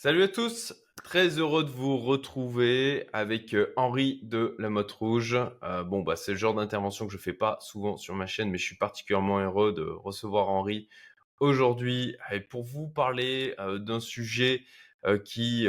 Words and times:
Salut 0.00 0.22
à 0.22 0.28
tous, 0.28 0.74
très 1.02 1.40
heureux 1.40 1.64
de 1.64 1.70
vous 1.70 1.98
retrouver 1.98 3.08
avec 3.12 3.52
euh, 3.52 3.72
Henri 3.76 4.20
de 4.22 4.54
la 4.60 4.70
Motte 4.70 4.92
Rouge. 4.92 5.36
Euh, 5.64 5.82
bon, 5.82 6.02
bah, 6.04 6.14
c'est 6.14 6.30
le 6.30 6.38
genre 6.38 6.54
d'intervention 6.54 7.08
que 7.08 7.12
je 7.12 7.18
fais 7.18 7.32
pas 7.32 7.58
souvent 7.60 7.96
sur 7.96 8.14
ma 8.14 8.28
chaîne, 8.28 8.48
mais 8.48 8.58
je 8.58 8.64
suis 8.64 8.76
particulièrement 8.76 9.40
heureux 9.40 9.72
de 9.72 9.82
recevoir 9.82 10.50
Henri 10.50 10.88
aujourd'hui 11.40 12.16
pour 12.48 12.62
vous 12.62 12.86
parler 12.86 13.56
euh, 13.58 13.80
d'un 13.80 13.98
sujet 13.98 14.62
qui 15.24 15.66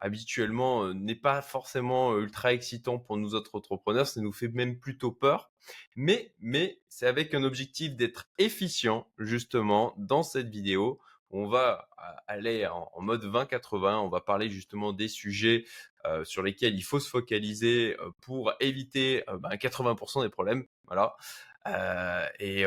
habituellement 0.00 0.92
n'est 0.94 1.14
pas 1.14 1.42
forcément 1.42 2.18
ultra 2.18 2.52
excitant 2.52 2.98
pour 2.98 3.18
nous 3.18 3.34
autres 3.34 3.54
entrepreneurs, 3.54 4.06
ça 4.06 4.22
nous 4.22 4.32
fait 4.32 4.48
même 4.48 4.78
plutôt 4.78 5.12
peur. 5.12 5.50
Mais, 5.96 6.34
mais 6.38 6.80
c'est 6.88 7.06
avec 7.06 7.34
un 7.34 7.44
objectif 7.44 7.94
d'être 7.94 8.28
efficient 8.38 9.06
justement 9.18 9.94
dans 9.98 10.22
cette 10.22 10.48
vidéo 10.48 10.98
on 11.30 11.46
va 11.46 11.88
aller 12.26 12.66
en, 12.66 12.90
mode 13.00 13.24
20-80. 13.24 13.96
On 13.96 14.08
va 14.08 14.20
parler 14.20 14.50
justement 14.50 14.92
des 14.92 15.08
sujets 15.08 15.64
euh, 16.04 16.24
sur 16.24 16.42
lesquels 16.42 16.74
il 16.74 16.82
faut 16.82 17.00
se 17.00 17.08
focaliser 17.08 17.96
euh, 18.00 18.10
pour 18.20 18.52
éviter 18.60 19.24
80% 19.28 19.28
euh, 19.28 20.14
ben, 20.14 20.22
des 20.22 20.30
problèmes. 20.30 20.66
Voilà. 20.86 21.16
et 22.40 22.64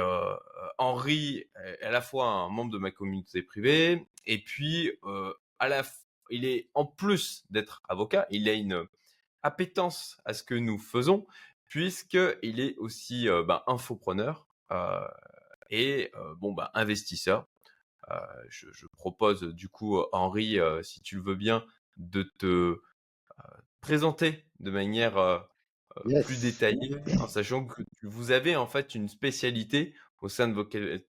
Henri 0.77 1.44
est 1.55 1.84
à 1.84 1.91
la 1.91 2.02
fois 2.02 2.27
un 2.27 2.49
membre 2.49 2.72
de 2.72 2.77
ma 2.77 2.91
communauté 2.91 3.44
privée 3.44 4.08
et 4.26 4.38
puis 4.38 4.91
il 6.30 6.45
est 6.45 6.70
en 6.73 6.86
plus 6.86 7.44
d'être 7.50 7.81
avocat, 7.89 8.27
il 8.30 8.48
a 8.48 8.53
une 8.53 8.88
appétence 9.41 10.17
à 10.23 10.34
ce 10.34 10.41
que 10.41 10.55
nous 10.55 10.77
faisons 10.77 11.27
puisqu'il 11.67 12.61
est 12.61 12.77
aussi 12.77 13.27
ben, 13.27 13.61
infopreneur 13.67 14.48
et 15.70 16.09
bon 16.38 16.53
ben, 16.53 16.70
investisseur 16.73 17.45
euh, 18.12 18.17
je, 18.49 18.85
propose 18.98 19.43
du 19.43 19.70
coup, 19.70 20.02
Henri, 20.11 20.59
euh, 20.59 20.84
si 20.84 21.02
tu 21.02 21.16
le 21.16 21.21
veux 21.21 21.35
bien, 21.35 21.66
de 21.98 22.23
te 22.23 22.45
euh, 22.45 22.80
présenter 23.81 24.45
de 24.59 24.72
manière 24.72 25.47
plus 26.25 26.41
détaillée, 26.41 26.95
en 27.19 27.28
sachant 27.28 27.66
que 27.66 27.83
vous 28.02 28.31
avez 28.31 28.55
en 28.55 28.67
fait 28.67 28.95
une 28.95 29.08
spécialité 29.09 29.94
au 30.22 30.30
sein 30.30 30.47
de 30.47 30.53
vos 30.53 30.66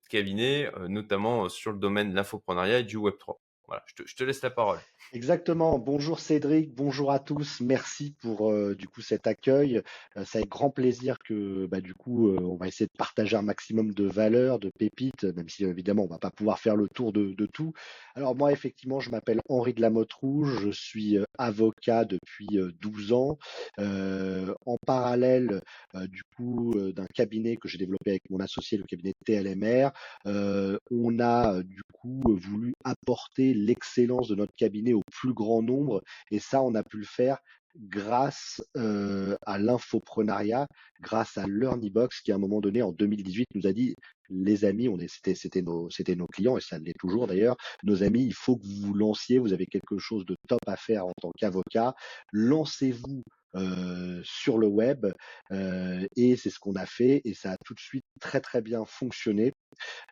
cabinets, 0.10 0.72
notamment 0.88 1.48
sur 1.50 1.72
le 1.72 1.78
domaine 1.78 2.10
de 2.10 2.16
l'infoprenariat 2.16 2.80
et 2.80 2.84
du 2.84 2.98
Web3. 2.98 3.38
Voilà, 3.68 3.84
je 3.86 4.16
te, 4.16 4.24
laisse 4.24 4.42
la 4.42 4.50
parole. 4.50 4.80
Exactement. 5.16 5.78
Bonjour 5.78 6.20
Cédric, 6.20 6.74
bonjour 6.74 7.12
à 7.12 7.20
tous. 7.20 7.62
Merci 7.62 8.16
pour 8.20 8.50
euh, 8.50 8.74
du 8.74 8.88
coup 8.88 9.02
cet 9.02 9.28
accueil. 9.28 9.84
Euh, 10.18 10.24
c'est 10.26 10.50
grand 10.50 10.72
plaisir 10.72 11.20
que 11.20 11.68
bah, 11.68 11.82
du 11.82 11.94
coup 11.94 12.30
euh, 12.30 12.40
on 12.42 12.56
va 12.56 12.68
essayer 12.68 12.88
de 12.88 12.98
partager 12.98 13.38
un 13.38 13.44
maximum 13.44 13.94
de 13.94 14.08
valeurs, 14.08 14.58
de 14.58 14.72
pépites, 14.76 15.24
même 15.24 15.48
si 15.50 15.66
évidemment 15.66 16.06
on 16.06 16.08
va 16.08 16.18
pas 16.18 16.32
pouvoir 16.32 16.58
faire 16.58 16.76
le 16.76 16.88
tour 16.90 17.14
de, 17.14 17.46
tout. 17.46 17.74
Alors 18.16 18.36
moi 18.36 18.52
effectivement 18.52 19.00
je 19.00 19.12
m'appelle 19.12 19.40
Henri 19.50 19.76
de 19.76 19.82
la 19.82 19.92
Motte 19.92 20.14
Rouge, 20.14 20.58
je 20.64 20.72
suis 20.72 21.20
avocat 21.38 22.06
depuis 22.06 22.58
12 22.82 23.14
ans. 23.14 23.38
en 23.78 24.78
parallèle 24.88 25.62
du 26.08 26.24
coup 26.36 26.74
d'un 26.92 27.06
cabinet 27.14 27.58
que 27.58 27.68
j'ai 27.68 27.78
développé 27.78 28.12
avec 28.12 28.24
mon 28.32 28.40
associé, 28.40 28.80
le 28.80 28.86
cabinet 28.86 29.14
TLMR, 29.26 29.92
on 30.26 31.20
a 31.20 31.62
du 31.62 31.84
coup 31.94 32.22
voulu 32.26 32.74
apporter 32.84 33.54
l'excellence 33.54 34.30
de 34.30 34.36
notre 34.36 34.56
cabinet 34.56 34.94
au 34.94 35.03
plus 35.12 35.34
grand 35.34 35.62
nombre. 35.62 36.02
Et 36.32 36.40
ça, 36.40 36.62
on 36.62 36.76
a 36.76 36.84
pu 36.84 36.98
le 36.98 37.06
faire 37.06 37.38
grâce 37.76 38.62
euh, 38.78 39.36
à 39.46 39.58
l'infoprenariat, 39.58 40.68
grâce 41.02 41.38
à 41.38 41.48
LearnyBox 41.48 42.22
qui 42.22 42.32
à 42.32 42.36
un 42.36 42.38
moment 42.38 42.62
donné 42.62 42.84
en 42.84 42.92
2018 42.92 43.48
nous 43.56 43.68
a 43.68 43.74
dit 43.74 43.96
les 44.30 44.66
amis, 44.66 44.90
on 44.90 44.98
c'était 45.08 45.62
nos, 45.62 45.90
c'était 45.90 46.16
nos 46.16 46.28
clients 46.28 46.58
et 46.58 46.62
ça 46.62 46.78
l'est 46.80 46.98
toujours 46.98 47.28
d'ailleurs. 47.28 47.56
Nos 47.84 48.04
amis, 48.04 48.24
il 48.24 48.34
faut 48.34 48.58
que 48.58 48.66
vous 48.66 48.88
vous 48.88 48.94
lanciez, 48.94 49.38
vous 49.38 49.54
avez 49.54 49.66
quelque 49.66 49.98
chose 49.98 50.26
de 50.26 50.36
top 50.48 50.62
à 50.68 50.76
faire 50.76 51.06
en 51.06 51.14
tant 51.22 51.32
qu'avocat. 51.38 51.94
Lancez-vous 52.32 53.24
euh, 53.56 54.20
sur 54.24 54.58
le 54.58 54.66
web 54.66 55.06
euh, 55.52 56.08
et 56.16 56.36
c'est 56.38 56.50
ce 56.50 56.58
qu'on 56.58 56.76
a 56.76 56.88
fait 56.88 57.22
et 57.24 57.36
ça 57.36 57.52
a 57.52 57.58
tout 57.64 57.76
de 57.76 57.80
suite 57.80 58.04
très 58.20 58.42
très 58.42 58.64
bien 58.64 58.84
fonctionné 58.84 59.54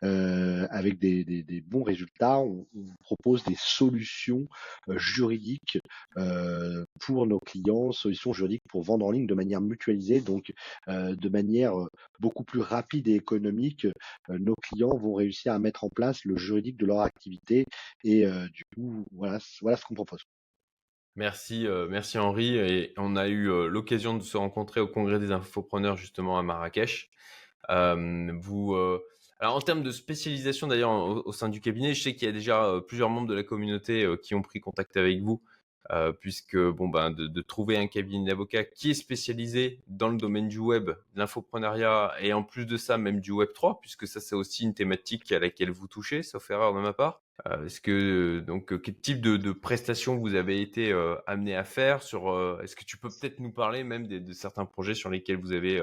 euh, 0.04 0.68
avec 0.70 1.00
des, 1.00 1.24
des, 1.24 1.42
des, 1.42 1.60
bons 1.60 1.82
résultats. 1.82 2.38
On, 2.38 2.66
on, 2.76 2.86
propose 3.02 3.42
des 3.44 3.56
solutions 3.58 4.46
juridiques 4.88 5.78
pour 7.00 7.26
nos 7.26 7.40
clients, 7.40 7.92
solutions 7.92 8.32
juridiques 8.32 8.62
pour 8.68 8.82
vendre 8.82 9.06
en 9.06 9.10
ligne 9.10 9.26
de 9.26 9.34
manière 9.34 9.60
mutualisée, 9.60 10.20
donc 10.20 10.52
de 10.88 11.28
manière 11.28 11.74
beaucoup 12.20 12.44
plus 12.44 12.60
rapide 12.60 13.08
et 13.08 13.14
économique. 13.14 13.86
nos 14.28 14.54
clients 14.62 14.96
vont 14.96 15.14
réussir 15.14 15.52
à 15.52 15.58
mettre 15.58 15.84
en 15.84 15.88
place 15.88 16.24
le 16.24 16.36
juridique 16.36 16.76
de 16.76 16.86
leur 16.86 17.00
activité 17.00 17.64
et 18.04 18.24
du 18.52 18.64
coup 18.74 19.04
voilà 19.12 19.38
voilà 19.60 19.76
ce 19.76 19.84
qu'on 19.84 19.94
propose. 19.94 20.22
Merci, 21.14 21.66
euh, 21.66 21.88
merci 21.90 22.18
Henri. 22.18 22.56
Et 22.56 22.94
on 22.96 23.16
a 23.16 23.28
eu 23.28 23.50
euh, 23.50 23.68
l'occasion 23.68 24.16
de 24.16 24.22
se 24.22 24.36
rencontrer 24.36 24.80
au 24.80 24.88
congrès 24.88 25.18
des 25.18 25.30
infopreneurs 25.30 25.96
justement 25.96 26.38
à 26.38 26.42
Marrakech. 26.42 27.10
Euh, 27.70 28.32
vous, 28.40 28.74
alors 29.38 29.56
en 29.56 29.60
termes 29.60 29.82
de 29.82 29.90
spécialisation 29.90 30.66
d'ailleurs 30.66 30.90
au, 31.26 31.32
sein 31.32 31.48
du 31.48 31.60
cabinet, 31.60 31.94
je 31.94 32.02
sais 32.02 32.14
qu'il 32.14 32.26
y 32.26 32.28
a 32.28 32.32
déjà 32.32 32.80
plusieurs 32.88 33.08
membres 33.08 33.28
de 33.28 33.34
la 33.34 33.44
communauté 33.44 34.08
qui 34.22 34.34
ont 34.34 34.42
pris 34.42 34.60
contact 34.60 34.96
avec 34.96 35.20
vous, 35.20 35.40
puisque 36.20 36.56
bon 36.56 36.88
ben 36.88 37.10
de, 37.10 37.40
trouver 37.42 37.76
un 37.76 37.86
cabinet 37.86 38.30
d'avocats 38.30 38.64
qui 38.64 38.90
est 38.90 38.94
spécialisé 38.94 39.80
dans 39.88 40.08
le 40.08 40.16
domaine 40.16 40.48
du 40.48 40.58
web, 40.58 40.90
l'infoprenariat 41.14 42.12
et 42.20 42.32
en 42.32 42.42
plus 42.42 42.66
de 42.66 42.76
ça 42.76 42.98
même 42.98 43.20
du 43.20 43.32
web 43.32 43.50
3, 43.52 43.80
puisque 43.80 44.06
ça 44.06 44.20
c'est 44.20 44.34
aussi 44.34 44.64
une 44.64 44.74
thématique 44.74 45.30
à 45.32 45.38
laquelle 45.38 45.70
vous 45.70 45.88
touchez, 45.88 46.22
sauf 46.22 46.50
erreur 46.50 46.74
de 46.74 46.80
ma 46.80 46.92
part. 46.92 47.22
Euh, 47.46 47.64
est-ce 47.66 47.80
que 47.80 48.40
donc 48.40 48.80
quel 48.82 48.96
type 48.96 49.20
de, 49.20 49.52
prestations 49.52 50.16
vous 50.16 50.34
avez 50.34 50.60
été 50.60 50.92
euh, 50.92 51.16
amené 51.26 51.56
à 51.56 51.64
faire 51.64 52.02
sur 52.02 52.30
euh, 52.30 52.60
Est-ce 52.62 52.76
que 52.76 52.84
tu 52.84 52.96
peux 52.98 53.08
peut-être 53.08 53.40
nous 53.40 53.52
parler 53.52 53.84
même 53.84 54.06
de 54.06 54.32
certains 54.32 54.66
projets 54.66 54.94
sur 54.94 55.10
lesquels 55.10 55.38
vous 55.38 55.52
avez 55.52 55.82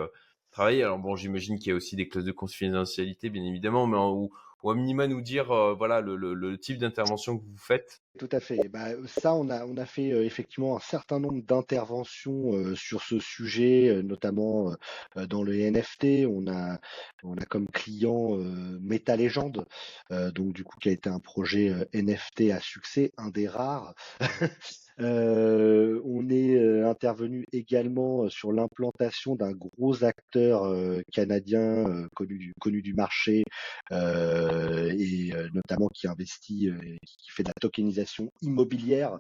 travaillé? 0.52 0.84
Alors 0.84 1.00
bon, 1.00 1.16
j'imagine 1.16 1.60
qu'il 1.60 1.70
y 1.70 1.74
a 1.74 1.76
aussi 1.76 1.96
des 1.96 2.08
clauses 2.08 2.26
de 2.26 2.32
confidentialité, 2.32 3.30
bien 3.30 3.44
évidemment, 3.44 3.88
mais 3.88 3.98
en, 3.98 4.30
ou 4.64 4.72
à 4.72 4.76
minima 4.76 5.08
nous 5.08 5.22
dire 5.22 5.52
euh, 5.52 5.74
voilà 5.74 6.02
le, 6.02 6.16
le, 6.16 6.58
type 6.58 6.78
d'intervention 6.78 7.38
que 7.38 7.44
vous 7.44 7.58
faites 7.58 8.02
Tout 8.18 8.30
à 8.32 8.40
fait. 8.40 8.68
Bah, 8.70 8.88
ça, 9.08 9.34
on 9.34 9.50
a, 9.50 9.66
on 9.66 9.78
a 9.78 9.86
fait 9.86 10.12
euh, 10.12 10.26
effectivement 10.26 10.76
un 10.76 10.82
certain 10.82 11.20
nombre 11.20 11.42
d'interventions 11.42 12.54
euh, 12.54 12.76
sur 12.76 13.02
ce 13.04 13.20
sujet, 13.20 14.02
notamment 14.04 14.74
dans 15.16 15.44
le 15.44 15.54
NFT. 15.54 16.26
On 16.28 16.48
a, 16.48 16.80
on 17.24 17.38
a 17.38 17.46
comme 17.46 17.68
client 17.68 18.36
Meta 18.82 19.16
Legend, 19.16 19.66
donc 20.10 20.54
du 20.54 20.64
coup 20.64 20.78
qui 20.80 20.90
a 20.90 20.92
été 20.92 21.10
un 21.10 21.20
projet 21.20 21.74
NFT 21.94 22.52
à 22.52 22.60
succès, 22.60 23.12
un 23.18 23.30
des 23.30 23.48
rares. 23.48 23.94
Euh, 25.02 26.02
on 26.04 26.30
est 26.30 26.56
euh, 26.56 26.90
intervenu 26.90 27.46
également 27.54 28.26
euh, 28.26 28.30
sur 28.30 28.52
l'implantation 28.52 29.36
d'un 29.36 29.52
gros 29.52 30.04
acteur 30.04 30.64
canadien 31.12 32.08
connu 32.16 32.38
du, 32.38 32.54
connu 32.60 32.82
du 32.82 32.94
marché 32.94 33.44
et 33.92 35.32
notamment 35.54 35.88
qui 35.90 36.08
investit, 36.08 36.70
qui 37.06 37.30
fait 37.30 37.44
de 37.44 37.50
la 37.50 37.54
tokenisation 37.60 38.32
immobilière, 38.42 39.20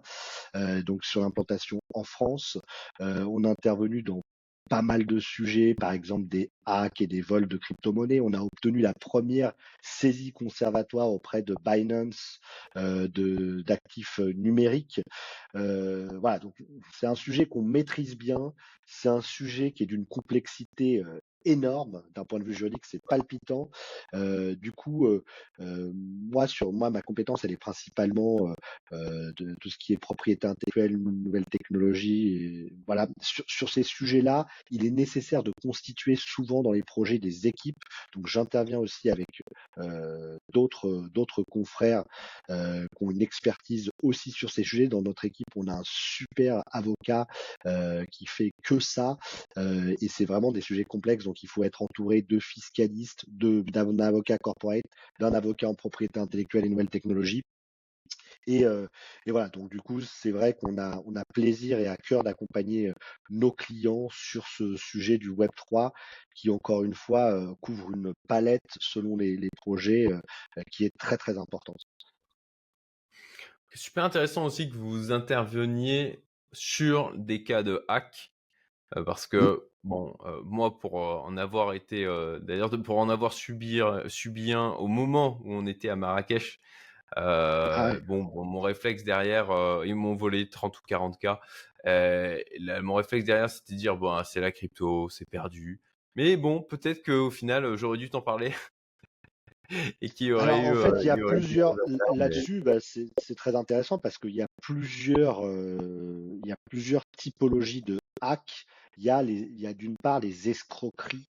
donc 0.85 1.03
sur 1.03 1.22
l'implantation 1.22 1.79
en 1.94 2.03
France. 2.03 2.57
on 3.00 3.44
a 3.44 3.50
intervenu 3.50 4.03
dans 4.03 4.22
pas 4.69 4.81
mal 4.81 5.06
de 5.06 5.19
sujets, 5.19 5.74
par 5.74 5.91
exemple 5.91 6.28
des 6.28 6.52
hacks 6.66 7.02
et 7.02 7.07
des 7.07 7.22
vols 7.22 7.47
de 7.47 7.57
crypto-monnaies. 7.57 8.22
On 8.22 8.34
a 8.34 8.40
obtenu 8.40 8.80
la 8.80 8.94
première 8.94 9.53
saisie 9.81 10.31
conservatoire 10.31 11.09
auprès 11.09 11.41
de 11.41 11.56
Binance 11.66 12.40
euh, 12.78 13.07
d'actifs 13.63 14.19
numériques. 14.19 15.02
Euh, 15.56 16.07
voilà, 16.19 16.40
donc 16.40 16.56
c'est 16.94 17.07
un 17.07 17.16
sujet 17.16 17.47
qu'on 17.47 17.63
maîtrise 17.63 18.16
bien. 18.16 18.53
C'est 18.85 19.09
un 19.09 19.22
sujet 19.22 19.72
qui 19.72 19.84
est 19.84 19.88
d'une 19.88 20.06
complexité 20.06 21.03
euh, 21.03 21.19
énorme 21.45 22.03
d'un 22.13 22.25
point 22.25 22.39
de 22.39 22.44
vue 22.44 22.53
juridique, 22.53 22.85
c'est 22.85 23.01
palpitant. 23.03 23.69
Euh, 24.13 24.55
du 24.55 24.72
coup, 24.72 25.07
euh, 25.07 25.23
euh, 25.59 25.91
moi 25.94 26.47
sur 26.47 26.72
moi 26.73 26.89
ma 26.89 27.01
compétence 27.01 27.44
elle 27.44 27.51
est 27.51 27.57
principalement 27.57 28.53
de 28.91 29.55
tout 29.59 29.69
ce 29.69 29.77
qui 29.77 29.94
est 29.94 29.97
propriété 29.97 30.47
intellectuelle, 30.47 30.97
nouvelles 30.97 31.45
technologies. 31.45 32.71
Voilà, 32.86 33.07
sur, 33.21 33.44
sur 33.47 33.69
ces 33.69 33.83
sujets-là, 33.83 34.47
il 34.71 34.86
est 34.86 34.91
nécessaire 34.91 35.44
de 35.44 35.51
constituer 35.62 36.15
souvent 36.15 36.62
dans 36.63 36.71
les 36.71 36.83
projets 36.83 37.19
des 37.19 37.47
équipes. 37.47 37.80
Donc 38.13 38.27
j'interviens 38.27 38.80
aussi 38.80 39.09
avec 39.09 39.27
d'autres 40.53 41.07
d'autres 41.13 41.44
confrères 41.44 42.03
qui 42.47 43.03
ont 43.03 43.12
une 43.12 43.21
expertise 43.21 43.89
aussi 44.03 44.31
sur 44.31 44.50
ces 44.50 44.63
sujets. 44.63 44.88
Dans 44.88 45.01
notre 45.01 45.25
équipe, 45.25 45.47
on 45.56 45.68
a 45.68 45.74
un 45.74 45.83
super 45.83 46.63
avocat 46.71 47.27
qui 48.12 48.25
fait 48.25 48.51
que 48.63 48.80
ça, 48.80 49.18
et 49.57 50.07
c'est 50.07 50.25
vraiment 50.25 50.51
des 50.51 50.62
sujets 50.62 50.86
complexes 50.86 51.27
donc 51.29 51.43
il 51.43 51.47
faut 51.47 51.63
être 51.63 51.83
entouré 51.83 52.23
de 52.23 52.39
fiscalistes, 52.39 53.23
d'un 53.27 53.99
avocat 53.99 54.39
corporate, 54.39 54.81
d'un 55.19 55.35
avocat 55.35 55.69
en 55.69 55.75
propriété 55.75 56.19
intellectuelle 56.19 56.65
et 56.65 56.69
nouvelles 56.69 56.89
technologies. 56.89 57.43
Et, 58.47 58.65
euh, 58.65 58.87
et, 59.27 59.31
voilà, 59.31 59.47
donc 59.49 59.69
du 59.69 59.79
coup, 59.79 60.01
c'est 60.01 60.31
vrai 60.31 60.55
qu'on 60.59 60.79
a, 60.79 60.99
on 61.05 61.15
a 61.15 61.21
plaisir 61.35 61.77
et 61.77 61.85
à 61.85 61.97
cœur 61.97 62.23
d'accompagner 62.23 62.87
euh, 62.87 62.93
nos 63.29 63.51
clients 63.51 64.07
sur 64.11 64.47
ce 64.47 64.75
sujet 64.75 65.19
du 65.19 65.29
Web 65.29 65.51
3 65.55 65.93
qui, 66.33 66.49
encore 66.49 66.83
une 66.83 66.95
fois, 66.95 67.31
euh, 67.31 67.53
couvre 67.61 67.91
une 67.91 68.15
palette 68.27 68.65
selon 68.79 69.15
les, 69.15 69.37
les 69.37 69.49
projets 69.55 70.07
qui 70.71 70.83
est 70.83 70.97
très 70.97 71.17
très 71.17 71.37
importante. 71.37 71.83
super 73.75 74.03
intéressant 74.03 74.45
aussi 74.45 74.67
que 74.67 74.77
vous 74.77 75.11
interveniez 75.11 76.23
sur 76.53 77.15
des 77.15 77.43
cas 77.43 77.61
de 77.61 77.85
hack, 77.87 78.31
parce 79.05 79.27
que 79.27 79.69
bon, 79.83 80.15
euh, 80.25 80.41
moi 80.43 80.77
pour 80.79 80.99
euh, 81.01 81.17
en 81.19 81.37
avoir 81.37 81.73
été, 81.73 82.05
d'ailleurs 82.41 82.69
pour 82.83 82.97
en 82.99 83.09
avoir 83.09 83.33
subi, 83.33 83.79
subi 84.07 84.53
un 84.53 84.69
au 84.71 84.87
moment 84.87 85.39
où 85.43 85.53
on 85.53 85.65
était 85.65 85.89
à 85.89 85.95
Marrakech, 85.95 86.59
Ah 87.73 87.85
ouais. 87.85 87.99
bon, 88.01 88.23
bon, 88.23 88.45
mon 88.45 88.61
réflexe 88.61 89.03
derrière, 89.03 89.49
ils 89.85 89.95
m'ont 89.95 90.15
volé 90.15 90.49
30 90.49 90.79
ou 90.79 90.83
40 90.87 91.19
k. 91.19 91.27
mon 91.85 92.95
réflexe 92.95 93.25
derrière, 93.25 93.49
c'était 93.49 93.73
de 93.73 93.79
dire 93.79 93.97
bon, 93.97 94.23
c'est 94.23 94.41
la 94.41 94.51
crypto, 94.51 95.09
c'est 95.09 95.29
perdu. 95.29 95.81
Mais 96.15 96.37
bon, 96.37 96.61
peut-être 96.61 97.03
qu'au 97.05 97.31
final, 97.31 97.75
j'aurais 97.77 97.97
dû 97.97 98.09
t'en 98.09 98.21
parler. 98.21 98.51
et 100.01 100.09
qui 100.09 100.31
aurait 100.31 100.57
Alors 100.57 100.65
eu, 100.65 100.71
en 100.71 100.75
fait, 100.75 100.93
euh, 100.93 101.03
il 101.03 101.07
y 101.07 101.09
a 101.09 101.17
il 101.17 101.17
y 101.17 101.21
aurait 101.21 101.39
eu 101.41 101.47
des 101.47 101.55
plusieurs 101.55 101.69
choses 101.69 101.79
à 101.79 101.87
l 101.87 101.97
faire, 101.97 102.15
mais 102.17 102.45
là-dessus, 102.45 102.61
bah, 102.61 102.79
c'est 102.79 103.07
c'est 103.17 103.35
très 103.35 103.55
intéressant 103.55 103.97
parce 103.99 104.17
qu'il 104.17 104.33
y 104.35 104.41
a 104.41 104.47
plusieurs, 104.61 105.45
heu, 105.45 106.31
il 106.41 106.47
y 106.47 106.51
a 106.51 106.55
plusieurs 106.69 107.03
typologies 107.17 107.81
de 107.81 107.99
hacks. 108.21 108.65
Il 109.00 109.60
y 109.62 109.68
a 109.68 109.74
d'une 109.75 109.98
part 110.04 110.19
les 110.22 110.50
escroqueries, 110.50 111.28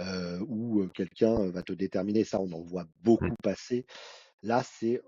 heu, 0.00 0.40
où, 0.48 0.82
heu, 0.82 0.90
quelqu'un, 0.94 1.50
va 1.50 1.62
te 1.62 1.72
déterminer, 1.74 2.24
ça 2.24 2.40
on 2.40 2.52
en 2.52 2.62
voit 2.62 2.86
Mmh. 3.20 3.32
beaucoup 3.32 3.36
passer. 3.42 3.86
Là, 4.42 4.62
c'est 4.64 5.00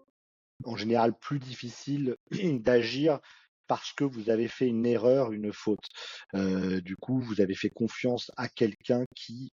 en 0.64 0.76
général 0.76 1.18
plus 1.18 1.38
difficile 1.40 2.16
d'agir 2.60 3.20
parce 3.68 3.92
que 3.92 4.04
vous 4.04 4.30
avez 4.30 4.48
fait 4.48 4.68
une 4.68 4.86
erreur, 4.86 5.32
une 5.32 5.52
faute. 5.52 5.86
Du 6.34 6.96
coup, 6.96 7.20
vous 7.20 7.40
avez 7.40 7.54
fait 7.54 7.70
confiance 7.70 8.30
à 8.36 8.48
quelqu'un 8.48 9.04
qui 9.16 9.50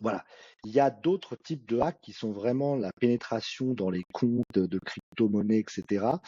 voilà. 0.00 0.24
Il 0.64 0.72
y 0.72 0.80
a 0.80 0.90
d'autres 0.90 1.36
types 1.36 1.66
de 1.68 1.80
hacks 1.80 2.00
qui 2.02 2.12
sont 2.12 2.32
vraiment 2.32 2.76
la 2.76 2.90
pénétration 3.00 3.74
dans 3.74 3.90
les 3.90 4.04
comptes 4.12 4.44
de 4.54 4.78
crypto-monnaies, 4.84 5.58
et 5.60 5.64
cetera, 5.68 6.20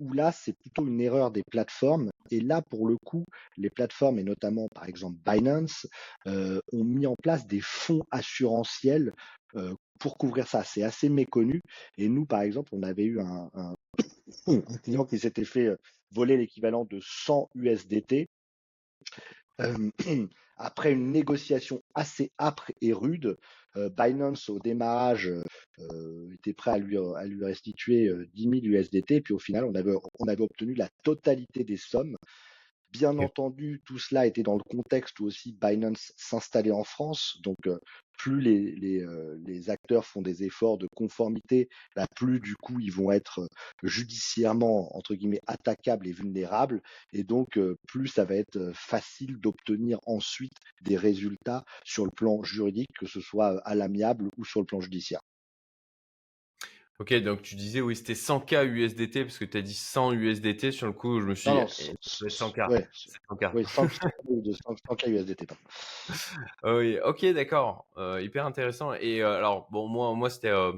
où 0.00 0.12
là, 0.12 0.32
c'est 0.32 0.52
plutôt 0.52 0.86
une 0.86 1.00
erreur 1.00 1.30
des 1.30 1.42
plateformes. 1.50 2.10
Et 2.30 2.40
là, 2.40 2.62
pour 2.62 2.86
le 2.86 2.96
coup, 3.04 3.24
les 3.56 3.70
plateformes, 3.70 4.18
et 4.18 4.24
notamment 4.24 4.68
par 4.74 4.86
exemple 4.86 5.16
Binance, 5.24 5.86
euh, 6.26 6.60
ont 6.72 6.84
mis 6.84 7.06
en 7.06 7.14
place 7.22 7.46
des 7.46 7.60
fonds 7.60 8.04
assurantiels 8.10 9.12
euh, 9.56 9.74
pour 10.00 10.18
couvrir 10.18 10.48
ça. 10.48 10.64
C'est 10.64 10.82
assez 10.82 11.08
méconnu. 11.08 11.60
Et 11.98 12.08
nous, 12.08 12.26
par 12.26 12.42
exemple, 12.42 12.70
on 12.72 12.82
avait 12.82 13.04
eu 13.04 13.20
un, 13.20 13.50
un, 13.54 13.74
client 14.82 15.04
qui 15.04 15.18
s'était 15.18 15.44
fait 15.44 15.66
euh, 15.66 15.76
voler 16.12 16.36
l'équivalent 16.36 16.84
de 16.84 16.98
100 17.00 17.50
USDT 17.54 18.26
euh, 19.60 19.90
après 20.56 20.92
une 20.92 21.10
négociation 21.10 21.82
assez 21.94 22.32
âpre 22.38 22.70
et 22.80 22.92
rude, 22.92 23.36
euh, 23.76 23.88
Binance 23.90 24.48
au 24.48 24.58
démarrage 24.60 25.32
euh, 25.80 26.32
était 26.34 26.52
prêt 26.52 26.72
à 26.72 26.78
lui, 26.78 26.96
à 26.96 27.24
lui 27.24 27.44
restituer 27.44 28.10
10 28.34 28.42
000 28.42 28.54
USDT, 28.64 29.20
puis 29.20 29.34
au 29.34 29.38
final 29.38 29.64
on 29.64 29.74
avait, 29.74 29.94
on 30.18 30.28
avait 30.28 30.42
obtenu 30.42 30.74
la 30.74 30.88
totalité 31.02 31.64
des 31.64 31.76
sommes. 31.76 32.16
Bien 32.94 33.18
entendu, 33.18 33.82
tout 33.84 33.98
cela 33.98 34.24
était 34.24 34.44
dans 34.44 34.54
le 34.54 34.62
contexte 34.62 35.18
où 35.18 35.24
aussi 35.24 35.50
Binance 35.60 36.12
s'installait 36.16 36.70
en 36.70 36.84
France. 36.84 37.40
Donc, 37.42 37.66
euh, 37.66 37.80
plus 38.16 38.40
les, 38.40 38.70
les, 38.76 39.02
euh, 39.02 39.36
les, 39.44 39.68
acteurs 39.68 40.04
font 40.06 40.22
des 40.22 40.44
efforts 40.44 40.78
de 40.78 40.86
conformité, 40.94 41.68
bah, 41.96 42.06
plus 42.14 42.38
du 42.38 42.54
coup 42.54 42.78
ils 42.78 42.92
vont 42.92 43.10
être 43.10 43.40
euh, 43.40 43.48
judiciairement 43.82 44.96
entre 44.96 45.16
guillemets 45.16 45.40
attaquables 45.48 46.06
et 46.06 46.12
vulnérables. 46.12 46.80
Et 47.12 47.24
donc, 47.24 47.58
plus 47.88 48.06
ça 48.06 48.24
va 48.24 48.36
être 48.36 48.70
facile 48.72 49.38
d'obtenir 49.40 49.98
ensuite 50.06 50.54
des 50.82 50.96
résultats 50.96 51.64
sur 51.84 52.04
le 52.04 52.12
plan 52.12 52.44
juridique, 52.44 52.92
que 52.96 53.06
ce 53.06 53.20
soit 53.20 53.60
à 53.66 53.74
l'amiable 53.74 54.30
ou 54.36 54.44
sur 54.44 54.60
le 54.60 54.66
plan 54.66 54.80
judiciaire. 54.80 55.20
Ok, 57.00 57.12
donc 57.14 57.42
tu 57.42 57.56
disais, 57.56 57.80
oui, 57.80 57.96
c'était 57.96 58.12
100K 58.12 58.66
USDT, 58.66 59.24
parce 59.24 59.38
que 59.38 59.44
tu 59.44 59.58
as 59.58 59.62
dit 59.62 59.74
100 59.74 60.12
USDT, 60.12 60.70
sur 60.70 60.86
le 60.86 60.92
coup, 60.92 61.20
je 61.20 61.26
me 61.26 61.34
suis 61.34 61.50
dit, 61.50 61.56
non, 61.56 61.66
eh, 61.66 62.28
100K, 62.28 62.70
ouais, 62.70 62.88
c'est 62.92 63.10
100K. 63.28 63.50
oui, 63.52 63.64
100, 63.64 63.86
100K 63.86 65.10
USDT. 65.10 65.46
Oui, 66.62 66.98
ok, 67.04 67.26
d'accord, 67.32 67.86
euh, 67.96 68.22
hyper 68.22 68.46
intéressant. 68.46 68.94
Et 68.94 69.22
euh, 69.24 69.36
alors, 69.36 69.66
bon, 69.72 69.88
moi, 69.88 70.14
moi 70.14 70.30
c'était 70.30 70.50
euh, 70.50 70.70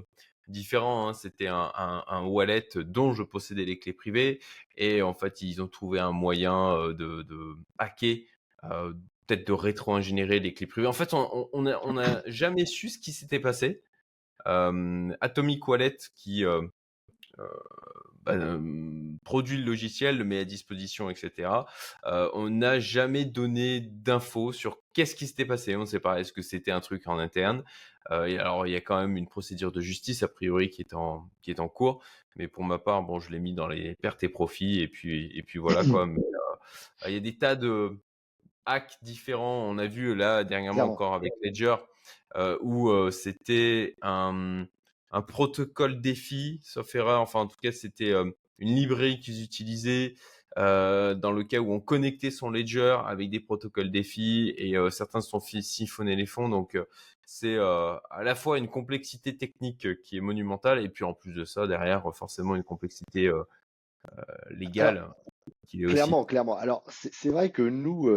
différent, 0.48 1.08
hein. 1.08 1.12
c'était 1.12 1.48
un, 1.48 1.70
un, 1.76 2.02
un, 2.08 2.24
wallet 2.24 2.66
dont 2.76 3.12
je 3.12 3.22
possédais 3.22 3.66
les 3.66 3.78
clés 3.78 3.92
privées, 3.92 4.40
et 4.78 5.02
en 5.02 5.12
fait, 5.12 5.42
ils 5.42 5.60
ont 5.60 5.68
trouvé 5.68 6.00
un 6.00 6.12
moyen 6.12 6.78
de, 6.94 7.24
de 7.24 7.56
hacker, 7.76 8.20
peut-être 8.62 9.46
de 9.46 9.52
rétro-ingénierer 9.52 10.40
les 10.40 10.54
clés 10.54 10.66
privées. 10.66 10.86
En 10.86 10.94
fait, 10.94 11.12
on 11.12 11.60
n'a 11.60 11.78
on, 11.84 11.90
on 11.90 11.98
a 11.98 12.22
jamais 12.26 12.64
su 12.64 12.88
ce 12.88 12.98
qui 12.98 13.12
s'était 13.12 13.40
passé. 13.40 13.82
Atomic 15.20 15.66
Wallet 15.68 15.96
qui 16.14 16.44
euh, 16.44 16.62
euh, 17.38 17.46
bah, 18.22 18.34
produit 19.24 19.56
le 19.58 19.64
logiciel, 19.64 20.18
le 20.18 20.24
met 20.24 20.38
à 20.40 20.44
disposition, 20.44 21.10
etc. 21.10 21.50
Euh, 22.06 22.28
on 22.34 22.50
n'a 22.50 22.80
jamais 22.80 23.24
donné 23.24 23.80
d'infos 23.80 24.52
sur 24.52 24.78
qu'est-ce 24.92 25.14
qui 25.14 25.26
s'était 25.26 25.44
passé. 25.44 25.76
On 25.76 25.80
ne 25.80 25.84
sait 25.86 26.00
pas. 26.00 26.20
Est-ce 26.20 26.32
que 26.32 26.42
c'était 26.42 26.72
un 26.72 26.80
truc 26.80 27.06
en 27.06 27.18
interne? 27.18 27.64
Et 28.10 28.38
Alors, 28.38 28.68
il 28.68 28.72
y 28.72 28.76
a 28.76 28.80
quand 28.80 29.00
même 29.00 29.16
une 29.16 29.26
procédure 29.26 29.72
de 29.72 29.80
justice 29.80 30.22
a 30.22 30.28
priori 30.28 30.70
qui 30.70 30.80
est 30.82 30.94
en 30.94 31.28
qui 31.42 31.50
est 31.50 31.58
en 31.58 31.68
cours. 31.68 32.04
Mais 32.36 32.46
pour 32.46 32.62
ma 32.62 32.78
part, 32.78 33.02
bon, 33.02 33.18
je 33.18 33.30
l'ai 33.30 33.40
mis 33.40 33.52
dans 33.52 33.66
les 33.66 33.96
pertes 33.96 34.22
et 34.22 34.28
profits 34.28 34.80
et 34.80 34.86
puis 34.88 35.36
et 35.36 35.42
puis 35.42 35.58
voilà 35.58 35.84
quoi. 35.84 36.06
Il 37.06 37.12
y 37.12 37.16
a 37.16 37.20
des 37.20 37.36
tas 37.36 37.56
de 37.56 37.98
hacks 38.64 38.96
différents. 39.02 39.68
On 39.68 39.78
a 39.78 39.86
vu 39.86 40.14
là 40.14 40.44
dernièrement 40.44 40.74
Clairement. 40.76 40.92
encore 40.92 41.14
avec 41.14 41.32
Ledger 41.42 41.76
euh, 42.36 42.58
où 42.60 42.90
euh, 42.90 43.10
c'était 43.10 43.96
un, 44.02 44.66
un, 45.10 45.22
protocole 45.22 46.00
défi, 46.00 46.60
sauf 46.62 46.94
erreur. 46.94 47.20
Enfin, 47.20 47.40
en 47.40 47.46
tout 47.46 47.56
cas, 47.62 47.72
c'était 47.72 48.12
euh, 48.12 48.30
une 48.58 48.74
librairie 48.74 49.20
qu'ils 49.20 49.42
utilisaient 49.42 50.14
euh, 50.58 51.14
dans 51.14 51.32
le 51.32 51.44
cas 51.44 51.58
où 51.58 51.70
on 51.70 51.80
connectait 51.80 52.30
son 52.30 52.48
ledger 52.48 52.96
avec 53.04 53.28
des 53.28 53.40
protocoles 53.40 53.90
défi 53.90 54.54
et 54.56 54.78
euh, 54.78 54.88
certains 54.88 55.20
se 55.20 55.28
sont 55.28 55.40
siphonnés 55.40 56.16
les 56.16 56.24
fonds. 56.24 56.48
Donc, 56.48 56.76
euh, 56.76 56.86
c'est 57.26 57.58
à 57.58 58.22
la 58.22 58.34
fois 58.36 58.56
une 58.56 58.68
complexité 58.68 59.36
technique 59.36 60.00
qui 60.02 60.16
est 60.16 60.20
monumentale 60.20 60.78
et 60.78 60.88
puis 60.88 61.04
en 61.04 61.12
plus 61.12 61.32
de 61.32 61.44
ça, 61.44 61.66
derrière, 61.66 62.04
forcément 62.14 62.54
une 62.54 62.62
complexité 62.62 63.28
légale. 64.50 64.98
Alors, 64.98 65.16
qui 65.66 65.82
est 65.82 65.86
clairement, 65.86 66.20
aussi... 66.20 66.28
clairement. 66.28 66.56
Alors, 66.56 66.84
c'est 66.88 67.30
vrai 67.30 67.50
que 67.50 67.62
nous, 67.62 68.08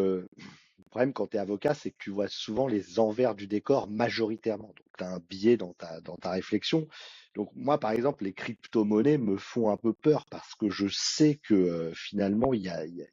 le 0.80 0.90
problème 0.90 1.14
quand 1.14 1.28
tu 1.28 1.38
es 1.38 1.40
avocat, 1.40 1.74
c'est 1.74 1.92
que 1.92 1.98
tu 2.00 2.10
vois 2.10 2.28
souvent 2.28 2.68
les 2.68 3.00
envers 3.00 3.36
du 3.36 3.48
décor 3.48 3.90
majoritairement. 3.90 4.68
Donc, 4.68 4.86
tu 4.98 5.04
as 5.04 5.10
un 5.10 5.20
biais 5.30 5.58
dans 5.58 5.74
ta, 5.74 6.02
dans 6.02 6.16
ta 6.16 6.32
réflexion. 6.32 6.88
Donc, 7.36 7.50
moi, 7.56 7.80
par 7.80 7.92
exemple, 7.92 8.24
les 8.24 8.34
crypto-monnaies 8.34 9.18
me 9.18 9.38
font 9.38 9.70
un 9.70 9.78
peu 9.78 9.94
peur 9.94 10.26
parce 10.30 10.56
que 10.56 10.70
je 10.70 10.88
sais 10.92 11.40
que 11.44 11.92
finalement, 11.94 12.54
il 12.54 12.62
y 12.62 12.70
a, 12.70 12.86
y, 12.86 13.04
a, 13.04 13.06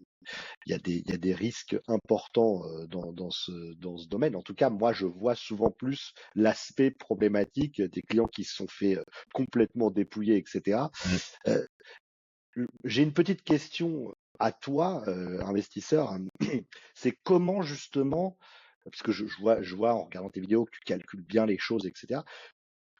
y, 0.67 0.73
a 0.73 0.79
des, 0.79 1.03
y 1.07 1.13
a 1.13 1.19
des 1.19 1.35
risques 1.35 1.77
importants 1.87 2.63
dans, 2.89 3.13
dans, 3.13 3.31
ce, 3.31 3.75
dans 3.75 3.97
ce 3.99 4.09
domaine. 4.09 4.37
En 4.37 4.43
tout 4.43 4.55
cas, 4.55 4.71
moi, 4.71 4.93
je 4.93 5.07
vois 5.07 5.35
souvent 5.35 5.71
plus 5.71 6.15
l'aspect 6.35 6.91
problématique 6.91 7.83
des 7.83 8.03
clients 8.03 8.27
qui 8.27 8.45
se 8.45 8.55
sont 8.55 8.69
fait 8.69 8.99
complètement 9.35 9.91
dépouiller, 9.91 10.37
etc. 10.37 10.79
Mmh. 10.79 11.09
Euh, 11.49 11.67
j'ai 12.85 13.03
une 13.03 13.13
petite 13.13 13.43
question 13.43 14.15
à 14.39 14.53
toi, 14.53 15.03
euh, 15.09 15.41
investisseur. 15.43 16.17
C'est 16.95 17.17
comment 17.25 17.63
justement, 17.63 18.37
parce 18.85 19.03
que 19.03 19.13
je, 19.13 19.25
vois, 19.41 19.63
je 19.63 19.75
vois 19.75 19.95
en 19.95 20.05
regardant 20.05 20.31
tes 20.31 20.41
vidéos 20.41 20.65
que 20.65 20.73
tu 20.73 20.81
calcules 20.81 21.23
bien 21.23 21.47
les 21.47 21.59
choses, 21.59 21.87
etc. 21.87 22.21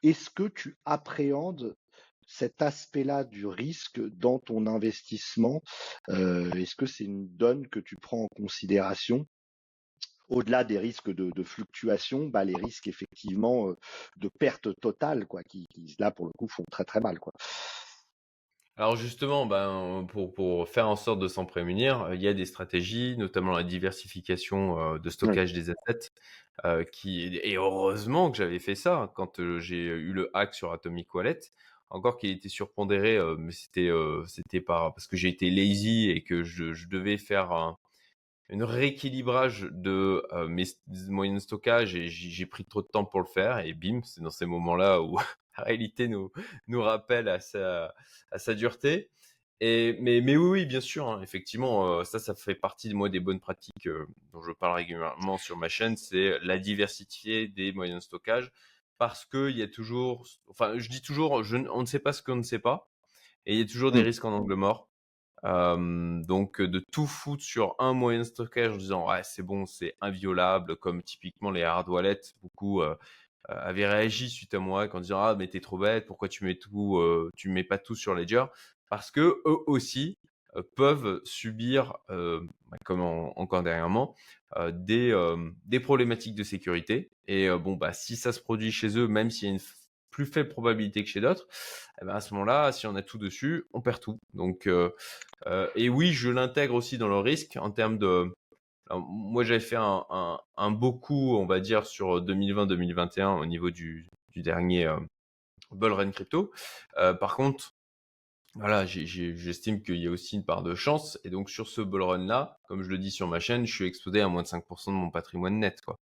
Est-ce 0.03 0.29
que 0.29 0.47
tu 0.47 0.77
appréhendes 0.85 1.75
cet 2.27 2.61
aspect-là 2.61 3.23
du 3.23 3.47
risque 3.47 4.01
dans 4.17 4.39
ton 4.39 4.67
investissement 4.67 5.61
euh, 6.09 6.51
Est-ce 6.51 6.75
que 6.75 6.85
c'est 6.85 7.05
une 7.05 7.27
donne 7.29 7.67
que 7.67 7.79
tu 7.79 7.95
prends 7.95 8.23
en 8.23 8.27
considération 8.35 9.25
au-delà 10.29 10.65
des 10.65 10.77
risques 10.77 11.09
de, 11.09 11.43
fluctuation, 11.43 12.27
bah, 12.27 12.43
les 12.43 12.53
risques 12.53 12.87
effectivement 12.87 13.73
de 14.17 14.27
perte 14.27 14.77
totale, 14.81 15.25
quoi, 15.25 15.41
qui, 15.41 15.67
qui 15.73 15.95
là 15.99 16.11
pour 16.11 16.25
le 16.25 16.33
coup 16.37 16.49
font 16.49 16.65
très 16.69 16.83
très 16.83 16.99
mal, 16.99 17.17
quoi. 17.17 17.31
Alors 18.77 18.95
justement, 18.95 19.45
ben, 19.47 20.05
pour, 20.09 20.33
pour 20.33 20.69
faire 20.69 20.87
en 20.87 20.95
sorte 20.95 21.19
de 21.19 21.27
s'en 21.27 21.45
prémunir, 21.45 22.09
il 22.13 22.21
y 22.21 22.27
a 22.27 22.33
des 22.33 22.45
stratégies, 22.45 23.15
notamment 23.17 23.53
la 23.53 23.63
diversification 23.63 24.79
euh, 24.95 24.99
de 24.99 25.09
stockage 25.09 25.51
des 25.53 25.71
assets, 25.71 26.11
euh, 26.65 26.83
qui 26.83 27.37
et 27.37 27.55
heureusement 27.55 28.29
que 28.31 28.37
j'avais 28.37 28.59
fait 28.59 28.75
ça 28.75 29.11
quand 29.15 29.39
euh, 29.39 29.59
j'ai 29.59 29.77
eu 29.85 30.13
le 30.13 30.29
hack 30.35 30.53
sur 30.53 30.71
Atomic 30.71 31.13
Wallet. 31.15 31.39
Encore 31.89 32.17
qu'il 32.17 32.29
était 32.31 32.49
surpondéré, 32.49 33.17
euh, 33.17 33.35
mais 33.39 33.51
c'était 33.51 33.89
euh, 33.89 34.23
c'était 34.27 34.61
pas 34.61 34.91
parce 34.91 35.07
que 35.07 35.17
j'ai 35.17 35.29
été 35.29 35.49
lazy 35.49 36.11
et 36.11 36.23
que 36.23 36.43
je, 36.43 36.73
je 36.73 36.87
devais 36.87 37.17
faire 37.17 37.51
un, 37.53 37.77
une 38.49 38.63
rééquilibrage 38.63 39.67
de 39.71 40.23
euh, 40.33 40.47
mes 40.47 40.65
moyens 41.09 41.37
de 41.41 41.43
stockage 41.43 41.95
et 41.95 42.07
j'ai 42.09 42.45
pris 42.45 42.65
trop 42.65 42.81
de 42.81 42.87
temps 42.87 43.05
pour 43.05 43.21
le 43.21 43.27
faire 43.27 43.59
et 43.59 43.73
bim, 43.73 44.01
c'est 44.03 44.21
dans 44.21 44.29
ces 44.29 44.45
moments-là 44.45 45.01
où 45.01 45.17
la 45.57 45.63
réalité 45.63 46.07
nous 46.07 46.31
nous 46.67 46.81
rappelle 46.81 47.27
à 47.27 47.39
sa 47.39 47.93
à 48.31 48.39
sa 48.39 48.53
dureté. 48.53 49.09
Et 49.59 49.97
mais 50.01 50.21
mais 50.21 50.37
oui 50.37 50.49
oui 50.49 50.65
bien 50.67 50.81
sûr 50.81 51.09
hein, 51.09 51.21
effectivement 51.23 51.99
euh, 51.99 52.03
ça 52.03 52.19
ça 52.19 52.35
fait 52.35 52.53
partie 52.53 52.89
de 52.89 52.93
moi 52.93 53.09
des 53.09 53.19
bonnes 53.19 53.39
pratiques 53.39 53.87
euh, 53.87 54.05
dont 54.31 54.41
je 54.43 54.51
parle 54.51 54.75
régulièrement 54.75 55.39
sur 55.39 55.57
ma 55.57 55.67
chaîne 55.67 55.97
c'est 55.97 56.37
la 56.43 56.59
diversité 56.59 57.47
des 57.47 57.71
moyens 57.71 58.01
de 58.01 58.03
stockage 58.03 58.51
parce 58.99 59.25
que 59.25 59.49
il 59.49 59.57
y 59.57 59.63
a 59.63 59.67
toujours 59.67 60.27
enfin 60.47 60.77
je 60.77 60.89
dis 60.89 61.01
toujours 61.01 61.43
je, 61.43 61.57
on 61.71 61.81
ne 61.81 61.87
sait 61.87 61.97
pas 61.97 62.13
ce 62.13 62.21
qu'on 62.21 62.35
ne 62.35 62.43
sait 62.43 62.59
pas 62.59 62.87
et 63.47 63.53
il 63.53 63.59
y 63.59 63.63
a 63.63 63.65
toujours 63.65 63.91
des 63.91 64.03
risques 64.03 64.25
en 64.25 64.33
angle 64.33 64.53
mort. 64.53 64.89
donc 65.43 66.61
de 66.61 66.79
tout 66.91 67.07
foutre 67.07 67.43
sur 67.43 67.75
un 67.79 67.93
moyen 67.93 68.19
de 68.19 68.25
stockage 68.25 68.73
en 68.73 68.77
disant 68.77 69.09
ouais 69.09 69.21
c'est 69.23 69.43
bon 69.43 69.65
c'est 69.65 69.95
inviolable 70.01 70.75
comme 70.75 71.01
typiquement 71.01 71.49
les 71.49 71.63
hard 71.63 71.89
wallets 71.89 72.21
beaucoup 72.43 72.83
avaient 73.47 73.87
réagi 73.87 74.29
suite 74.29 74.53
à 74.53 74.59
moi 74.59 74.87
en 74.93 74.99
disant 74.99 75.19
ah 75.21 75.35
mais 75.37 75.47
t'es 75.47 75.61
trop 75.61 75.77
bête 75.77 76.05
pourquoi 76.05 76.29
tu 76.29 76.45
mets 76.45 76.55
tout 76.55 77.01
tu 77.35 77.49
mets 77.49 77.63
pas 77.63 77.77
tout 77.77 77.95
sur 77.95 78.13
Ledger? 78.13 78.45
Parce 78.89 79.11
que 79.11 79.41
eux 79.45 79.59
aussi 79.67 80.17
peuvent 80.75 81.21
subir 81.23 81.93
bah, 82.09 82.77
comme 82.83 83.01
encore 83.01 83.63
dernièrement 83.63 84.15
des 84.71 85.13
des 85.65 85.79
problématiques 85.79 86.35
de 86.35 86.43
sécurité 86.43 87.11
et 87.27 87.49
bon 87.49 87.75
bah 87.75 87.93
si 87.93 88.15
ça 88.15 88.31
se 88.31 88.39
produit 88.39 88.71
chez 88.71 88.97
eux 88.97 89.07
même 89.07 89.29
s'il 89.29 89.47
y 89.47 89.51
a 89.51 89.53
une 89.53 89.61
plus 90.09 90.25
faible 90.25 90.49
probabilité 90.49 91.03
que 91.03 91.09
chez 91.11 91.21
d'autres, 91.21 91.45
eh 92.01 92.05
ben 92.05 92.15
à 92.15 92.21
ce 92.21 92.33
moment-là, 92.33 92.71
si 92.71 92.87
on 92.87 92.95
a 92.95 93.03
tout 93.03 93.19
dessus, 93.19 93.65
on 93.71 93.81
perd 93.81 93.99
tout. 93.99 94.19
Donc, 94.33 94.67
et 95.75 95.89
oui, 95.89 96.11
je 96.11 96.31
l'intègre 96.31 96.73
aussi 96.73 96.97
dans 96.97 97.07
le 97.07 97.19
risque 97.19 97.55
en 97.61 97.69
termes 97.69 97.99
de. 97.99 98.33
Moi, 98.95 99.43
j'avais 99.43 99.59
fait 99.59 99.75
un, 99.75 100.05
un, 100.09 100.39
un, 100.57 100.71
beau 100.71 100.93
coup, 100.93 101.35
on 101.37 101.45
va 101.45 101.59
dire, 101.59 101.85
sur 101.85 102.21
2020-2021 102.21 103.39
au 103.39 103.45
niveau 103.45 103.71
du, 103.71 104.07
du 104.31 104.41
dernier 104.41 104.89
Bull 105.71 105.93
Run 105.93 106.11
Crypto. 106.11 106.51
par 106.95 107.35
contre, 107.35 107.73
voilà, 108.57 108.87
j'estime 108.87 109.83
qu'il 109.83 109.97
y 109.97 110.07
a 110.07 110.09
aussi 110.11 110.35
une 110.35 110.43
part 110.43 110.63
de 110.63 110.73
chance. 110.73 111.19
Et 111.23 111.29
donc, 111.29 111.49
sur 111.51 111.67
ce 111.67 111.79
bull 111.81 112.01
run-là, 112.01 112.57
comme 112.67 112.81
je 112.81 112.89
le 112.89 112.97
dis 112.97 113.11
sur 113.11 113.27
ma 113.27 113.39
chaîne, 113.39 113.67
je 113.67 113.73
suis 113.73 113.85
exposé 113.85 114.19
à 114.19 114.27
moins 114.27 114.41
de 114.41 114.47
5% 114.47 114.87
de 114.87 114.97
mon 114.97 115.11
patrimoine 115.11 115.59
net. 115.59 115.81
Quoi. 115.81 115.99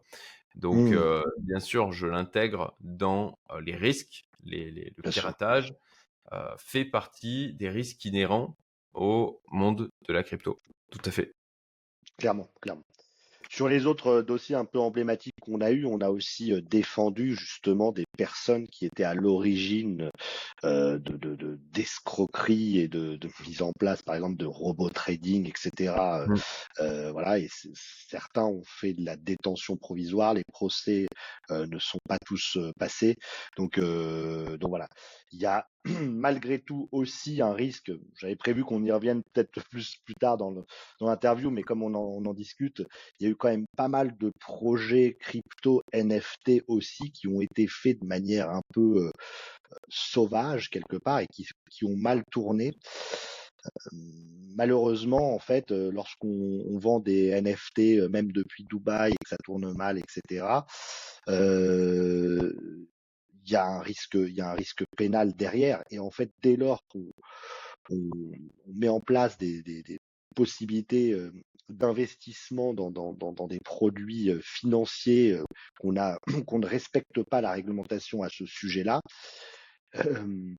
Donc, 0.55 0.91
Mmh. 0.91 0.93
euh, 0.95 1.23
bien 1.41 1.61
sûr, 1.61 1.93
je 1.93 2.07
l'intègre 2.07 2.77
dans 2.81 3.39
euh, 3.51 3.61
les 3.63 3.75
risques. 3.75 4.27
Les, 4.45 4.71
les, 4.71 4.93
le 4.97 5.11
piratage 5.11 5.75
euh, 6.33 6.55
fait 6.59 6.85
partie 6.85 7.55
des 7.55 7.71
risques 7.71 8.05
inhérents 8.05 8.57
au 8.93 9.41
monde 9.51 9.89
de 10.07 10.13
la 10.13 10.23
crypto. 10.23 10.61
Tout 10.91 11.01
à 11.07 11.11
fait. 11.11 11.33
Clairement, 12.19 12.49
clairement. 12.61 12.85
Sur 13.53 13.69
les 13.69 13.85
autres 13.85 14.23
dossiers 14.23 14.57
un 14.57 14.65
peu 14.65 14.79
emblématiques 14.79 15.35
qu'on 15.43 15.61
a 15.61 15.71
eu, 15.73 15.85
on 15.85 16.01
a 16.01 16.09
aussi 16.09 16.55
défendu 16.63 17.37
justement 17.37 17.93
des 17.93 18.07
personnes 18.17 18.67
qui 18.67 18.87
étaient 18.87 19.05
à 19.05 19.13
l'origine 19.13 20.11
euh, 20.65 20.99
de, 20.99 21.59
d'escroquerie 21.71 22.79
et 22.79 22.89
de, 22.89 23.19
mise 23.47 23.61
en 23.61 23.73
place, 23.79 24.01
par 24.01 24.15
exemple, 24.15 24.37
de 24.37 24.47
robot 24.47 24.89
trading, 24.89 25.51
etc. 25.51 25.95
Mmh. 26.27 26.35
Euh, 26.81 27.13
voilà, 27.13 27.39
et 27.39 27.49
certains 28.09 28.45
ont 28.47 28.63
fait 28.65 28.95
de 28.95 29.05
la 29.05 29.17
détention 29.17 29.77
provisoire, 29.77 30.33
les 30.33 30.45
procès 30.51 31.07
euh, 31.51 31.67
ne 31.67 31.79
sont 31.79 31.99
pas 32.09 32.17
tous 32.25 32.57
passés, 32.79 33.17
donc 33.59 33.79
donc 33.79 34.71
voilà. 34.71 34.89
Il 35.33 35.41
y 35.41 35.47
a 35.47 35.67
malgré 35.85 36.61
tout 36.61 36.89
aussi 36.93 37.43
un 37.43 37.53
risque. 37.53 37.91
J'avais 38.21 38.37
prévu 38.37 38.65
qu'on 38.65 38.85
y 38.85 38.93
revienne 38.93 39.23
peut-être 39.33 39.51
plus 39.71 39.97
plus 40.05 40.15
tard 40.15 40.37
dans 40.37 40.55
l'interview, 41.01 41.51
mais 41.51 41.63
comme 41.63 41.83
on 41.83 41.95
en, 41.95 42.03
on 42.03 42.25
en, 42.25 42.35
discute, 42.35 42.83
il 43.19 43.25
y 43.25 43.27
a 43.27 43.31
eu 43.33 43.37
quand 43.43 43.49
même 43.49 43.67
pas 43.77 43.89
mal 43.89 44.17
de 44.19 44.31
projets 44.39 45.17
crypto 45.19 45.83
NFT 45.93 46.63
aussi 46.69 47.11
qui 47.11 47.27
ont 47.27 47.41
été 47.41 47.67
faits 47.67 48.01
de 48.01 48.07
manière 48.07 48.49
un 48.51 48.63
peu 48.73 49.11
sauvages 49.89 50.71
quelque 50.71 50.97
part 50.97 51.19
et 51.19 51.27
qui, 51.27 51.49
qui 51.69 51.85
ont 51.85 51.97
mal 51.97 52.23
tourné. 52.31 52.71
malheureusement, 54.55 55.35
en 55.35 55.41
fait, 55.41 55.73
lorsqu'on 55.73 56.79
vend 56.79 57.01
des 57.01 57.41
NFT, 57.41 58.09
même 58.11 58.31
depuis 58.31 58.65
Dubaï, 58.65 59.11
et 59.11 59.17
que 59.25 59.29
ça 59.29 59.39
tourne 59.45 59.73
mal, 59.75 59.99
etc., 59.99 60.47
euh, 61.29 62.53
il 63.45 63.51
y 63.51 63.57
a 63.57 63.67
un 63.67 63.81
risque, 63.81 64.15
il 64.15 64.35
y 64.35 64.41
a 64.41 64.51
un 64.51 64.55
risque 64.55 64.85
pénal 64.97 65.35
derrière. 65.35 65.83
Et 65.91 65.99
en 65.99 66.13
fait, 66.13 66.31
dès 66.43 66.55
lors 66.55 66.81
qu'on 66.89 67.11
on, 67.91 68.11
met 68.73 68.89
en 68.89 69.01
place 69.01 69.37
des 69.39 69.63
possibilités 70.33 71.17
d'investissement 71.69 72.75
dans, 72.75 73.47
des 73.49 73.61
produits 73.61 74.31
financiers 74.43 75.39
qu'on 75.81 75.97
a 75.97 76.19
qu'on 76.47 76.59
ne 76.59 76.67
respecte 76.67 77.23
pas 77.23 77.41
la 77.41 77.53
réglementation 77.53 78.23
à 78.23 78.29
ce 78.29 78.47
sujet-là, 78.47 79.01
euh, 79.97 80.55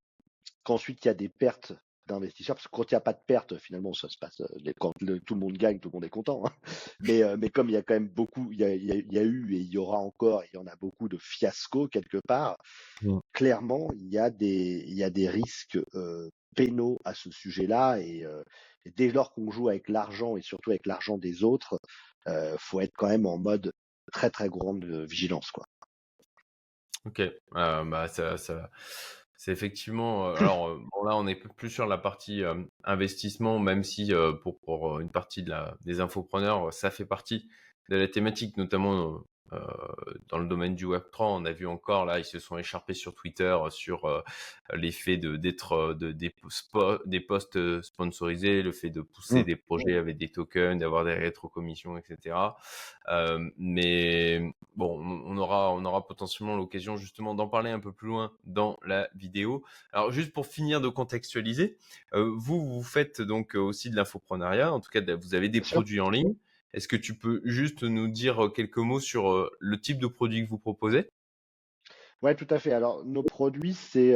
qu'ensuite 0.63 1.03
il 1.03 1.07
y 1.07 1.11
a 1.11 1.15
des 1.15 1.29
pertes 1.29 1.73
d'investisseurs, 2.07 2.55
parce 2.55 2.67
que 2.67 2.71
quand 2.71 2.91
il 2.91 2.93
n'y 2.93 2.97
a 2.97 3.01
pas 3.01 3.13
de 3.13 3.21
perte, 3.25 3.57
finalement, 3.57 3.93
ça 3.93 4.09
se 4.09 4.17
passe, 4.17 4.41
quand 4.79 4.93
tout 5.25 5.33
le 5.33 5.39
monde 5.39 5.57
gagne, 5.57 5.79
tout 5.79 5.89
le 5.89 5.93
monde 5.93 6.05
est 6.05 6.09
content. 6.09 6.43
Hein. 6.45 6.51
Mais, 7.01 7.23
euh, 7.23 7.37
mais 7.37 7.49
comme 7.49 7.69
il 7.69 7.73
y 7.73 7.77
a 7.77 7.81
quand 7.81 7.93
même 7.93 8.07
beaucoup, 8.07 8.49
il 8.51 8.59
y 8.59 8.63
a, 8.63 8.73
il 8.73 9.11
y 9.11 9.17
a, 9.17 9.23
eu 9.23 9.53
et 9.55 9.59
il 9.59 9.69
y 9.69 9.77
aura 9.77 9.97
encore, 9.97 10.43
il 10.45 10.55
y 10.55 10.59
en 10.59 10.67
a 10.67 10.75
beaucoup 10.75 11.09
de 11.09 11.17
fiascos 11.17 11.87
quelque 11.87 12.19
part, 12.27 12.57
mmh. 13.01 13.19
clairement, 13.33 13.89
il 13.95 14.07
y 14.07 14.17
a 14.17 14.29
des, 14.29 14.83
y 14.87 15.03
a 15.03 15.09
des 15.09 15.29
risques 15.29 15.79
euh, 15.95 16.29
pénaux 16.55 16.99
à 17.03 17.13
ce 17.13 17.29
sujet-là 17.31 17.97
et, 17.99 18.25
euh, 18.25 18.43
et, 18.85 18.91
dès 18.91 19.09
lors 19.11 19.33
qu'on 19.33 19.51
joue 19.51 19.69
avec 19.69 19.89
l'argent 19.89 20.37
et 20.37 20.41
surtout 20.41 20.71
avec 20.71 20.85
l'argent 20.85 21.17
des 21.17 21.43
autres, 21.43 21.79
euh, 22.27 22.55
faut 22.59 22.79
être 22.79 22.93
quand 22.95 23.09
même 23.09 23.25
en 23.25 23.37
mode 23.37 23.73
très 24.11 24.29
très 24.29 24.49
grande 24.49 24.85
vigilance, 24.85 25.51
quoi. 25.51 25.65
Ok, 27.05 27.21
bah 27.51 28.07
ça, 28.07 28.37
ça 28.37 28.69
c'est 29.43 29.51
effectivement. 29.51 30.29
Euh, 30.29 30.35
alors 30.35 30.69
euh, 30.69 30.79
bon, 30.93 31.03
là, 31.03 31.17
on 31.17 31.27
est 31.27 31.35
plus 31.35 31.69
sur 31.69 31.85
la 31.85 31.97
partie 31.97 32.43
euh, 32.43 32.63
investissement, 32.85 33.59
même 33.59 33.83
si 33.83 34.13
pour, 34.41 34.57
pour 34.61 35.01
une 35.01 35.11
partie 35.11 35.43
de 35.43 35.49
la, 35.49 35.75
des 35.81 35.99
infopreneurs, 35.99 36.71
ça 36.71 36.89
fait 36.89 37.05
partie 37.05 37.49
de 37.89 37.97
la 37.97 38.07
thématique, 38.07 38.55
notamment 38.55 39.21
euh, 39.51 39.59
dans 40.29 40.39
le 40.39 40.47
domaine 40.47 40.75
du 40.75 40.85
Web3, 40.85 41.25
on 41.41 41.45
a 41.45 41.51
vu 41.51 41.67
encore 41.67 42.05
là, 42.05 42.17
ils 42.17 42.25
se 42.25 42.39
sont 42.39 42.57
écharpés 42.57 42.93
sur 42.93 43.13
Twitter 43.13 43.55
sur 43.69 44.05
euh, 44.05 44.21
l'effet 44.73 45.17
de 45.17 45.35
d'être 45.35 45.73
euh, 45.73 45.93
de, 45.93 46.11
des, 46.11 46.33
des 47.05 47.19
posts 47.19 47.81
sponsorisés, 47.81 48.61
le 48.61 48.71
fait 48.71 48.89
de 48.89 49.01
pousser 49.01 49.41
mmh. 49.41 49.45
des 49.45 49.55
projets 49.55 49.97
avec 49.97 50.17
des 50.17 50.31
tokens, 50.31 50.79
d'avoir 50.79 51.03
des 51.03 51.13
rétrocommissions, 51.13 51.97
etc. 51.97 52.35
mais 53.57 54.53
bon, 54.75 54.99
on 54.99 55.37
aura 55.37 55.71
on 55.73 55.83
aura 55.85 56.07
potentiellement 56.07 56.55
l'occasion 56.55 56.97
justement 56.97 57.35
d'en 57.35 57.47
parler 57.47 57.69
un 57.69 57.79
peu 57.79 57.91
plus 57.91 58.07
loin 58.07 58.31
dans 58.45 58.79
la 58.85 59.09
vidéo. 59.13 59.63
Alors 59.91 60.11
juste 60.11 60.33
pour 60.33 60.47
finir 60.47 60.81
de 60.81 60.87
contextualiser, 60.87 61.77
vous 62.13 62.65
vous 62.65 62.83
faites 62.83 63.21
donc 63.21 63.55
aussi 63.55 63.89
de 63.89 63.95
l'infoprenariat, 63.95 64.73
en 64.73 64.79
tout 64.79 64.89
cas 64.89 65.01
vous 65.15 65.35
avez 65.35 65.49
des 65.49 65.61
produits 65.61 65.99
en 65.99 66.09
ligne. 66.09 66.33
Est-ce 66.73 66.87
que 66.87 66.95
tu 66.95 67.15
peux 67.15 67.41
juste 67.45 67.83
nous 67.83 68.07
dire 68.07 68.51
quelques 68.55 68.77
mots 68.77 68.99
sur 68.99 69.49
le 69.59 69.79
type 69.79 69.99
de 69.99 70.07
produit 70.07 70.43
que 70.43 70.49
vous 70.49 70.57
proposez? 70.57 71.09
Ouais, 72.21 72.35
tout 72.35 72.47
à 72.49 72.57
fait. 72.57 72.71
Alors, 72.71 73.05
nos 73.05 73.21
produits, 73.21 73.73
c'est 73.73 74.15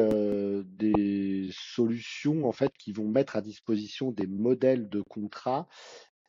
des 0.63 1.49
solutions 1.51 2.47
en 2.47 2.53
fait 2.53 2.71
qui 2.79 2.93
vont 2.93 3.07
mettre 3.07 3.35
à 3.35 3.41
disposition 3.41 4.11
des 4.11 4.27
modèles 4.27 4.89
de 4.89 5.01
contrats 5.01 5.67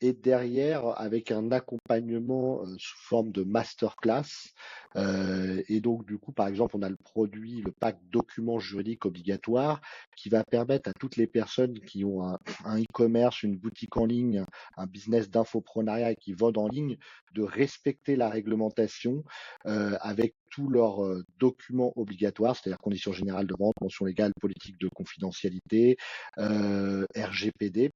et 0.00 0.12
derrière 0.12 1.00
avec 1.00 1.31
un 1.33 1.50
accompagnement 1.50 2.64
sous 2.78 2.99
forme 2.99 3.33
de 3.33 3.43
masterclass. 3.43 4.52
Euh, 4.97 5.62
et 5.69 5.81
donc 5.81 6.07
du 6.07 6.19
coup, 6.19 6.33
par 6.33 6.49
exemple, 6.49 6.76
on 6.76 6.83
a 6.83 6.88
le 6.88 6.97
produit, 6.97 7.62
le 7.62 7.73
pack 7.73 7.99
documents 8.11 8.59
juridiques 8.59 9.05
obligatoires, 9.05 9.81
qui 10.17 10.28
va 10.28 10.45
permettre 10.45 10.88
à 10.88 10.93
toutes 10.95 11.17
les 11.17 11.26
personnes 11.26 11.78
qui 11.81 12.05
ont 12.05 12.23
un, 12.64 12.81
e-commerce, 12.81 13.43
une 13.43 13.57
boutique 13.57 13.97
en 13.97 14.07
ligne, 14.07 14.45
un 14.76 14.87
business 14.87 15.31
d'infoprenariat 15.31 16.12
et 16.12 16.17
qui 16.17 16.33
vendent 16.33 16.59
en 16.59 16.69
ligne, 16.69 16.97
de 17.35 17.43
respecter 17.43 18.17
la 18.17 18.28
réglementation 18.28 19.25
euh, 19.67 19.97
avec 20.00 20.35
tous 20.50 20.69
leurs 20.69 21.05
documents 21.38 21.93
obligatoires, 21.97 22.57
c'est-à-dire 22.57 22.78
conditions 22.78 23.12
générales 23.12 23.47
de 23.47 23.55
vente, 23.59 23.75
mention 23.83 24.07
légale, 24.07 24.33
politique 24.40 24.78
de 24.78 24.88
confidentialité, 24.88 25.97
euh, 26.38 27.05
RGPD. 27.17 27.90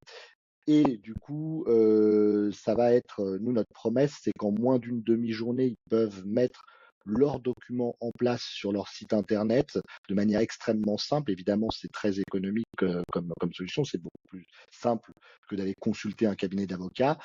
Et 0.66 0.96
du 0.98 1.14
coup, 1.14 1.64
euh, 1.66 2.52
ça 2.52 2.74
va 2.74 2.92
être, 2.92 3.38
nous, 3.40 3.52
notre 3.52 3.72
promesse, 3.72 4.18
c'est 4.22 4.32
qu'en 4.38 4.52
moins 4.52 4.78
d'une 4.78 5.02
demi-journée, 5.02 5.66
ils 5.66 5.90
peuvent 5.90 6.24
mettre 6.26 6.64
leurs 7.04 7.40
documents 7.40 7.96
en 8.00 8.10
place 8.12 8.42
sur 8.42 8.72
leur 8.72 8.88
site 8.88 9.12
internet 9.12 9.78
de 10.08 10.14
manière 10.14 10.40
extrêmement 10.40 10.98
simple. 10.98 11.30
Évidemment, 11.30 11.70
c'est 11.70 11.90
très 11.90 12.20
économique 12.20 12.66
euh, 12.82 13.02
comme, 13.12 13.32
solution, 13.52 13.84
c'est 13.84 13.98
beaucoup 13.98 14.28
plus 14.28 14.46
simple 14.70 15.12
que 15.48 15.56
d'aller 15.56 15.74
consulter 15.80 16.26
un 16.26 16.34
cabinet 16.34 16.66
d'avocats 16.66 17.18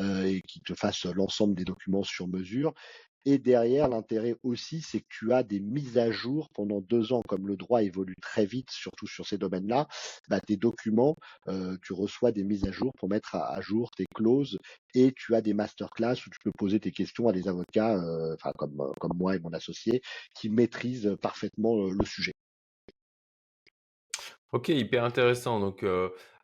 euh, 0.00 0.24
et 0.24 0.40
qui 0.42 0.60
te 0.60 0.74
fasse 0.74 1.04
l'ensemble 1.06 1.54
des 1.54 1.64
documents 1.64 2.04
sur 2.04 2.28
mesure. 2.28 2.72
Et 3.26 3.38
derrière, 3.38 3.88
l'intérêt 3.88 4.36
aussi, 4.42 4.82
c'est 4.82 5.00
que 5.00 5.06
tu 5.08 5.32
as 5.32 5.42
des 5.42 5.58
mises 5.58 5.96
à 5.96 6.10
jour 6.10 6.50
pendant 6.54 6.82
deux 6.82 7.12
ans, 7.12 7.22
comme 7.26 7.46
le 7.46 7.56
droit 7.56 7.82
évolue 7.82 8.16
très 8.20 8.44
vite, 8.44 8.70
surtout 8.70 9.06
sur 9.06 9.26
ces 9.26 9.38
domaines-là. 9.38 9.88
Bah, 10.28 10.40
tes 10.40 10.56
documents, 10.56 11.16
euh, 11.48 11.76
tu 11.82 11.94
reçois 11.94 12.32
des 12.32 12.44
mises 12.44 12.66
à 12.66 12.72
jour 12.72 12.92
pour 12.98 13.08
mettre 13.08 13.34
à, 13.34 13.60
jour 13.62 13.90
tes 13.92 14.04
clauses 14.14 14.58
et 14.94 15.12
tu 15.16 15.34
as 15.34 15.40
des 15.40 15.54
masterclass 15.54 16.16
où 16.26 16.30
tu 16.30 16.38
peux 16.44 16.52
poser 16.56 16.80
tes 16.80 16.90
questions 16.90 17.26
à 17.26 17.32
des 17.32 17.48
avocats, 17.48 17.96
euh, 17.96 18.34
enfin 18.34 18.52
comme, 18.58 18.92
comme 19.00 19.16
moi 19.16 19.34
et 19.34 19.38
mon 19.38 19.52
associé, 19.54 20.02
qui 20.34 20.50
maîtrisent 20.50 21.16
parfaitement 21.22 21.76
euh, 21.78 21.90
le 21.98 22.04
sujet. 22.04 22.32
Ok, 24.52 24.68
hyper 24.68 25.02
intéressant. 25.02 25.58
Donc, 25.58 25.84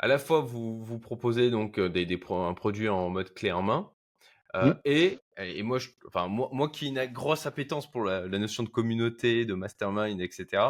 à 0.01 0.09
la 0.09 0.19
fois, 0.19 0.41
vous, 0.41 0.83
vous 0.83 0.99
proposez 0.99 1.49
donc 1.49 1.79
des 1.79 2.21
un 2.31 2.55
produit 2.55 2.89
en 2.89 3.09
mode 3.09 3.33
clé 3.33 3.53
en 3.53 3.63
main, 3.63 3.93
Euh, 4.57 4.75
et, 4.85 5.19
et 5.39 5.63
moi, 5.63 5.79
je, 5.79 5.89
enfin, 6.07 6.29
moi, 6.29 6.49
moi 6.53 6.69
qui 6.69 6.87
ai 6.87 6.89
une 6.89 7.13
grosse 7.13 7.47
appétence 7.47 7.91
pour 7.91 8.05
la, 8.05 8.27
notion 8.29 8.63
de 8.63 8.69
communauté, 8.69 9.45
de 9.45 9.55
mastermind, 9.55 10.21
etc., 10.21 10.63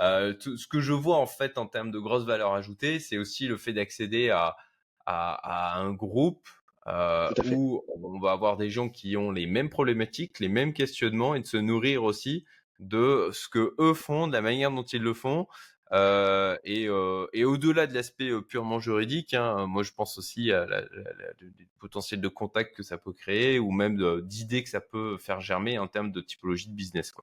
euh, 0.00 0.32
tout, 0.32 0.56
ce 0.56 0.66
que 0.66 0.80
je 0.80 0.92
vois 0.92 1.18
en 1.18 1.26
fait 1.26 1.58
en 1.58 1.66
termes 1.66 1.90
de 1.90 1.98
grosse 1.98 2.24
valeur 2.24 2.54
ajoutée, 2.54 2.98
c'est 2.98 3.18
aussi 3.18 3.46
le 3.46 3.56
fait 3.56 3.72
d'accéder 3.72 4.30
à, 4.30 4.56
à, 5.06 5.76
à, 5.76 5.80
un 5.80 5.92
groupe 5.92 6.48
euh, 6.86 7.30
où 7.52 7.84
on 8.02 8.18
va 8.18 8.32
avoir 8.32 8.56
des 8.56 8.70
gens 8.70 8.88
qui 8.88 9.16
ont 9.16 9.30
les 9.30 9.46
mêmes 9.46 9.68
problématiques, 9.68 10.40
les 10.40 10.48
mêmes 10.48 10.72
questionnements 10.72 11.34
et 11.34 11.40
de 11.40 11.46
se 11.46 11.56
nourrir 11.56 12.02
aussi 12.02 12.44
de 12.78 13.28
ce 13.32 13.48
que 13.48 13.74
eux 13.78 13.94
font, 13.94 14.28
de 14.28 14.32
la 14.32 14.40
manière 14.40 14.70
dont 14.70 14.84
ils 14.84 15.02
le 15.02 15.12
font, 15.12 15.46
euh, 15.92 16.56
et, 16.64 16.86
euh, 16.88 17.26
et 17.32 17.44
au-delà 17.44 17.86
de 17.86 17.94
l'aspect 17.94 18.30
euh, 18.30 18.42
purement 18.42 18.78
juridique, 18.78 19.34
hein, 19.34 19.66
moi 19.66 19.82
je 19.82 19.92
pense 19.92 20.18
aussi 20.18 20.52
à 20.52 20.66
la, 20.66 20.82
potentiel 21.78 22.20
de 22.20 22.28
contact 22.28 22.76
que 22.76 22.82
ça 22.82 22.98
peut 22.98 23.12
créer 23.12 23.58
ou 23.58 23.70
même 23.70 24.20
d'idées 24.22 24.62
que 24.62 24.68
ça 24.68 24.80
peut 24.80 25.16
faire 25.18 25.40
germer 25.40 25.78
en 25.78 25.86
termes 25.86 26.12
de 26.12 26.20
typologie 26.20 26.68
de 26.68 26.74
business. 26.74 27.14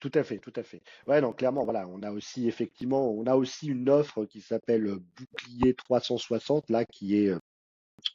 Tout 0.00 0.12
à 0.14 0.22
fait, 0.22 0.38
tout 0.38 0.52
à 0.54 0.62
fait. 0.62 0.82
Ouais, 1.06 1.20
donc 1.20 1.38
clairement, 1.38 1.64
voilà, 1.64 1.88
on 1.88 2.02
a 2.02 2.12
aussi 2.12 2.46
effectivement, 2.46 3.10
on 3.10 3.26
a 3.26 3.34
aussi 3.34 3.68
une 3.68 3.88
offre 3.88 4.24
qui 4.24 4.40
s'appelle 4.40 4.96
Bouclier 5.16 5.74
360 5.74 6.70
là, 6.70 6.84
qui 6.84 7.16
est 7.16 7.32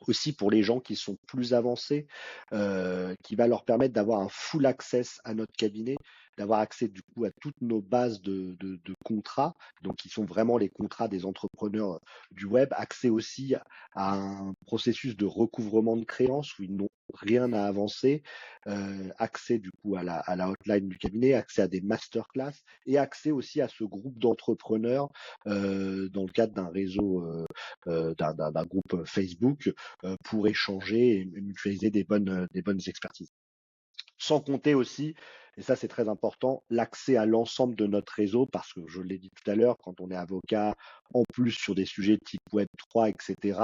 aussi 0.08 0.34
pour 0.34 0.50
les 0.50 0.64
gens 0.64 0.80
qui 0.80 0.96
sont 0.96 1.18
plus 1.28 1.54
avancés, 1.54 2.08
qui 2.52 3.36
va 3.36 3.48
leur 3.48 3.66
permettre 3.66 3.94
d'avoir 3.94 4.22
un 4.22 4.30
full 4.30 4.66
access 4.66 5.20
à 5.26 5.34
notre 5.34 5.54
cabinet, 5.58 5.98
d'avoir 6.38 6.60
accès 6.60 6.88
du 6.88 7.02
coup 7.02 7.26
à 7.26 7.32
toutes 7.42 7.62
nos 7.62 7.82
bases 7.82 8.22
de, 8.22 8.56
contrats, 9.04 9.56
donc 9.82 9.98
qui 9.98 10.10
sont 10.10 10.26
vraiment 10.26 10.58
les 10.58 10.70
contrats 10.70 11.08
des 11.08 11.26
entrepreneurs 11.26 12.00
du 12.32 12.46
web, 12.46 12.70
accès 12.72 13.10
aussi 13.10 13.56
à 13.96 14.16
un 14.16 14.54
processus 14.66 15.16
de 15.16 15.26
recouvrement 15.26 15.98
de 15.98 16.06
créances 16.06 16.58
où 16.58 16.64
ils 16.64 16.76
n'ont 16.76 16.90
rien 17.14 17.54
à 17.54 17.64
avancer, 17.64 18.24
euh, 18.68 19.10
accès 19.18 19.60
du 19.60 19.72
coup 19.72 19.96
à 19.96 20.04
la, 20.04 20.50
hotline 20.50 20.88
du 20.88 20.98
cabinet, 20.98 21.34
accès 21.34 21.62
à 21.62 21.68
des 21.68 21.82
masterclass. 21.82 22.54
Et 22.86 22.98
accès 22.98 23.32
aussi 23.32 23.62
à 23.62 23.68
ce 23.68 23.84
groupe 23.84 24.18
d'entrepreneurs 24.18 25.10
euh, 25.48 26.10
dans 26.10 26.24
le 26.24 26.32
cadre 26.32 26.54
d'un 26.54 26.70
réseau, 26.70 27.22
euh, 27.22 27.46
euh 27.88 28.14
d'un 28.16 28.66
groupe 28.66 29.06
Facebook 29.06 29.72
euh, 30.04 30.16
pour 30.24 30.48
échanger 30.48 31.22
et 31.22 31.26
mutualiser 31.26 31.90
des 31.90 32.04
bonnes, 32.04 32.48
des 32.54 32.62
bonnes 32.62 32.82
expertises. 32.88 33.32
Sans 34.18 34.40
compter 34.40 34.74
aussi 34.74 35.16
et 35.58 35.62
ça, 35.62 35.76
c'est 35.76 35.88
très 35.88 36.10
important, 36.10 36.64
l'accès 36.70 37.16
à 37.16 37.26
l'ensemble 37.26 37.76
de 37.76 37.86
notre 37.86 38.14
réseau, 38.14 38.46
parce 38.46 38.74
que 38.74 38.82
je 38.88 39.02
l'ai 39.02 39.20
dit 39.20 39.30
tout 39.30 39.50
à 39.52 39.56
l'heure, 39.56 39.78
quand 39.78 40.02
on 40.02 40.10
est 40.10 40.16
avocat, 40.16 40.74
en 41.14 41.24
plus 41.32 41.52
sur 41.52 41.76
des 41.76 41.86
sujets 41.86 42.18
type 42.18 42.42
Web3, 42.52 43.10
etc., 43.10 43.60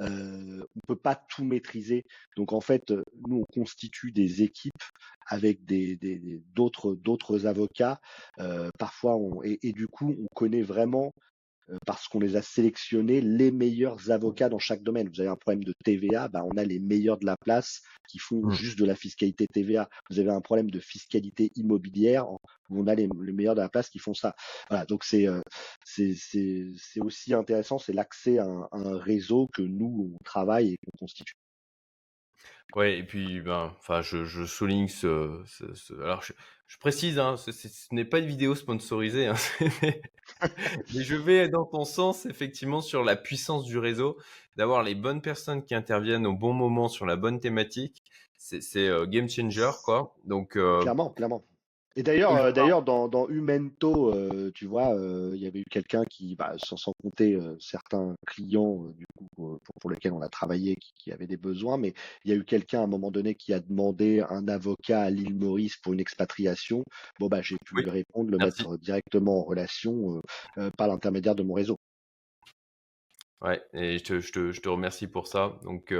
euh, 0.00 0.66
on 0.76 0.80
peut 0.86 0.96
pas 0.96 1.14
tout 1.14 1.44
maîtriser. 1.44 2.04
Donc 2.36 2.52
en 2.52 2.60
fait, 2.60 2.92
nous, 3.26 3.40
on 3.40 3.54
constitue 3.54 4.12
des 4.12 4.42
équipes 4.42 4.72
avec 5.26 5.64
des, 5.64 5.96
d'autres, 6.54 6.94
d'autres 6.94 7.46
avocats. 7.46 8.00
Euh, 8.40 8.68
parfois, 8.78 9.16
on, 9.16 9.42
et, 9.42 9.72
du 9.72 9.88
coup, 9.88 10.14
on 10.18 10.26
connaît 10.34 10.62
vraiment 10.62 11.06
euh, 11.06 11.33
parce 11.86 12.08
qu'on 12.08 12.20
les 12.20 12.36
a 12.36 12.42
sélectionnés 12.42 13.20
les 13.20 13.50
meilleurs 13.50 14.10
avocats 14.10 14.48
dans 14.48 14.58
chaque 14.58 14.82
domaine. 14.82 15.08
Vous 15.08 15.20
avez 15.20 15.30
un 15.30 15.36
problème 15.36 15.64
de 15.64 15.72
TVA, 15.84 16.28
bah 16.28 16.42
on 16.44 16.56
a 16.56 16.64
les 16.64 16.78
meilleurs 16.78 17.18
de 17.18 17.26
la 17.26 17.36
place 17.36 17.82
qui 18.08 18.18
font 18.18 18.46
mmh. 18.46 18.52
juste 18.52 18.78
de 18.78 18.84
la 18.84 18.94
fiscalité 18.94 19.46
TVA. 19.46 19.88
Vous 20.10 20.18
avez 20.18 20.30
un 20.30 20.40
problème 20.40 20.70
de 20.70 20.80
fiscalité 20.80 21.50
immobilière, 21.56 22.26
on 22.70 22.86
a 22.86 22.94
les, 22.94 23.08
meilleurs 23.08 23.54
de 23.54 23.60
la 23.60 23.68
place 23.68 23.88
qui 23.88 23.98
font 23.98 24.14
ça. 24.14 24.34
Voilà, 24.68 24.84
donc 24.86 25.04
c'est 25.04 25.26
euh, 25.26 25.40
c'est 25.84 26.14
c'est 26.14 27.00
aussi 27.00 27.34
intéressant, 27.34 27.78
c'est 27.78 27.92
l'accès 27.92 28.38
à, 28.38 28.46
un 28.72 28.98
réseau 28.98 29.48
que 29.52 29.62
nous 29.62 30.12
on 30.14 30.24
travaille 30.24 30.72
et 30.72 30.76
qu'on 30.76 30.98
constitue. 30.98 31.34
Ouais, 32.74 32.98
et 32.98 33.02
puis, 33.04 33.40
ben, 33.40 33.72
enfin, 33.78 34.02
je, 34.02 34.44
souligne 34.46 34.88
ce, 34.88 35.42
alors 36.02 36.22
je, 36.66 36.78
précise, 36.78 37.20
hein, 37.20 37.36
ce, 37.36 37.52
ce 37.52 37.94
n'est 37.94 38.04
pas 38.04 38.18
une 38.18 38.26
vidéo 38.26 38.56
sponsorisée, 38.56 39.26
hein, 39.26 39.34
mais, 39.82 40.02
je 40.92 41.14
vais 41.14 41.48
dans 41.48 41.64
ton 41.64 41.84
sens, 41.84 42.26
effectivement, 42.26 42.80
sur 42.80 43.04
la 43.04 43.14
puissance 43.14 43.64
du 43.64 43.78
réseau, 43.78 44.18
d'avoir 44.56 44.82
les 44.82 44.96
bonnes 44.96 45.22
personnes 45.22 45.64
qui 45.64 45.74
interviennent 45.74 46.26
au 46.26 46.32
bon 46.32 46.52
moment 46.52 46.88
sur 46.88 47.06
la 47.06 47.16
bonne 47.16 47.38
thématique. 47.38 48.02
C'est 48.36 48.88
euh, 48.88 49.06
game 49.06 49.28
changer, 49.30 49.70
quoi. 49.84 50.14
Donc, 50.24 50.56
euh, 50.56 50.82
clairement, 50.82 51.10
clairement. 51.10 51.44
Et 51.96 52.02
d'ailleurs, 52.02 52.34
euh, 52.34 52.50
d'ailleurs, 52.50 52.82
dans, 52.82 53.06
dans 53.06 53.28
Umento, 53.28 54.12
euh, 54.12 54.50
tu 54.52 54.66
vois, 54.66 54.94
euh, 54.96 55.30
il 55.34 55.42
y 55.42 55.46
avait 55.46 55.60
eu 55.60 55.64
quelqu'un 55.70 56.04
qui, 56.04 56.34
bah, 56.34 56.54
sans, 56.58 56.76
sans 56.76 56.92
compter 57.00 57.38
certains 57.60 58.16
clients 58.26 58.86
du 58.96 59.04
coup 59.16 59.26
pour, 59.36 59.60
pour, 59.80 59.90
lesquels 59.90 60.12
on 60.12 60.20
a 60.20 60.28
travaillé, 60.28 60.74
qui, 60.76 60.92
qui 60.98 61.12
avaient 61.12 61.28
des 61.28 61.36
besoins, 61.36 61.76
mais 61.76 61.94
il 62.24 62.32
y 62.32 62.34
a 62.34 62.36
eu 62.36 62.44
quelqu'un 62.44 62.80
à 62.80 62.84
un 62.84 62.88
moment 62.88 63.12
donné 63.12 63.36
qui 63.36 63.52
a 63.52 63.60
demandé 63.60 64.24
un 64.28 64.48
avocat 64.48 65.02
à 65.02 65.10
l'île 65.10 65.36
Maurice 65.36 65.76
pour 65.76 65.92
une 65.92 66.00
expatriation. 66.00 66.84
Bon 67.20 67.28
bah, 67.28 67.42
j'ai 67.42 67.56
pu 67.64 67.76
lui 67.76 67.90
répondre, 67.90 68.30
le 68.30 68.38
mettre 68.38 68.76
directement 68.78 69.40
en 69.40 69.44
relation 69.44 70.20
par 70.76 70.88
l'intermédiaire 70.88 71.36
de 71.36 71.44
mon 71.44 71.54
réseau. 71.54 71.76
Ouais, 73.40 73.62
et 73.72 73.98
je 73.98 74.04
te, 74.04 74.20
je 74.20 74.32
te, 74.32 74.52
je 74.52 74.60
te 74.60 74.68
remercie 74.68 75.06
pour 75.06 75.28
ça. 75.28 75.60
Donc, 75.62 75.94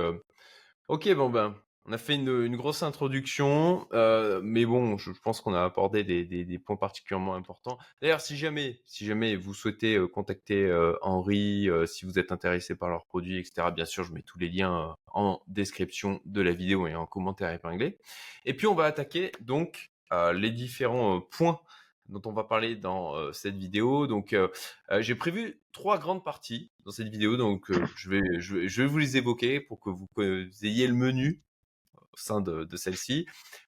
ok, 0.89 1.15
bon 1.15 1.31
ben, 1.31 1.55
on 1.87 1.93
a 1.93 1.99
fait 1.99 2.15
une, 2.15 2.57
grosse 2.57 2.83
introduction, 2.83 3.87
euh, 3.93 4.41
mais 4.43 4.65
bon, 4.65 4.97
je, 4.97 5.11
pense 5.23 5.43
qu'on 5.43 5.53
a 5.53 5.65
abordé 5.65 6.03
des, 6.03 6.59
points 6.59 6.77
particulièrement 6.77 7.35
importants. 7.35 7.79
D'ailleurs, 8.01 8.23
si 8.23 8.37
jamais, 8.39 8.81
si 8.87 9.05
jamais 9.05 9.37
vous 9.37 9.53
souhaitez 9.53 9.97
euh, 9.97 10.09
contacter 10.09 10.65
euh, 10.65 10.95
Henri, 11.03 11.69
si 11.87 12.07
vous 12.07 12.19
êtes 12.19 12.33
intéressé 12.33 12.75
par 12.75 12.89
leurs 12.89 13.05
produits, 13.05 13.39
etc., 13.39 13.69
bien 13.75 13.85
sûr, 13.85 14.03
je 14.05 14.13
mets 14.13 14.23
tous 14.23 14.39
les 14.39 14.49
liens 14.49 14.97
en 15.09 15.41
description 15.47 16.21
de 16.25 16.41
la 16.41 16.53
vidéo 16.53 16.87
et 16.87 16.95
en 16.95 17.07
commentaire 17.07 17.53
épinglé. 17.53 17.99
Et 18.47 18.55
puis, 18.55 18.67
on 18.67 18.75
va 18.75 18.85
attaquer 18.85 19.33
donc 19.41 19.91
les 20.33 20.51
différents 20.51 21.21
points 21.21 21.61
dont 22.09 22.23
on 22.27 22.33
va 22.33 22.45
parler 22.45 22.77
dans 22.77 23.33
cette 23.33 23.57
vidéo. 23.57 24.07
Donc, 24.07 24.35
j'ai 25.01 25.15
prévu 25.15 25.61
trois 25.73 25.99
grandes 25.99 26.25
parties 26.25 26.71
dans 26.85 26.93
cette 26.93 27.09
vidéo. 27.09 27.37
Donc, 27.37 27.71
je, 27.97 28.11
vais, 28.11 28.23
je, 28.39 28.67
je, 28.69 28.83
vais 28.83 28.89
vous 28.89 28.99
les 28.99 29.17
évoquer 29.17 29.61
pour 29.61 29.81
que 29.81 29.91
vous 29.91 30.09
ayez 30.63 30.87
le 30.87 30.95
menu 30.95 31.43
au 32.15 32.17
sein 32.17 32.41
de, 32.41 32.77
celle-ci. 32.77 33.27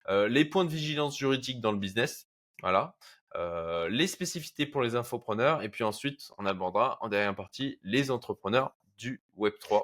Euh, 0.09 0.29
les 0.29 0.45
points 0.45 0.65
de 0.65 0.71
vigilance 0.71 1.19
juridique 1.19 1.61
dans 1.61 1.73
le 1.73 1.79
business, 1.79 2.29
voilà. 2.63 2.97
Euh, 3.35 3.89
les 3.89 4.07
spécificités 4.07 4.67
pour 4.67 4.83
les 4.83 4.95
infopreneurs, 4.95 5.63
et 5.63 5.69
puis 5.69 5.85
ensuite, 5.85 6.31
on 6.39 6.47
abordera 6.47 6.97
en 7.01 7.09
dernière 7.09 7.35
partie 7.35 7.79
les 7.83 8.11
entrepreneurs 8.11 8.75
du 8.97 9.23
Web3. 9.37 9.83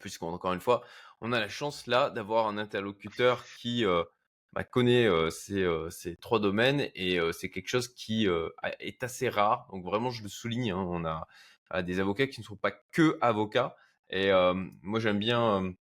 Puisqu'encore 0.00 0.52
une 0.52 0.60
fois, 0.60 0.82
on 1.20 1.32
a 1.32 1.40
la 1.40 1.48
chance 1.48 1.86
là 1.86 2.10
d'avoir 2.10 2.46
un 2.46 2.58
interlocuteur 2.58 3.44
qui 3.60 3.84
euh, 3.84 4.02
bah, 4.52 4.64
connaît 4.64 5.08
ces, 5.30 5.66
ces, 5.90 6.16
trois 6.16 6.40
domaines 6.40 6.88
et 6.94 7.18
c'est 7.32 7.50
quelque 7.50 7.68
chose 7.68 7.88
qui 7.88 8.26
est 8.80 9.02
assez 9.04 9.28
rare. 9.28 9.68
Donc 9.70 9.84
vraiment, 9.84 10.10
je 10.10 10.22
le 10.22 10.28
souligne, 10.28 10.72
hein, 10.72 10.86
on 10.88 11.04
a, 11.04 11.26
des 11.82 12.00
avocats 12.00 12.26
qui 12.26 12.40
ne 12.40 12.44
sont 12.44 12.56
pas 12.56 12.72
que 12.72 13.16
avocats. 13.20 13.76
Et 14.08 14.30
moi, 14.82 14.98
j'aime 14.98 15.18
bien 15.18 15.74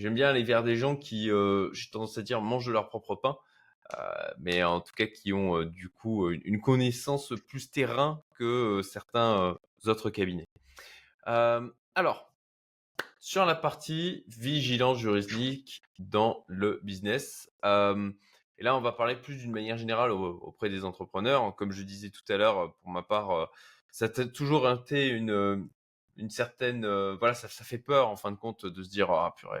J'aime 0.00 0.14
bien 0.14 0.28
aller 0.30 0.42
vers 0.42 0.62
des 0.62 0.76
gens 0.76 0.96
qui, 0.96 1.30
euh, 1.30 1.70
j'ai 1.74 1.90
tendance 1.90 2.16
à 2.16 2.22
dire, 2.22 2.40
mangent 2.40 2.70
leur 2.70 2.88
propre 2.88 3.16
pain, 3.16 3.36
euh, 3.98 4.30
mais 4.38 4.62
en 4.64 4.80
tout 4.80 4.94
cas 4.96 5.06
qui 5.06 5.34
ont 5.34 5.58
euh, 5.58 5.66
du 5.66 5.90
coup 5.90 6.30
une, 6.30 6.58
connaissance 6.58 7.34
plus 7.48 7.70
terrain 7.70 8.22
que 8.38 8.80
certains 8.82 9.58
autres 9.84 10.08
cabinets. 10.08 10.48
alors, 11.26 12.32
sur 13.18 13.44
la 13.44 13.54
partie 13.54 14.24
vigilance 14.26 14.98
juridique 14.98 15.82
dans 15.98 16.44
le 16.46 16.80
business, 16.82 17.50
et 17.62 18.62
là 18.62 18.74
on 18.74 18.80
va 18.80 18.92
parler 18.92 19.16
plus 19.16 19.36
d'une 19.36 19.52
manière 19.52 19.76
générale 19.76 20.12
auprès 20.12 20.70
des 20.70 20.86
entrepreneurs. 20.86 21.54
Comme 21.56 21.72
je 21.72 21.82
disais 21.82 22.08
tout 22.08 22.24
à 22.32 22.38
l'heure, 22.38 22.74
pour 22.76 22.90
ma 22.90 23.02
part, 23.02 23.50
ça 23.90 24.06
a 24.06 24.24
toujours 24.24 24.66
été 24.70 25.08
une, 25.08 25.68
une 26.20 26.30
certaine 26.30 26.86
voilà 27.18 27.34
ça, 27.34 27.48
fait 27.48 27.78
peur 27.78 28.08
en 28.08 28.16
fin 28.16 28.30
de 28.30 28.36
compte 28.36 28.66
de 28.66 28.82
se 28.82 28.88
dire 28.88 29.10
ah 29.10 29.34
purée 29.36 29.60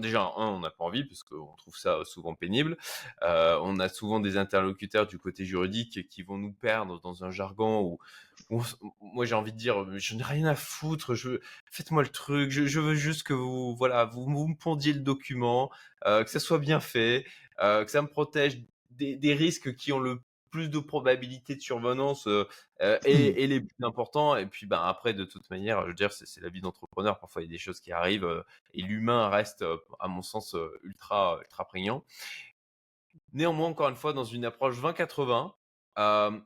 déjà 0.00 0.22
un 0.22 0.48
on 0.48 0.60
n'a 0.60 0.70
pas 0.70 0.84
envie 0.84 1.04
parce 1.04 1.22
qu'on 1.22 1.54
trouve 1.56 1.76
ça 1.76 2.00
souvent 2.04 2.34
pénible 2.34 2.76
on 3.20 3.78
a 3.78 3.88
souvent 3.88 4.20
des 4.20 4.36
interlocuteurs 4.36 5.06
du 5.06 5.18
côté 5.18 5.44
juridique 5.44 6.08
qui 6.08 6.22
vont 6.22 6.38
nous 6.38 6.52
perdre 6.52 7.00
dans 7.00 7.24
un 7.24 7.30
jargon 7.30 7.98
où, 8.50 8.62
moi 9.00 9.24
j'ai 9.24 9.34
envie 9.34 9.52
de 9.52 9.58
dire 9.58 9.98
je 9.98 10.14
n'ai 10.14 10.22
rien 10.22 10.46
à 10.46 10.54
foutre 10.54 11.14
je 11.14 11.40
faites-moi 11.70 12.02
le 12.02 12.08
truc 12.08 12.50
je, 12.50 12.80
veux 12.80 12.94
juste 12.94 13.22
que 13.22 13.34
vous 13.34 13.76
voilà 13.76 14.06
vous, 14.06 14.24
vous 14.24 14.48
me 14.48 14.56
pondiez 14.56 14.92
le 14.92 15.00
document 15.00 15.70
que 16.04 16.28
ça 16.30 16.40
soit 16.40 16.58
bien 16.58 16.80
fait 16.80 17.24
que 17.58 17.88
ça 17.88 18.02
me 18.02 18.08
protège 18.08 18.62
des, 18.90 19.16
des 19.16 19.34
risques 19.34 19.76
qui 19.76 19.92
ont 19.92 20.00
le 20.00 20.20
plus 20.52 20.68
de 20.68 20.78
probabilités 20.78 21.56
de 21.56 21.60
survenance 21.60 22.28
euh, 22.28 22.46
euh, 22.82 22.98
et, 23.04 23.48
les 23.48 23.60
plus 23.60 23.84
importants. 23.84 24.36
Et 24.36 24.46
puis, 24.46 24.66
ben, 24.66 24.80
après, 24.80 25.14
de 25.14 25.24
toute 25.24 25.50
manière, 25.50 25.82
je 25.82 25.88
veux 25.88 25.94
dire, 25.94 26.12
c'est 26.12 26.40
la 26.40 26.50
vie 26.50 26.60
d'entrepreneur. 26.60 27.18
Parfois, 27.18 27.42
il 27.42 27.46
y 27.46 27.48
a 27.48 27.50
des 27.50 27.58
choses 27.58 27.80
qui 27.80 27.90
arrivent 27.90 28.24
euh, 28.24 28.42
et 28.74 28.82
l'humain 28.82 29.28
reste, 29.28 29.64
à 29.98 30.06
mon 30.06 30.22
sens, 30.22 30.54
ultra, 30.84 31.40
ultra 31.42 31.66
prégnant. 31.66 32.04
Néanmoins, 33.32 33.68
encore 33.68 33.88
une 33.88 33.96
fois, 33.96 34.12
dans 34.12 34.24
une 34.24 34.44
approche 34.44 34.76
20-80, 34.78 35.52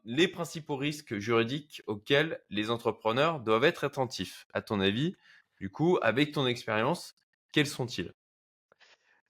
les 0.05 0.29
principaux 0.29 0.77
risques 0.77 1.19
juridiques 1.19 1.83
auxquels 1.87 2.41
les 2.49 2.71
entrepreneurs 2.71 3.41
doivent 3.41 3.65
être 3.65 3.85
attentifs, 3.85 4.47
à 4.55 4.63
ton 4.63 4.81
avis, 4.81 5.17
du 5.59 5.69
coup, 5.69 5.99
avec 6.01 6.33
ton 6.33 6.47
expérience, 6.47 7.17
quels 7.53 7.67
sont-ils? 7.67 8.13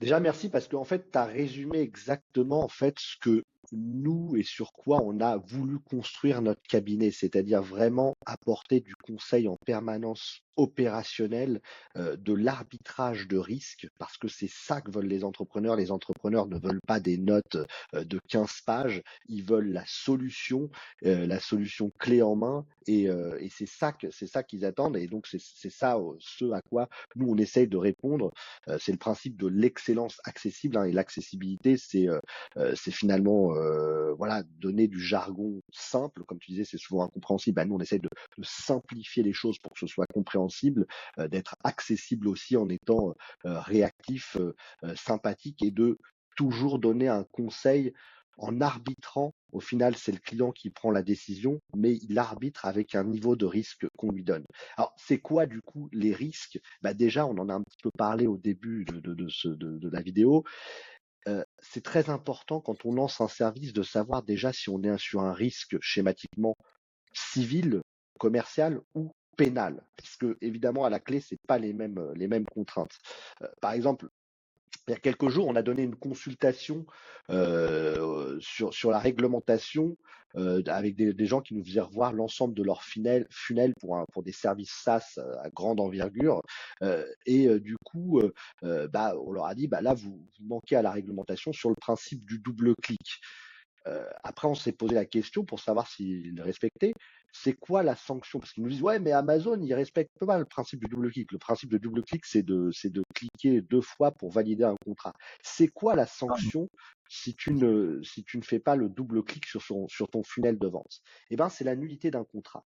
Déjà, 0.01 0.21
merci 0.21 0.51
parce 0.51 0.69
qu'en 0.69 0.85
fait, 0.85 1.11
tu 1.11 1.19
as 1.19 1.25
résumé 1.25 1.81
exactement 1.81 2.63
en 2.63 2.69
fait 2.69 2.99
ce 2.99 3.17
que 3.17 3.43
nous 3.73 4.37
et 4.37 4.43
sur 4.43 4.73
quoi 4.73 5.01
on 5.03 5.21
a 5.21 5.37
voulu 5.37 5.79
construire 5.79 6.43
notre 6.43 6.63
cabinet, 6.63 7.11
c'est-à-dire 7.11 7.63
vraiment 7.63 8.15
apporter 8.25 8.81
du 8.81 8.95
conseil 8.95 9.49
en 9.49 9.57
permanence 9.57 10.43
opérationnel, 10.57 11.61
euh, 11.97 12.17
de 12.17 12.33
l'arbitrage 12.33 13.29
de 13.29 13.37
risque, 13.37 13.89
parce 13.99 14.17
que 14.17 14.29
c'est 14.29 14.51
ça 14.51 14.81
que 14.81 14.91
veulent 14.91 15.07
les 15.07 15.25
entrepreneurs. 15.25 15.77
Les 15.77 15.91
entrepreneurs 15.91 16.47
ne 16.47 16.59
veulent 16.59 16.81
pas 16.87 16.99
des 16.99 17.19
notes 17.19 17.57
euh, 17.95 18.05
de 18.05 18.19
15 18.29 18.63
pages, 18.65 19.03
ils 19.29 19.45
veulent 19.45 19.71
la 19.71 19.85
solution, 19.87 20.71
euh, 21.05 21.27
la 21.27 21.41
solution 21.41 21.91
clé 21.99 22.23
en 22.23 22.37
main, 22.37 22.67
et, 22.87 23.07
et 23.41 23.51
c'est 23.51 23.67
ça 23.67 23.91
que 23.93 24.13
c'est 24.13 24.29
ça 24.29 24.45
qu'ils 24.45 24.65
attendent. 24.65 24.97
Et 24.97 25.09
donc 25.09 25.27
c'est 25.27 25.71
ça 25.71 25.99
ce 26.21 26.53
à 26.53 26.61
quoi 26.71 26.89
nous 27.17 27.29
on 27.29 27.37
essaye 27.37 27.67
de 27.67 27.77
répondre. 27.77 28.31
c'est 28.79 28.93
le 28.93 28.99
principe 28.99 29.37
de 29.37 29.49
l'excellence 29.49 30.21
accessible, 30.25 30.77
hein, 30.77 30.85
et 30.85 30.93
l'accessibilité, 30.93 31.77
c'est 31.77 32.07
c'est 32.77 32.93
finalement 32.93 33.56
voilà 34.19 34.43
donner 34.59 34.89
du 34.89 35.01
jargon 35.01 35.61
simple, 35.73 36.25
comme 36.25 36.39
tu 36.39 36.53
disais, 36.53 36.65
c'est 36.65 36.79
souvent 36.79 37.05
incompréhensible. 37.05 37.57
Bah, 37.57 37.65
nous 37.65 37.77
on 37.77 37.81
essaye 37.81 38.01
de, 38.01 38.09
simplifier 38.43 39.23
les 39.23 39.33
choses 39.33 39.59
pour 39.59 39.73
que 39.73 39.79
ce 39.79 39.87
soit 39.87 40.07
compréhensible 40.07 40.87
euh, 41.19 41.29
d'être 41.29 41.57
accessible 41.65 42.29
aussi 42.29 42.57
en 42.57 42.69
étant 42.69 43.15
euh, 43.45 43.61
réactif, 43.61 44.37
euh, 44.37 44.55
sympathique 44.95 45.63
et 45.63 45.71
de 45.71 45.99
toujours 46.37 46.79
donner 46.79 47.09
un 47.09 47.25
conseil 47.25 47.93
en 48.39 48.61
arbitrant. 48.61 49.33
Au 49.53 49.61
final, 49.61 49.97
c'est 49.97 50.13
le 50.13 50.19
client 50.19 50.53
qui 50.53 50.69
prend 50.69 50.91
la 50.91 51.03
décision, 51.03 51.61
mais 51.75 51.97
il 52.03 52.19
arbitre 52.19 52.67
avec 52.67 52.95
un 52.95 53.05
niveau 53.05 53.35
de 53.37 53.47
risque 53.47 53.87
qu'on 53.97 54.11
lui 54.11 54.23
donne. 54.23 54.45
Alors, 54.77 54.95
c'est 54.99 55.19
quoi 55.19 55.47
du 55.47 55.63
coup 55.63 55.89
les 55.93 56.13
risques? 56.13 56.61
Bah 56.83 56.93
Déjà, 56.93 57.27
on 57.27 57.39
en 57.39 57.49
a 57.49 57.55
un 57.55 57.63
petit 57.63 57.79
peu 57.83 57.91
parlé 57.97 58.27
au 58.27 58.37
début 58.37 58.85
de, 58.85 59.01
de 59.01 59.89
la 59.89 60.03
vidéo. 60.03 60.45
C'est 61.59 61.83
très 61.83 62.09
important 62.11 62.61
quand 62.61 62.85
on 62.85 62.93
lance 62.93 63.21
un 63.21 63.29
service 63.29 63.73
de 63.73 63.83
savoir 63.83 64.23
déjà 64.23 64.53
si 64.53 64.69
on 64.71 64.83
est 64.83 64.99
sur 64.99 65.23
un 65.23 65.33
risque 65.33 65.77
schématiquement 65.81 66.57
civil, 67.13 67.81
commercial 68.19 68.81
ou 68.95 69.13
pénal, 69.37 69.83
puisque 69.97 70.27
évidemment 70.41 70.85
à 70.85 70.91
la 70.91 71.01
clé 71.01 71.21
c'est 71.21 71.41
pas 71.47 71.59
les 71.59 71.73
mêmes 71.73 71.99
euh, 71.99 72.15
les 72.15 72.29
mêmes 72.29 72.47
contraintes. 72.47 72.97
Euh, 73.43 73.49
par 73.61 73.73
exemple, 73.73 74.09
il 74.89 74.93
y 74.93 74.95
a 74.95 74.99
quelques 74.99 75.29
jours, 75.29 75.47
on 75.49 75.57
a 75.57 75.63
donné 75.63 75.83
une 75.83 75.97
consultation 75.97 76.87
euh, 77.31 78.39
sur, 78.41 78.73
sur 78.73 78.91
la 78.91 78.99
réglementation 78.99 79.97
euh, 80.37 80.63
avec 80.67 80.97
des, 80.97 81.15
des, 81.15 81.27
gens 81.27 81.41
qui 81.41 81.55
nous 81.55 81.65
faisaient 81.65 81.81
revoir 81.81 82.13
l'ensemble 82.13 82.55
de 82.55 82.63
leur 82.63 82.83
funnel, 82.83 83.27
funnel 83.31 83.73
pour, 83.81 83.97
un, 83.97 84.05
pour 84.13 84.23
des 84.23 84.33
services 84.33 84.73
SaaS 84.85 85.19
à 85.43 85.51
grande 85.51 85.81
envergure. 85.81 86.43
Euh, 86.83 87.05
et 87.25 87.49
du 87.59 87.77
coup, 87.85 88.21
bah, 88.63 89.15
on 89.25 89.33
leur 89.33 89.47
a 89.47 89.55
dit, 89.55 89.67
bah, 89.67 89.81
là, 89.81 89.95
vous, 89.95 90.27
vous 90.39 90.47
manquez 90.47 90.77
à 90.77 90.83
la 90.83 90.91
réglementation 90.91 91.53
sur 91.53 91.71
le 91.71 91.77
principe 91.77 92.25
du 92.27 92.39
double 92.39 92.75
clic. 92.83 93.21
Après, 94.23 94.49
on 94.49 94.55
s'est 94.55 94.73
posé 94.73 94.95
la 94.95 95.05
question 95.05 95.45
pour 95.45 95.61
savoir 95.61 95.87
s'ils 95.87 96.41
respectaient 96.41 96.93
c'est 97.43 97.53
quoi 97.53 97.83
la 97.83 97.97
sanction? 97.97 98.39
Parce 98.39 98.53
qu'ils 98.53 98.63
nous 98.63 98.71
disent 98.71 98.83
ouais, 98.83 98.99
mais 98.99 99.13
Amazon, 99.13 99.61
il 99.61 99.73
respecte 99.75 100.11
pas 100.25 100.39
le 100.39 100.45
principe 100.45 100.81
du 100.81 100.87
double 100.87 101.11
clic. 101.11 101.31
Le 101.33 101.39
principe 101.39 101.71
de 101.71 101.79
double 101.79 102.03
clic, 102.03 102.25
c'est 102.25 102.43
de, 102.43 102.71
c'est 102.73 102.91
de 102.91 103.03
cliquer 103.15 103.61
deux 103.61 103.81
fois 103.81 104.11
pour 104.11 104.31
valider 104.31 104.65
un 104.65 104.77
contrat. 104.85 105.13
C'est 105.43 105.69
quoi 105.69 105.95
la 105.95 106.07
sanction 106.07 106.69
si 107.09 107.35
tu 107.35 107.53
ne, 107.53 108.03
si 108.03 108.25
tu 108.25 108.39
ne 108.39 108.43
fais 108.43 108.59
pas 108.59 108.77
le 108.77 108.89
double 108.89 109.23
clic 109.23 109.45
sur, 109.45 109.63
sur 109.63 110.09
ton 110.09 110.23
funnel 110.23 110.59
de 110.59 110.67
vente? 110.67 111.01
Eh 111.31 111.37
ben, 111.37 111.49
c'est 111.49 111.65
la 111.65 111.77
nullité 111.77 112.11
d'un 112.11 112.25
contrat. 112.25 112.65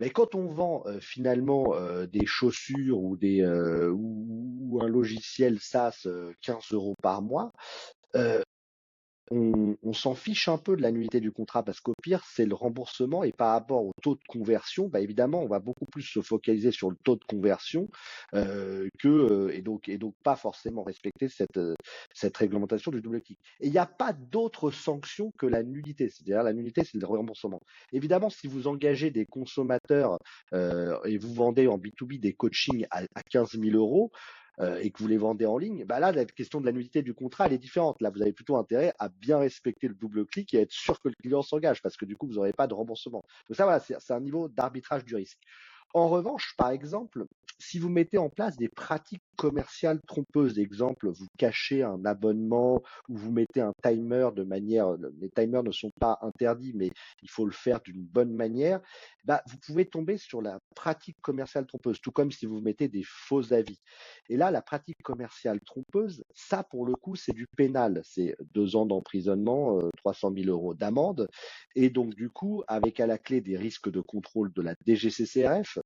Mais 0.00 0.10
quand 0.10 0.34
on 0.34 0.46
vend 0.46 0.82
euh, 0.86 1.00
finalement 1.00 1.74
euh, 1.74 2.06
des 2.06 2.26
chaussures 2.26 2.98
ou 2.98 3.16
des 3.16 3.40
euh, 3.40 3.90
ou, 3.90 4.78
un 4.82 4.88
logiciel 4.88 5.58
SaaS 5.58 6.06
15 6.42 6.72
euros 6.72 6.96
par 7.02 7.22
mois, 7.22 7.52
on, 9.30 9.92
s'en 9.92 10.14
fiche 10.14 10.48
un 10.48 10.58
peu 10.58 10.76
de 10.76 10.82
la 10.82 10.92
nullité 10.92 11.20
du 11.20 11.32
contrat 11.32 11.62
parce 11.62 11.80
qu'au 11.80 11.94
pire, 12.02 12.22
c'est 12.26 12.46
le 12.46 12.54
remboursement 12.54 13.24
et 13.24 13.32
par 13.32 13.52
rapport 13.52 13.84
au 13.84 13.92
taux 14.02 14.14
de 14.14 14.22
conversion, 14.28 14.88
bah 14.88 15.00
évidemment, 15.00 15.42
on 15.42 15.48
va 15.48 15.58
beaucoup 15.58 15.86
plus 15.86 16.02
se 16.02 16.20
focaliser 16.20 16.70
sur 16.70 16.90
le 16.90 16.96
taux 17.02 17.16
de 17.16 17.24
conversion 17.24 17.88
euh, 18.34 18.88
que 18.98 19.08
euh, 19.08 19.54
et 19.54 19.62
donc 19.62 19.88
et 19.88 19.98
donc 19.98 20.14
pas 20.22 20.36
forcément 20.36 20.84
respecter 20.84 21.28
cette 21.28 21.56
euh, 21.56 21.74
cette 22.14 22.36
réglementation 22.36 22.90
du 22.90 23.00
double 23.00 23.20
clic. 23.20 23.38
Et 23.60 23.66
il 23.66 23.72
n'y 23.72 23.78
a 23.78 23.86
pas 23.86 24.12
d'autre 24.12 24.70
sanction 24.70 25.32
que 25.38 25.46
la 25.46 25.62
nullité, 25.62 26.08
c'est-à-dire 26.08 26.42
la 26.42 26.52
nullité, 26.52 26.84
c'est 26.84 26.98
le 26.98 27.06
remboursement. 27.06 27.60
Évidemment, 27.92 28.30
si 28.30 28.46
vous 28.46 28.68
engagez 28.68 29.10
des 29.10 29.26
consommateurs 29.26 30.18
et 30.52 31.18
vous 31.18 31.34
vendez 31.34 31.66
en 31.66 31.78
B2B 31.78 32.20
des 32.20 32.32
coachings 32.32 32.86
à, 32.90 33.02
à 33.14 33.22
15 33.22 33.58
000 33.58 33.76
euros, 33.76 34.10
euh, 34.60 34.78
et 34.80 34.90
que 34.90 34.98
vous 34.98 35.08
les 35.08 35.16
vendez 35.16 35.46
en 35.46 35.58
ligne, 35.58 35.84
bah 35.84 36.00
là, 36.00 36.12
la 36.12 36.24
question 36.24 36.60
de 36.60 36.66
la 36.66 36.72
nullité 36.72 37.02
du 37.02 37.14
contrat, 37.14 37.46
elle 37.46 37.52
est 37.52 37.58
différente. 37.58 38.00
Là, 38.00 38.10
vous 38.10 38.22
avez 38.22 38.32
plutôt 38.32 38.56
intérêt 38.56 38.94
à 38.98 39.08
bien 39.08 39.38
respecter 39.38 39.88
le 39.88 39.94
double 39.94 40.26
clic 40.26 40.54
et 40.54 40.58
à 40.58 40.60
être 40.62 40.72
sûr 40.72 41.00
que 41.00 41.08
le 41.08 41.14
client 41.14 41.42
s'engage, 41.42 41.82
parce 41.82 41.96
que 41.96 42.04
du 42.04 42.16
coup, 42.16 42.26
vous 42.26 42.34
n'aurez 42.34 42.52
pas 42.52 42.66
de 42.66 42.74
remboursement. 42.74 43.24
Donc 43.48 43.56
ça, 43.56 43.64
voilà, 43.64 43.80
c'est 43.80 44.12
un 44.12 44.20
niveau 44.20 44.48
d'arbitrage 44.48 45.04
du 45.04 45.14
risque. 45.14 45.38
En 45.94 46.08
revanche, 46.08 46.54
par 46.58 46.70
exemple, 46.70 47.26
si 47.58 47.78
vous 47.78 47.88
mettez 47.88 48.18
en 48.18 48.28
place 48.28 48.56
des 48.56 48.68
pratiques 48.68 49.22
commerciales 49.36 50.00
trompeuses, 50.06 50.58
exemple, 50.58 51.08
vous 51.08 51.26
cachez 51.38 51.82
un 51.82 52.04
abonnement 52.04 52.82
ou 53.08 53.16
vous 53.16 53.32
mettez 53.32 53.60
un 53.60 53.72
timer 53.82 54.28
de 54.34 54.42
manière, 54.42 54.92
les 55.20 55.30
timers 55.30 55.62
ne 55.62 55.72
sont 55.72 55.90
pas 55.98 56.18
interdits, 56.22 56.72
mais 56.74 56.90
il 57.22 57.30
faut 57.30 57.46
le 57.46 57.52
faire 57.52 57.80
d'une 57.80 58.02
bonne 58.02 58.34
manière, 58.34 58.80
bah, 59.24 59.42
vous 59.48 59.56
pouvez 59.58 59.86
tomber 59.86 60.18
sur 60.18 60.42
la 60.42 60.58
pratique 60.74 61.16
commerciale 61.20 61.66
trompeuse, 61.66 62.00
tout 62.00 62.12
comme 62.12 62.30
si 62.30 62.46
vous 62.46 62.60
mettez 62.60 62.88
des 62.88 63.02
faux 63.04 63.52
avis. 63.52 63.80
Et 64.28 64.36
là, 64.36 64.50
la 64.50 64.62
pratique 64.62 65.02
commerciale 65.02 65.60
trompeuse, 65.60 66.22
ça, 66.34 66.62
pour 66.62 66.86
le 66.86 66.94
coup, 66.94 67.16
c'est 67.16 67.32
du 67.32 67.46
pénal. 67.56 68.00
C'est 68.04 68.36
deux 68.54 68.76
ans 68.76 68.86
d'emprisonnement, 68.86 69.80
300 69.96 70.32
000 70.36 70.48
euros 70.48 70.74
d'amende. 70.74 71.28
Et 71.74 71.90
donc, 71.90 72.14
du 72.14 72.30
coup, 72.30 72.62
avec 72.68 73.00
à 73.00 73.06
la 73.06 73.18
clé 73.18 73.40
des 73.40 73.56
risques 73.56 73.90
de 73.90 74.00
contrôle 74.00 74.52
de 74.52 74.62
la 74.62 74.74
DGCCRF, 74.86 75.78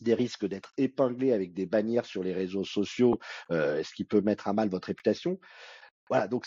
des 0.00 0.14
risques 0.14 0.46
d'être 0.46 0.72
épinglé 0.76 1.32
avec 1.32 1.52
des 1.54 1.66
bannières 1.66 2.06
sur 2.06 2.22
les 2.22 2.32
réseaux 2.32 2.64
sociaux, 2.64 3.18
euh, 3.50 3.82
ce 3.82 3.94
qui 3.94 4.04
peut 4.04 4.20
mettre 4.20 4.48
à 4.48 4.52
mal 4.52 4.68
votre 4.68 4.86
réputation. 4.86 5.38
Voilà, 6.08 6.28
donc 6.28 6.46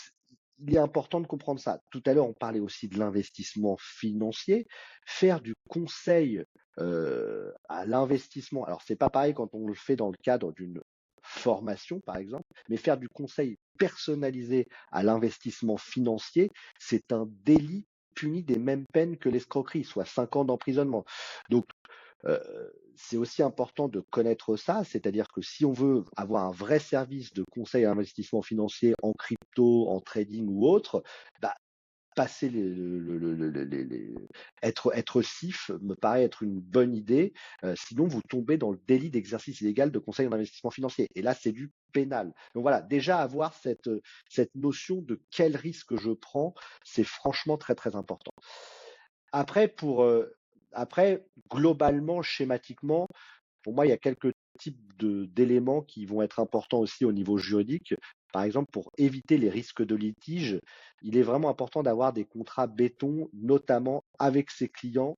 il 0.58 0.74
est 0.74 0.78
important 0.78 1.20
de 1.20 1.26
comprendre 1.26 1.60
ça. 1.60 1.80
Tout 1.90 2.02
à 2.06 2.14
l'heure, 2.14 2.28
on 2.28 2.34
parlait 2.34 2.60
aussi 2.60 2.88
de 2.88 2.98
l'investissement 2.98 3.76
financier. 3.78 4.66
Faire 5.06 5.40
du 5.40 5.54
conseil 5.68 6.44
euh, 6.78 7.52
à 7.68 7.86
l'investissement. 7.86 8.64
Alors, 8.64 8.82
c'est 8.82 8.96
pas 8.96 9.10
pareil 9.10 9.34
quand 9.34 9.54
on 9.54 9.66
le 9.66 9.74
fait 9.74 9.96
dans 9.96 10.10
le 10.10 10.16
cadre 10.22 10.52
d'une 10.52 10.80
formation, 11.22 12.00
par 12.00 12.16
exemple, 12.16 12.44
mais 12.68 12.76
faire 12.76 12.98
du 12.98 13.08
conseil 13.08 13.58
personnalisé 13.78 14.68
à 14.92 15.02
l'investissement 15.02 15.76
financier, 15.76 16.50
c'est 16.78 17.12
un 17.12 17.26
délit 17.44 17.86
puni 18.14 18.42
des 18.42 18.58
mêmes 18.58 18.86
peines 18.92 19.18
que 19.18 19.28
l'escroquerie, 19.28 19.84
soit 19.84 20.06
cinq 20.06 20.36
ans 20.36 20.44
d'emprisonnement. 20.44 21.04
Donc, 21.50 21.66
c'est 22.96 23.16
aussi 23.16 23.42
important 23.42 23.88
de 23.88 24.00
connaître 24.00 24.56
ça, 24.56 24.82
c'est-à-dire 24.84 25.28
que 25.28 25.42
si 25.42 25.64
on 25.64 25.72
veut 25.72 26.04
avoir 26.16 26.46
un 26.46 26.50
vrai 26.50 26.78
service 26.78 27.32
de 27.32 27.44
conseil 27.50 27.84
à 27.84 27.90
investissement 27.90 28.42
financier 28.42 28.94
en 29.02 29.12
crypto, 29.12 29.88
en 29.88 30.00
trading 30.00 30.46
ou 30.48 30.66
autre, 30.66 31.02
bah, 31.40 31.54
passer 32.16 32.48
les, 32.48 34.14
être 34.62 34.90
être 34.94 35.22
CIF 35.22 35.70
me 35.82 35.94
paraît 35.94 36.24
être 36.24 36.42
une 36.42 36.58
bonne 36.58 36.94
idée. 36.94 37.34
Euh, 37.62 37.74
sinon, 37.76 38.06
vous 38.06 38.22
tombez 38.28 38.56
dans 38.56 38.72
le 38.72 38.80
délit 38.88 39.10
d'exercice 39.10 39.60
illégal 39.60 39.92
de 39.92 39.98
conseil 39.98 40.26
en 40.26 40.32
investissement 40.32 40.70
financier. 40.70 41.08
Et 41.14 41.22
là, 41.22 41.34
c'est 41.34 41.52
du 41.52 41.70
pénal. 41.92 42.32
Donc 42.54 42.62
voilà, 42.62 42.80
déjà 42.80 43.18
avoir 43.18 43.54
cette 43.54 43.90
cette 44.30 44.54
notion 44.54 45.02
de 45.02 45.20
quel 45.30 45.56
risque 45.56 45.96
je 45.96 46.10
prends, 46.10 46.54
c'est 46.84 47.04
franchement 47.04 47.58
très 47.58 47.74
très 47.74 47.94
important. 47.94 48.32
Après, 49.32 49.68
pour 49.68 50.02
euh, 50.02 50.34
après, 50.72 51.24
globalement, 51.50 52.22
schématiquement, 52.22 53.06
pour 53.62 53.74
moi, 53.74 53.86
il 53.86 53.90
y 53.90 53.92
a 53.92 53.98
quelques 53.98 54.32
types 54.58 54.78
d'éléments 54.98 55.82
qui 55.82 56.06
vont 56.06 56.22
être 56.22 56.38
importants 56.38 56.78
aussi 56.78 57.04
au 57.04 57.12
niveau 57.12 57.36
juridique. 57.36 57.94
Par 58.32 58.42
exemple, 58.42 58.70
pour 58.70 58.90
éviter 58.96 59.38
les 59.38 59.50
risques 59.50 59.84
de 59.84 59.94
litige, 59.94 60.60
il 61.02 61.16
est 61.16 61.22
vraiment 61.22 61.48
important 61.48 61.82
d'avoir 61.82 62.12
des 62.12 62.24
contrats 62.24 62.66
béton, 62.66 63.28
notamment 63.32 64.04
avec 64.18 64.50
ses 64.50 64.68
clients 64.68 65.16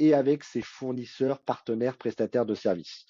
et 0.00 0.14
avec 0.14 0.42
ses 0.44 0.62
fournisseurs, 0.62 1.40
partenaires, 1.40 1.98
prestataires 1.98 2.46
de 2.46 2.54
services. 2.54 3.04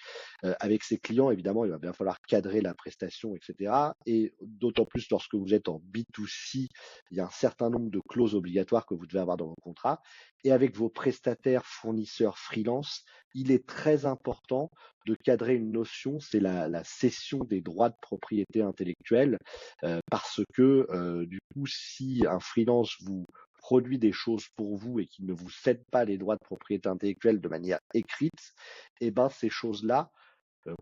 Euh, 0.45 0.55
avec 0.61 0.83
ses 0.83 0.99
clients, 0.99 1.31
évidemment, 1.31 1.65
il 1.65 1.71
va 1.71 1.79
bien 1.79 1.93
falloir 1.93 2.21
cadrer 2.29 2.61
la 2.61 2.75
prestation, 2.75 3.35
etc. 3.37 3.73
Et 4.07 4.35
d'autant 4.43 4.85
plus 4.85 5.09
lorsque 5.09 5.37
vous 5.37 5.55
êtes 5.55 5.69
en 5.69 5.81
B2C, 5.93 6.67
il 7.11 7.17
y 7.17 7.21
a 7.21 7.27
un 7.27 7.31
certain 7.31 7.71
nombre 7.71 7.91
de 7.91 8.01
clauses 8.01 8.35
obligatoires 8.35 8.87
que 8.87 8.95
vous 8.95 9.07
devez 9.07 9.21
avoir 9.21 9.37
dans 9.37 9.47
vos 9.47 9.61
contrats. 9.63 10.03
Et 10.43 10.51
avec 10.51 10.77
vos 10.77 10.89
prestataires, 10.89 11.65
fournisseurs, 11.65 12.39
freelance, 12.39 13.05
il 13.35 13.53
est 13.53 13.67
très 13.67 14.05
important 14.05 14.71
de 15.07 15.15
cadrer 15.15 15.55
une 15.55 15.71
notion, 15.71 16.19
c'est 16.19 16.41
la, 16.41 16.69
la, 16.69 16.83
cession 16.83 17.39
des 17.39 17.61
droits 17.61 17.89
de 17.89 17.97
propriété 18.03 18.63
intellectuelle, 18.63 19.39
euh, 19.85 20.01
parce 20.11 20.41
que 20.53 20.87
euh, 20.91 21.25
du 21.27 21.39
coup, 21.55 21.67
si 21.67 22.25
un 22.29 22.41
freelance 22.41 22.97
vous 23.03 23.27
produit 23.61 23.99
des 23.99 24.13
choses 24.13 24.49
pour 24.57 24.77
vous 24.77 25.01
et 25.01 25.07
qui 25.07 25.23
ne 25.23 25.33
vous 25.33 25.51
cède 25.51 25.85
pas 25.91 26.05
les 26.05 26.19
droits 26.19 26.37
de 26.37 26.45
propriété 26.45 26.89
intellectuelle 26.89 27.41
de 27.41 27.49
manière 27.49 27.79
écrite, 27.95 28.55
eh 29.01 29.11
ben 29.11 29.29
ces 29.29 29.51
choses-là, 29.51 30.11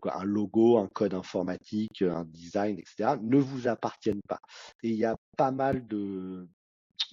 un 0.03 0.23
logo, 0.23 0.77
un 0.77 0.87
code 0.87 1.13
informatique, 1.13 2.01
un 2.01 2.25
design, 2.25 2.79
etc., 2.79 3.15
ne 3.21 3.37
vous 3.37 3.67
appartiennent 3.67 4.21
pas. 4.27 4.39
Et 4.83 4.89
il 4.89 4.97
y 4.97 5.05
a 5.05 5.15
pas 5.37 5.51
mal 5.51 5.87
de, 5.87 6.47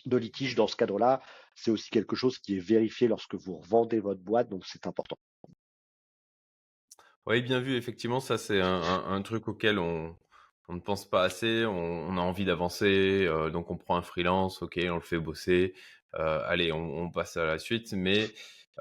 de 0.06 0.16
litiges 0.16 0.54
dans 0.54 0.66
ce 0.66 0.76
cadre-là. 0.76 1.20
C'est 1.54 1.70
aussi 1.70 1.90
quelque 1.90 2.16
chose 2.16 2.38
qui 2.38 2.56
est 2.56 2.60
vérifié 2.60 3.08
lorsque 3.08 3.34
vous 3.34 3.56
revendez 3.56 4.00
votre 4.00 4.20
boîte, 4.20 4.48
donc 4.48 4.64
c'est 4.66 4.86
important. 4.86 5.16
Oui, 7.26 7.42
bien 7.42 7.60
vu. 7.60 7.74
Effectivement, 7.74 8.20
ça, 8.20 8.38
c'est 8.38 8.60
un, 8.60 9.22
truc 9.22 9.48
auquel 9.48 9.78
on, 9.80 10.16
ne 10.74 10.80
pense 10.80 11.08
pas 11.08 11.22
assez. 11.22 11.64
On, 11.66 12.16
a 12.16 12.20
envie 12.20 12.44
d'avancer, 12.44 13.24
euh, 13.26 13.50
donc 13.50 13.70
on 13.70 13.76
prend 13.76 13.96
un 13.96 14.02
freelance, 14.02 14.62
ok, 14.62 14.78
on 14.90 14.96
le 14.96 15.00
fait 15.00 15.18
bosser. 15.18 15.74
Euh, 16.14 16.42
allez, 16.46 16.72
on, 16.72 17.10
passe 17.10 17.36
à 17.36 17.46
la 17.46 17.58
suite, 17.58 17.92
mais 17.92 18.28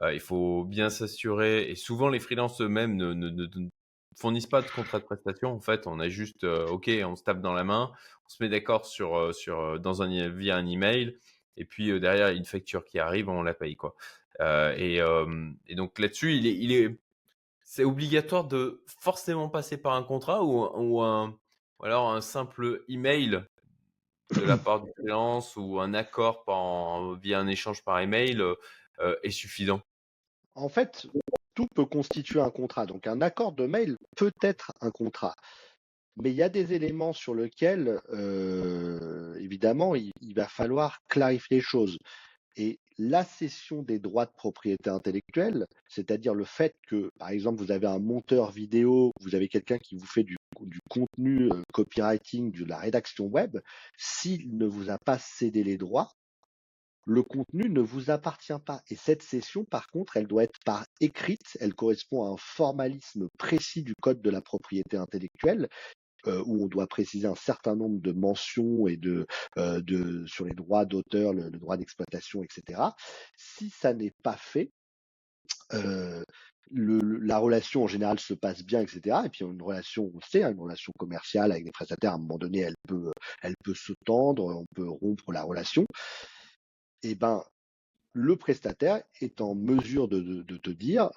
euh, 0.02 0.14
il 0.14 0.20
faut 0.20 0.64
bien 0.64 0.90
s'assurer. 0.90 1.70
Et 1.70 1.76
souvent, 1.76 2.10
les 2.10 2.20
freelances 2.20 2.62
eux-mêmes 2.62 2.96
ne, 2.96 3.70
fournissent 4.18 4.48
pas 4.48 4.62
de 4.62 4.70
contrat 4.70 5.00
de 5.00 5.06
prestation. 5.06 5.52
En 5.54 5.60
fait, 5.60 5.88
on 5.88 6.00
a 6.00 6.10
juste, 6.10 6.44
ok, 6.44 6.90
on 7.04 7.16
se 7.16 7.24
tape 7.24 7.42
dans 7.42 7.54
la 7.54 7.64
main, 7.64 7.92
on 8.26 8.30
se 8.30 8.42
met 8.42 8.50
d'accord 8.50 8.86
sur, 8.86 9.36
sur, 9.36 9.80
dans 9.80 10.02
un, 10.02 10.30
via 10.30 10.56
un 10.56 10.66
email, 10.66 11.18
et 11.58 11.66
puis 11.66 12.00
derrière, 12.00 12.30
une 12.30 12.46
facture 12.46 12.86
qui 12.86 13.00
arrive, 13.00 13.30
on 13.30 13.44
la 13.44 13.54
paye, 13.54 13.76
quoi. 13.76 13.96
Et, 14.40 15.02
donc 15.76 16.00
là-dessus, 16.00 16.36
il 16.36 16.72
est, 16.72 16.98
c'est 17.66 17.84
obligatoire 17.84 18.46
de 18.46 18.84
forcément 18.86 19.50
passer 19.50 19.78
par 19.78 19.94
un 19.94 20.04
contrat 20.04 20.44
ou, 20.44 21.02
un, 21.02 21.38
alors 21.86 22.12
un 22.12 22.22
simple 22.22 22.84
email 22.90 23.44
de 24.36 24.42
la 24.42 24.58
part 24.58 24.82
du 24.82 24.92
freelance 24.94 25.56
ou 25.56 25.80
un 25.80 25.94
accord 25.94 26.44
par, 26.44 27.14
via 27.16 27.40
un 27.40 27.48
échange 27.48 27.84
par 27.84 28.00
email 28.00 28.42
euh, 28.42 29.16
est 29.22 29.30
suffisant? 29.30 29.82
En 30.56 30.68
fait, 30.68 31.06
tout 31.54 31.68
peut 31.76 31.86
constituer 31.86 32.42
un 32.42 32.50
contrat. 32.50 32.88
Donc 32.88 33.06
un 33.06 33.22
accord 33.22 33.52
de 33.52 33.68
mail 33.68 33.98
peut 34.18 34.32
être 34.42 34.72
un 34.82 34.90
contrat. 34.90 35.36
Mais 36.18 36.32
il 36.32 36.36
y 36.36 36.44
a 36.44 36.50
des 36.50 36.74
éléments 36.74 37.14
sur 37.14 37.36
lesquels, 37.36 38.00
euh, 38.10 39.36
évidemment, 39.36 39.96
il, 39.96 40.12
va 40.34 40.48
falloir 40.48 41.00
clarifier 41.08 41.58
les 41.58 41.62
choses. 41.62 42.00
Et 42.56 42.80
la 42.98 43.26
cession 43.26 43.84
des 43.84 44.00
droits 44.00 44.26
de 44.26 44.32
propriété 44.32 44.90
intellectuelle, 44.90 45.68
c'est-à-dire 45.90 46.34
le 46.34 46.46
fait 46.46 46.74
que, 46.88 47.10
par 47.20 47.30
exemple, 47.30 47.62
vous 47.62 47.72
avez 47.72 47.88
un 47.88 48.00
monteur 48.00 48.52
vidéo, 48.52 49.12
vous 49.20 49.36
avez 49.36 49.50
quelqu'un 49.50 49.78
qui 49.78 49.98
vous 49.98 50.06
fait 50.06 50.24
du, 50.24 50.38
contenu 50.90 51.50
euh, 51.52 51.62
copywriting, 51.74 52.52
de 52.52 52.66
la 52.66 52.78
rédaction 52.78 53.26
web, 53.26 53.58
s'il 53.98 54.58
ne 54.58 54.66
vous 54.66 54.90
a 54.90 54.98
pas 54.98 55.20
cédé 55.20 55.64
les 55.64 55.78
droits, 55.78 56.12
le 57.06 57.22
contenu 57.22 57.70
ne 57.70 57.82
vous 57.82 58.10
appartient 58.10 58.60
pas. 58.66 58.82
Et 58.90 58.96
cette 58.96 59.22
cession, 59.22 59.64
par 59.64 59.88
contre, 59.88 60.18
elle 60.18 60.28
doit 60.28 60.44
être 60.44 60.60
par 60.66 60.86
écrite, 61.00 61.58
elle 61.60 61.76
correspond 61.76 62.24
à 62.24 62.34
un 62.34 62.38
formalisme 62.38 63.30
précis 63.38 63.84
du 63.84 63.94
code 64.02 64.22
de 64.22 64.30
la 64.30 64.42
propriété 64.42 64.98
intellectuelle 64.98 65.70
euh, 66.28 66.42
où 66.48 66.64
on 66.64 66.68
doit 66.68 66.88
préciser 66.88 67.28
un 67.28 67.36
certain 67.36 67.76
nombre 67.76 68.02
de 68.02 68.12
mentions 68.12 68.88
et 68.88 68.98
de, 68.98 69.28
euh, 69.58 70.26
sur 70.26 70.46
les 70.46 70.56
droits 70.56 70.86
d'auteur, 70.86 71.34
le, 71.34 71.52
droit 71.52 71.78
d'exploitation, 71.78 72.42
etc. 72.44 72.82
Si 73.38 73.70
ça 73.70 73.94
n'est 73.94 74.14
pas 74.24 74.38
fait, 74.38 74.72
la 76.72 77.38
relation 77.38 77.84
en 77.84 77.88
général 77.88 78.20
se 78.20 78.34
passe 78.34 78.64
bien, 78.64 78.82
etc. 78.82 79.18
Et 79.26 79.30
puis 79.30 79.46
une 79.46 79.62
relation, 79.62 80.12
on 80.14 80.22
sait, 80.22 80.44
hein, 80.44 80.52
une 80.52 80.60
relation 80.60 80.92
commerciale 80.98 81.52
avec 81.52 81.66
des 81.66 81.72
prestataires, 81.72 82.12
à 82.12 82.16
un 82.16 82.20
moment 82.20 82.38
donné, 82.38 82.60
elle 82.60 82.76
peut, 82.88 83.12
elle 83.42 83.56
peut 83.64 83.76
se 83.76 83.94
tendre, 84.06 84.46
on 84.46 84.66
peut 84.76 84.90
rompre 84.90 85.32
la 85.32 85.44
relation. 85.44 85.86
Et 87.04 87.12
eh 87.12 87.16
ben, 87.16 87.44
le 88.14 88.36
prestataire 88.36 89.04
est 89.22 89.42
en 89.42 89.54
mesure 89.54 90.08
de 90.08 90.58
te 90.58 90.70
dire, 90.72 91.12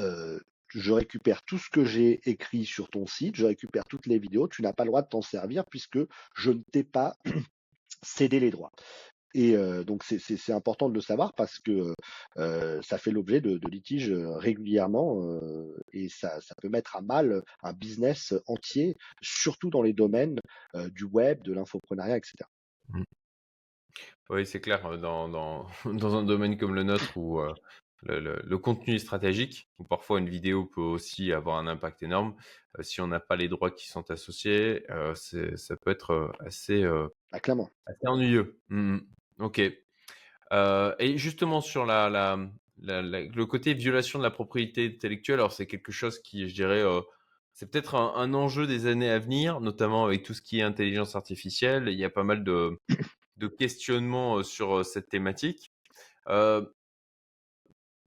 euh, 0.00 0.38
je 0.68 0.92
récupère 0.92 1.42
tout 1.42 1.58
ce 1.58 1.68
que 1.68 1.84
j'ai 1.84 2.20
écrit 2.28 2.64
sur 2.64 2.88
ton 2.88 3.06
site, 3.06 3.36
je 3.36 3.46
récupère 3.46 3.84
toutes 3.84 4.06
les 4.06 4.18
vidéos, 4.18 4.48
tu 4.48 4.62
n'as 4.62 4.72
pas 4.72 4.84
le 4.84 4.90
droit 4.90 5.02
de 5.02 5.08
t'en 5.08 5.22
servir 5.22 5.64
puisque 5.66 5.98
je 6.34 6.52
ne 6.52 6.62
t'ai 6.72 6.84
pas 6.84 7.16
cédé 8.02 8.38
les 8.40 8.50
droits. 8.50 8.70
Et 9.34 9.56
euh, 9.56 9.84
donc 9.84 10.02
c'est 10.02 10.52
important 10.52 10.88
de 10.88 10.94
le 10.94 11.00
savoir 11.00 11.34
parce 11.34 11.58
que 11.58 11.94
euh, 12.38 12.82
ça 12.82 12.98
fait 12.98 13.12
l'objet 13.12 13.40
de, 13.40 13.60
litiges 13.68 14.10
régulièrement 14.12 15.22
euh, 15.22 15.76
et 15.92 16.08
ça, 16.08 16.40
peut 16.60 16.68
mettre 16.68 16.96
à 16.96 17.00
mal 17.00 17.42
un 17.62 17.72
business 17.72 18.34
entier, 18.46 18.96
surtout 19.22 19.70
dans 19.70 19.82
les 19.82 19.92
domaines 19.92 20.38
du 20.92 21.04
web, 21.04 21.42
de 21.42 21.52
l'infoprenariat, 21.52 22.16
etc. 22.16 22.34
Mmh. 22.88 23.02
Oui, 24.30 24.46
c'est 24.46 24.60
clair. 24.60 24.98
Dans, 24.98 25.28
dans, 25.28 25.66
dans, 25.84 26.14
un 26.16 26.24
domaine 26.24 26.56
comme 26.56 26.74
le 26.74 26.82
nôtre 26.82 27.16
où 27.16 27.40
le, 28.02 28.56
contenu 28.56 28.94
est 28.96 28.98
stratégique, 28.98 29.68
ou 29.78 29.84
parfois 29.84 30.18
une 30.18 30.28
vidéo 30.28 30.66
peut 30.66 30.80
aussi 30.80 31.32
avoir 31.32 31.58
un 31.58 31.66
impact 31.66 32.02
énorme. 32.02 32.34
Si 32.80 33.00
on 33.00 33.06
n'a 33.06 33.20
pas 33.20 33.36
les 33.36 33.48
droits 33.48 33.70
qui 33.70 33.88
sont 33.88 34.10
associés, 34.10 34.84
ça 35.14 35.76
peut 35.76 35.90
être 35.90 36.32
assez, 36.40 36.84
ah, 36.84 37.38
assez 37.86 38.06
ennuyeux. 38.06 38.58
Mmh, 38.68 38.98
Ok. 39.40 39.58
et 39.58 41.18
justement 41.18 41.60
sur 41.60 41.86
le 41.86 43.44
côté 43.44 43.74
violation 43.74 44.18
de 44.18 44.24
la 44.24 44.30
propriété 44.30 44.86
intellectuelle, 44.86 45.40
alors 45.40 45.52
c'est 45.52 45.66
quelque 45.66 45.92
chose 45.92 46.20
qui, 46.20 46.48
je 46.48 46.54
dirais, 46.54 46.84
c'est 47.52 47.70
peut-être 47.70 47.94
un, 47.94 48.34
enjeu 48.34 48.66
des 48.66 48.86
années 48.86 49.10
à 49.10 49.18
venir, 49.18 49.60
notamment 49.60 50.04
avec 50.04 50.22
tout 50.22 50.34
ce 50.34 50.42
qui 50.42 50.60
est 50.60 50.62
intelligence 50.62 51.16
artificielle. 51.16 51.88
Il 51.88 51.98
y 51.98 52.04
a 52.04 52.10
pas 52.10 52.24
mal 52.24 52.44
de, 52.44 52.78
de 53.36 53.48
questionnements 53.48 54.42
sur 54.42 54.84
cette 54.84 55.08
thématique 55.08 55.72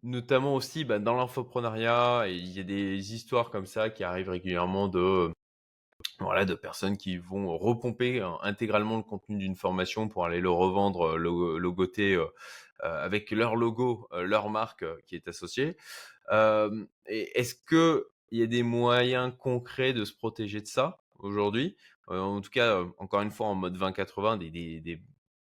notamment 0.03 0.55
aussi 0.55 0.83
bah, 0.83 0.99
dans 0.99 1.15
l'infoprenariat, 1.15 2.25
il 2.27 2.51
y 2.51 2.59
a 2.59 2.63
des 2.63 3.15
histoires 3.15 3.49
comme 3.49 3.65
ça 3.65 3.89
qui 3.89 4.03
arrivent 4.03 4.29
régulièrement 4.29 4.87
de 4.87 5.31
voilà 6.19 6.45
de 6.45 6.55
personnes 6.55 6.97
qui 6.97 7.17
vont 7.17 7.57
repomper 7.57 8.21
hein, 8.21 8.37
intégralement 8.41 8.97
le 8.97 9.03
contenu 9.03 9.37
d'une 9.37 9.55
formation 9.55 10.07
pour 10.07 10.25
aller 10.25 10.39
le 10.39 10.49
revendre 10.49 11.17
le 11.17 11.57
logoté 11.57 12.15
euh, 12.15 12.25
euh, 12.83 13.05
avec 13.05 13.31
leur 13.31 13.55
logo, 13.55 14.07
euh, 14.13 14.23
leur 14.23 14.49
marque 14.49 14.85
qui 15.05 15.15
est 15.15 15.27
associée. 15.27 15.77
Est-ce 17.05 17.55
que 17.55 18.07
il 18.31 18.39
y 18.39 18.43
a 18.43 18.47
des 18.47 18.63
moyens 18.63 19.33
concrets 19.37 19.93
de 19.93 20.05
se 20.05 20.13
protéger 20.13 20.61
de 20.61 20.67
ça 20.67 21.03
aujourd'hui? 21.19 21.75
En 22.07 22.41
tout 22.41 22.49
cas, 22.49 22.83
encore 22.97 23.21
une 23.21 23.31
fois 23.31 23.47
en 23.47 23.55
mode 23.55 23.73
2080, 23.73 24.37
des, 24.37 24.49
des, 24.49 24.81
des 24.81 25.01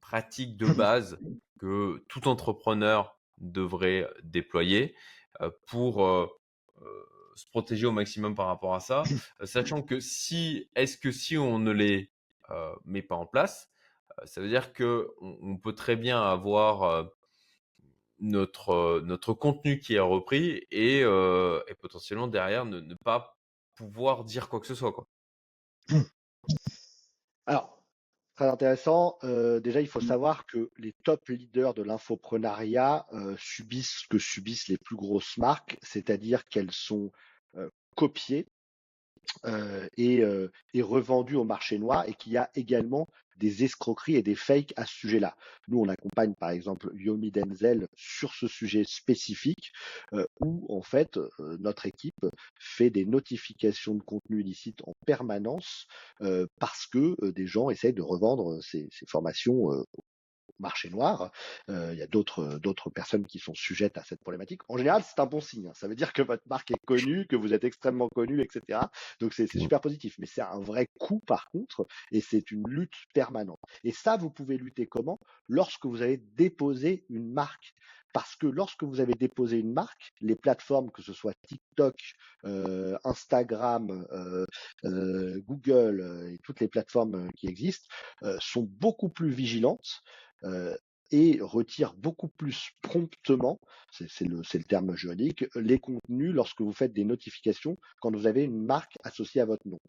pratiques 0.02 0.58
de 0.58 0.65
base 0.74 1.19
que 1.60 2.04
tout 2.08 2.28
entrepreneur 2.28 3.17
devrait 3.38 4.10
déployer 4.24 4.95
pour 5.67 6.32
se 7.41 7.49
protéger 7.49 7.86
au 7.86 7.91
maximum 7.91 8.36
par 8.36 8.47
rapport 8.47 8.75
à 8.75 8.80
ça, 8.80 9.04
sachant 9.43 9.82
que 9.82 9.99
si, 9.99 10.69
est-ce 10.75 10.97
que 10.97 11.12
si 11.12 11.38
on 11.38 11.60
ne 11.60 11.71
les 11.71 12.12
met 12.86 13.01
pas 13.01 13.15
en 13.15 13.25
place, 13.25 13.69
ça 14.25 14.41
veut 14.41 14.49
dire 14.49 14.73
que 14.73 15.10
on, 15.21 15.58
peut 15.58 15.73
très 15.73 15.95
bien 15.95 16.21
avoir 16.21 17.10
notre 18.19 18.99
notre 19.06 19.34
contenu 19.34 19.80
qui 19.80 19.95
est 19.95 19.99
repris 19.99 20.67
et, 20.69 20.99
et 20.99 21.75
potentiellement 21.80 22.27
derrière 22.27 22.65
ne, 22.65 22.82
ne, 22.82 22.95
pas 23.06 23.38
pouvoir 23.75 24.25
dire 24.25 24.49
quoi 24.49 24.60
que 24.60 24.67
ce 24.67 24.75
soit 24.75 24.91
quoi. 24.91 25.08
Alors 27.45 27.82
Très 28.41 28.49
intéressant. 28.49 29.17
Euh, 29.23 29.60
déjà, 29.60 29.82
il 29.82 29.88
faut 29.88 30.01
mmh. 30.01 30.08
savoir 30.08 30.45
que 30.47 30.71
les 30.77 30.93
top 31.04 31.27
leaders 31.30 31.73
de 31.73 31.84
l'infoprenariat 31.84 33.06
euh, 33.13 33.36
subissent 33.38 33.99
ce 34.04 34.08
que 34.08 34.17
subissent 34.17 34.67
les 34.67 34.77
plus 34.77 34.95
grosses 34.95 35.38
marques, 35.38 35.77
c'est-à-dire 35.84 36.45
qu'elles 36.45 36.71
sont 36.71 37.12
euh, 37.57 37.69
copiées 37.95 38.47
et, 39.97 40.23
et 40.73 40.81
revendues 40.81 41.35
au 41.35 41.43
marché 41.43 41.77
noir 41.77 42.05
et 42.07 42.15
qu'il 42.15 42.33
y 42.33 42.37
a 42.37 42.49
également 42.55 43.07
des 43.41 43.63
escroqueries 43.63 44.15
et 44.15 44.21
des 44.21 44.35
fakes 44.35 44.73
à 44.77 44.85
ce 44.85 44.93
sujet-là. 44.93 45.35
Nous, 45.67 45.79
on 45.79 45.89
accompagne 45.89 46.35
par 46.35 46.51
exemple 46.51 46.91
Yomi 46.93 47.31
Denzel 47.31 47.87
sur 47.95 48.33
ce 48.33 48.47
sujet 48.47 48.83
spécifique 48.85 49.71
euh, 50.13 50.25
où 50.39 50.65
en 50.69 50.83
fait 50.83 51.17
euh, 51.17 51.57
notre 51.59 51.87
équipe 51.87 52.25
fait 52.59 52.91
des 52.91 53.05
notifications 53.05 53.95
de 53.95 54.03
contenu 54.03 54.41
illicite 54.41 54.81
en 54.85 54.93
permanence 55.05 55.87
euh, 56.21 56.45
parce 56.59 56.85
que 56.85 57.15
des 57.31 57.47
gens 57.47 57.71
essayent 57.71 57.93
de 57.93 58.01
revendre 58.03 58.61
ces, 58.63 58.87
ces 58.91 59.05
formations 59.07 59.69
marché 60.62 60.89
noir. 60.89 61.32
Euh, 61.69 61.91
il 61.93 62.00
y 62.00 62.02
a 62.02 62.08
d'autres 62.08 62.60
d'autres 62.60 62.89
personnes 62.89 63.26
qui 63.26 63.39
sont 63.39 63.54
sujettes 63.54 63.97
à 63.97 64.04
cette 64.04 64.21
problématique. 64.21 64.62
En 64.69 64.78
général, 64.78 65.04
c'est 65.04 65.19
un 65.19 65.26
bon 65.26 65.41
signe. 65.41 65.67
Hein. 65.67 65.74
Ça 65.74 65.88
veut 65.88 65.95
dire 65.95 66.13
que 66.13 66.21
votre 66.21 66.43
marque 66.47 66.71
est 66.71 66.86
connue, 66.86 67.28
que 67.28 67.36
vous 67.36 67.54
êtes 67.54 67.63
extrêmement 67.63 68.10
connu, 68.10 68.41
etc. 68.41 68.80
Donc 69.19 69.34
c'est 69.34 69.54
mmh. 69.54 69.60
super 69.60 69.82
positif. 69.82 70.15
Mais 70.19 70.28
c'est 70.28 70.41
un 70.41 70.60
vrai 70.60 70.88
coup 71.00 71.19
par 71.26 71.50
contre, 71.52 71.88
et 72.12 72.21
c'est 72.21 72.52
une 72.52 72.63
lutte 72.67 72.95
permanente. 73.13 73.60
Et 73.84 73.91
ça, 73.91 74.17
vous 74.17 74.30
pouvez 74.30 74.58
lutter 74.58 74.88
comment? 74.88 75.19
Lorsque 75.47 75.86
vous 75.86 76.02
avez 76.02 76.17
déposé 76.17 77.06
une 77.10 77.32
marque. 77.32 77.74
Parce 78.13 78.36
que 78.36 78.47
lorsque 78.47 78.84
vous 78.84 79.00
avez 79.00 79.13
déposé 79.13 79.60
une 79.60 79.74
marque, 79.74 80.12
les 80.19 80.36
plateformes, 80.36 80.91
que 80.91 81.02
ce 81.02 81.13
soit 81.13 81.34
TikTok, 81.47 81.95
euh, 82.45 82.97
Instagram, 83.04 84.06
euh, 84.12 84.45
euh, 84.86 85.41
Google 85.47 86.30
et 86.30 86.38
toutes 86.39 86.60
les 86.60 86.67
plateformes 86.67 87.32
qui 87.34 87.47
existent, 87.47 87.88
sont 88.39 88.63
beaucoup 88.63 89.10
plus 89.10 89.30
vigilantes 89.30 90.04
et 91.12 91.39
retire 91.41 91.93
beaucoup 91.93 92.30
plus 92.30 92.71
promptement, 92.82 93.60
c'est 93.91 94.25
le, 94.25 94.63
terme 94.63 94.95
juridique, 94.95 95.45
les 95.56 95.77
contenus 95.77 96.34
lorsque 96.34 96.62
vous 96.62 96.71
faites 96.71 96.93
des 96.93 97.04
notifications 97.04 97.75
quand 97.99 98.15
vous 98.15 98.27
avez 98.27 98.43
une 98.43 98.65
marque 98.65 98.97
associée 99.04 99.41
à 99.41 99.45
votre 99.45 99.67
nom. 99.67 99.80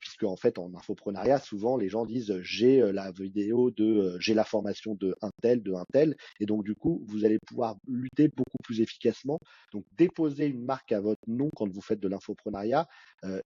Puisque 0.00 0.24
en 0.24 0.36
fait, 0.36 0.58
en 0.58 0.74
infoprenariat, 0.74 1.38
souvent 1.38 1.76
les 1.76 1.88
gens 1.88 2.04
disent 2.04 2.38
j'ai 2.42 2.80
la 2.92 3.10
vidéo 3.12 3.70
de, 3.70 4.16
j'ai 4.20 4.34
la 4.34 4.44
formation 4.44 4.94
de 4.94 5.16
un 5.22 5.30
tel, 5.42 5.62
de 5.62 5.72
un 5.72 5.86
tel, 5.92 6.14
et 6.40 6.46
donc 6.46 6.64
du 6.64 6.74
coup, 6.74 7.02
vous 7.08 7.24
allez 7.24 7.38
pouvoir 7.46 7.76
lutter 7.88 8.28
beaucoup 8.28 8.58
plus 8.62 8.80
efficacement. 8.80 9.38
Donc 9.72 9.84
déposer 9.96 10.46
une 10.46 10.64
marque 10.64 10.92
à 10.92 11.00
votre 11.00 11.22
nom 11.26 11.50
quand 11.56 11.68
vous 11.68 11.80
faites 11.80 12.00
de 12.00 12.08
l'infoprenariat 12.08 12.86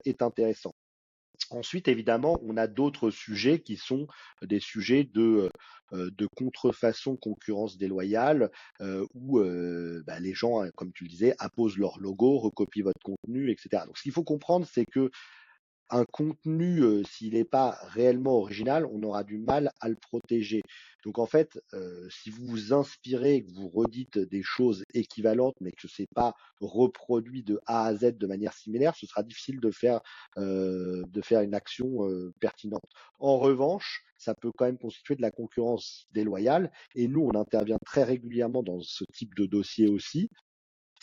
est 0.05 0.21
intéressant. 0.21 0.75
Ensuite, 1.51 1.89
évidemment, 1.89 2.39
on 2.43 2.57
a 2.57 2.67
d'autres 2.67 3.11
sujets 3.11 3.61
qui 3.61 3.77
sont 3.77 4.07
des 4.43 4.61
sujets 4.61 5.05
de, 5.05 5.51
euh, 5.93 6.11
de 6.11 6.27
contrefaçon, 6.37 7.17
concurrence 7.17 7.79
déloyale, 7.79 8.51
euh, 8.81 9.07
où 9.15 9.39
euh, 9.39 10.03
bah, 10.07 10.21
les 10.21 10.35
gens, 10.35 10.63
comme 10.77 10.93
tu 10.93 11.05
le 11.05 11.11
disais, 11.11 11.35
apposent 11.39 11.79
leur 11.79 11.99
logo, 11.99 12.39
recopient 12.39 12.85
votre 12.85 13.01
contenu, 13.03 13.51
etc. 13.51 13.85
Donc, 13.87 13.97
ce 13.97 14.03
qu'il 14.03 14.13
faut 14.13 14.25
comprendre, 14.25 14.67
c'est 14.71 14.85
que 14.85 15.11
un 15.90 16.05
contenu, 16.05 17.05
s'il 17.05 17.35
n'est 17.35 17.44
pas 17.44 17.79
réellement 17.88 18.38
original, 18.38 18.87
on 18.87 19.03
aura 19.03 19.24
du 19.24 19.38
mal 19.38 19.72
à 19.81 19.88
le 19.88 19.96
protéger. 19.96 20.62
Donc 21.05 21.18
en 21.18 21.27
fait, 21.27 21.59
si 22.11 22.31
vous 22.31 22.46
vous 22.46 22.72
inspirez 22.72 23.37
et 23.37 23.44
que 23.44 23.53
vous 23.53 23.68
redites 23.68 24.18
des 24.18 24.42
choses 24.42 24.85
équivalentes, 24.92 25.57
mais 25.61 25.72
que 25.72 25.88
ce 25.88 26.03
n'est 26.03 26.09
pas 26.14 26.35
reproduit 26.61 27.42
de 27.42 27.61
A 27.66 27.87
à 27.87 27.94
Z 27.94 28.18
de 28.18 28.27
manière 28.27 28.53
similaire, 28.53 28.94
ce 28.96 29.07
sera 29.07 29.22
difficile 29.22 29.61
de 29.61 29.70
faire, 29.70 30.01
une 30.37 31.55
action 31.55 31.98
pertinente. 32.40 32.83
En 33.18 33.38
revanche, 33.38 34.05
ça 34.18 34.35
peut 34.35 34.51
quand 34.57 34.66
même 34.66 34.79
constituer 34.79 35.16
de 35.16 35.22
la 35.22 35.31
concurrence 35.31 36.07
déloyale, 36.11 36.70
et 36.94 37.09
nous, 37.09 37.22
on 37.22 37.38
intervient 37.38 37.79
très 37.87 38.05
régulièrement 38.05 38.62
dans 38.62 38.81
ce 38.81 39.05
type 39.14 39.35
de 39.37 39.46
dossier 39.46 39.88
aussi, 39.88 40.29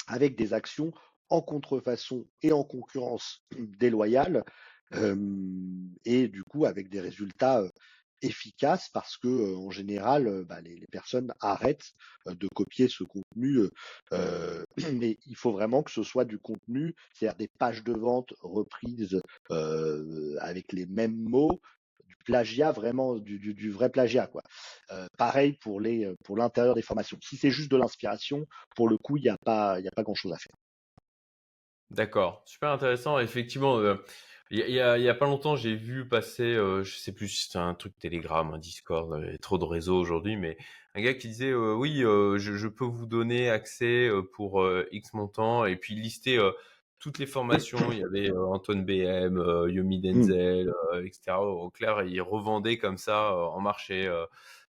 avec 0.07 0.37
des 0.37 0.53
actions 0.53 0.91
en 1.29 1.41
contrefaçon 1.41 2.27
et 2.43 2.51
en 2.51 2.63
concurrence 2.63 3.43
déloyale 3.79 4.43
et 4.93 6.27
du 6.27 6.43
coup 6.43 6.65
avec 6.65 6.89
des 6.89 7.01
résultats 7.01 7.63
efficaces 8.21 8.89
parce 8.89 9.17
que 9.17 9.55
en 9.55 9.69
général 9.71 10.45
bah, 10.47 10.61
les, 10.61 10.85
personnes 10.91 11.33
arrêtent 11.41 11.93
de 12.27 12.47
copier 12.47 12.87
ce 12.87 13.03
contenu 13.03 13.69
mais 14.93 15.17
il 15.25 15.35
faut 15.35 15.51
vraiment 15.51 15.83
que 15.83 15.91
ce 15.91 16.03
soit 16.03 16.25
du 16.25 16.39
contenu 16.39 16.95
c'est-à-dire 17.13 17.37
des 17.37 17.49
pages 17.59 17.83
de 17.83 17.93
vente 17.93 18.33
reprises 18.41 19.19
avec 20.39 20.71
les 20.71 20.85
mêmes 20.85 21.17
mots 21.17 21.59
du 22.05 22.15
plagiat 22.23 22.71
vraiment 22.71 23.15
du, 23.15 23.71
vrai 23.71 23.89
plagiat 23.89 24.27
quoi. 24.27 24.43
Pareil 25.17 25.53
pour 25.53 25.81
les 25.81 26.13
pour 26.23 26.37
l'intérieur 26.37 26.75
des 26.75 26.83
formations. 26.83 27.17
Si 27.21 27.37
c'est 27.37 27.51
juste 27.51 27.71
de 27.71 27.77
l'inspiration 27.77 28.45
pour 28.75 28.87
le 28.87 28.97
coup 28.97 29.17
il 29.17 29.23
n'y 29.23 29.29
a 29.29 29.37
pas 29.37 29.79
il 29.79 29.87
a 29.87 29.91
pas 29.91 30.03
grand 30.03 30.15
chose 30.15 30.33
à 30.33 30.37
faire. 30.37 30.55
D'accord, 31.91 32.41
super 32.45 32.71
intéressant. 32.71 33.19
Effectivement, 33.19 33.79
il 34.51 34.59
y, 34.59 34.79
a, 34.79 34.97
y 34.97 35.09
a 35.09 35.15
pas 35.15 35.25
longtemps, 35.25 35.55
j'ai 35.55 35.75
vu 35.75 36.07
passer, 36.07 36.43
euh, 36.43 36.83
je 36.83 36.97
sais 36.97 37.11
plus 37.11 37.27
si 37.27 37.45
c'était 37.45 37.57
un 37.57 37.73
truc 37.73 37.97
Telegram, 37.97 38.53
un 38.53 38.59
Discord, 38.59 39.19
il 39.25 39.31
y 39.31 39.35
a 39.35 39.37
trop 39.39 39.57
de 39.57 39.65
réseaux 39.65 39.97
aujourd'hui, 39.97 40.37
mais 40.37 40.57
un 40.95 41.01
gars 41.01 41.13
qui 41.13 41.27
disait 41.27 41.51
euh, 41.51 41.73
oui, 41.73 42.03
euh, 42.03 42.37
je, 42.37 42.53
je, 42.53 42.67
peux 42.69 42.85
vous 42.85 43.05
donner 43.05 43.49
accès 43.49 44.07
euh, 44.07 44.21
pour 44.21 44.61
euh, 44.61 44.87
X 44.91 45.13
montant, 45.13 45.65
et 45.65 45.75
puis 45.75 45.93
lister 45.93 46.39
toutes 46.99 47.19
les 47.19 47.25
formations. 47.25 47.79
Il 47.91 47.99
y 47.99 48.03
avait 48.03 48.31
Antoine 48.31 48.85
BM, 48.85 49.67
Yomi 49.69 49.99
mmh. 49.99 50.01
Denzel, 50.01 50.73
etc. 51.03 51.37
Au 51.39 51.69
clair, 51.69 52.03
il 52.03 52.21
revendait 52.21 52.77
comme 52.77 52.97
ça 52.97 53.35
en 53.35 53.59
marché. 53.59 54.09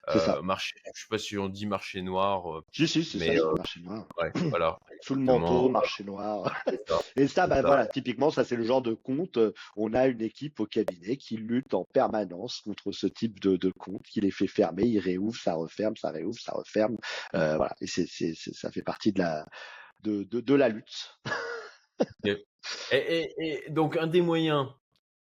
Euh, 0.07 0.41
marché, 0.41 0.75
je 0.95 1.01
sais 1.01 1.07
pas 1.09 1.17
si 1.17 1.37
on 1.37 1.49
dit 1.49 1.67
marché 1.67 2.01
noir. 2.01 2.57
Euh, 2.57 2.63
si, 2.71 2.87
si, 2.87 3.03
c'est 3.03 3.37
ça, 3.37 3.43
euh, 3.43 3.55
marché 3.55 3.79
noir. 3.81 4.07
Ouais, 4.17 4.31
voilà. 4.49 4.79
Sous 5.01 5.15
le 5.15 5.21
manteau, 5.21 5.69
marché 5.69 6.03
noir. 6.03 6.51
Ça. 6.87 6.99
Et 7.15 7.27
ça, 7.27 7.47
bah, 7.47 7.61
voilà, 7.61 7.85
typiquement, 7.85 8.31
ça, 8.31 8.43
c'est 8.43 8.55
le 8.55 8.63
genre 8.63 8.81
de 8.81 8.93
compte. 8.93 9.37
On 9.75 9.93
a 9.93 10.07
une 10.07 10.21
équipe 10.21 10.59
au 10.59 10.65
cabinet 10.65 11.17
qui 11.17 11.37
lutte 11.37 11.73
en 11.73 11.83
permanence 11.85 12.61
contre 12.61 12.91
ce 12.91 13.07
type 13.07 13.39
de, 13.39 13.55
de 13.57 13.71
compte, 13.71 14.03
qui 14.03 14.21
les 14.21 14.31
fait 14.31 14.47
fermer, 14.47 14.83
il 14.83 14.99
réouvre, 14.99 15.39
ça 15.39 15.53
referme, 15.53 15.95
ça 15.95 16.09
réouvre, 16.09 16.39
ça 16.39 16.53
referme. 16.53 16.97
Euh, 17.35 17.57
voilà. 17.57 17.75
Et 17.81 17.87
c'est, 17.87 18.07
c'est, 18.07 18.33
ça 18.35 18.71
fait 18.71 18.81
partie 18.81 19.11
de 19.11 19.19
la, 19.19 19.45
de, 20.01 20.23
de, 20.23 20.39
de 20.39 20.53
la 20.55 20.69
lutte. 20.69 21.19
et, 22.25 22.45
et, 22.91 23.33
et, 23.37 23.69
donc, 23.69 23.97
un 23.97 24.07
des 24.07 24.21
moyens 24.21 24.67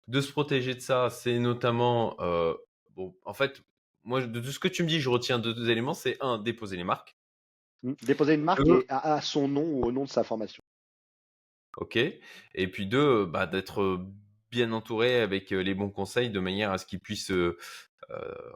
de 0.07 0.21
se 0.21 0.33
protéger 0.33 0.75
de 0.75 0.81
ça, 0.81 1.11
c'est 1.11 1.38
notamment, 1.38 2.17
euh, 2.21 2.55
bon, 2.97 3.14
en 3.25 3.35
fait, 3.35 3.62
moi, 4.09 4.27
de 4.27 4.40
tout 4.40 4.51
ce 4.51 4.59
que 4.59 4.68
tu 4.68 4.83
me 4.83 4.88
dis, 4.88 5.01
je 5.01 5.11
retiens 5.11 5.38
deux, 5.38 5.53
deux 5.53 5.68
éléments. 5.68 5.92
C'est 5.92 6.16
un, 6.21 6.38
déposer 6.38 6.79
les 6.79 6.85
marques. 6.85 7.14
Mmh, 7.83 7.92
déposer 8.03 8.35
une 8.35 8.42
marque 8.42 8.66
euh... 8.66 8.83
à, 8.88 9.14
à, 9.14 9.21
son 9.21 9.49
nom 9.49 9.64
ou 9.64 9.85
au 9.85 9.92
nom 9.92 10.05
de 10.05 10.09
sa 10.09 10.25
formation. 10.25 10.62
Ok. 11.77 11.97
Et 11.97 12.68
puis 12.68 12.87
deux, 12.87 13.27
bah, 13.27 13.47
d'être 13.47 14.01
bien 14.51 14.73
entouré 14.73 15.21
avec 15.21 15.51
les 15.51 15.75
bons 15.75 15.90
conseils 15.90 16.31
de 16.31 16.40
manière 16.40 16.73
à 16.73 16.79
ce 16.79 16.87
qu'ils 16.87 17.01
puissent, 17.01 17.31
euh, 17.31 17.57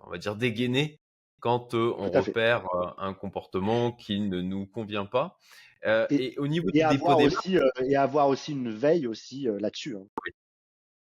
on 0.05 0.11
va 0.11 0.17
dire, 0.17 0.37
dégainer 0.37 1.01
quand 1.41 1.75
euh, 1.75 1.93
on 1.99 2.11
repère 2.11 2.65
un 2.97 3.13
comportement 3.13 3.93
qui 3.93 4.21
ne 4.21 4.41
nous 4.41 4.67
convient 4.67 5.05
pas. 5.07 5.39
Euh, 5.85 6.07
et, 6.09 6.33
et, 6.33 6.39
au 6.39 6.47
niveau 6.47 6.69
et 6.71 6.81
du 6.81 6.89
dépôt 6.89 7.17
des 7.17 7.61
et 7.91 7.97
avoir 7.97 8.29
aussi 8.29 8.53
une 8.53 8.71
veille 8.71 9.07
aussi 9.07 9.49
là-dessus. 9.61 9.97
Hein. 9.97 10.07
Oui. 10.25 10.31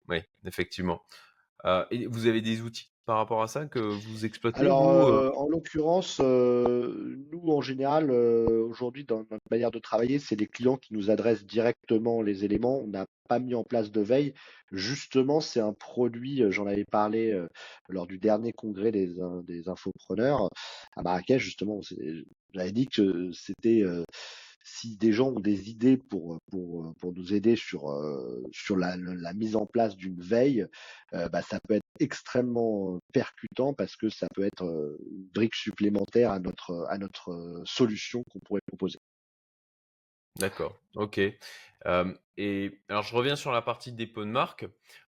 oui, 0.07 0.21
effectivement. 0.45 1.03
et 1.91 2.07
vous 2.07 2.27
avez 2.27 2.41
des 2.41 2.61
outils? 2.61 2.89
Par 3.07 3.15
rapport 3.15 3.41
à 3.41 3.47
ça 3.47 3.65
que 3.65 3.79
vous 3.79 4.25
exploitez 4.25 4.59
Alors, 4.59 4.91
vous, 4.91 4.99
euh... 4.99 5.31
en 5.37 5.47
l'occurrence, 5.47 6.19
euh, 6.21 7.15
nous, 7.31 7.53
en 7.53 7.61
général, 7.61 8.11
euh, 8.11 8.67
aujourd'hui, 8.67 9.05
dans 9.05 9.19
notre 9.19 9.45
manière 9.49 9.71
de 9.71 9.79
travailler, 9.79 10.19
c'est 10.19 10.35
les 10.35 10.45
clients 10.45 10.75
qui 10.75 10.93
nous 10.93 11.09
adressent 11.09 11.45
directement 11.45 12.21
les 12.21 12.43
éléments. 12.43 12.81
On 12.81 12.87
n'a 12.87 13.05
pas 13.29 13.39
mis 13.39 13.55
en 13.55 13.63
place 13.63 13.91
de 13.91 14.01
veille. 14.01 14.33
Justement, 14.73 15.39
c'est 15.39 15.61
un 15.61 15.71
produit, 15.71 16.43
j'en 16.51 16.67
avais 16.67 16.83
parlé 16.83 17.31
euh, 17.31 17.47
lors 17.87 18.07
du 18.07 18.17
dernier 18.17 18.51
congrès 18.51 18.91
des, 18.91 19.15
des 19.43 19.69
infopreneurs 19.69 20.49
à 20.97 21.01
Marrakech, 21.01 21.41
justement. 21.41 21.79
J'avais 22.53 22.73
dit 22.73 22.87
que 22.87 23.31
c'était 23.31 23.83
si 24.67 24.97
des 24.97 25.13
gens 25.13 25.29
ont 25.29 25.39
des 25.39 25.69
idées 25.69 25.97
pour, 25.97 26.39
pour, 26.51 26.93
pour 26.99 27.13
nous 27.13 27.33
aider 27.33 27.55
sur, 27.55 27.89
sur 28.51 28.75
la, 28.75 28.97
mise 29.33 29.55
en 29.55 29.65
place 29.65 29.95
d'une 29.95 30.19
veille, 30.19 30.65
euh, 31.13 31.29
bah, 31.29 31.41
ça 31.41 31.59
peut 31.67 31.75
être 31.75 31.85
extrêmement 31.99 32.99
percutant 33.13 33.73
parce 33.73 33.95
que 33.95 34.09
ça 34.09 34.27
peut 34.35 34.43
être 34.43 34.63
une 34.63 35.27
brique 35.33 35.55
supplémentaire 35.55 36.31
à 36.31 36.39
notre, 36.39 36.85
à 36.89 36.97
notre 36.97 37.63
solution 37.65 38.23
qu'on 38.31 38.39
pourrait 38.39 38.61
proposer. 38.67 38.99
D'accord, 40.37 40.77
ok. 40.95 41.19
Euh, 41.85 42.13
et 42.37 42.79
alors 42.89 43.03
je 43.03 43.15
reviens 43.15 43.35
sur 43.35 43.51
la 43.51 43.61
partie 43.61 43.91
dépôt 43.91 44.23
de 44.23 44.29
marque. 44.29 44.67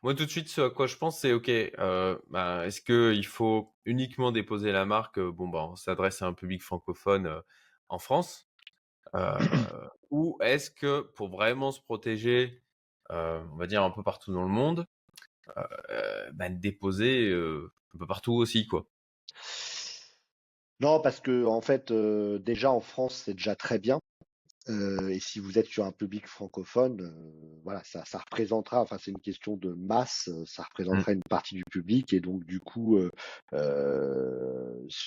Moi 0.01 0.15
tout 0.15 0.25
de 0.25 0.29
suite 0.31 0.47
ce 0.47 0.61
à 0.61 0.69
quoi 0.69 0.87
je 0.87 0.95
pense 0.95 1.19
c'est 1.19 1.33
ok. 1.33 1.49
Euh, 1.49 2.17
bah, 2.29 2.65
Est-ce 2.65 2.81
qu'il 2.81 3.25
faut 3.25 3.75
uniquement 3.85 4.31
déposer 4.31 4.71
la 4.71 4.85
marque 4.85 5.19
Bon 5.19 5.47
bah 5.47 5.67
on 5.69 5.75
s'adresse 5.75 6.21
à 6.21 6.27
un 6.27 6.33
public 6.33 6.63
francophone 6.63 7.27
euh, 7.27 7.41
en 7.89 7.99
France. 7.99 8.50
Euh, 9.15 9.37
ou 10.09 10.37
est-ce 10.41 10.71
que 10.71 11.01
pour 11.01 11.29
vraiment 11.29 11.71
se 11.71 11.81
protéger, 11.81 12.61
euh, 13.11 13.43
on 13.53 13.57
va 13.57 13.67
dire 13.67 13.83
un 13.83 13.91
peu 13.91 14.03
partout 14.03 14.33
dans 14.33 14.43
le 14.43 14.49
monde, 14.49 14.85
euh, 15.57 16.31
bah, 16.33 16.49
déposer 16.49 17.31
un 17.33 17.97
peu 17.97 18.07
partout 18.07 18.33
aussi 18.33 18.67
quoi? 18.67 18.87
Non, 20.79 20.99
parce 20.99 21.19
que 21.19 21.45
en 21.45 21.61
fait, 21.61 21.91
déjà 21.93 22.71
en 22.71 22.81
France, 22.81 23.23
c'est 23.25 23.33
déjà 23.33 23.55
très 23.55 23.79
bien. 23.79 23.99
Euh, 24.71 25.09
et 25.09 25.19
si 25.19 25.39
vous 25.39 25.57
êtes 25.57 25.67
sur 25.67 25.85
un 25.85 25.91
public 25.91 26.27
francophone, 26.27 27.01
euh, 27.01 27.59
voilà, 27.63 27.81
ça, 27.83 28.03
ça, 28.05 28.19
représentera, 28.19 28.81
enfin 28.81 28.97
c'est 28.99 29.11
une 29.11 29.19
question 29.19 29.57
de 29.57 29.73
masse, 29.73 30.29
ça 30.45 30.63
représentera 30.63 31.11
mmh. 31.11 31.15
une 31.15 31.23
partie 31.23 31.55
du 31.55 31.63
public 31.69 32.13
et 32.13 32.19
donc 32.19 32.45
du 32.45 32.59
coup 32.59 32.97
euh, 32.97 33.09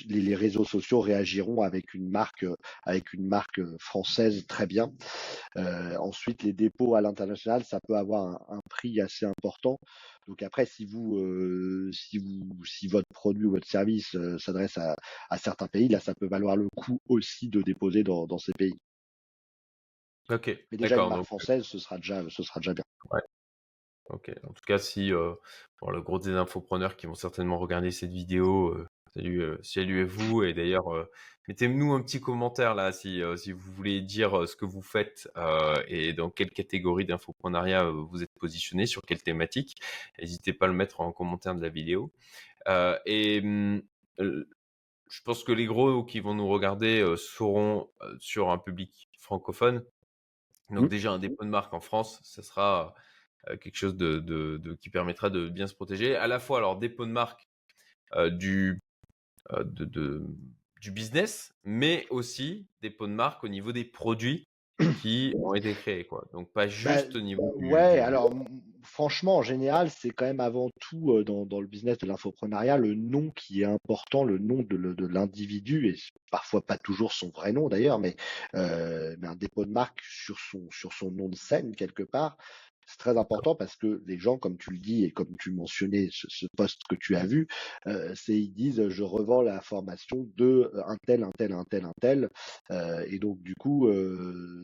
les, 0.06 0.20
les, 0.20 0.34
réseaux 0.34 0.64
sociaux 0.64 1.00
réagiront 1.00 1.62
avec 1.62 1.94
une 1.94 2.08
marque, 2.10 2.44
avec 2.84 3.12
une 3.12 3.26
marque 3.26 3.60
française 3.78 4.46
très 4.46 4.66
bien. 4.66 4.92
ensuite, 5.56 6.42
les 6.42 6.52
dépôts 6.52 6.94
à 6.94 7.00
l'international, 7.00 7.64
ça 7.64 7.80
peut 7.86 7.96
avoir 7.96 8.24
un, 8.50 8.56
un, 8.56 8.60
prix 8.68 9.00
assez 9.00 9.24
important. 9.26 9.78
Donc 10.28 10.42
après, 10.42 10.66
si 10.66 10.84
vous, 10.84 11.20
si 11.92 12.18
vous, 12.18 12.64
si 12.64 12.88
votre 12.88 13.08
produit 13.12 13.44
ou 13.46 13.52
votre 13.52 13.66
service 13.68 14.16
s'adresse 14.38 14.78
à, 14.78 14.96
à, 15.30 15.38
certains 15.38 15.68
pays, 15.68 15.88
là, 15.88 16.00
ça 16.00 16.14
peut 16.14 16.28
valoir 16.28 16.56
le 16.56 16.68
coup 16.76 16.98
aussi 17.08 17.48
de 17.48 17.62
déposer 17.62 18.02
dans, 18.04 18.26
dans 18.26 18.38
ces 18.38 18.52
pays. 18.52 18.78
Ok. 20.30 20.56
Mais 20.70 20.78
déjà 20.78 20.96
une 20.96 21.08
marque 21.08 21.16
donc... 21.16 21.26
française, 21.26 21.64
ce 21.64 21.78
sera 21.78 21.96
déjà, 21.96 22.22
ce 22.28 22.42
sera 22.42 22.60
déjà 22.60 22.74
bien. 22.74 22.84
Ouais. 23.10 23.20
Ok. 24.10 24.30
En 24.44 24.52
tout 24.52 24.64
cas, 24.66 24.78
si 24.78 25.12
euh, 25.12 25.34
pour 25.78 25.92
le 25.92 26.00
gros 26.02 26.18
des 26.18 26.32
infopreneurs 26.32 26.96
qui 26.96 27.06
vont 27.06 27.14
certainement 27.14 27.58
regarder 27.58 27.90
cette 27.90 28.10
vidéo, 28.10 28.70
euh, 28.70 28.86
salut, 29.14 29.42
euh, 29.42 29.58
salut 29.62 30.04
vous. 30.04 30.42
Et 30.42 30.54
d'ailleurs, 30.54 30.86
mettez-nous 31.48 31.92
un 31.92 32.02
petit 32.02 32.20
commentaire 32.20 32.74
là 32.74 32.92
si 32.92 33.22
si 33.36 33.52
vous 33.52 33.72
voulez 33.72 34.00
dire 34.00 34.48
ce 34.48 34.56
que 34.56 34.64
vous 34.64 34.82
faites 34.82 35.28
et 35.88 36.12
dans 36.12 36.30
quelle 36.30 36.50
catégorie 36.50 37.04
d'infoprenariat 37.04 37.84
vous 37.90 38.22
êtes 38.22 38.32
positionné, 38.38 38.86
sur 38.86 39.02
quelle 39.02 39.22
thématique. 39.22 39.76
N'hésitez 40.18 40.52
pas 40.52 40.66
à 40.66 40.68
le 40.68 40.74
mettre 40.74 41.00
en 41.00 41.12
commentaire 41.12 41.54
de 41.54 41.62
la 41.62 41.68
vidéo. 41.68 42.12
et 43.06 43.42
je 45.14 45.22
pense 45.22 45.44
que 45.44 45.52
les 45.52 45.66
gros 45.66 46.04
qui 46.04 46.18
vont 46.18 46.34
nous 46.34 46.48
regarder 46.48 47.00
euh, 47.00 47.16
seront 47.16 47.88
euh, 48.02 48.16
sur 48.18 48.50
un 48.50 48.58
public 48.58 49.08
francophone. 49.18 49.84
Donc 50.70 50.86
Mmh. 50.86 50.88
déjà 50.88 51.12
un 51.12 51.18
dépôt 51.18 51.44
de 51.44 51.50
marque 51.50 51.74
en 51.74 51.80
France, 51.80 52.20
ça 52.24 52.42
sera 52.42 52.94
quelque 53.60 53.76
chose 53.76 53.96
de, 53.96 54.18
de- 54.20 54.58
de- 54.58 54.74
qui 54.74 54.90
permettra 54.90 55.30
de 55.30 55.48
bien 55.48 55.66
se 55.66 55.74
protéger. 55.74 56.16
À 56.16 56.26
la 56.26 56.40
fois 56.40 56.58
alors 56.58 56.78
dépôt 56.78 57.06
de 57.06 57.10
marque 57.12 57.48
euh, 58.14 58.30
du 58.30 58.80
euh, 59.52 59.64
de- 59.64 60.26
du 60.80 60.90
business, 60.92 61.54
mais 61.64 62.06
aussi 62.10 62.66
dépôt 62.82 63.06
de 63.06 63.12
marque 63.12 63.44
au 63.44 63.48
niveau 63.48 63.72
des 63.72 63.84
produits 63.84 64.48
qui 64.92 65.34
ont 65.38 65.54
été 65.54 65.74
créés 65.74 66.06
quoi. 66.06 66.26
Donc 66.32 66.52
pas 66.52 66.68
Bah, 66.76 67.02
juste 67.02 67.16
au 67.16 67.20
niveau 67.20 67.52
du, 67.58 67.78
ouais, 67.78 68.00
du- 68.00 68.00
alors 68.00 68.34
franchement, 68.82 69.36
en 69.38 69.42
général, 69.42 69.90
c'est 69.90 70.10
quand 70.10 70.24
même 70.26 70.40
avant 70.40 70.70
tout 70.80 71.12
euh, 71.12 71.24
dans, 71.24 71.46
dans 71.46 71.60
le 71.60 71.66
business 71.68 71.98
de 71.98 72.06
l'infoprenariat 72.06 72.76
le 72.76 72.94
nom 72.94 73.30
qui 73.30 73.62
est 73.62 73.64
important, 73.64 74.24
le 74.24 74.38
nom 74.38 74.62
de, 74.62 74.76
de 74.76 75.06
l'individu, 75.06 75.88
et 75.88 75.94
parfois 76.30 76.66
pas 76.66 76.76
toujours 76.78 77.12
son 77.12 77.30
vrai 77.30 77.52
nom 77.52 77.68
d'ailleurs, 77.68 77.98
mais, 78.00 78.16
euh, 78.56 79.16
mais 79.20 79.28
un 79.28 79.36
dépôt 79.36 79.64
de 79.64 79.70
marque 79.70 80.00
sur 80.02 80.38
son, 80.40 80.68
sur 80.70 80.92
son 80.92 81.10
nom 81.12 81.28
de 81.28 81.36
scène 81.36 81.74
quelque 81.76 82.02
part. 82.02 82.36
C'est 82.86 82.98
très 82.98 83.16
important 83.16 83.54
parce 83.54 83.76
que 83.76 84.02
les 84.06 84.18
gens, 84.18 84.38
comme 84.38 84.58
tu 84.58 84.70
le 84.70 84.78
dis 84.78 85.04
et 85.04 85.10
comme 85.10 85.36
tu 85.38 85.52
mentionnais 85.52 86.08
ce, 86.12 86.46
poste 86.56 86.82
que 86.88 86.96
tu 86.96 87.16
as 87.16 87.26
vu, 87.26 87.46
euh, 87.86 88.12
c'est 88.14 88.38
ils 88.38 88.52
disent 88.52 88.88
je 88.88 89.02
revends 89.02 89.42
la 89.42 89.60
formation 89.60 90.28
de 90.36 90.70
euh, 90.74 90.82
un 90.86 90.96
tel, 91.06 91.24
un 91.24 91.30
tel, 91.36 91.52
un 91.52 91.64
tel, 91.64 91.84
un 91.84 91.94
tel, 92.00 92.30
euh, 92.70 93.04
et 93.08 93.18
donc 93.18 93.42
du 93.42 93.54
coup 93.54 93.88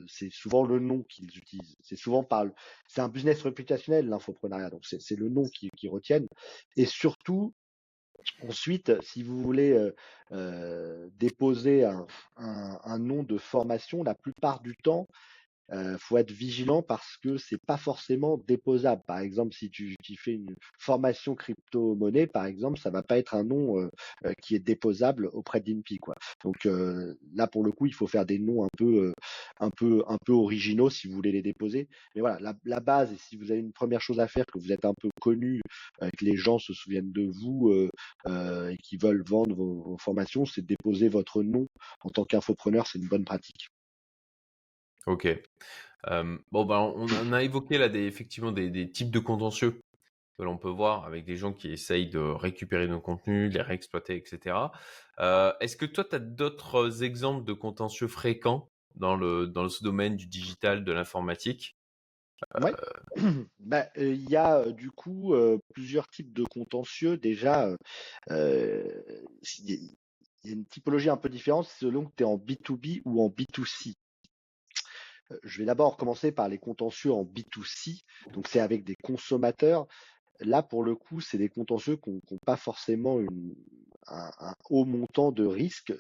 c'est 0.06 0.30
souvent 0.30 0.64
le 0.64 0.78
nom 0.78 1.02
qu'ils 1.04 1.36
utilisent. 1.36 1.76
C'est 1.80 1.96
souvent 1.96 2.24
par 2.24 2.46
c'est 2.88 3.00
un 3.00 3.08
business 3.08 3.42
réputationnel 3.42 4.08
l'infoprenariat, 4.08 4.70
donc 4.70 4.84
c'est 4.84 5.16
le 5.16 5.28
nom 5.28 5.44
qui, 5.44 5.70
qui 5.76 5.88
retiennent. 5.88 6.28
Et 6.76 6.86
surtout 6.86 7.54
ensuite, 8.46 8.92
si 9.02 9.22
vous 9.22 9.38
voulez 9.38 9.90
déposer 11.18 11.84
un, 11.84 12.06
un 12.36 12.98
nom 12.98 13.22
de 13.22 13.38
formation, 13.38 14.02
la 14.02 14.14
plupart 14.14 14.60
du 14.60 14.76
temps 14.76 15.06
euh, 15.72 15.96
faut 15.98 16.18
être 16.18 16.30
vigilant 16.30 16.82
parce 16.82 17.16
que 17.18 17.36
c'est 17.36 17.60
pas 17.66 17.76
forcément 17.76 18.38
déposable. 18.46 19.02
Par 19.06 19.18
exemple, 19.18 19.54
si 19.54 19.70
tu, 19.70 19.94
tu 20.02 20.16
fais 20.16 20.32
une 20.32 20.54
formation 20.78 21.34
crypto-monnaie, 21.34 22.26
par 22.26 22.46
exemple, 22.46 22.78
ça 22.78 22.90
va 22.90 23.02
pas 23.02 23.18
être 23.18 23.34
un 23.34 23.44
nom 23.44 23.78
euh, 23.78 23.90
euh, 24.26 24.32
qui 24.42 24.54
est 24.54 24.58
déposable 24.58 25.28
auprès 25.32 25.60
d'INPI, 25.60 25.98
quoi. 25.98 26.14
Donc 26.44 26.66
euh, 26.66 27.14
là, 27.34 27.46
pour 27.46 27.64
le 27.64 27.72
coup, 27.72 27.86
il 27.86 27.94
faut 27.94 28.06
faire 28.06 28.26
des 28.26 28.38
noms 28.38 28.64
un 28.64 28.68
peu, 28.76 29.12
un 29.60 29.70
peu, 29.70 30.02
un 30.08 30.18
peu 30.24 30.32
originaux 30.32 30.90
si 30.90 31.08
vous 31.08 31.14
voulez 31.14 31.32
les 31.32 31.42
déposer. 31.42 31.88
Mais 32.14 32.20
voilà, 32.20 32.54
la, 32.64 32.80
base, 32.80 33.12
et 33.12 33.16
si 33.16 33.36
vous 33.36 33.50
avez 33.50 33.60
une 33.60 33.72
première 33.72 34.00
chose 34.00 34.20
à 34.20 34.28
faire, 34.28 34.46
que 34.46 34.58
vous 34.58 34.72
êtes 34.72 34.84
un 34.84 34.94
peu 35.00 35.10
connu, 35.20 35.60
que 36.00 36.24
les 36.24 36.36
gens 36.36 36.58
se 36.58 36.72
souviennent 36.72 37.12
de 37.12 37.26
vous 37.26 37.72
et 38.28 38.76
qui 38.82 38.96
veulent 38.96 39.24
vendre 39.26 39.54
vos, 39.54 39.82
vos 39.82 39.98
formations, 39.98 40.44
c'est 40.46 40.62
de 40.62 40.66
déposer 40.66 41.08
votre 41.08 41.42
nom 41.42 41.66
en 42.02 42.10
tant 42.10 42.24
qu'infopreneur. 42.24 42.86
C'est 42.86 42.98
une 42.98 43.08
bonne 43.08 43.24
pratique. 43.24 43.70
Ok. 45.07 45.28
Bon, 46.07 46.64
ben, 46.64 46.78
on, 46.96 47.32
a 47.32 47.42
évoqué 47.42 47.78
là 47.78 47.88
des, 47.88 48.07
effectivement 48.07 48.53
des, 48.53 48.90
types 48.90 49.11
de 49.11 49.18
contentieux 49.18 49.80
que 50.38 50.44
l'on 50.44 50.57
peut 50.57 50.70
voir 50.70 51.05
avec 51.05 51.24
des 51.24 51.36
gens 51.36 51.53
qui 51.53 51.70
essayent 51.70 52.09
de 52.09 52.18
récupérer 52.18 52.88
nos 52.88 53.01
contenus, 53.01 53.53
les 53.53 53.61
réexploiter, 53.61 54.16
etc. 54.16 54.57
Est-ce 55.61 55.76
que 55.76 55.86
toi, 55.86 56.05
tu 56.05 56.16
as 56.16 56.18
d'autres 56.18 57.03
exemples 57.03 57.44
de 57.44 57.53
contentieux 57.53 58.09
fréquents 58.09 58.68
dans 58.96 59.16
le, 59.16 59.46
dans 59.46 59.68
ce 59.68 59.84
domaine 59.84 60.16
du 60.16 60.26
digital, 60.26 60.84
de 60.84 60.92
l'informatique? 60.92 61.76
Euh, 62.64 62.72
il 63.96 64.30
y 64.30 64.36
a 64.36 64.70
du 64.72 64.90
coup 64.90 65.34
plusieurs 65.74 66.09
types 66.09 66.32
de 66.32 66.44
contentieux. 66.44 67.16
Déjà, 67.16 67.68
il 68.28 69.96
y 70.44 70.48
a 70.48 70.53
une 70.53 70.66
typologie 70.66 71.11
un 71.11 71.16
peu 71.16 71.28
différente 71.28 71.66
selon 71.66 72.07
que 72.07 72.12
tu 72.16 72.22
es 72.22 72.26
en 72.26 72.36
B2B 72.36 73.03
ou 73.05 73.22
en 73.22 73.28
B2C. 73.28 73.94
Je 75.42 75.58
vais 75.58 75.64
d'abord 75.64 75.96
commencer 75.96 76.32
par 76.32 76.48
les 76.48 76.58
contentieux 76.58 77.12
en 77.12 77.24
B2C. 77.24 78.02
Donc, 78.32 78.48
c'est 78.48 78.60
avec 78.60 78.84
des 78.84 78.96
consommateurs. 79.02 79.86
Là, 80.40 80.62
pour 80.62 80.84
le 80.84 80.94
coup, 80.94 81.20
c'est 81.20 81.38
des 81.38 81.48
contentieux 81.48 81.96
qui 81.96 82.10
n'ont 82.10 82.38
pas 82.46 82.56
forcément 82.56 83.20
un 84.08 84.54
haut 84.70 84.84
montant 84.84 85.32
de 85.32 85.44
risque, 85.44 85.92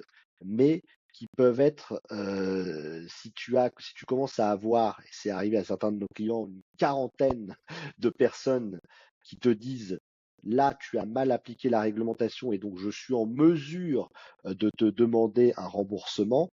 mais 0.44 0.82
qui 1.12 1.26
peuvent 1.36 1.60
être, 1.60 2.00
euh, 2.12 3.04
si 3.08 3.32
tu 3.32 3.56
as, 3.56 3.70
si 3.78 3.94
tu 3.94 4.06
commences 4.06 4.38
à 4.38 4.50
avoir, 4.50 5.00
et 5.00 5.08
c'est 5.10 5.30
arrivé 5.30 5.56
à 5.56 5.64
certains 5.64 5.92
de 5.92 5.98
nos 5.98 6.06
clients, 6.14 6.46
une 6.46 6.62
quarantaine 6.78 7.56
de 7.98 8.10
personnes 8.10 8.80
qui 9.24 9.36
te 9.36 9.48
disent, 9.48 9.98
là, 10.44 10.76
tu 10.80 10.98
as 10.98 11.06
mal 11.06 11.32
appliqué 11.32 11.68
la 11.68 11.80
réglementation 11.80 12.52
et 12.52 12.58
donc 12.58 12.78
je 12.78 12.90
suis 12.90 13.14
en 13.14 13.26
mesure 13.26 14.10
euh, 14.46 14.54
de 14.54 14.70
te 14.76 14.84
demander 14.84 15.52
un 15.56 15.66
remboursement, 15.66 16.50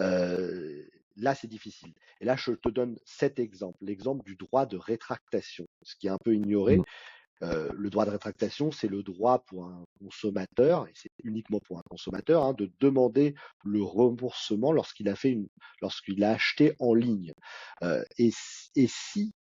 euh, 0.00 0.82
là, 1.16 1.34
c'est 1.34 1.46
difficile. 1.46 1.92
Et 2.20 2.24
là, 2.24 2.36
je 2.36 2.52
te 2.52 2.68
donne 2.68 2.98
cet 3.04 3.38
exemple, 3.38 3.78
l'exemple 3.80 4.24
du 4.24 4.36
droit 4.36 4.66
de 4.66 4.76
rétractation, 4.76 5.66
ce 5.82 5.94
qui 5.96 6.06
est 6.06 6.10
un 6.10 6.18
peu 6.18 6.34
ignoré. 6.34 6.80
Euh, 7.42 7.70
le 7.74 7.90
droit 7.90 8.06
de 8.06 8.10
rétractation, 8.10 8.70
c'est 8.70 8.88
le 8.88 9.02
droit 9.02 9.40
pour 9.40 9.66
un 9.66 9.84
consommateur, 10.00 10.86
et 10.88 10.92
c'est 10.94 11.10
uniquement 11.22 11.60
pour 11.60 11.78
un 11.78 11.82
consommateur, 11.88 12.44
hein, 12.44 12.54
de 12.54 12.70
demander 12.80 13.34
le 13.62 13.82
remboursement 13.82 14.72
lorsqu'il 14.72 15.08
a 15.10 15.16
fait 15.16 15.32
une, 15.32 15.46
lorsqu'il 15.82 16.24
a 16.24 16.30
acheté 16.30 16.74
en 16.78 16.94
ligne. 16.94 17.32
Euh, 17.82 18.02
et, 18.18 18.30
et 18.74 18.86
si 18.88 19.34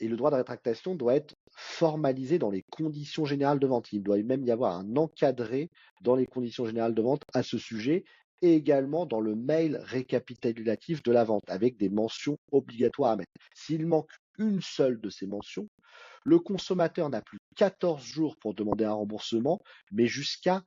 et 0.00 0.08
le 0.08 0.16
droit 0.16 0.32
de 0.32 0.36
rétractation 0.36 0.96
doit 0.96 1.14
être 1.14 1.36
formalisé 1.52 2.38
dans 2.38 2.50
les 2.50 2.62
conditions 2.62 3.24
générales 3.24 3.60
de 3.60 3.66
vente. 3.68 3.92
Il 3.92 4.02
doit 4.02 4.20
même 4.22 4.44
y 4.44 4.50
avoir 4.50 4.76
un 4.76 4.96
encadré 4.96 5.70
dans 6.00 6.16
les 6.16 6.26
conditions 6.26 6.66
générales 6.66 6.94
de 6.94 7.02
vente 7.02 7.22
à 7.32 7.44
ce 7.44 7.56
sujet 7.56 8.04
et 8.42 8.54
également 8.54 9.06
dans 9.06 9.20
le 9.20 9.34
mail 9.34 9.80
récapitulatif 9.84 11.02
de 11.02 11.12
la 11.12 11.24
vente 11.24 11.48
avec 11.48 11.76
des 11.78 11.88
mentions 11.88 12.36
obligatoires 12.50 13.12
à 13.12 13.16
mettre. 13.16 13.30
S'il 13.54 13.86
manque 13.86 14.10
une 14.38 14.60
seule 14.60 15.00
de 15.00 15.10
ces 15.10 15.26
mentions, 15.26 15.68
le 16.24 16.38
consommateur 16.38 17.10
n'a 17.10 17.22
plus 17.22 17.38
14 17.56 18.02
jours 18.02 18.36
pour 18.40 18.54
demander 18.54 18.84
un 18.84 18.92
remboursement, 18.92 19.60
mais 19.90 20.06
jusqu'à 20.06 20.62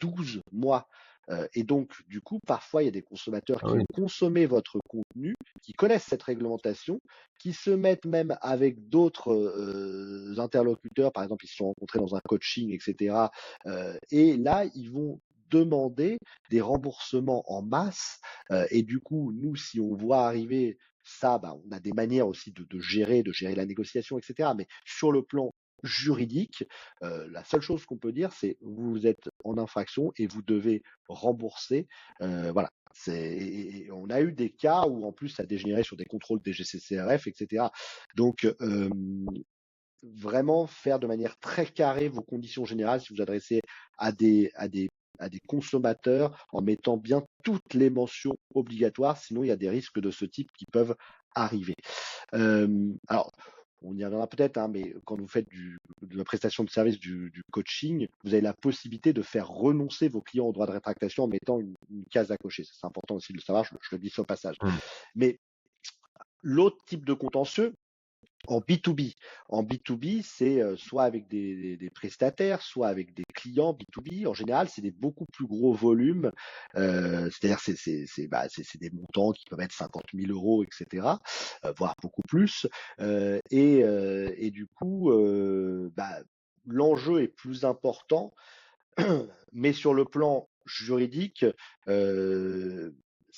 12 0.00 0.40
mois. 0.52 0.86
Euh, 1.28 1.46
et 1.54 1.64
donc, 1.64 1.90
du 2.08 2.20
coup, 2.20 2.38
parfois, 2.46 2.82
il 2.82 2.86
y 2.86 2.88
a 2.88 2.92
des 2.92 3.02
consommateurs 3.02 3.58
Ah 3.62 3.66
qui 3.66 3.74
oui. 3.74 3.80
ont 3.80 3.94
consommé 3.94 4.46
votre 4.46 4.78
contenu, 4.88 5.34
qui 5.60 5.72
connaissent 5.72 6.04
cette 6.04 6.22
réglementation, 6.22 7.00
qui 7.40 7.52
se 7.52 7.70
mettent 7.70 8.04
même 8.04 8.36
avec 8.42 8.88
d'autres 8.88 9.32
euh, 9.32 10.38
interlocuteurs, 10.38 11.12
par 11.12 11.24
exemple, 11.24 11.44
ils 11.44 11.48
se 11.48 11.56
sont 11.56 11.66
rencontrés 11.66 11.98
dans 11.98 12.14
un 12.14 12.20
coaching, 12.20 12.72
etc. 12.72 13.16
Euh, 13.66 13.96
et 14.12 14.36
là, 14.36 14.66
ils 14.74 14.90
vont 14.90 15.18
demander 15.50 16.18
des 16.50 16.60
remboursements 16.60 17.44
en 17.50 17.62
masse. 17.62 18.20
Euh, 18.50 18.66
et 18.70 18.82
du 18.82 19.00
coup, 19.00 19.32
nous, 19.32 19.56
si 19.56 19.80
on 19.80 19.94
voit 19.94 20.26
arriver 20.26 20.78
ça, 21.02 21.38
bah, 21.38 21.56
on 21.64 21.70
a 21.72 21.80
des 21.80 21.92
manières 21.92 22.26
aussi 22.26 22.52
de, 22.52 22.80
gérer, 22.80 23.22
de 23.22 23.32
gérer 23.32 23.54
la 23.54 23.66
négociation, 23.66 24.18
etc. 24.18 24.50
Mais 24.56 24.66
sur 24.84 25.12
le 25.12 25.22
plan 25.22 25.52
juridique, 25.82 26.64
euh, 27.02 27.28
la 27.30 27.44
seule 27.44 27.60
chose 27.60 27.84
qu'on 27.84 27.98
peut 27.98 28.12
dire, 28.12 28.32
c'est 28.32 28.56
vous 28.60 29.06
êtes 29.06 29.28
en 29.44 29.58
infraction 29.58 30.12
et 30.16 30.26
vous 30.26 30.42
devez 30.42 30.82
rembourser. 31.08 31.86
Euh, 32.22 32.50
voilà. 32.52 32.70
Et- 33.08 33.88
on 33.92 34.08
a 34.08 34.22
eu 34.22 34.32
des 34.32 34.50
cas 34.50 34.86
où 34.86 35.04
en 35.04 35.12
plus 35.12 35.28
ça 35.28 35.42
a 35.42 35.46
dégénéré 35.46 35.82
sur 35.82 35.96
des 35.96 36.06
contrôles 36.06 36.40
DGCCRF, 36.42 37.26
etc. 37.26 37.66
Donc 38.16 38.46
vraiment 40.02 40.66
faire 40.66 40.98
de 40.98 41.06
manière 41.06 41.38
très 41.38 41.66
carrée 41.66 42.08
vos 42.08 42.22
conditions 42.22 42.64
générales 42.64 43.00
si 43.00 43.12
vous 43.14 43.22
adressez 43.22 43.60
à 43.98 44.12
des, 44.12 44.50
à 44.54 44.68
des, 44.68 44.88
à 45.18 45.28
des 45.28 45.40
consommateurs 45.46 46.46
en 46.52 46.62
mettant 46.62 46.96
bien 46.96 47.24
toutes 47.42 47.74
les 47.74 47.90
mentions 47.90 48.36
obligatoires, 48.54 49.16
sinon 49.16 49.42
il 49.42 49.48
y 49.48 49.52
a 49.52 49.56
des 49.56 49.70
risques 49.70 50.00
de 50.00 50.10
ce 50.10 50.24
type 50.24 50.50
qui 50.52 50.66
peuvent 50.66 50.94
arriver. 51.34 51.74
Euh, 52.34 52.92
alors, 53.08 53.30
on 53.82 53.96
y 53.96 54.04
reviendra 54.04 54.26
peut-être, 54.26 54.56
hein, 54.56 54.68
mais 54.68 54.94
quand 55.04 55.20
vous 55.20 55.28
faites 55.28 55.48
du, 55.48 55.78
de 56.02 56.16
la 56.16 56.24
prestation 56.24 56.64
de 56.64 56.70
service 56.70 56.98
du, 56.98 57.30
du 57.30 57.42
coaching, 57.52 58.08
vous 58.24 58.32
avez 58.32 58.40
la 58.40 58.54
possibilité 58.54 59.12
de 59.12 59.22
faire 59.22 59.48
renoncer 59.48 60.08
vos 60.08 60.22
clients 60.22 60.46
au 60.46 60.52
droit 60.52 60.66
de 60.66 60.72
rétractation 60.72 61.24
en 61.24 61.28
mettant 61.28 61.60
une, 61.60 61.74
une 61.90 62.04
case 62.06 62.30
à 62.30 62.36
cocher. 62.36 62.64
C'est 62.64 62.86
important 62.86 63.16
aussi 63.16 63.32
de 63.32 63.38
le 63.38 63.42
savoir, 63.42 63.64
je, 63.64 63.70
je 63.80 63.94
le 63.94 64.00
dis 64.00 64.12
au 64.16 64.24
passage. 64.24 64.56
Mm. 64.62 64.68
Mais 65.14 65.38
l'autre 66.42 66.78
type 66.86 67.04
de 67.04 67.12
contentieux, 67.12 67.74
en 68.48 68.60
B2B. 68.60 69.14
En 69.48 69.62
B2B, 69.62 70.22
c'est 70.22 70.60
euh, 70.62 70.76
soit 70.76 71.04
avec 71.04 71.28
des, 71.28 71.78
prestataires, 71.94 72.62
soit 72.62 72.88
avec 72.88 73.14
des 73.14 73.24
clients 73.34 73.72
B2B. 73.72 74.26
En 74.26 74.34
général, 74.34 74.68
c'est 74.68 74.82
des 74.82 74.90
beaucoup 74.92 75.26
plus 75.32 75.46
gros 75.46 75.74
volumes. 75.74 76.30
Euh, 76.76 77.28
C'est-à-dire, 77.30 77.60
c'est 77.60 77.76
c'est- 77.76 78.04
c'est- 78.06 78.28
bah, 78.28 78.46
c'est- 78.48 78.64
c'est 78.64 78.80
des 78.80 78.90
montants 78.90 79.32
qui 79.32 79.44
peuvent 79.50 79.60
être 79.60 79.72
50 79.72 80.12
000 80.14 80.30
euros, 80.32 80.64
etc., 80.64 81.18
euh, 81.64 81.72
voire 81.76 81.94
beaucoup 82.02 82.22
plus. 82.28 82.66
Et, 83.50 84.50
du 84.50 84.66
coup, 84.66 85.10
bah, 85.96 86.18
l'enjeu 86.66 87.22
est 87.22 87.28
plus 87.28 87.64
important, 87.64 88.34
mais 89.52 89.72
sur 89.72 89.94
le 89.94 90.04
plan 90.04 90.48
juridique, 90.66 91.44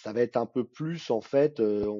ça 0.02 0.12
va 0.12 0.20
être 0.20 0.36
un 0.36 0.46
peu 0.46 0.64
plus 0.64 1.10
en 1.10 1.20
fait, 1.20 1.58
euh, 1.58 1.92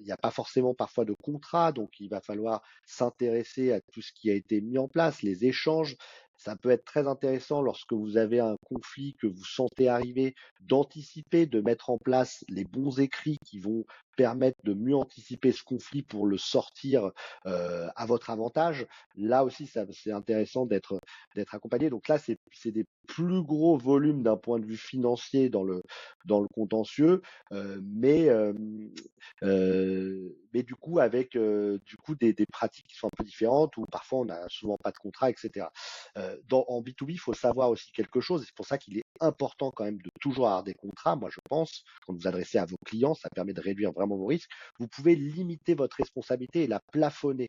il 0.00 0.04
n'y 0.04 0.12
a 0.12 0.18
pas 0.18 0.30
forcément 0.30 0.74
parfois 0.74 1.06
de 1.06 1.14
contrat, 1.14 1.72
donc 1.72 1.98
il 1.98 2.10
va 2.10 2.20
falloir 2.20 2.62
s'intéresser 2.84 3.72
à 3.72 3.80
tout 3.80 4.02
ce 4.02 4.12
qui 4.12 4.30
a 4.30 4.34
été 4.34 4.60
mis 4.60 4.76
en 4.76 4.86
place, 4.86 5.22
les 5.22 5.46
échanges. 5.46 5.96
Ça 6.36 6.56
peut 6.56 6.70
être 6.70 6.84
très 6.84 7.08
intéressant 7.08 7.62
lorsque 7.62 7.94
vous 7.94 8.18
avez 8.18 8.38
un 8.38 8.56
conflit 8.64 9.16
que 9.20 9.26
vous 9.26 9.44
sentez 9.44 9.88
arriver, 9.88 10.34
d'anticiper, 10.60 11.46
de 11.46 11.60
mettre 11.60 11.88
en 11.88 11.98
place 11.98 12.44
les 12.48 12.64
bons 12.64 13.00
écrits 13.00 13.38
qui 13.44 13.58
vont 13.58 13.84
permettre 14.18 14.58
de 14.64 14.74
mieux 14.74 14.96
anticiper 14.96 15.52
ce 15.52 15.62
conflit 15.62 16.02
pour 16.02 16.26
le 16.26 16.36
sortir 16.36 17.12
euh, 17.46 17.86
à 17.94 18.04
votre 18.04 18.30
avantage. 18.30 18.84
Là 19.14 19.44
aussi, 19.44 19.68
c'est 19.68 20.10
intéressant 20.10 20.66
d'être 20.66 21.00
accompagné. 21.52 21.88
Donc 21.88 22.08
là, 22.08 22.18
c'est 22.18 22.72
des 22.72 22.84
plus 23.06 23.42
gros 23.42 23.78
volumes 23.78 24.24
d'un 24.24 24.36
point 24.36 24.58
de 24.58 24.66
vue 24.66 24.76
financier 24.76 25.48
dans 25.50 25.62
le 25.62 25.82
contentieux, 26.52 27.22
euh, 27.52 27.80
mais 27.84 28.28
euh, 28.28 28.52
mais 30.52 30.62
du 30.62 30.74
coup 30.74 30.98
avec 30.98 31.32
du 31.38 31.96
coup 32.02 32.16
des, 32.16 32.34
pratiques 32.52 32.86
qui 32.88 32.96
sont 32.96 33.06
un 33.06 33.16
peu 33.16 33.24
différentes 33.24 33.76
où 33.76 33.84
parfois 33.84 34.20
on 34.20 34.24
n'a 34.24 34.48
souvent 34.48 34.76
pas 34.82 34.90
de 34.90 34.98
contrat, 34.98 35.30
etc. 35.30 35.66
en 36.16 36.82
B2B, 36.82 37.10
il 37.10 37.20
faut 37.20 37.34
savoir 37.34 37.70
aussi 37.70 37.92
quelque 37.92 38.20
chose, 38.20 38.42
et 38.42 38.46
c'est 38.46 38.56
pour 38.56 38.66
ça 38.66 38.78
qu'il 38.78 38.98
est 38.98 39.04
important 39.20 39.70
quand 39.70 39.84
même 39.84 39.98
de 39.98 40.10
toujours 40.20 40.46
avoir 40.46 40.64
des 40.64 40.74
contrats. 40.74 41.16
Moi, 41.16 41.30
je 41.30 41.40
pense, 41.48 41.84
quand 42.06 42.14
vous 42.14 42.26
adressez 42.26 42.58
à 42.58 42.64
vos 42.64 42.76
clients, 42.84 43.14
ça 43.14 43.28
permet 43.30 43.52
de 43.52 43.60
réduire 43.60 43.92
vraiment 43.92 44.07
vos 44.16 44.26
risques. 44.26 44.50
Vous 44.78 44.88
pouvez 44.88 45.16
limiter 45.16 45.74
votre 45.74 45.96
responsabilité 45.96 46.64
et 46.64 46.66
la 46.66 46.80
plafonner. 46.92 47.48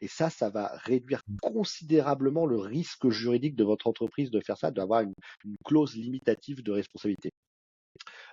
Et 0.00 0.08
ça, 0.08 0.30
ça 0.30 0.50
va 0.50 0.72
réduire 0.84 1.22
considérablement 1.42 2.46
le 2.46 2.58
risque 2.58 3.08
juridique 3.10 3.56
de 3.56 3.64
votre 3.64 3.86
entreprise 3.86 4.30
de 4.30 4.40
faire 4.40 4.56
ça, 4.56 4.70
d'avoir 4.70 5.00
une, 5.02 5.14
une 5.44 5.56
clause 5.64 5.94
limitative 5.96 6.62
de 6.62 6.72
responsabilité. 6.72 7.30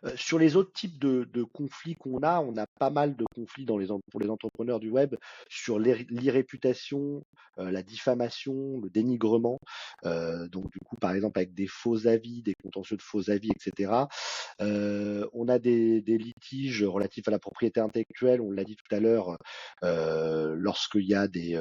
Euh, 0.05 0.11
sur 0.15 0.39
les 0.39 0.55
autres 0.55 0.71
types 0.73 0.99
de, 0.99 1.43
conflits 1.53 1.95
qu'on 1.95 2.21
a, 2.23 2.39
on 2.39 2.57
a 2.57 2.65
pas 2.79 2.89
mal 2.89 3.15
de 3.15 3.25
conflits 3.33 3.65
dans 3.65 3.77
les, 3.77 3.87
pour 4.11 4.19
les 4.19 4.29
entrepreneurs 4.29 4.79
du 4.79 4.89
web 4.89 5.15
sur 5.49 5.79
l'irréputation, 5.79 7.23
euh, 7.59 7.71
la 7.71 7.83
diffamation, 7.83 8.79
le 8.81 8.89
dénigrement. 8.89 9.59
Euh, 10.05 10.47
donc 10.47 10.69
du 10.71 10.79
coup, 10.79 10.95
par 10.97 11.13
exemple, 11.13 11.39
avec 11.39 11.53
des 11.53 11.67
faux 11.67 12.07
avis, 12.07 12.41
des 12.41 12.55
contentieux 12.61 12.97
de 12.97 13.01
faux 13.01 13.29
avis, 13.29 13.49
etc. 13.51 13.91
on 14.59 15.47
a 15.47 15.59
des, 15.59 16.01
litiges 16.01 16.83
relatifs 16.83 17.27
à 17.27 17.31
la 17.31 17.39
propriété 17.39 17.79
intellectuelle, 17.79 18.41
on 18.41 18.51
l'a 18.51 18.63
dit 18.63 18.75
tout 18.75 18.95
à 18.95 18.99
l'heure, 18.99 19.37
lorsqu'il 19.81 21.05
y 21.05 21.15
a 21.15 21.27
des, 21.27 21.59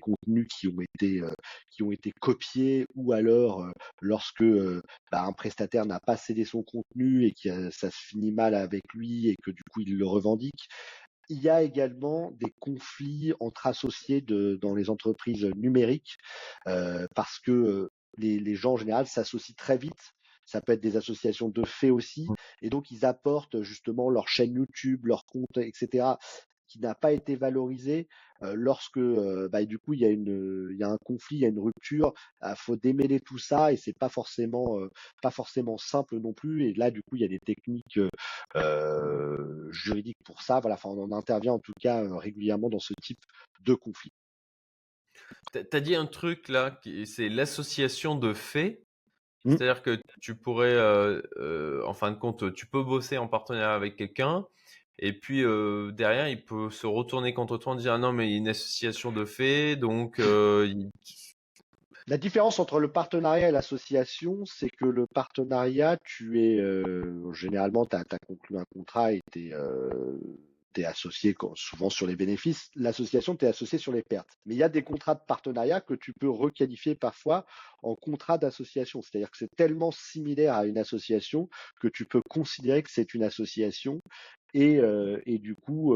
contenus 0.00 0.46
qui 0.48 0.68
ont 0.68 0.80
été 0.80 1.22
qui 1.70 1.82
ont 1.82 1.92
été 1.92 2.12
copiés 2.20 2.86
ou 2.94 3.12
alors 3.12 3.66
lorsque 4.00 4.44
bah, 5.10 5.22
un 5.22 5.32
prestataire 5.32 5.86
n'a 5.86 6.00
pas 6.00 6.16
cédé 6.16 6.44
son 6.44 6.62
contenu 6.62 7.26
et 7.26 7.32
que 7.32 7.70
ça 7.84 7.90
se 7.90 8.06
finit 8.08 8.32
mal 8.32 8.54
avec 8.54 8.82
lui 8.94 9.28
et 9.28 9.36
que 9.42 9.50
du 9.50 9.62
coup 9.70 9.80
il 9.80 9.96
le 9.96 10.06
revendique. 10.06 10.68
Il 11.28 11.40
y 11.40 11.48
a 11.48 11.62
également 11.62 12.32
des 12.32 12.52
conflits 12.60 13.32
entre 13.40 13.66
associés 13.66 14.20
de, 14.20 14.58
dans 14.60 14.74
les 14.74 14.90
entreprises 14.90 15.48
numériques 15.56 16.16
parce 17.14 17.38
que 17.38 17.90
les, 18.18 18.38
les 18.38 18.54
gens 18.54 18.74
en 18.74 18.76
général 18.76 19.06
s'associent 19.06 19.54
très 19.56 19.78
vite. 19.78 20.12
Ça 20.44 20.60
peut 20.60 20.72
être 20.72 20.82
des 20.82 20.98
associations 20.98 21.48
de 21.48 21.64
faits 21.64 21.90
aussi, 21.90 22.26
et 22.60 22.68
donc 22.68 22.90
ils 22.90 23.06
apportent 23.06 23.62
justement 23.62 24.10
leur 24.10 24.28
chaîne 24.28 24.52
YouTube, 24.52 25.06
leur 25.06 25.24
compte, 25.24 25.56
etc 25.56 26.16
qui 26.74 26.80
n'a 26.80 26.94
pas 26.96 27.12
été 27.12 27.36
valorisé 27.36 28.08
lorsque 28.52 28.98
bah, 28.98 29.64
du 29.64 29.78
coup 29.78 29.94
il 29.94 30.00
y 30.00 30.04
a 30.04 30.10
une 30.10 30.68
il 30.72 30.76
y 30.76 30.82
a 30.82 30.90
un 30.90 30.98
conflit, 31.04 31.36
il 31.36 31.40
y 31.42 31.44
a 31.44 31.48
une 31.48 31.60
rupture, 31.60 32.12
il 32.16 32.36
ah, 32.40 32.56
faut 32.56 32.74
démêler 32.74 33.20
tout 33.20 33.38
ça 33.38 33.72
et 33.72 33.76
c'est 33.76 33.96
pas 33.96 34.08
forcément 34.08 34.76
pas 35.22 35.30
forcément 35.30 35.78
simple 35.78 36.18
non 36.18 36.32
plus 36.32 36.68
et 36.68 36.74
là 36.74 36.90
du 36.90 37.00
coup 37.02 37.14
il 37.14 37.22
y 37.22 37.24
a 37.24 37.28
des 37.28 37.38
techniques 37.38 38.00
juridiques 39.70 40.18
pour 40.24 40.42
ça. 40.42 40.58
Voilà, 40.58 40.74
enfin 40.74 40.90
on 40.90 41.12
intervient 41.12 41.52
en 41.52 41.60
tout 41.60 41.72
cas 41.80 42.02
régulièrement 42.18 42.68
dans 42.68 42.80
ce 42.80 42.92
type 43.00 43.20
de 43.60 43.74
conflit. 43.74 44.10
Tu 45.52 45.76
as 45.76 45.80
dit 45.80 45.94
un 45.94 46.06
truc 46.06 46.48
là, 46.48 46.80
c'est 47.06 47.28
l'association 47.28 48.16
de 48.16 48.34
faits. 48.34 48.82
Mmh. 49.44 49.50
C'est-à-dire 49.50 49.82
que 49.82 50.00
tu 50.20 50.34
pourrais, 50.34 50.76
en 51.84 51.94
fin 51.94 52.10
de 52.10 52.16
compte, 52.16 52.52
tu 52.52 52.66
peux 52.66 52.82
bosser 52.82 53.16
en 53.16 53.28
partenariat 53.28 53.74
avec 53.74 53.96
quelqu'un, 53.96 54.46
et 54.98 55.12
puis 55.12 55.42
derrière, 55.92 56.28
il 56.28 56.42
peut 56.44 56.70
se 56.70 56.86
retourner 56.86 57.34
contre 57.34 57.58
toi 57.58 57.72
en 57.72 57.76
disant 57.76 57.94
ah 57.94 57.98
non 57.98 58.12
mais 58.12 58.28
il 58.28 58.32
y 58.32 58.34
a 58.34 58.38
une 58.38 58.48
association 58.48 59.12
de 59.12 59.24
faits, 59.24 59.78
donc 59.78 60.20
La 62.06 62.18
différence 62.18 62.58
entre 62.58 62.80
le 62.80 62.88
partenariat 62.88 63.48
et 63.48 63.52
l'association, 63.52 64.44
c'est 64.44 64.68
que 64.68 64.84
le 64.84 65.06
partenariat, 65.06 65.96
tu 66.04 66.38
es 66.42 66.62
généralement, 67.32 67.86
tu 67.86 67.96
as, 67.96 68.04
conclu 68.26 68.58
un 68.58 68.64
contrat 68.74 69.12
et 69.12 69.22
tu 69.32 69.50
es, 69.50 70.84
associé 70.84 71.34
souvent 71.54 71.88
sur 71.88 72.06
les 72.06 72.16
bénéfices. 72.16 72.70
L'association, 72.74 73.36
tu 73.36 73.46
es 73.46 73.48
associé 73.48 73.78
sur 73.78 73.92
les 73.92 74.02
pertes. 74.02 74.38
Mais 74.44 74.54
il 74.54 74.58
y 74.58 74.62
a 74.62 74.68
des 74.68 74.82
contrats 74.82 75.14
de 75.14 75.22
partenariat 75.26 75.80
que 75.80 75.94
tu 75.94 76.12
peux 76.12 76.28
requalifier 76.28 76.94
parfois 76.94 77.46
en 77.82 77.94
contrat 77.94 78.38
d'association. 78.38 79.00
C'est-à-dire 79.00 79.30
que 79.30 79.38
c'est 79.38 79.54
tellement 79.56 79.92
similaire 79.92 80.54
à 80.54 80.66
une 80.66 80.76
association 80.76 81.48
que 81.80 81.88
tu 81.88 82.04
peux 82.04 82.22
considérer 82.28 82.82
que 82.82 82.90
c'est 82.90 83.14
une 83.14 83.22
association 83.22 84.02
et, 84.54 84.80
et 85.26 85.38
du 85.38 85.54
coup, 85.54 85.94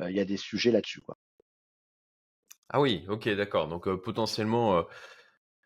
il 0.00 0.10
y 0.10 0.20
a 0.20 0.24
des 0.24 0.36
sujets 0.36 0.70
là-dessus. 0.70 1.00
Quoi. 1.00 1.18
Ah 2.70 2.80
oui, 2.80 3.04
ok, 3.08 3.28
d'accord. 3.30 3.68
Donc 3.68 3.88
potentiellement, 3.96 4.84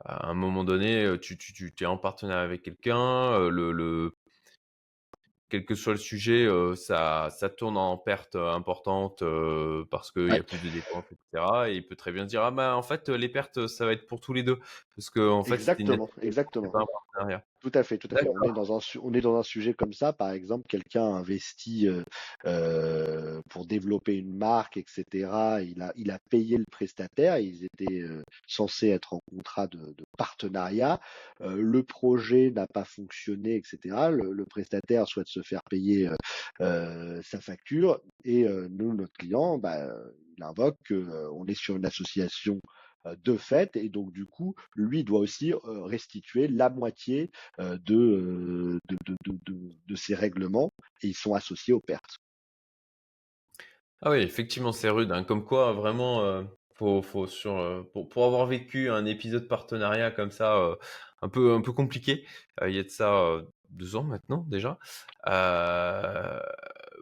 à 0.05 0.29
un 0.29 0.35
moment 0.35 0.65
donné, 0.65 1.17
tu, 1.21 1.39
tu, 1.39 1.73
tu 1.73 1.85
es 1.85 1.87
en 1.87 1.99
partenariat 1.99 2.43
avec 2.43 2.63
quelqu'un, 2.63 3.49
le, 3.49 3.73
le, 3.73 4.17
quel 5.49 5.67
que 5.67 5.75
soit 5.75 5.93
le 5.93 5.99
sujet, 5.99 6.49
ça, 6.77 7.29
ça 7.31 7.51
tourne 7.51 7.77
en 7.77 7.99
perte 7.99 8.37
importante 8.37 9.23
parce 9.91 10.11
qu'il 10.11 10.29
y 10.29 10.33
a 10.33 10.43
plus 10.43 10.63
de 10.63 10.71
dépenses, 10.71 11.05
etc. 11.11 11.45
Et 11.69 11.75
il 11.75 11.87
peut 11.87 11.97
très 11.97 12.11
bien 12.11 12.25
dire, 12.25 12.43
ah 12.43 12.51
ben 12.51 12.75
en 12.75 12.83
fait, 12.83 13.11
les 13.11 13.29
pertes, 13.29 13.67
ça 13.67 13.85
va 13.85 13.93
être 13.93 14.07
pour 14.07 14.21
tous 14.21 14.33
les 14.33 14.43
deux. 14.43 14.59
Parce 14.97 15.11
que 15.11 15.21
en 15.29 15.45
fait, 15.45 15.55
exactement, 15.55 16.09
exactement. 16.23 16.71
Pas 16.71 16.81
un 16.81 16.87
partenariat. 16.87 17.45
Tout 17.63 17.71
à 17.75 17.85
fait, 17.85 17.97
tout 17.97 18.09
à 18.11 18.17
fait. 18.19 18.29
On 18.29 18.43
est, 18.43 18.53
dans 18.53 18.77
un, 18.77 18.81
on 19.03 19.15
est 19.15 19.21
dans 19.21 19.37
un 19.37 19.45
sujet 19.45 19.73
comme 19.73 19.93
ça. 19.93 20.13
Par 20.13 20.31
exemple, 20.31 20.67
quelqu'un 20.69 21.05
investit 21.05 21.87
euh, 21.87 22.03
euh, 22.45 23.41
pour 23.49 23.67
développer 23.67 24.17
une 24.17 24.37
marque, 24.37 24.77
etc. 24.77 25.05
Il 25.63 25.81
a, 25.81 25.93
il 25.95 26.11
a 26.11 26.19
payé 26.29 26.59
le 26.59 26.65
prestataire. 26.73 27.39
Ils 27.39 27.65
étaient 27.65 28.01
euh, 28.03 28.25
censés 28.49 28.89
être 28.89 29.15
en 29.15 29.21
contrat 29.31 29.69
de, 29.69 29.79
de 29.79 30.05
partenariat. 30.19 31.01
Euh, 31.41 31.55
le 31.55 31.85
projet 31.85 32.51
n'a 32.51 32.67
pas 32.67 32.85
fonctionné, 32.85 33.55
etc. 33.55 34.09
Le, 34.11 34.33
le, 34.33 34.45
prestataire 34.45 35.07
souhaite 35.07 35.29
se 35.29 35.43
faire 35.43 35.63
payer 35.71 36.11
euh, 36.61 37.23
sa 37.23 37.41
facture 37.41 38.01
et 38.25 38.45
nous, 38.71 38.93
notre 38.93 39.13
client, 39.13 39.59
bah, 39.59 39.89
il 40.37 40.43
invoque 40.43 40.77
qu'on 40.89 41.47
est 41.47 41.55
sur 41.55 41.77
une 41.77 41.87
association 41.87 42.61
de 43.05 43.37
fait, 43.37 43.77
et 43.77 43.89
donc 43.89 44.13
du 44.13 44.27
coup, 44.27 44.55
lui 44.75 45.05
doit 45.05 45.21
aussi 45.21 45.53
euh, 45.53 45.85
restituer 45.85 46.49
la 46.49 46.71
moitié 46.71 47.31
euh, 47.59 47.79
de, 47.85 48.79
de, 48.89 49.97
ses 49.97 50.15
règlements, 50.15 50.73
et 51.03 51.09
ils 51.09 51.17
sont 51.17 51.35
associés 51.35 51.75
aux 51.75 51.81
pertes. 51.81 52.19
Ah 54.01 54.11
oui, 54.11 54.19
effectivement, 54.19 54.73
c'est 54.73 54.89
rude. 54.89 55.13
Hein. 55.13 55.25
Comme 55.25 55.45
quoi, 55.45 55.73
vraiment, 55.73 56.45
faut, 56.75 57.03
faut 57.03 57.27
sur, 57.27 57.87
pour, 57.93 58.09
pour, 58.09 58.25
avoir 58.25 58.47
vécu 58.47 58.91
un 58.91 59.05
épisode 59.07 59.47
partenariat 59.47 60.11
comme 60.11 60.33
ça, 60.33 60.77
un, 61.21 61.29
peu, 61.29 61.55
un 61.55 61.61
peu 61.61 61.73
compliqué, 61.73 62.27
il 62.67 62.73
y 62.73 62.79
a 62.79 62.83
de 62.83 62.89
ça 62.89 63.43
deux 63.71 63.95
ans 63.95 64.03
maintenant 64.03 64.45
déjà. 64.49 64.79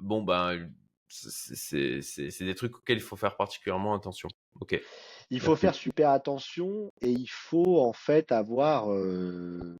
bon, 0.02 0.22
ben, 0.22 0.68
c'est 1.08 2.44
des 2.44 2.54
trucs 2.54 2.76
auxquels 2.76 2.98
il 2.98 3.02
faut 3.02 3.16
faire 3.16 3.36
particulièrement 3.36 3.94
attention. 3.94 4.28
Ok. 4.60 4.80
Il 5.30 5.40
faut 5.40 5.54
faire 5.54 5.74
super 5.74 6.10
attention 6.10 6.92
et 7.02 7.10
il 7.10 7.28
faut 7.28 7.80
en 7.80 7.92
fait 7.92 8.32
avoir 8.32 8.92
euh, 8.92 9.78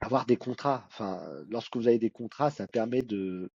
avoir 0.00 0.24
des 0.24 0.36
contrats. 0.36 0.84
Enfin, 0.86 1.22
lorsque 1.50 1.76
vous 1.76 1.86
avez 1.86 1.98
des 1.98 2.10
contrats, 2.10 2.50
ça 2.50 2.66
permet 2.66 3.02
de 3.02 3.50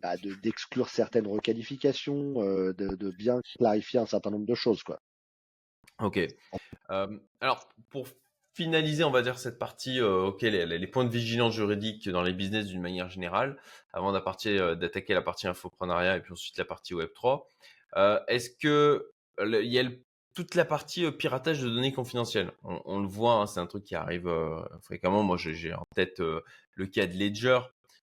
bah, 0.00 0.14
d'exclure 0.42 0.88
certaines 0.88 1.26
requalifications, 1.26 2.40
euh, 2.42 2.72
de, 2.72 3.10
bien 3.10 3.40
clarifier 3.58 3.98
un 3.98 4.06
certain 4.06 4.30
nombre 4.30 4.46
de 4.46 4.54
choses, 4.54 4.84
quoi. 4.84 5.00
Ok. 6.00 6.20
Euh, 6.90 7.18
alors 7.40 7.68
pour 7.90 8.06
finaliser, 8.52 9.02
on 9.02 9.10
va 9.10 9.22
dire 9.22 9.38
cette 9.38 9.58
partie, 9.58 10.00
ok, 10.00 10.42
les, 10.42 10.66
les, 10.66 10.86
points 10.86 11.04
de 11.04 11.10
vigilance 11.10 11.54
juridique 11.54 12.08
dans 12.08 12.22
les 12.22 12.32
business 12.32 12.66
d'une 12.66 12.80
manière 12.80 13.10
générale, 13.10 13.60
avant 13.92 14.12
d'attaquer 14.12 15.14
la 15.14 15.22
partie 15.22 15.48
infoprenariat 15.48 16.16
et 16.16 16.20
puis 16.20 16.32
ensuite 16.32 16.56
la 16.58 16.64
partie 16.64 16.94
Web 16.94 17.10
3. 17.12 17.48
Est-ce 18.28 18.50
que 18.50 19.10
il 19.40 19.72
y 19.72 19.78
a 19.80 19.82
le 19.82 20.03
toute 20.34 20.54
la 20.54 20.64
partie 20.64 21.10
piratage 21.12 21.62
de 21.62 21.68
données 21.68 21.92
confidentielles. 21.92 22.52
On, 22.64 23.00
le 23.00 23.06
voit, 23.06 23.34
hein, 23.34 23.46
c'est 23.46 23.60
un 23.60 23.66
truc 23.66 23.84
qui 23.84 23.94
arrive 23.94 24.30
fréquemment. 24.82 25.22
Moi, 25.22 25.36
j'ai 25.36 25.72
en 25.72 25.86
tête 25.94 26.20
le 26.20 26.86
cas 26.86 27.06
de 27.06 27.14
Ledger, 27.14 27.60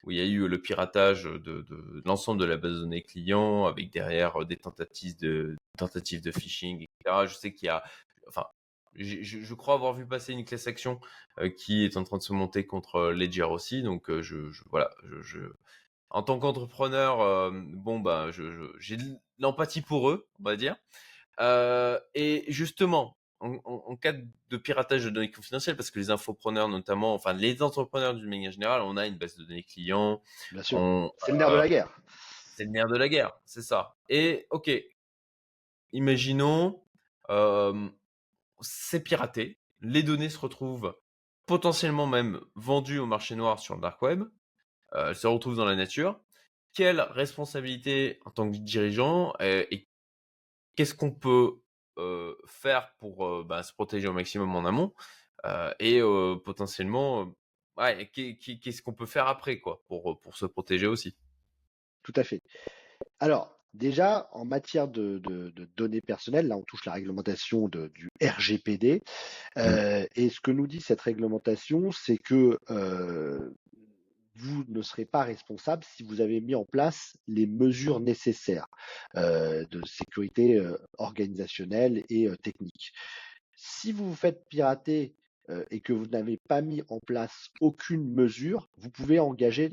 où 0.04 0.10
il 0.10 0.18
y 0.18 0.20
a 0.20 0.24
eu 0.24 0.46
le 0.46 0.60
piratage 0.60 1.24
de, 1.24 1.64
l'ensemble 2.04 2.40
de 2.40 2.44
la 2.44 2.56
base 2.56 2.74
de 2.74 2.80
données 2.80 3.02
client, 3.02 3.66
avec 3.66 3.92
derrière 3.92 4.44
des 4.44 4.56
tentatives 4.56 5.18
de, 5.18 5.56
de 5.78 6.30
phishing, 6.30 6.82
etc. 6.82 7.26
Je 7.26 7.34
sais 7.34 7.52
qu'il 7.52 7.66
y 7.66 7.70
a, 7.70 7.82
enfin, 8.28 8.46
je, 8.94 9.54
crois 9.54 9.74
avoir 9.74 9.94
vu 9.94 10.06
passer 10.06 10.32
une 10.32 10.44
classe 10.44 10.66
action 10.66 11.00
qui 11.56 11.84
est 11.84 11.96
en 11.96 12.04
train 12.04 12.18
de 12.18 12.22
se 12.22 12.32
monter 12.32 12.66
contre 12.66 13.10
Ledger 13.10 13.42
aussi. 13.42 13.82
Donc, 13.82 14.10
voilà, 14.70 14.90
en 16.10 16.22
tant 16.22 16.38
qu'entrepreneur, 16.38 17.50
bon, 17.52 18.00
bah, 18.00 18.30
j'ai 18.78 18.96
l'empathie 19.38 19.82
pour 19.82 20.10
eux, 20.10 20.26
on 20.40 20.44
va 20.44 20.56
dire. 20.56 20.76
Euh, 21.40 21.98
et 22.14 22.44
justement, 22.48 23.16
en, 23.40 23.96
cas 23.96 24.12
de 24.12 24.56
piratage 24.56 25.04
de 25.04 25.10
données 25.10 25.30
confidentielles, 25.30 25.76
parce 25.76 25.90
que 25.90 25.98
les 25.98 26.10
infopreneurs 26.10 26.68
notamment, 26.68 27.14
enfin 27.14 27.32
les 27.32 27.62
entrepreneurs 27.62 28.14
d'une 28.14 28.28
manière 28.28 28.52
générale, 28.52 28.82
on 28.82 28.96
a 28.96 29.06
une 29.06 29.16
base 29.16 29.36
de 29.36 29.44
données 29.44 29.64
clients. 29.64 30.22
Bien 30.52 30.62
sûr. 30.62 31.14
C'est 31.18 31.32
le 31.32 31.38
nerf 31.38 31.50
de 31.50 31.56
la 31.56 31.68
guerre. 31.68 32.00
C'est 32.56 32.64
le 32.64 32.70
nerf 32.70 32.86
de 32.86 32.96
la 32.96 33.08
guerre, 33.08 33.32
c'est 33.44 33.62
ça. 33.62 33.96
Et 34.08 34.46
ok, 34.50 34.70
imaginons, 35.92 36.82
euh, 37.30 37.88
c'est 38.60 39.00
piraté, 39.00 39.58
les 39.80 40.02
données 40.02 40.28
se 40.28 40.38
retrouvent 40.38 40.94
potentiellement 41.46 42.06
même 42.06 42.40
vendues 42.54 42.98
au 42.98 43.06
marché 43.06 43.34
noir 43.34 43.58
sur 43.58 43.74
le 43.74 43.80
dark 43.80 44.00
web, 44.02 44.22
euh, 44.94 45.08
elles 45.08 45.16
se 45.16 45.26
retrouvent 45.26 45.56
dans 45.56 45.64
la 45.64 45.74
nature. 45.74 46.20
Quelle 46.72 47.00
responsabilité 47.00 48.20
en 48.24 48.30
tant 48.30 48.50
que 48.50 48.56
dirigeant 48.56 49.34
et, 49.40 49.88
qu'est-ce 50.76 50.94
qu'on 50.94 51.12
peut 51.12 51.60
euh, 51.98 52.34
faire 52.46 52.94
pour 52.98 53.44
bah, 53.44 53.62
se 53.62 53.72
protéger 53.72 54.08
au 54.08 54.12
maximum 54.12 54.54
en 54.56 54.64
amont 54.64 54.92
et 55.80 56.00
potentiellement 56.44 57.34
qu'est-ce 58.12 58.82
qu'on 58.82 58.92
peut 58.92 59.06
faire 59.06 59.26
après 59.26 59.58
quoi 59.58 59.82
pour, 59.88 60.20
pour 60.20 60.36
se 60.36 60.46
protéger 60.46 60.86
aussi? 60.86 61.16
Tout 62.02 62.12
à 62.16 62.24
fait. 62.24 62.40
Alors, 63.20 63.62
Déjà, 63.74 64.28
en 64.32 64.44
matière 64.44 64.86
de, 64.86 65.22
données 65.76 66.02
personnelles, 66.02 66.46
là 66.46 66.58
on 66.58 66.62
touche 66.62 66.84
la 66.84 66.92
réglementation 66.92 67.68
du 67.68 68.10
RGPD. 68.22 69.02
Mmh. 69.56 69.60
Et 70.14 70.28
ce 70.28 70.40
que 70.40 70.50
nous 70.50 70.66
dit 70.66 70.82
cette 70.82 71.00
réglementation, 71.00 71.90
c'est 71.90 72.18
que 72.18 72.58
vous 74.34 74.64
ne 74.68 74.82
serez 74.82 75.04
pas 75.04 75.22
responsable 75.22 75.84
si 75.84 76.02
vous 76.02 76.20
avez 76.20 76.40
mis 76.40 76.54
en 76.54 76.64
place 76.64 77.16
les 77.28 77.46
mesures 77.46 78.00
nécessaires 78.00 78.66
euh, 79.16 79.64
de 79.70 79.84
sécurité 79.86 80.60
organisationnelle 80.98 82.04
et 82.08 82.28
technique. 82.42 82.92
Si 83.54 83.92
vous 83.92 84.08
vous 84.08 84.16
faites 84.16 84.44
pirater 84.48 85.14
euh, 85.50 85.64
et 85.70 85.80
que 85.80 85.92
vous 85.92 86.06
n'avez 86.06 86.38
pas 86.48 86.62
mis 86.62 86.82
en 86.88 87.00
place 87.00 87.48
aucune 87.60 88.12
mesure, 88.14 88.68
vous 88.76 88.90
pouvez 88.90 89.18
engager 89.18 89.72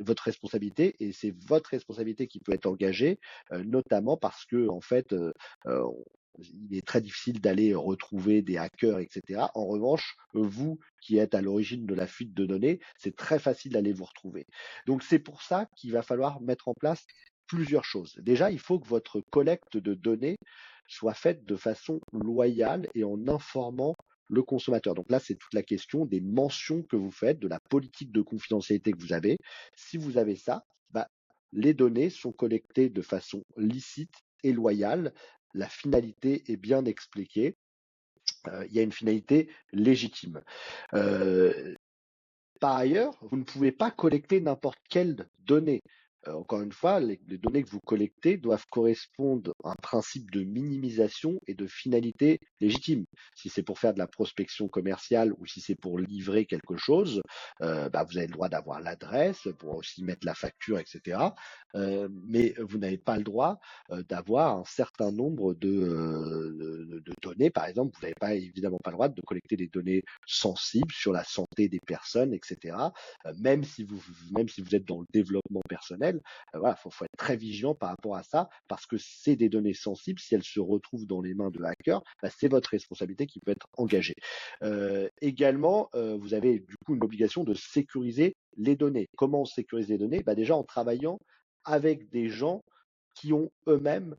votre 0.00 0.24
responsabilité 0.24 0.96
et 0.98 1.12
c'est 1.12 1.34
votre 1.46 1.70
responsabilité 1.70 2.26
qui 2.26 2.40
peut 2.40 2.52
être 2.52 2.66
engagée, 2.66 3.20
euh, 3.52 3.62
notamment 3.62 4.16
parce 4.16 4.44
que 4.44 4.68
en 4.68 4.80
fait, 4.80 5.12
euh, 5.12 5.32
il 6.38 6.76
est 6.76 6.86
très 6.86 7.00
difficile 7.00 7.40
d'aller 7.40 7.74
retrouver 7.74 8.42
des 8.42 8.56
hackers, 8.56 9.00
etc. 9.00 9.46
En 9.54 9.66
revanche, 9.66 10.16
vous 10.34 10.78
qui 11.00 11.18
êtes 11.18 11.34
à 11.34 11.42
l'origine 11.42 11.86
de 11.86 11.94
la 11.94 12.06
fuite 12.06 12.34
de 12.34 12.46
données, 12.46 12.80
c'est 12.96 13.16
très 13.16 13.38
facile 13.38 13.72
d'aller 13.72 13.92
vous 13.92 14.04
retrouver. 14.04 14.46
Donc 14.86 15.02
c'est 15.02 15.18
pour 15.18 15.42
ça 15.42 15.66
qu'il 15.76 15.92
va 15.92 16.02
falloir 16.02 16.40
mettre 16.40 16.68
en 16.68 16.74
place 16.74 17.04
plusieurs 17.46 17.84
choses. 17.84 18.14
Déjà, 18.22 18.50
il 18.50 18.58
faut 18.58 18.78
que 18.78 18.88
votre 18.88 19.20
collecte 19.30 19.76
de 19.76 19.94
données 19.94 20.36
soit 20.88 21.14
faite 21.14 21.44
de 21.44 21.56
façon 21.56 22.00
loyale 22.12 22.88
et 22.94 23.04
en 23.04 23.28
informant 23.28 23.94
le 24.28 24.42
consommateur. 24.42 24.94
Donc 24.94 25.10
là, 25.10 25.20
c'est 25.20 25.34
toute 25.34 25.52
la 25.52 25.62
question 25.62 26.06
des 26.06 26.20
mentions 26.20 26.82
que 26.82 26.96
vous 26.96 27.10
faites, 27.10 27.38
de 27.38 27.48
la 27.48 27.60
politique 27.68 28.12
de 28.12 28.22
confidentialité 28.22 28.92
que 28.92 29.00
vous 29.00 29.12
avez. 29.12 29.36
Si 29.76 29.98
vous 29.98 30.16
avez 30.16 30.36
ça, 30.36 30.64
bah, 30.90 31.08
les 31.52 31.74
données 31.74 32.08
sont 32.08 32.32
collectées 32.32 32.88
de 32.88 33.02
façon 33.02 33.42
licite 33.56 34.14
et 34.42 34.52
loyale. 34.52 35.12
La 35.54 35.68
finalité 35.68 36.50
est 36.50 36.56
bien 36.56 36.84
expliquée. 36.84 37.56
Euh, 38.48 38.66
il 38.68 38.74
y 38.74 38.78
a 38.78 38.82
une 38.82 38.92
finalité 38.92 39.50
légitime. 39.72 40.42
Euh, 40.94 41.74
par 42.60 42.76
ailleurs, 42.76 43.18
vous 43.22 43.36
ne 43.36 43.44
pouvez 43.44 43.72
pas 43.72 43.90
collecter 43.90 44.40
n'importe 44.40 44.78
quelle 44.88 45.28
donnée. 45.40 45.82
Euh, 46.28 46.34
encore 46.34 46.60
une 46.60 46.72
fois, 46.72 47.00
les, 47.00 47.18
données 47.38 47.62
que 47.62 47.70
vous 47.70 47.80
collectez 47.80 48.36
doivent 48.36 48.66
correspondre 48.70 49.52
à 49.64 49.72
un 49.72 49.76
principe 49.76 50.30
de 50.30 50.42
minimisation 50.42 51.40
et 51.46 51.54
de 51.54 51.66
finalité 51.66 52.38
légitime. 52.60 53.04
Si 53.34 53.48
c'est 53.48 53.62
pour 53.62 53.78
faire 53.78 53.94
de 53.94 53.98
la 53.98 54.06
prospection 54.06 54.68
commerciale 54.68 55.32
ou 55.38 55.46
si 55.46 55.60
c'est 55.60 55.74
pour 55.74 55.98
livrer 55.98 56.46
quelque 56.46 56.76
chose, 56.76 57.22
euh, 57.62 57.88
bah, 57.88 58.04
vous 58.08 58.18
avez 58.18 58.26
le 58.26 58.32
droit 58.32 58.48
d'avoir 58.48 58.80
l'adresse, 58.80 59.48
pour 59.58 59.76
aussi 59.76 60.04
mettre 60.04 60.26
la 60.26 60.34
facture, 60.34 60.78
etc. 60.78 61.18
Euh, 61.74 62.08
mais 62.26 62.54
vous 62.58 62.78
n'avez 62.78 62.98
pas 62.98 63.16
le 63.16 63.24
droit 63.24 63.58
d'avoir 64.08 64.58
un 64.58 64.64
certain 64.64 65.10
nombre 65.10 65.54
de, 65.54 67.02
données. 67.22 67.50
Par 67.50 67.66
exemple, 67.66 67.94
vous 67.96 68.02
n'avez 68.02 68.14
pas 68.14 68.34
évidemment 68.34 68.78
pas 68.82 68.90
le 68.90 68.96
droit 68.96 69.08
de 69.08 69.20
collecter 69.22 69.56
des 69.56 69.68
données 69.68 70.02
sensibles 70.26 70.92
sur 70.92 71.12
la 71.12 71.24
santé 71.24 71.68
des 71.68 71.80
personnes, 71.80 72.34
etc. 72.34 72.76
même 73.38 73.64
si 73.64 73.84
vous 73.84 74.74
êtes 74.74 74.84
dans 74.84 75.00
le 75.00 75.06
développement 75.12 75.62
personnel 75.68 76.11
il 76.54 76.58
euh, 76.58 76.74
faut, 76.76 76.90
être 77.04 77.16
très 77.16 77.36
vigilant 77.36 77.74
par 77.74 77.90
rapport 77.90 78.16
à 78.16 78.22
ça 78.22 78.48
parce 78.68 78.86
que 78.86 78.96
c'est 78.98 79.36
des 79.36 79.48
données 79.48 79.74
sensibles. 79.74 80.20
Si 80.20 80.34
elles 80.34 80.42
se 80.42 80.60
retrouvent 80.60 81.06
dans 81.06 81.20
les 81.20 81.34
mains 81.34 81.50
de 81.50 81.62
hackers, 81.62 82.02
bah, 82.22 82.30
c'est 82.30 82.48
votre 82.48 82.70
responsabilité 82.70 83.26
qui 83.26 83.40
peut 83.40 83.52
être 83.52 83.66
engagée. 83.76 84.14
Euh, 84.62 85.08
également, 85.20 85.88
euh, 85.94 86.16
vous 86.16 86.34
avez 86.34 86.60
du 86.60 86.76
coup 86.84 86.94
une 86.94 87.04
obligation 87.04 87.44
de 87.44 87.54
sécuriser 87.54 88.36
les 88.56 88.76
données. 88.76 89.08
Comment 89.16 89.44
sécuriser 89.44 89.94
les 89.94 89.98
données? 89.98 90.22
Bah, 90.22 90.34
Déjà 90.34 90.56
en 90.56 90.64
travaillant 90.64 91.18
avec 91.64 92.10
des 92.10 92.28
gens 92.28 92.62
qui 93.14 93.32
ont 93.32 93.50
eux-mêmes 93.68 94.16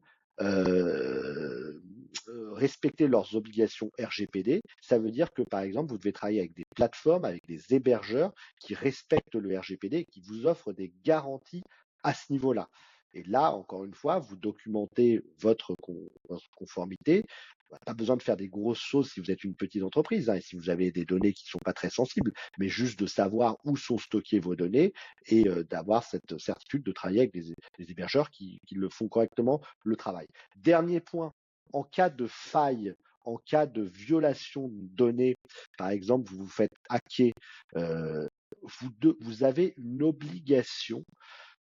respecté 2.54 3.08
leurs 3.08 3.36
obligations 3.36 3.91
RGPD. 4.00 4.62
Ça 4.82 5.00
veut 5.00 5.12
dire 5.12 5.32
que, 5.34 5.41
par 5.41 5.62
exemple, 5.62 5.91
vous 5.91 5.98
devez 5.98 6.14
travailler 6.14 6.39
avec 6.39 6.54
des 6.54 6.66
plateformes, 6.76 7.26
avec 7.26 7.46
des 7.48 7.74
hébergeurs 7.74 8.34
qui 8.60 8.76
respectent 8.76 9.36
le 9.36 9.58
RGPD 9.58 9.98
et 9.98 10.06
qui 10.06 10.22
vous 10.22 10.46
offrent 10.46 10.74
des 10.74 10.94
garanties 11.04 11.64
à 12.04 12.14
ce 12.14 12.32
niveau-là. 12.32 12.70
Et 13.14 13.24
là, 13.24 13.51
encore 13.51 13.86
une 13.86 13.93
fois, 13.93 14.20
vous 14.20 14.36
documentez 14.36 15.22
votre, 15.39 15.76
conformité. 16.56 17.24
Pas 17.86 17.93
besoin 17.93 18.18
de 18.18 18.22
faire 18.22 18.38
des 18.38 18.49
grosses 18.49 18.80
choses 18.80 19.12
si 19.12 19.20
vous 19.20 19.32
êtes 19.32 19.43
une 19.43 19.56
petite 19.56 19.82
entreprise 19.82 20.30
hein, 20.30 20.36
et 20.36 20.41
si 20.41 20.56
vous 20.56 20.70
avez 20.70 20.91
des 20.91 21.06
données 21.06 21.34
qui 21.34 21.45
ne 21.45 21.49
sont 21.49 21.60
pas 21.60 21.74
très 21.74 21.89
sensibles, 21.89 22.32
mais 22.60 22.70
juste 22.70 22.99
de 22.99 23.08
savoir 23.08 23.58
où 23.64 23.76
sont 23.78 23.97
stockées 23.97 24.39
vos 24.39 24.56
données 24.56 24.93
et 25.26 25.47
euh, 25.47 25.64
d'avoir 25.64 26.04
cette 26.04 26.38
certitude 26.38 26.84
de 26.84 26.91
travailler 26.91 27.22
avec 27.22 27.34
des, 27.34 27.51
hébergeurs 27.80 28.30
qui, 28.30 28.62
le 28.72 28.89
font 28.89 29.08
correctement 29.08 29.60
le 29.84 29.95
travail. 29.95 30.28
Dernier 30.56 30.99
point, 30.99 31.34
en 31.72 31.84
cas 31.84 32.10
de 32.10 32.28
faille 32.28 32.95
en 33.26 33.38
cas 33.38 33.66
de 33.66 33.82
violation 33.82 34.68
de 34.68 34.88
données, 34.95 35.36
par 35.78 35.89
exemple, 35.89 36.30
vous 36.30 36.43
vous 36.43 36.49
faites 36.49 36.74
hacker, 36.89 37.32
euh, 37.78 38.28
vous, 39.22 39.43
avez 39.43 39.74
une 39.78 40.04
obligation 40.04 41.06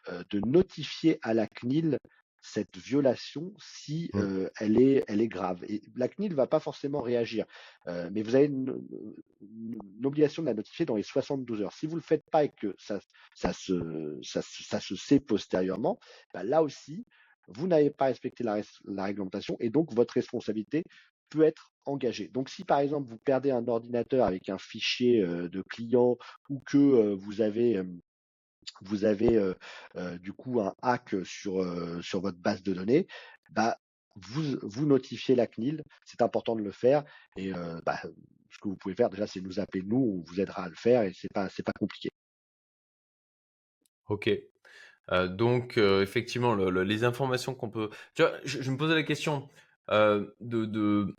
de 0.08 0.40
notifier 0.46 1.18
à 1.22 1.34
la 1.34 1.46
CNIL 1.46 1.98
cette 2.42 2.76
violation 2.76 3.52
si 3.58 4.10
mmh. 4.12 4.18
euh, 4.18 4.50
elle, 4.58 4.80
est, 4.80 5.04
elle 5.08 5.20
est 5.20 5.28
grave. 5.28 5.62
Et 5.68 5.82
la 5.94 6.08
CNIL 6.08 6.30
ne 6.30 6.36
va 6.36 6.46
pas 6.46 6.60
forcément 6.60 7.00
réagir, 7.00 7.44
euh, 7.86 8.08
mais 8.12 8.22
vous 8.22 8.34
avez 8.34 8.46
une, 8.46 8.82
obligation 10.04 10.42
de 10.42 10.48
la 10.48 10.54
notifier 10.54 10.86
dans 10.86 10.96
les 10.96 11.02
72 11.02 11.62
heures. 11.62 11.72
Si 11.72 11.86
vous 11.86 11.92
ne 11.92 12.00
le 12.00 12.04
faites 12.04 12.28
pas 12.30 12.44
et 12.44 12.50
que 12.50 12.74
ça, 12.78 13.00
ça, 13.34 13.52
se, 13.52 14.18
ça, 14.22 14.80
se 14.80 14.96
sait 14.96 15.20
postérieurement, 15.20 15.98
bah, 16.32 16.42
là 16.42 16.62
aussi, 16.62 17.04
vous 17.48 17.66
n'avez 17.66 17.90
pas 17.90 18.06
respecté 18.06 18.44
la, 18.44 18.60
la, 18.84 19.04
réglementation 19.04 19.56
et 19.60 19.70
donc 19.70 19.92
votre 19.92 20.14
responsabilité 20.14 20.84
peut 21.28 21.42
être 21.42 21.72
engagée. 21.84 22.28
Donc 22.28 22.48
si 22.48 22.64
par 22.64 22.80
exemple 22.80 23.08
vous 23.08 23.18
perdez 23.18 23.50
un 23.50 23.66
ordinateur 23.66 24.26
avec 24.26 24.48
un 24.48 24.58
fichier 24.58 25.22
de 25.22 25.62
client 25.62 26.16
ou 26.48 26.60
que 26.60 27.14
vous 27.14 27.40
avez 27.40 27.82
vous 28.82 29.04
avez 29.04 29.40
du 30.20 30.32
coup 30.32 30.60
un 30.60 30.74
hack 30.82 31.14
sur, 31.24 31.64
sur 32.02 32.20
votre 32.20 32.38
base 32.38 32.62
de 32.62 32.72
données, 32.72 33.06
bah, 33.50 33.78
vous, 34.16 34.56
vous 34.62 34.86
notifiez 34.86 35.34
la 35.34 35.46
CNIL, 35.46 35.82
c'est 36.04 36.22
important 36.22 36.56
de 36.56 36.62
le 36.62 36.72
faire. 36.72 37.04
Et 37.36 37.52
bah, 37.84 37.98
ce 38.50 38.58
que 38.58 38.68
vous 38.68 38.76
pouvez 38.76 38.94
faire 38.94 39.10
déjà, 39.10 39.26
c'est 39.26 39.40
nous 39.40 39.60
appeler, 39.60 39.82
nous, 39.82 40.22
on 40.24 40.30
vous 40.30 40.40
aidera 40.40 40.64
à 40.64 40.68
le 40.68 40.74
faire 40.74 41.02
et 41.02 41.12
c'est 41.14 41.32
pas, 41.32 41.48
c'est 41.48 41.62
pas 41.62 41.72
compliqué. 41.78 42.10
Ok. 44.08 44.30
donc, 45.28 45.78
effectivement, 45.78 46.54
les 46.54 47.04
informations 47.04 47.54
qu'on 47.54 47.70
peut. 47.70 47.90
Tu 48.14 48.22
vois, 48.22 48.32
je, 48.44 48.70
me 48.70 48.76
posais 48.76 48.94
la 48.94 49.04
question 49.04 49.48
de, 49.88 50.34
de, 50.40 51.16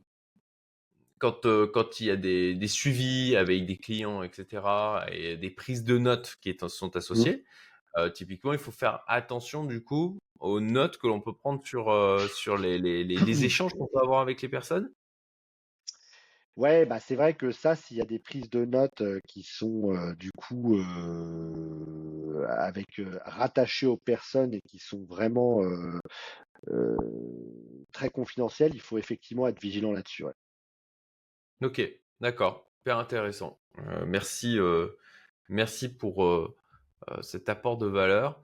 quand, 1.22 1.41
quand 1.72 1.99
il 1.99 2.07
y 2.07 2.11
a 2.11 2.15
des, 2.15 2.55
des, 2.55 2.67
suivis 2.67 3.36
avec 3.36 3.65
des 3.65 3.78
clients, 3.78 4.24
etc., 4.24 4.63
et 5.11 5.38
des 5.38 5.51
prises 5.51 5.84
de 5.84 5.97
notes 5.97 6.36
qui 6.41 6.57
sont 6.67 6.88
mmh. 6.88 6.97
associées, 6.97 7.43
typiquement, 8.13 8.53
il 8.53 8.59
faut 8.59 8.72
faire 8.72 9.03
attention 9.07 9.63
du 9.63 9.84
coup 9.84 10.17
aux 10.39 10.59
notes 10.59 10.97
que 10.97 11.07
l'on 11.07 11.22
peut 11.22 11.34
prendre 11.34 11.63
sur, 11.65 11.93
sur 12.34 12.57
les, 12.57 12.80
les, 12.80 13.03
les, 13.03 13.15
échanges 13.45 13.74
qu'on 13.74 13.88
peut 13.88 14.01
avoir 14.01 14.22
avec 14.22 14.41
les 14.41 14.49
personnes? 14.49 14.91
Ouais, 16.57 16.86
bah 16.86 16.99
c'est 16.99 17.15
vrai 17.15 17.34
que 17.34 17.51
ça, 17.51 17.76
s'il 17.76 17.97
y 17.97 18.01
a 18.01 18.05
des 18.05 18.19
prises 18.19 18.49
de 18.49 18.65
notes 18.65 19.03
qui 19.28 19.43
sont 19.43 19.93
du 20.17 20.32
coup 20.32 20.78
avec 22.47 23.01
rattachées 23.24 23.88
aux 23.88 23.97
personnes 23.97 24.53
et 24.53 24.61
qui 24.67 24.80
sont 24.80 25.05
vraiment 25.05 25.61
très 27.91 28.09
confidentielles, 28.09 28.72
il 28.74 28.82
faut 28.82 28.97
effectivement 28.97 29.47
être 29.47 29.61
vigilant 29.61 29.91
là-dessus. 29.91 30.26
Ok, 31.62 31.80
d'accord, 32.22 32.68
super 32.78 32.97
intéressant. 32.97 33.59
Euh, 33.78 34.03
merci, 34.07 34.57
euh, 34.57 34.88
merci 35.47 35.95
pour 35.95 36.26
euh, 36.26 36.55
cet 37.22 37.49
apport 37.49 37.78
de 37.78 37.86
valeur. 37.86 38.41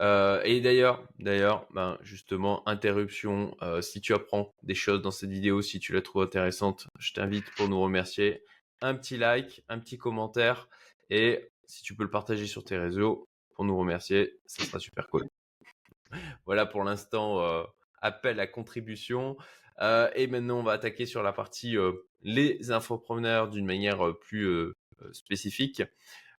et 0.00 0.60
d'ailleurs, 0.60 1.04
d'ailleurs, 1.18 1.66
ben 1.74 1.98
justement, 2.00 2.66
interruption. 2.68 3.56
si 3.80 4.00
tu 4.00 4.14
apprends 4.14 4.54
des 4.62 4.74
choses 4.74 5.02
dans 5.02 5.10
cette 5.10 5.30
vidéo, 5.30 5.62
si 5.62 5.80
tu 5.80 5.92
la 5.92 6.00
trouves 6.00 6.22
intéressante, 6.22 6.86
je 6.98 7.12
t'invite 7.12 7.50
pour 7.56 7.68
nous 7.68 7.80
remercier. 7.80 8.44
Un 8.82 8.94
petit 8.94 9.16
like, 9.16 9.64
un 9.68 9.80
petit 9.80 9.98
commentaire, 9.98 10.68
et 11.10 11.50
si 11.66 11.82
tu 11.82 11.94
peux 11.94 12.04
le 12.04 12.10
partager 12.10 12.46
sur 12.46 12.64
tes 12.64 12.78
réseaux 12.78 13.28
pour 13.54 13.64
nous 13.64 13.76
remercier, 13.76 14.38
ça 14.46 14.64
sera 14.64 14.78
super 14.78 15.08
cool. 15.08 15.28
voilà 16.46 16.66
pour 16.66 16.84
l'instant, 16.84 17.66
appel 18.00 18.38
à 18.38 18.46
contribution. 18.46 19.36
Et 19.80 20.26
maintenant, 20.26 20.58
on 20.58 20.62
va 20.62 20.72
attaquer 20.72 21.06
sur 21.06 21.22
la 21.22 21.32
partie 21.32 21.76
les 22.22 22.70
infopreneurs 22.70 23.48
d'une 23.48 23.66
manière 23.66 24.14
plus 24.20 24.74
spécifique. 25.12 25.82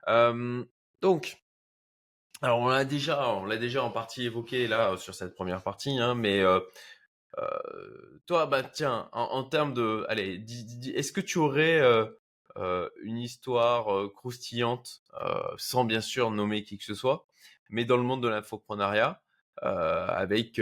donc, 0.06 1.38
alors 2.42 2.58
on 2.60 2.68
l'a 2.68 2.84
déjà, 2.84 3.28
on 3.34 3.44
l'a 3.44 3.56
déjà 3.56 3.82
en 3.82 3.90
partie 3.90 4.24
évoqué 4.24 4.66
là 4.66 4.96
sur 4.96 5.14
cette 5.14 5.34
première 5.34 5.62
partie, 5.62 5.98
hein, 5.98 6.14
mais 6.14 6.42
toi, 8.26 8.46
bah 8.46 8.62
tiens, 8.62 9.08
en, 9.12 9.44
termes 9.44 9.74
de, 9.74 10.04
allez, 10.08 10.44
est-ce 10.94 11.12
que 11.12 11.20
tu 11.20 11.38
aurais 11.38 11.80
une 13.02 13.18
histoire 13.18 14.10
croustillante, 14.12 15.02
sans 15.56 15.84
bien 15.84 16.00
sûr 16.00 16.30
nommer 16.30 16.62
qui 16.62 16.78
que 16.78 16.84
ce 16.84 16.94
soit, 16.94 17.26
mais 17.70 17.84
dans 17.84 17.96
le 17.96 18.02
monde 18.02 18.22
de 18.22 18.28
l'infoprenariat, 18.28 19.22
avec 19.62 20.60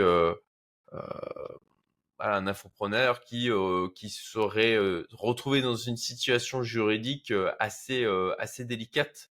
un 2.20 2.46
infopreneur 2.46 3.20
qui 3.20 3.50
qui 3.94 4.08
serait 4.10 4.76
retrouvé 5.12 5.62
dans 5.62 5.76
une 5.76 5.96
situation 5.96 6.62
juridique 6.62 7.32
assez 7.58 8.06
assez 8.38 8.64
délicate. 8.64 9.30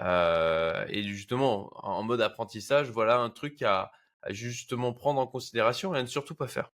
Et 0.00 1.02
justement 1.04 1.70
en 1.74 2.02
mode 2.02 2.20
apprentissage 2.20 2.90
voilà 2.90 3.18
un 3.18 3.30
truc 3.30 3.62
à, 3.62 3.92
à 4.22 4.32
justement 4.32 4.92
prendre 4.92 5.20
en 5.20 5.26
considération 5.26 5.94
et 5.94 5.98
à 5.98 6.02
ne 6.02 6.08
surtout 6.08 6.34
pas 6.34 6.48
faire 6.48 6.70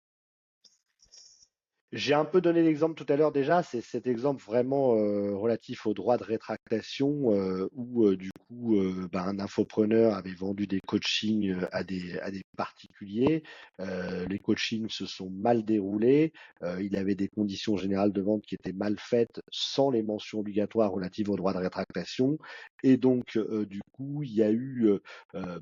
j'ai 1.92 2.12
un 2.12 2.26
peu 2.26 2.42
donné 2.42 2.62
l'exemple 2.62 3.02
tout 3.02 3.10
à 3.10 3.16
l'heure 3.16 3.32
déjà, 3.32 3.62
c'est 3.62 3.80
cet 3.80 4.06
exemple 4.06 4.44
vraiment 4.44 4.94
euh, 4.94 5.34
relatif 5.34 5.86
au 5.86 5.94
droit 5.94 6.18
de 6.18 6.24
rétractation 6.24 7.32
euh, 7.32 7.66
où 7.72 8.04
euh, 8.04 8.16
du 8.16 8.30
coup 8.46 8.78
bah, 9.12 9.22
un 9.22 9.38
infopreneur 9.38 10.14
avait 10.14 10.34
vendu 10.34 10.66
des 10.66 10.80
coachings 10.80 11.56
à 11.72 11.84
des, 11.84 12.18
à 12.20 12.30
des 12.30 12.42
particuliers. 12.56 13.42
les 13.78 14.38
coachings 14.38 14.88
se 14.88 15.06
sont 15.06 15.30
mal 15.30 15.64
déroulés. 15.64 16.32
il 16.80 16.96
avait 16.96 17.14
des 17.14 17.28
conditions 17.28 17.76
générales 17.76 18.12
de 18.12 18.22
vente 18.22 18.42
qui 18.46 18.54
étaient 18.54 18.72
mal 18.72 18.96
faites 18.98 19.40
sans 19.50 19.90
les 19.90 20.02
mentions 20.02 20.40
obligatoires 20.40 20.90
relatives 20.90 21.30
au 21.30 21.36
droit 21.36 21.52
de 21.52 21.58
rétractation. 21.58 22.38
Et 22.82 22.96
donc 22.96 23.38
du 23.68 23.80
coup, 23.92 24.22
il 24.22 24.34
y 24.34 24.42
a 24.42 24.50
eu 24.50 24.98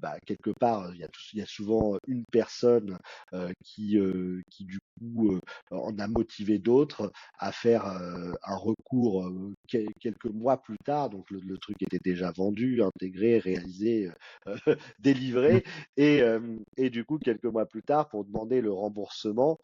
bah, 0.01 0.17
quelque 0.25 0.51
part, 0.51 0.95
il 0.95 1.01
y 1.01 1.05
a, 1.05 1.09
il 1.33 1.41
y 1.41 1.43
a 1.43 1.47
souvent 1.47 1.99
une 2.07 2.25
personne 2.25 2.99
qui, 3.65 3.99
qui 4.51 4.65
du 4.65 4.79
coup 4.99 5.41
en 5.71 5.99
a 5.99 6.07
motiver 6.17 6.59
d'autres 6.59 7.13
à 7.39 7.53
faire 7.53 7.87
un 7.87 8.57
recours 8.57 9.31
quelques 9.69 10.27
mois 10.27 10.63
plus 10.63 10.79
tard. 10.85 11.11
Donc 11.11 11.31
le, 11.31 11.59
truc 11.59 11.83
était 11.83 12.01
déjà 12.03 12.31
vendu, 12.33 12.83
intégré, 12.83 13.39
réalisé, 13.39 14.11
délivré. 14.99 15.57
Mmh. 15.57 16.01
Et, 16.01 16.23
et 16.77 16.91
du 16.91 17.05
coup, 17.05 17.19
quelques 17.19 17.45
mois 17.45 17.67
plus 17.67 17.83
tard, 17.83 18.09
pour 18.09 18.25
demander 18.25 18.61
le 18.61 18.73
remboursement, 18.73 19.59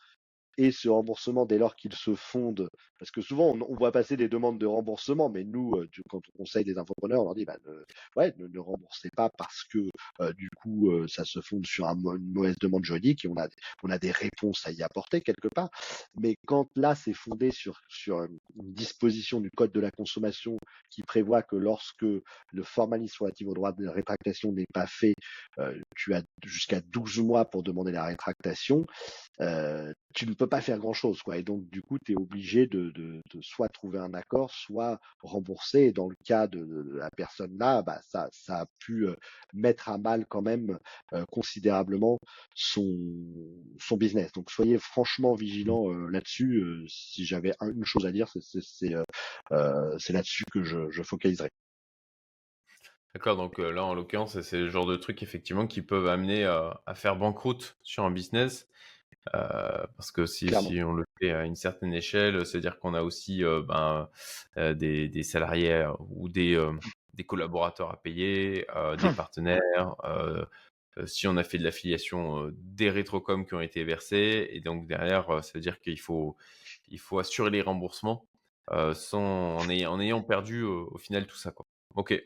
et 0.58 0.72
ce 0.72 0.88
remboursement 0.88 1.46
dès 1.46 1.58
lors 1.58 1.76
qu'il 1.76 1.94
se 1.94 2.14
fonde, 2.14 2.68
parce 2.98 3.10
que 3.10 3.20
souvent 3.20 3.56
on, 3.68 3.74
voit 3.74 3.90
passer 3.90 4.16
des 4.16 4.28
demandes 4.28 4.58
de 4.58 4.66
remboursement, 4.66 5.28
mais 5.28 5.44
nous, 5.44 5.74
euh, 5.74 5.88
quand 6.08 6.20
on 6.28 6.38
conseille 6.38 6.64
des 6.64 6.78
infopreneurs, 6.78 7.22
on 7.22 7.24
leur 7.24 7.34
dit 7.34 7.44
bah, 7.44 7.56
ne, 7.66 7.84
ouais, 8.16 8.34
ne, 8.36 8.58
remboursez 8.58 9.10
pas 9.16 9.28
parce 9.30 9.64
que 9.64 9.88
euh, 10.20 10.32
du 10.34 10.48
coup 10.50 10.92
euh, 10.92 11.08
ça 11.08 11.24
se 11.24 11.40
fonde 11.40 11.66
sur 11.66 11.86
une 11.86 12.32
mauvaise 12.32 12.56
demande 12.60 12.84
juridique 12.84 13.24
et 13.24 13.28
on 13.28 13.36
a, 13.36 13.48
on 13.82 13.90
a 13.90 13.98
des 13.98 14.12
réponses 14.12 14.66
à 14.66 14.70
y 14.70 14.82
apporter 14.82 15.20
quelque 15.20 15.48
part. 15.48 15.70
Mais 16.14 16.36
quand 16.46 16.68
là 16.76 16.94
c'est 16.94 17.12
fondé 17.12 17.50
sur, 17.50 17.80
sur 17.88 18.22
une 18.22 18.38
disposition 18.54 19.40
du 19.40 19.50
code 19.50 19.72
de 19.72 19.80
la 19.80 19.90
consommation 19.90 20.58
qui 20.90 21.02
prévoit 21.02 21.42
que 21.42 21.56
lorsque 21.56 22.02
le 22.02 22.62
formalisme 22.62 23.24
relatif 23.24 23.48
au 23.48 23.54
droit 23.54 23.72
de 23.72 23.88
rétractation 23.88 24.52
n'est 24.52 24.66
pas 24.72 24.86
fait, 24.86 25.14
tu 25.96 26.14
as 26.14 26.22
jusqu'à 26.44 26.80
12 26.80 27.18
mois 27.18 27.46
pour 27.46 27.62
demander 27.62 27.92
la 27.92 28.04
rétractation, 28.04 28.84
tu 30.14 30.26
ne 30.26 30.34
pas 30.46 30.60
faire 30.60 30.78
grand 30.78 30.92
chose, 30.92 31.22
quoi. 31.22 31.36
Et 31.36 31.42
donc, 31.42 31.68
du 31.70 31.82
coup, 31.82 31.98
tu 32.04 32.12
es 32.12 32.16
obligé 32.16 32.66
de, 32.66 32.92
soit 33.40 33.68
trouver 33.68 33.98
un 33.98 34.14
accord, 34.14 34.50
soit 34.50 34.98
rembourser. 35.20 35.80
Et 35.80 35.92
dans 35.92 36.08
le 36.08 36.16
cas 36.24 36.46
de, 36.46 36.92
la 36.94 37.10
personne 37.10 37.56
là, 37.58 37.82
bah, 37.82 38.00
ça, 38.08 38.28
ça 38.32 38.60
a 38.60 38.66
pu 38.78 39.06
mettre 39.52 39.88
à 39.88 39.98
mal 39.98 40.26
quand 40.28 40.42
même 40.42 40.78
considérablement 41.30 42.18
son, 42.54 42.86
business. 43.96 44.32
Donc, 44.32 44.50
soyez 44.50 44.78
franchement 44.78 45.34
vigilants 45.34 45.90
là-dessus. 46.08 46.86
si 46.88 47.24
j'avais 47.24 47.52
une 47.60 47.84
chose 47.84 48.06
à 48.06 48.12
dire, 48.12 48.28
c'est 48.40 48.94
euh, 49.52 49.98
là-dessus 50.08 50.44
que 50.52 50.62
je, 50.62 50.90
je 50.90 51.02
focaliserai. 51.02 51.50
D'accord, 53.14 53.36
donc 53.36 53.58
là 53.58 53.84
en 53.84 53.94
l'occurrence, 53.94 54.40
c'est 54.40 54.58
le 54.58 54.70
genre 54.70 54.86
de 54.86 54.96
trucs 54.96 55.22
effectivement 55.22 55.66
qui 55.66 55.82
peuvent 55.82 56.08
amener 56.08 56.44
à 56.44 56.94
faire 56.94 57.16
banqueroute 57.16 57.76
sur 57.82 58.04
un 58.04 58.10
business. 58.10 58.68
Euh, 59.34 59.86
parce 59.96 60.10
que 60.10 60.26
si, 60.26 60.48
si, 60.48 60.82
on 60.82 60.94
le 60.94 61.04
fait 61.20 61.30
à 61.30 61.44
une 61.44 61.54
certaine 61.54 61.94
échelle, 61.94 62.44
c'est-à-dire 62.44 62.78
qu'on 62.78 62.94
a 62.94 63.02
aussi 63.02 63.44
euh, 63.44 63.62
ben, 63.62 64.08
euh, 64.56 64.74
des, 64.74 65.08
des, 65.08 65.22
salariés 65.22 65.86
ou 66.10 66.28
des, 66.28 66.60
des 67.14 67.24
collaborateurs 67.24 67.90
à 67.90 68.02
payer, 68.02 68.66
des 68.98 69.06
hum. 69.06 69.14
partenaires. 69.14 69.94
si 71.06 71.26
on 71.28 71.36
a 71.36 71.44
fait 71.44 71.58
de 71.58 71.64
l'affiliation, 71.64 72.50
des 72.52 72.90
rétrocoms 72.90 73.46
qui 73.46 73.54
ont 73.54 73.60
été 73.60 73.84
versés, 73.84 74.48
et 74.50 74.60
donc 74.60 74.88
derrière, 74.88 75.42
ça 75.44 75.52
veut 75.54 75.60
dire 75.60 75.80
qu'il 75.80 76.00
faut, 76.00 76.36
il 76.88 76.98
faut 76.98 77.18
assurer 77.18 77.50
les 77.50 77.62
remboursements 77.62 78.26
sans, 78.94 79.56
en, 79.56 79.68
ayant, 79.70 79.92
en 79.92 80.00
ayant 80.00 80.22
perdu 80.22 80.64
au 80.64 80.98
final 80.98 81.26
tout 81.26 81.36
ça. 81.36 81.52
Quoi. 81.52 81.66
Ok. 81.94 82.20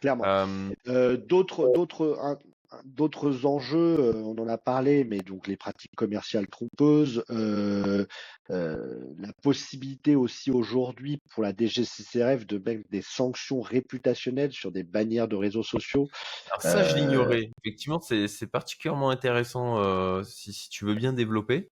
Clairement. 0.00 0.46
d'autres, 0.86 1.70
d'autres, 1.74 2.38
d'autres 2.84 3.46
enjeux, 3.46 3.98
euh, 3.98 4.12
on 4.14 4.38
en 4.38 4.48
a 4.48 4.58
parlé, 4.58 5.04
mais 5.04 5.18
donc 5.18 5.46
les 5.46 5.56
pratiques 5.56 5.94
commerciales 5.96 6.48
trompeuses, 6.48 7.24
euh, 7.30 8.06
euh, 8.50 9.14
la 9.18 9.32
possibilité 9.42 10.16
aussi 10.16 10.50
aujourd'hui 10.50 11.18
pour 11.30 11.42
la 11.42 11.52
DGCCRF 11.52 12.46
de 12.46 12.58
mettre 12.58 12.88
des 12.90 13.02
sanctions 13.02 13.60
réputationnelles 13.60 14.52
sur 14.52 14.72
des 14.72 14.82
bannières 14.82 15.28
de 15.28 15.36
réseaux 15.36 15.62
sociaux. 15.62 16.08
Alors 16.48 16.62
ça, 16.62 16.82
je 16.84 16.96
l'ignorais. 16.96 17.50
Effectivement, 17.64 18.00
c'est 18.00 18.46
particulièrement 18.46 19.10
intéressant 19.10 20.22
si, 20.24 20.68
tu 20.70 20.84
veux 20.84 20.94
bien 20.94 21.12
développer. 21.12 21.70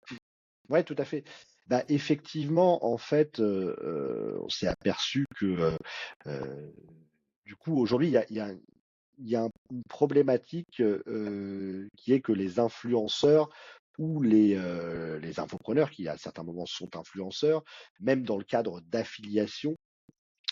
Oui, 0.69 0.85
tout 0.85 0.97
à 0.99 1.05
fait. 1.05 1.25
Bah, 1.69 1.85
effectivement, 1.89 2.85
en 2.85 2.99
fait, 2.99 3.41
on 3.41 4.49
s'est 4.49 4.69
aperçu 4.69 5.27
que 5.37 5.77
du 7.45 7.57
coup, 7.57 7.79
aujourd'hui, 7.79 8.09
il 8.09 8.13
y 8.13 8.17
a, 8.17 8.25
y, 8.31 8.41
a, 8.41 8.49
il 9.19 9.29
y 9.29 9.37
a 9.37 9.49
une 9.71 9.83
problématique 9.89 10.83
qui 11.97 12.13
est 12.13 12.21
que 12.21 12.33
les 12.33 12.59
influenceurs 12.59 13.49
ou 13.99 14.23
les, 14.23 14.59
les 15.21 15.41
infopreneurs, 15.41 15.91
qui 15.91 16.09
à 16.09 16.17
certains 16.17 16.43
moments 16.43 16.67
sont 16.67 16.97
influenceurs, 16.97 17.63
même 18.01 18.25
dans 18.25 18.39
le 18.39 18.45
cadre 18.45 18.81
d'affiliation, 18.83 19.75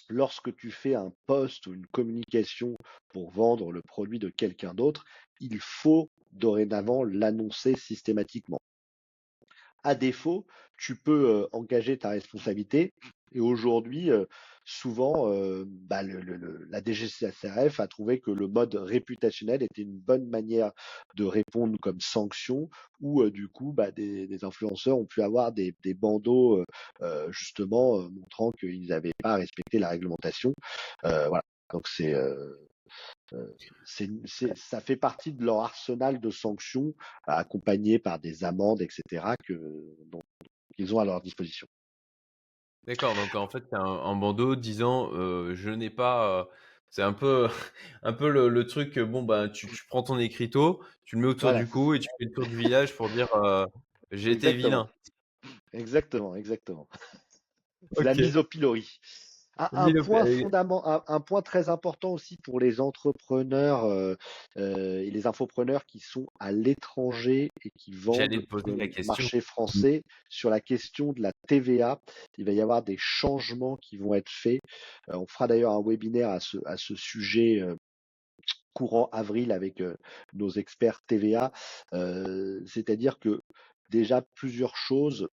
lorsque 0.08 0.54
tu 0.56 0.70
fais 0.70 0.94
un 0.94 1.12
post 1.26 1.66
ou 1.66 1.74
une 1.74 1.86
communication 1.86 2.76
pour 3.08 3.30
vendre 3.30 3.72
le 3.72 3.80
produit 3.80 4.18
de 4.18 4.28
quelqu'un 4.28 4.74
d'autre, 4.74 5.04
il 5.40 5.58
faut 5.60 6.10
dorénavant 6.32 7.02
l'annoncer 7.04 7.76
systématiquement. 7.76 8.60
À 9.82 9.94
défaut, 9.94 10.46
tu 10.76 10.96
peux 10.96 11.48
engager 11.52 11.96
ta 11.96 12.10
responsabilité. 12.10 12.92
Et 13.32 13.40
aujourd'hui, 13.40 14.10
souvent, 14.70 15.30
bah, 15.88 16.02
la 16.02 16.80
DGCSRF 16.82 17.80
a 17.80 17.88
trouvé 17.88 18.20
que 18.20 18.30
le 18.30 18.48
mode 18.48 18.74
réputationnel 18.74 19.62
était 19.62 19.82
une 19.82 19.98
bonne 19.98 20.28
manière 20.28 20.72
de 21.16 21.24
répondre 21.24 21.78
comme 21.80 22.00
sanction, 22.00 22.68
où 23.00 23.28
du 23.30 23.48
coup, 23.48 23.72
bah, 23.72 23.90
des, 23.90 24.44
influenceurs 24.44 24.98
ont 24.98 25.06
pu 25.06 25.22
avoir 25.22 25.52
des, 25.52 25.74
bandeaux 25.94 26.64
justement 27.30 28.08
montrant 28.10 28.52
qu'ils 28.52 28.88
n'avaient 28.88 29.14
pas 29.22 29.36
respecté 29.36 29.78
la 29.78 29.88
réglementation. 29.88 30.52
voilà. 31.02 31.42
Donc 31.72 31.86
c'est 31.88 32.14
ça 34.56 34.80
fait 34.80 34.96
partie 34.96 35.32
de 35.32 35.44
leur 35.44 35.60
arsenal 35.60 36.20
de 36.20 36.30
sanctions, 36.30 36.94
accompagnées 37.26 37.98
par 37.98 38.18
des 38.18 38.44
amendes, 38.44 38.82
etc., 38.82 39.34
qu'ils 39.46 40.94
ont 40.94 40.98
à 40.98 41.04
leur 41.04 41.20
disposition. 41.20 41.66
D'accord, 42.86 43.14
donc 43.14 43.34
en 43.34 43.48
fait, 43.48 43.62
c'est 43.70 43.76
un, 43.76 44.16
bandeau 44.16 44.56
disant 44.56 45.10
je 45.12 45.70
n'ai 45.70 45.90
pas. 45.90 46.48
c'est 46.88 47.02
un 47.02 47.12
peu, 47.12 47.48
un 48.02 48.12
peu 48.12 48.28
le, 48.28 48.66
truc, 48.66 48.98
bon, 48.98 49.22
ben, 49.22 49.48
tu, 49.48 49.68
prends 49.88 50.02
ton 50.02 50.18
écriteau, 50.18 50.82
tu 51.04 51.16
le 51.16 51.22
mets 51.22 51.28
autour 51.28 51.52
du 51.52 51.66
cou 51.66 51.94
et 51.94 52.00
tu 52.00 52.08
fais 52.18 52.24
le 52.24 52.32
tour 52.32 52.46
du 52.46 52.56
village 52.56 52.96
pour 52.96 53.08
dire 53.08 53.28
j'ai 54.10 54.32
été 54.32 54.52
vilain. 54.52 54.88
Exactement, 55.72 56.34
exactement. 56.34 56.88
C'est 57.96 58.04
la 58.04 58.14
mise 58.14 58.36
au 58.36 58.44
pilori. 58.44 59.00
Un, 59.72 59.92
point 60.02 60.24
fondamental, 60.24 61.02
un, 61.06 61.20
point 61.20 61.42
très 61.42 61.68
important 61.68 62.12
aussi 62.12 62.38
pour 62.38 62.60
les 62.60 62.80
entrepreneurs 62.80 63.84
euh, 63.84 64.14
euh, 64.56 65.00
et 65.00 65.10
les 65.10 65.26
infopreneurs 65.26 65.84
qui 65.84 66.00
sont 66.00 66.26
à 66.38 66.50
l'étranger 66.50 67.50
et 67.64 67.70
qui 67.70 67.92
vendent 67.92 68.30
le 68.30 69.06
marché 69.06 69.40
français 69.40 70.02
sur 70.28 70.48
la 70.48 70.60
question 70.60 71.12
de 71.12 71.20
la 71.20 71.32
TVA. 71.46 72.00
Il 72.38 72.46
va 72.46 72.52
y 72.52 72.60
avoir 72.60 72.82
des 72.82 72.96
changements 72.98 73.76
qui 73.76 73.98
vont 73.98 74.14
être 74.14 74.30
faits. 74.30 74.60
Euh, 75.10 75.16
on 75.16 75.26
fera 75.26 75.46
d'ailleurs 75.46 75.72
un 75.72 75.82
webinaire 75.82 76.30
à 76.30 76.40
ce, 76.40 76.56
à 76.64 76.76
ce 76.76 76.94
sujet 76.94 77.62
courant 78.72 79.08
avril 79.12 79.52
avec 79.52 79.82
nos 80.32 80.50
experts 80.50 81.02
TVA. 81.06 81.52
C'est-à-dire 82.66 83.18
que 83.18 83.42
déjà 83.90 84.22
plusieurs 84.34 84.76
choses 84.76 85.28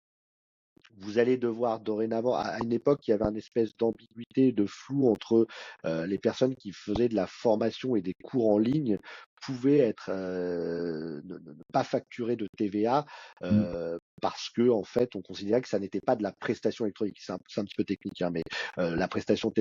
vous 1.00 1.20
allez 1.20 1.38
devoir 1.38 1.80
dorénavant, 1.80 2.36
à 2.36 2.58
une 2.64 2.74
époque, 2.74 3.08
il 3.08 3.12
y 3.12 3.14
avait 3.14 3.26
une 3.26 3.38
espèce 3.38 3.76
d'ambiguïté, 3.78 4.52
de 4.52 4.66
flou 4.66 5.10
entre 5.10 5.48
euh, 5.86 6.06
les 6.08 6.18
personnes 6.18 6.56
qui 6.56 6.72
faisaient 6.72 7.10
de 7.10 7.16
la 7.16 7.28
formation 7.28 7.96
et 7.96 8.02
des 8.02 8.16
cours 8.24 8.50
en 8.50 8.58
ligne 8.58 8.98
pouvaient 9.42 9.78
être 9.78 10.10
euh, 10.10 11.22
ne, 11.24 11.38
pas 11.72 11.84
facturés 11.84 12.36
de 12.36 12.48
TVA 12.58 13.06
mmh. 13.42 13.46
euh, 13.46 14.00
parce 14.22 14.50
que 14.50 14.70
en 14.70 14.84
fait, 14.84 15.16
on 15.16 15.22
considérait 15.22 15.62
que 15.62 15.70
ça 15.70 15.80
n'était 15.80 16.02
pas 16.02 16.16
de 16.16 16.24
la 16.24 16.32
prestation 16.32 16.86
électronique. 16.86 17.18
C'est 17.20 17.34
un, 17.34 17.36
un, 17.36 17.64
petit 17.64 17.76
peu 17.76 17.84
technique, 17.84 18.22
hein, 18.22 18.32
mais 18.32 18.44
la 18.78 19.08
prestation 19.08 19.54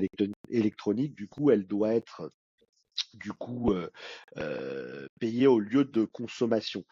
électronique, 0.49 1.15
du 1.15 1.29
coup, 1.29 1.51
elle 1.51 1.67
doit 1.67 1.95
être 1.95 2.31
du 3.15 3.33
coup 3.33 3.75
payée 5.21 5.47
au 5.47 5.61
lieu 5.61 5.85
de 5.85 6.05
consommation. 6.05 6.85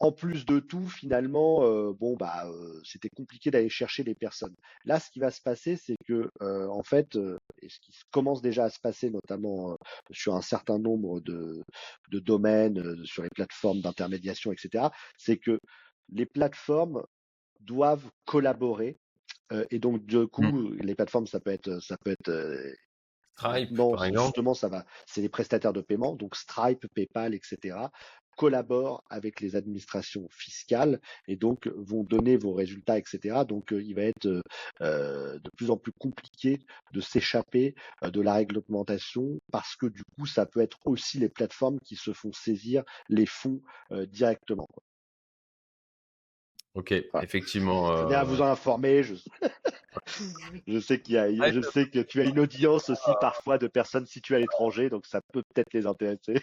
En 0.00 0.10
plus 0.10 0.44
de 0.44 0.58
tout, 0.58 0.88
finalement, 0.88 1.64
euh, 1.64 1.92
bon 1.92 2.16
bah 2.16 2.46
euh, 2.46 2.80
c'était 2.82 3.10
compliqué 3.10 3.52
d'aller 3.52 3.68
chercher 3.68 4.02
les 4.02 4.16
personnes. 4.16 4.54
Là, 4.84 4.98
ce 4.98 5.08
qui 5.08 5.20
va 5.20 5.30
se 5.30 5.40
passer, 5.40 5.76
c'est 5.76 5.96
que 6.06 6.30
euh, 6.42 6.66
en 6.68 6.82
fait, 6.82 7.16
et 7.62 7.68
ce 7.68 7.78
qui 7.78 7.92
commence 8.10 8.42
déjà 8.42 8.64
à 8.64 8.70
se 8.70 8.80
passer, 8.80 9.10
notamment 9.10 9.76
sur 10.10 10.34
un 10.34 10.42
certain 10.42 10.78
nombre 10.78 11.20
de, 11.20 11.62
de 12.10 12.18
domaines, 12.18 13.04
sur 13.04 13.22
les 13.22 13.28
plateformes 13.34 13.82
d'intermédiation, 13.82 14.50
etc., 14.50 14.88
c'est 15.16 15.36
que 15.36 15.60
les 16.10 16.26
plateformes 16.26 17.04
doivent 17.60 18.10
collaborer. 18.24 18.98
et 19.70 19.78
donc, 19.78 20.04
du 20.04 20.26
coup, 20.26 20.42
mmh. 20.42 20.78
les 20.80 20.94
plateformes, 20.96 21.28
ça 21.28 21.38
peut 21.38 21.52
être, 21.52 21.80
ça 21.80 21.96
peut 21.98 22.10
être 22.10 22.74
Stripe, 23.36 23.72
non, 23.72 23.96
justement, 23.96 24.54
ça 24.54 24.68
va. 24.68 24.84
C'est 25.06 25.20
les 25.20 25.28
prestataires 25.28 25.72
de 25.72 25.80
paiement, 25.80 26.14
donc 26.14 26.36
Stripe, 26.36 26.86
PayPal, 26.94 27.34
etc 27.34 27.88
collaborent 28.36 29.02
avec 29.10 29.40
les 29.40 29.56
administrations 29.56 30.26
fiscales 30.30 31.00
et 31.28 31.36
donc 31.36 31.68
vont 31.76 32.04
donner 32.04 32.36
vos 32.36 32.52
résultats, 32.52 32.98
etc. 32.98 33.42
Donc 33.46 33.72
euh, 33.72 33.82
il 33.82 33.94
va 33.94 34.02
être 34.02 34.42
euh, 34.80 35.38
de 35.38 35.50
plus 35.56 35.70
en 35.70 35.76
plus 35.76 35.92
compliqué 35.92 36.58
de 36.92 37.00
s'échapper 37.00 37.74
euh, 38.02 38.10
de 38.10 38.20
la 38.20 38.34
réglementation 38.34 39.40
parce 39.52 39.76
que 39.76 39.86
du 39.86 40.02
coup 40.16 40.26
ça 40.26 40.46
peut 40.46 40.60
être 40.60 40.78
aussi 40.84 41.18
les 41.18 41.28
plateformes 41.28 41.78
qui 41.80 41.96
se 41.96 42.12
font 42.12 42.32
saisir 42.32 42.82
les 43.08 43.26
fonds 43.26 43.60
directement. 44.08 44.66
Ok, 46.74 46.92
effectivement. 47.22 48.08
Je 48.08 48.14
à 48.14 48.24
vous 48.24 48.42
en 48.42 48.46
informer. 48.46 49.04
Je, 49.04 49.14
je 50.66 50.80
sais 50.80 51.00
qu'il 51.00 51.14
y 51.14 51.18
a, 51.18 51.52
je 51.52 51.60
sais 51.60 51.88
que 51.88 52.00
tu 52.00 52.20
as 52.20 52.24
une 52.24 52.40
audience 52.40 52.90
aussi 52.90 53.10
parfois 53.20 53.58
de 53.58 53.68
personnes 53.68 54.06
situées 54.06 54.36
à 54.36 54.38
l'étranger, 54.40 54.90
donc 54.90 55.06
ça 55.06 55.20
peut 55.32 55.42
peut-être 55.54 55.72
les 55.72 55.86
intéresser. 55.86 56.34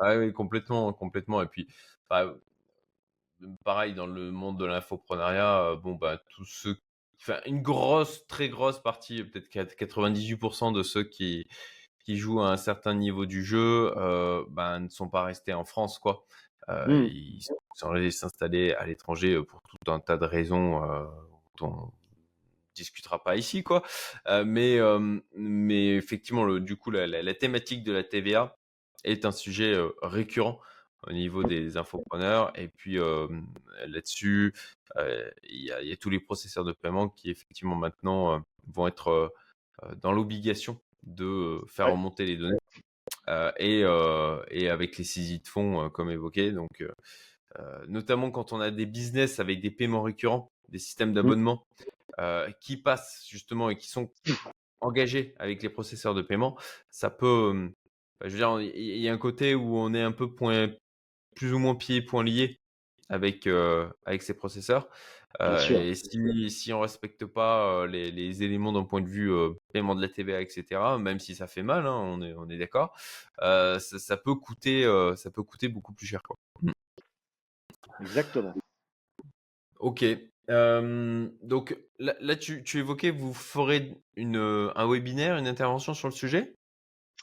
Ah 0.00 0.16
oui, 0.16 0.32
complètement, 0.32 0.92
complètement. 0.94 1.42
Et 1.42 1.46
puis, 1.46 1.68
bah, 2.08 2.34
pareil, 3.64 3.94
dans 3.94 4.06
le 4.06 4.30
monde 4.30 4.58
de 4.58 4.64
l'infoprenariat, 4.64 5.60
euh, 5.62 5.76
bon, 5.76 5.94
bah, 5.94 6.18
tous 6.30 6.44
ceux, 6.46 6.76
enfin, 7.20 7.38
une 7.46 7.60
grosse, 7.60 8.26
très 8.26 8.48
grosse 8.48 8.80
partie, 8.82 9.22
peut-être 9.22 9.76
98% 9.76 10.72
de 10.72 10.82
ceux 10.82 11.04
qui, 11.04 11.46
qui 12.04 12.16
jouent 12.16 12.40
à 12.40 12.50
un 12.50 12.56
certain 12.56 12.94
niveau 12.94 13.26
du 13.26 13.44
jeu, 13.44 13.92
euh, 13.96 14.42
bah, 14.48 14.78
ne 14.78 14.88
sont 14.88 15.08
pas 15.08 15.24
restés 15.24 15.52
en 15.52 15.64
France, 15.64 15.98
quoi. 15.98 16.24
Euh, 16.70 16.86
mmh. 16.86 17.06
Ils 17.06 17.42
sont 17.74 17.90
allés 17.90 18.10
s'installer 18.10 18.72
à 18.72 18.86
l'étranger 18.86 19.42
pour 19.42 19.60
tout 19.62 19.92
un 19.92 20.00
tas 20.00 20.16
de 20.16 20.24
raisons 20.24 20.80
dont 21.58 21.66
on 21.66 21.92
discutera 22.74 23.22
pas 23.22 23.36
ici, 23.36 23.62
quoi. 23.62 23.82
mais, 24.46 24.78
mais 25.34 25.96
effectivement, 25.96 26.44
le, 26.44 26.60
du 26.60 26.76
coup, 26.76 26.90
la, 26.90 27.34
thématique 27.34 27.82
de 27.82 27.92
la 27.92 28.04
TVA, 28.04 28.56
est 29.04 29.24
un 29.24 29.32
sujet 29.32 29.76
récurrent 30.02 30.60
au 31.06 31.12
niveau 31.12 31.42
des 31.44 31.76
infopreneurs. 31.76 32.52
Et 32.56 32.68
puis 32.68 32.98
là-dessus, 33.86 34.54
il 34.96 35.64
y, 35.64 35.92
a 35.92 35.96
tous 35.96 36.10
les 36.10 36.20
processeurs 36.20 36.64
de 36.64 36.72
paiement 36.72 37.08
qui 37.08 37.30
effectivement 37.30 37.76
maintenant 37.76 38.44
vont 38.66 38.86
être 38.86 39.32
dans 39.96 40.12
l'obligation 40.12 40.80
de 41.02 41.60
faire 41.66 41.90
remonter 41.90 42.26
les 42.26 42.36
données. 42.36 42.58
et, 43.58 43.80
et, 44.50 44.68
avec 44.68 44.98
les 44.98 45.04
saisies 45.04 45.40
de 45.40 45.48
fonds, 45.48 45.88
comme 45.90 46.10
évoqué. 46.10 46.52
Donc, 46.52 46.84
notamment 47.88 48.30
quand 48.30 48.52
on 48.52 48.60
a 48.60 48.70
des 48.70 48.86
business 48.86 49.40
avec 49.40 49.60
des 49.60 49.70
paiements 49.70 50.02
récurrents, 50.02 50.52
des 50.68 50.78
systèmes 50.78 51.10
mmh. 51.10 51.14
d'abonnement 51.14 51.66
qui 52.60 52.76
passent 52.76 53.26
justement 53.28 53.70
et 53.70 53.76
qui 53.76 53.88
sont 53.88 54.10
engagés 54.80 55.34
avec 55.38 55.62
les 55.62 55.68
processeurs 55.68 56.14
de 56.14 56.22
paiement, 56.22 56.58
ça 56.90 57.10
peut 57.10 57.70
je 58.22 58.28
veux 58.28 58.36
dire, 58.36 58.60
il 58.60 58.98
y 58.98 59.08
a 59.08 59.12
un 59.12 59.18
côté 59.18 59.54
où 59.54 59.76
on 59.76 59.94
est 59.94 60.02
un 60.02 60.12
peu 60.12 60.34
point, 60.34 60.70
plus 61.34 61.52
ou 61.52 61.58
moins 61.58 61.74
pieds 61.74 62.02
point 62.02 62.24
liés 62.24 62.60
avec, 63.10 63.46
euh, 63.46 63.88
avec 64.06 64.22
ces 64.22 64.34
processeurs. 64.34 64.88
Euh, 65.40 65.58
et 65.68 65.94
si, 65.94 66.50
si 66.50 66.72
on 66.72 66.80
respecte 66.80 67.24
pas 67.24 67.82
euh, 67.82 67.86
les, 67.86 68.10
les 68.10 68.42
éléments 68.42 68.72
d'un 68.72 68.82
point 68.82 69.00
de 69.00 69.08
vue 69.08 69.32
paiement 69.72 69.94
de 69.94 70.00
la 70.02 70.08
TVA, 70.08 70.40
etc., 70.40 70.64
même 70.98 71.20
si 71.20 71.34
ça 71.34 71.46
fait 71.46 71.62
mal, 71.62 71.86
hein, 71.86 71.94
on 71.94 72.22
est, 72.22 72.34
on 72.34 72.48
est 72.48 72.58
d'accord, 72.58 72.96
ça, 73.38 73.78
ça, 73.78 74.16
peut 74.16 74.34
coûter, 74.34 74.84
ça 75.16 75.30
peut 75.30 75.42
coûter 75.42 75.68
beaucoup 75.68 75.92
plus 75.92 76.06
cher. 76.06 76.22
Quoi. 76.22 76.36
Mmh. 76.62 76.72
Exactement. 78.00 78.54
Ok. 79.78 80.04
donc 80.48 81.76
là, 81.98 82.16
là 82.20 82.36
tu, 82.36 82.64
tu, 82.64 82.78
évoquais, 82.78 83.10
vous 83.10 83.34
ferez 83.34 83.94
une, 84.16 84.36
un 84.36 84.88
webinaire, 84.88 85.36
une 85.36 85.46
intervention 85.46 85.94
sur 85.94 86.08
le 86.08 86.14
sujet? 86.14 86.56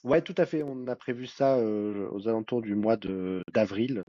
Ouais, 0.03 0.21
tout 0.21 0.35
à 0.37 0.45
fait. 0.45 0.63
On 0.63 0.87
a 0.87 0.95
prévu 0.95 1.27
ça 1.27 1.57
aux 1.57 2.27
alentours 2.27 2.61
du 2.61 2.75
mois 2.75 2.97
d'avril, 3.53 4.03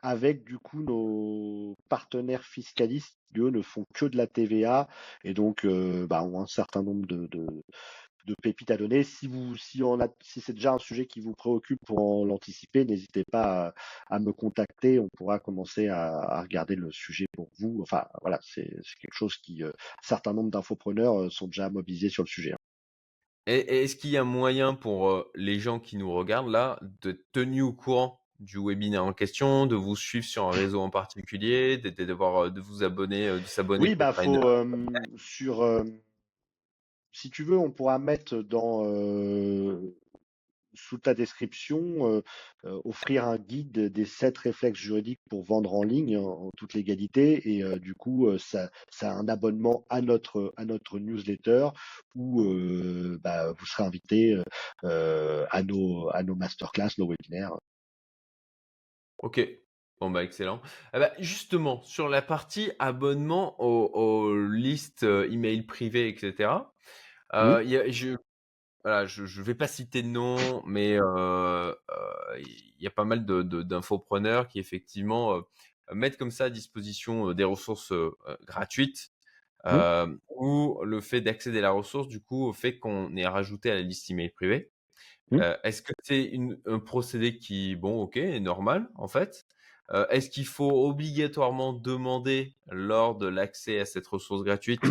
avec 0.00 0.44
du 0.44 0.58
coup 0.58 0.82
nos 0.82 1.76
partenaires 1.88 2.44
fiscalistes 2.44 3.16
qui 3.32 3.40
eux 3.40 3.50
ne 3.50 3.62
font 3.62 3.84
que 3.94 4.06
de 4.06 4.16
la 4.16 4.26
TVA 4.26 4.88
et 5.24 5.34
donc 5.34 5.66
bah, 5.66 6.22
ont 6.24 6.40
un 6.40 6.46
certain 6.46 6.82
nombre 6.82 7.06
de, 7.06 7.26
de, 7.28 8.34
pépites 8.42 8.70
à 8.70 8.76
donner. 8.76 9.02
Si 9.04 9.26
vous, 9.26 9.56
si 9.56 9.82
on 9.82 10.00
a, 10.00 10.08
si 10.22 10.40
c'est 10.40 10.52
déjà 10.54 10.72
un 10.72 10.78
sujet 10.78 11.06
qui 11.06 11.20
vous 11.20 11.34
préoccupe 11.34 11.80
pour 11.86 12.24
l'anticiper, 12.26 12.84
n'hésitez 12.84 13.24
pas 13.30 13.74
à, 14.08 14.18
me 14.20 14.32
contacter. 14.32 14.98
On 15.00 15.08
pourra 15.16 15.38
commencer 15.40 15.88
à, 15.88 16.40
regarder 16.42 16.76
le 16.76 16.90
sujet 16.92 17.26
pour 17.32 17.50
vous. 17.58 17.80
Enfin, 17.82 18.04
voilà, 18.22 18.38
c'est 18.42 18.70
quelque 19.00 19.14
chose 19.14 19.36
qui, 19.38 19.62
un 19.64 19.72
certain 20.02 20.32
nombre 20.32 20.50
d'infopreneurs 20.50 21.30
sont 21.32 21.46
déjà 21.46 21.68
mobilisés 21.70 22.10
sur 22.10 22.22
le 22.24 22.28
sujet. 22.28 22.54
Hein. 23.46 23.52
Est-ce 23.66 23.96
qu'il 23.96 24.10
y 24.10 24.16
a 24.16 24.24
moyen 24.24 24.74
pour 24.74 25.26
les 25.34 25.58
gens 25.58 25.78
qui 25.78 25.96
nous 25.96 26.12
regardent 26.12 26.50
là 26.50 26.78
de 27.02 27.12
tenir 27.32 27.66
au 27.66 27.72
courant 27.72 28.18
du 28.40 28.58
webinaire 28.58 29.04
en 29.04 29.12
question, 29.12 29.66
de 29.66 29.76
vous 29.76 29.94
suivre 29.94 30.24
sur 30.24 30.48
un 30.48 30.50
réseau 30.50 30.80
en 30.80 30.90
particulier, 30.90 31.78
de, 31.78 31.90
de, 31.90 32.04
de 32.04 32.60
vous 32.60 32.82
abonner, 32.82 33.28
de 33.28 33.46
s'abonner 33.46 33.90
Oui, 33.90 33.94
bah 33.94 34.12
faut 34.12 34.42
sur 35.16 35.84
si 37.12 37.30
tu 37.30 37.44
veux, 37.44 37.58
on 37.58 37.70
pourra 37.70 37.98
mettre 37.98 38.36
dans 38.38 38.82
sous 40.74 40.98
ta 40.98 41.14
description, 41.14 42.22
offrir 42.64 43.26
un 43.26 43.38
guide 43.38 43.92
des 43.92 44.04
sept 44.04 44.38
réflexes 44.38 44.78
juridiques 44.78 45.20
pour 45.28 45.42
vendre 45.42 45.74
en 45.74 45.82
ligne 45.82 46.16
en, 46.18 46.50
toute 46.56 46.74
légalité. 46.74 47.56
Et 47.56 47.78
du 47.78 47.94
coup, 47.94 48.36
ça, 48.38 48.70
ça 48.90 49.12
a 49.12 49.14
un 49.14 49.28
abonnement 49.28 49.84
à 49.90 50.00
notre, 50.00 50.52
à 50.56 50.64
notre 50.64 50.98
newsletter 50.98 51.68
où 52.14 52.42
bah, 53.22 53.52
vous 53.52 53.66
serez 53.66 53.84
invité 53.84 54.42
à, 54.82 55.62
nos, 55.62 56.08
à 56.10 56.22
nos 56.22 56.34
masterclass, 56.34 56.90
nos 56.98 57.08
webinaires. 57.08 57.56
Ok, 59.18 59.40
Bon 60.02 60.10
bah 60.10 60.24
excellent. 60.24 60.60
Eh 60.94 60.98
bah, 60.98 61.12
justement, 61.20 61.80
sur 61.84 62.08
la 62.08 62.22
partie 62.22 62.72
abonnement 62.80 63.54
aux, 63.62 64.36
listes 64.36 65.04
email 65.04 65.62
privées, 65.62 66.08
etc. 66.08 66.50
Euh, 67.34 67.62
y 67.62 67.76
a, 67.76 67.88
je, 67.88 68.16
voilà, 68.84 69.06
je 69.06 69.22
ne 69.22 69.44
vais 69.44 69.54
pas 69.54 69.68
citer 69.68 70.02
de 70.02 70.08
nom, 70.08 70.62
mais 70.66 70.94
il 70.94 72.80
y 72.80 72.86
a 72.86 72.90
pas 72.90 73.04
mal 73.04 73.24
d'infopreneurs 73.24 74.48
qui 74.48 74.58
effectivement 74.58 75.40
mettent 75.92 76.16
comme 76.16 76.30
ça 76.30 76.44
à 76.44 76.50
disposition 76.50 77.32
des 77.32 77.44
ressources 77.44 77.92
gratuites, 78.44 79.12
mmh. 79.64 80.16
ou 80.36 80.80
le 80.84 81.00
fait 81.00 81.20
d'accéder 81.20 81.58
à 81.58 81.62
la 81.62 81.70
ressource, 81.70 82.08
du 82.08 82.20
coup, 82.20 82.52
fait 82.52 82.78
qu'on 82.78 83.14
est 83.16 83.26
rajouté 83.26 83.70
à 83.70 83.74
la 83.74 83.82
liste 83.82 84.10
email 84.10 84.30
privée. 84.30 84.72
Mmh. 85.30 85.40
Est-ce 85.62 85.82
que 85.82 85.92
c'est 86.02 86.32
un 86.66 86.80
procédé 86.80 87.38
qui, 87.38 87.76
bon, 87.76 88.02
ok, 88.02 88.16
est 88.16 88.40
normal 88.40 88.88
en 88.96 89.06
fait 89.06 89.46
Est-ce 90.10 90.28
qu'il 90.28 90.46
faut 90.46 90.88
obligatoirement 90.88 91.72
demander 91.72 92.56
lors 92.68 93.16
de 93.16 93.28
l'accès 93.28 93.78
à 93.78 93.84
cette 93.84 94.08
ressource 94.08 94.42
gratuite 94.42 94.82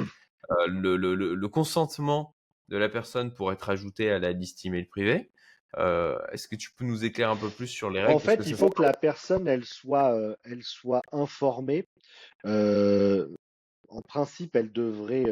le, 0.68 0.96
le, 0.96 1.48
consentement 1.48 2.36
de 2.72 2.78
la 2.78 2.90
personne 2.90 3.34
pour 3.34 3.52
être 3.52 3.70
ajouté 3.70 4.10
à 4.10 4.18
la 4.18 4.32
liste 4.32 4.66
email 4.66 4.86
privée. 4.86 5.30
Euh, 5.78 6.18
est-ce 6.32 6.48
que 6.48 6.56
tu 6.56 6.72
peux 6.74 6.86
nous 6.86 7.06
éclairer 7.06 7.32
un 7.32 7.36
peu 7.36 7.50
plus 7.50 7.68
sur 7.68 7.90
les 7.90 8.02
règles? 8.02 8.16
En 8.16 8.20
fait, 8.20 8.42
il 8.46 8.56
faut 8.56 8.70
que 8.70 8.82
la 8.82 8.94
personne, 8.94 9.48
elle 9.48 9.66
soit, 9.66 10.16
euh, 10.16 10.36
elle 10.44 10.64
soit 10.64 11.02
informée. 11.12 11.88
Euh, 12.46 13.28
en 13.90 14.02
principe, 14.02 14.56
elle 14.56 14.72
devrait 14.72 15.26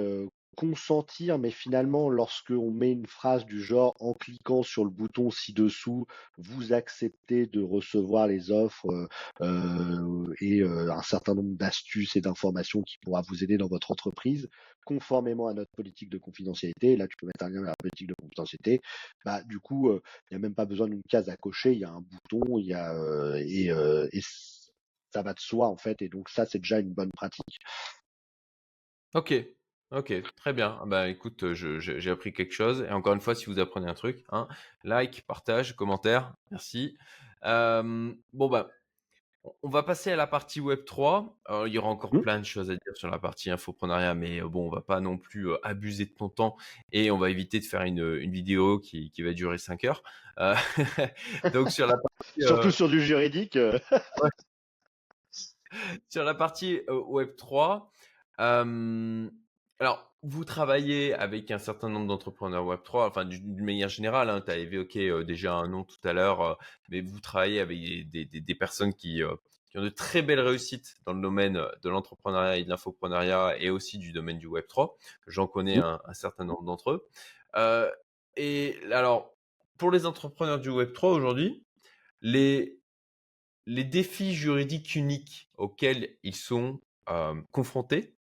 consentir, 0.60 1.40
mais 1.40 1.52
finalement, 1.52 2.10
lorsqu'on 2.10 2.70
met 2.70 2.92
une 2.92 3.08
phrase 3.08 3.46
du 3.46 3.62
genre 3.64 3.96
en 4.02 4.14
cliquant 4.14 4.62
sur 4.62 4.84
le 4.84 4.90
bouton 4.90 5.32
ci-dessous, 5.32 6.06
vous 6.38 6.74
acceptez 6.74 7.46
de 7.46 7.62
recevoir 7.62 8.28
les 8.28 8.52
offres 8.52 9.08
euh, 9.40 10.36
et 10.42 10.62
euh, 10.62 10.92
un 10.92 11.02
certain 11.02 11.34
nombre 11.34 11.56
d'astuces 11.56 12.18
et 12.18 12.22
d'informations 12.22 12.82
qui 12.82 12.98
pourra 12.98 13.22
vous 13.22 13.42
aider 13.42 13.58
dans 13.58 13.70
votre 13.70 13.90
entreprise, 13.90 14.50
conformément 14.84 15.48
à 15.48 15.54
notre 15.54 15.72
politique 15.72 16.10
de 16.10 16.18
confidentialité. 16.18 16.98
Là, 16.98 17.08
tu 17.08 17.16
peux 17.16 17.28
mettre 17.28 17.46
un 17.46 17.50
lien 17.50 17.62
vers 17.62 17.70
la 17.70 17.76
politique 17.80 18.10
de 18.10 18.16
confidentialité. 18.22 18.82
Bah, 19.24 19.42
du 19.44 19.62
coup, 19.62 19.94
il 19.94 20.34
n'y 20.34 20.36
a 20.36 20.40
même 20.40 20.56
pas 20.56 20.66
besoin 20.66 20.90
d'une 20.90 21.04
case 21.08 21.30
à 21.30 21.38
cocher. 21.38 21.72
Il 21.72 21.80
y 21.80 21.86
a 21.86 21.90
un 21.90 22.02
bouton, 22.02 22.58
il 22.58 22.66
y 22.66 22.74
a 22.74 22.94
et 23.40 23.72
ça 25.14 25.22
va 25.22 25.34
de 25.34 25.40
soi 25.40 25.70
en 25.70 25.78
fait. 25.78 26.02
Et 26.02 26.10
donc 26.10 26.28
ça, 26.28 26.46
c'est 26.46 26.60
déjà 26.60 26.80
une 26.80 26.92
bonne 26.92 27.12
pratique. 27.12 27.60
Ok, 29.14 29.34
Ok, 29.92 30.14
très 30.36 30.54
bien. 30.54 30.80
Bah 30.86 31.08
écoute, 31.08 31.54
j'ai 31.54 32.12
appris 32.12 32.32
quelque 32.32 32.54
chose. 32.54 32.86
Et 32.88 32.92
encore 32.92 33.14
une 33.14 33.22
fois, 33.22 33.34
si 33.34 33.46
vous 33.46 33.60
apprenez 33.60 33.88
un 33.88 33.96
truc, 33.96 34.24
hein, 34.30 34.48
like, 34.84 35.24
partage, 35.26 35.76
commentaire, 35.76 36.34
merci. 36.52 36.96
bon 37.44 38.16
bah, 38.34 38.70
on 39.64 39.70
va 39.70 39.84
passer 39.84 40.12
à 40.12 40.16
la 40.16 40.28
partie 40.28 40.60
Web 40.60 40.86
3. 40.86 41.36
il 41.66 41.74
y 41.74 41.78
aura 41.80 41.90
encore 41.90 42.14
mmh. 42.14 42.22
plein 42.22 42.40
de 42.40 42.46
choses 42.46 42.70
à 42.70 42.74
dire 42.74 42.96
sur 42.96 43.10
la 43.10 43.18
partie 43.18 43.50
infoprenariat, 43.50 44.14
mais 44.14 44.42
bon, 44.42 44.68
on 44.68 44.70
va 44.70 44.82
pas 44.82 45.00
non 45.00 45.18
plus 45.18 45.50
abuser 45.64 46.06
de 46.06 46.14
ton 46.14 46.30
temps 46.30 46.56
et 46.92 47.10
on 47.10 47.18
va 47.18 47.30
éviter 47.32 47.60
de 47.60 47.66
faire 47.66 47.82
une, 47.82 48.30
vidéo 48.30 48.80
qui, 48.80 49.12
va 49.20 49.34
durer 49.34 49.58
5 49.58 49.86
heures. 49.86 50.04
donc 51.54 51.72
sur 51.72 51.88
la 51.88 51.98
partie, 51.98 52.42
Surtout 52.42 52.72
sur 52.72 52.90
du 52.90 53.02
juridique. 53.02 53.58
Sur 56.10 56.24
la 56.24 56.34
partie 56.34 56.82
Web 56.88 57.36
3. 57.36 57.92
Alors, 59.80 60.10
vous 60.24 60.44
travaillez 60.44 61.14
avec 61.14 61.52
un 61.52 61.58
certain 61.58 61.88
nombre 61.88 62.08
d'entrepreneurs 62.08 62.66
Web3, 62.66 63.08
enfin 63.08 63.24
d'une 63.24 63.64
manière 63.64 63.88
générale, 63.88 64.30
hein, 64.30 64.42
tu 64.42 64.52
as 64.52 64.58
évoqué 64.58 65.08
euh, 65.08 65.24
déjà 65.24 65.54
un 65.54 65.70
nom 65.70 65.86
tout 65.86 66.06
à 66.06 66.12
l'heure, 66.12 66.42
euh, 66.42 66.54
mais 66.90 67.00
vous 67.00 67.22
travaillez 67.22 67.62
avec 67.62 67.80
des, 68.10 68.56
personnes 68.56 68.94
qui, 68.94 69.24
euh, 69.24 69.34
qui, 69.72 69.78
ont 69.78 69.82
de 69.82 69.88
très 69.88 70.22
belles 70.22 70.42
réussites 70.42 70.98
dans 71.06 71.14
le 71.14 71.22
domaine 71.22 71.62
de 71.82 71.90
l'entrepreneuriat 71.90 72.58
et 72.58 72.66
de 72.66 72.70
l'infoprenariat 72.70 73.56
et 73.58 73.70
aussi 73.70 73.98
du 73.98 74.12
domaine 74.12 74.38
du 74.38 74.50
Web3. 74.50 74.92
J'en 75.28 75.48
connais 75.48 75.78
un, 75.78 76.02
certain 76.12 76.44
nombre 76.44 76.64
d'entre 76.64 76.92
eux. 76.92 77.96
et 78.36 78.78
alors, 78.92 79.34
pour 79.78 79.92
les 79.92 80.06
entrepreneurs 80.06 80.60
du 80.60 80.70
Web3 80.70 81.08
aujourd'hui, 81.08 81.64
les, 82.22 82.82
les 83.66 83.86
défis 83.86 84.34
juridiques 84.34 84.96
uniques 84.96 85.50
auxquels 85.58 86.18
ils 86.24 86.36
sont 86.36 86.82
confrontés, 87.52 88.19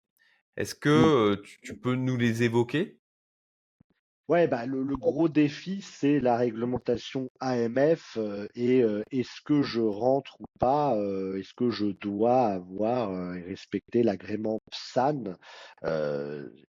est-ce 0.59 0.75
que 0.75 1.33
mmh. 1.33 1.41
tu, 1.63 1.77
peux 1.77 1.95
nous 1.95 2.17
les 2.17 2.43
évoquer? 2.43 2.99
Ouais, 4.27 4.47
bah, 4.47 4.67
le, 4.67 4.83
gros 4.95 5.27
défi, 5.27 5.81
c'est 5.81 6.19
la 6.19 6.37
réglementation 6.37 7.31
AMF 7.39 8.19
et 8.53 8.83
est-ce 9.09 9.41
que 9.43 9.63
je 9.63 9.81
rentre 9.81 10.39
ou 10.39 10.45
pas, 10.59 10.95
est-ce 11.35 11.55
que 11.55 11.71
je 11.71 11.87
dois 11.87 12.45
avoir 12.45 13.35
et 13.35 13.41
respecter 13.41 14.03
l'agrément 14.03 14.59
PSAN, 14.69 15.35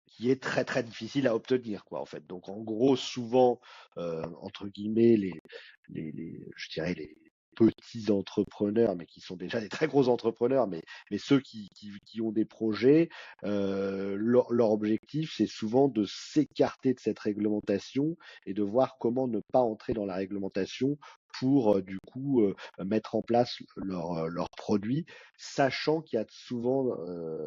qui 0.07 0.31
est 0.31 0.41
très 0.41 0.65
très 0.65 0.85
difficile 0.85 1.27
à 1.27 1.35
obtenir, 1.35 1.85
quoi, 1.85 2.01
en 2.01 2.07
fait. 2.07 2.25
Donc 2.29 2.49
en 2.49 2.63
gros, 2.63 2.95
souvent, 2.95 3.61
entre 3.97 4.69
guillemets, 4.69 5.17
les, 5.17 5.35
les, 5.89 6.13
les, 6.13 6.47
je 6.55 6.69
dirais 6.71 6.95
les, 6.95 7.17
petits 7.59 8.11
entrepreneurs, 8.11 8.97
mais 8.97 9.07
qui 9.07 9.21
sont 9.21 9.37
déjà 9.37 9.61
des 9.61 9.69
très 9.69 9.87
gros 9.87 10.09
entrepreneurs, 10.09 10.67
mais, 10.67 10.83
ceux 11.19 11.41
qui, 11.41 11.69
ont 12.21 12.33
des 12.33 12.45
projets, 12.45 13.09
euh, 13.45 14.17
leur, 14.19 14.71
objectif, 14.71 15.35
c'est 15.37 15.47
souvent 15.47 15.89
de 15.89 16.05
s'écarter 16.05 16.95
de 16.95 17.01
cette 17.01 17.19
réglementation 17.19 18.17
et 18.47 18.55
de 18.55 18.63
voir 18.63 18.97
comment 18.99 19.29
ne 19.29 19.41
pas 19.53 19.61
entrer 19.61 19.93
dans 19.93 20.07
la 20.07 20.15
réglementation 20.15 20.99
pour 21.39 21.77
euh, 21.77 21.83
du 21.83 21.99
coup 22.07 22.43
euh, 22.43 22.55
mettre 22.85 23.15
en 23.15 23.23
place 23.23 23.59
leurs 23.77 24.29
leur 24.29 24.49
produits, 24.57 25.05
sachant 25.37 26.01
qu'il 26.01 26.19
y 26.19 26.23
a 26.23 26.27
souvent, 26.29 26.97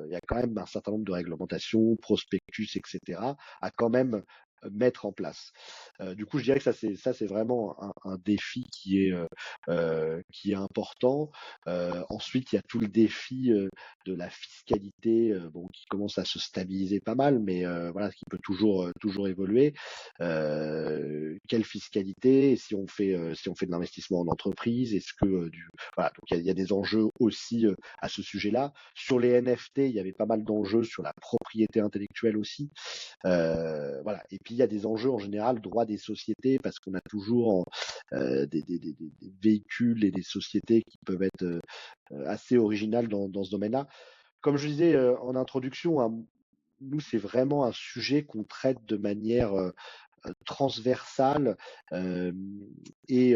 il 0.06 0.12
y 0.12 0.16
a 0.16 0.22
quand 0.28 0.36
même 0.36 0.58
un 0.58 0.66
certain 0.66 0.92
nombre 0.92 1.06
de 1.06 1.12
réglementations, 1.12 1.96
prospectus, 1.98 2.76
etc., 2.76 3.20
à 3.62 3.72
quand 3.72 3.90
même 3.90 4.24
mettre 4.70 5.06
en 5.06 5.12
place. 5.12 5.52
Euh, 6.02 6.16
du 6.16 6.26
coup, 6.26 6.40
je 6.40 6.44
dirais 6.44 6.58
que 6.58 6.64
ça 6.64 6.74
c'est 6.74 6.96
ça 6.96 7.14
c'est 7.14 7.26
vraiment 7.26 7.76
un, 7.82 7.94
un, 8.04 8.18
défi 8.24 8.66
qui 8.72 9.06
est 9.06 9.12
euh, 9.12 9.26
euh 9.70 10.22
qui 10.32 10.52
est 10.52 10.56
important. 10.56 11.32
Euh, 11.68 12.04
ensuite, 12.10 12.52
il 12.52 12.56
y 12.56 12.60
a 12.60 12.62
tout 12.68 12.80
le 12.80 12.88
défi 12.88 13.52
euh, 13.52 13.68
de 14.06 14.14
la 14.14 14.30
fiscalité, 14.30 15.34
bon, 15.54 15.68
qui 15.74 15.86
commence 15.86 16.18
à 16.18 16.26
se 16.26 16.40
stabiliser 16.40 17.00
pas 17.00 17.16
mal, 17.16 17.40
mais 17.40 17.64
voilà, 17.92 18.12
qui 18.12 18.24
peut 18.30 18.40
toujours 18.42 18.90
toujours 19.00 19.28
évoluer. 19.28 19.74
quelle 20.20 21.64
fiscalité? 21.64 22.56
Si 22.56 22.76
on 22.76 22.88
fait 22.88 23.16
si 23.36 23.50
on 23.50 23.56
fait 23.56 23.66
de 23.66 23.72
l'investissement 23.72 24.22
en 24.22 24.28
entreprise, 24.28 24.94
est-ce 24.94 25.14
que 25.14 25.50
du 25.50 25.68
voilà, 25.96 26.12
donc 26.12 26.32
il 26.32 26.46
y, 26.46 26.50
a, 26.50 26.54
des 26.54 26.74
enjeux 26.74 27.06
aussi 27.20 27.66
à 28.00 28.10
ce 28.10 28.22
sujet-là. 28.22 28.74
Sur 28.96 29.20
les 29.20 29.40
NFT, 29.42 29.78
il 29.78 29.92
y 29.92 30.00
avait 30.00 30.14
pas 30.14 30.26
mal 30.26 30.44
d'enjeux 30.44 30.84
sur 30.84 31.04
la 31.04 31.14
propriété 31.14 31.80
intellectuelle 31.80 32.38
aussi. 32.38 32.72
voilà. 33.24 34.24
Il 34.52 34.58
y 34.58 34.62
a 34.62 34.68
des 34.68 34.86
enjeux 34.86 35.10
en 35.10 35.18
général, 35.18 35.62
droit 35.62 35.86
des 35.86 35.98
sociétés, 35.98 36.60
parce 36.60 36.80
qu'on 36.80 36.94
a 36.94 37.02
toujours 37.02 37.66
euh, 38.14 38.46
des, 38.46 38.64
véhicules 39.42 40.04
et 40.04 40.12
des 40.12 40.22
sociétés 40.22 40.84
qui 40.84 40.98
peuvent 41.06 41.24
être 41.24 41.44
euh, 41.44 41.60
assez 42.26 42.58
originales 42.58 43.08
dans, 43.08 43.44
ce 43.44 43.52
domaine-là. 43.52 43.88
Comme 44.42 44.58
je 44.58 44.68
disais 44.68 44.96
euh, 44.96 45.18
en 45.20 45.36
introduction, 45.36 46.02
hein, 46.02 46.14
nous, 46.82 47.00
c'est 47.00 47.18
vraiment 47.18 47.66
un 47.66 47.72
sujet 47.72 48.24
qu'on 48.24 48.44
traite 48.44 48.84
de 48.86 48.98
manière 48.98 49.54
transversale 50.46 51.56
et 53.08 53.36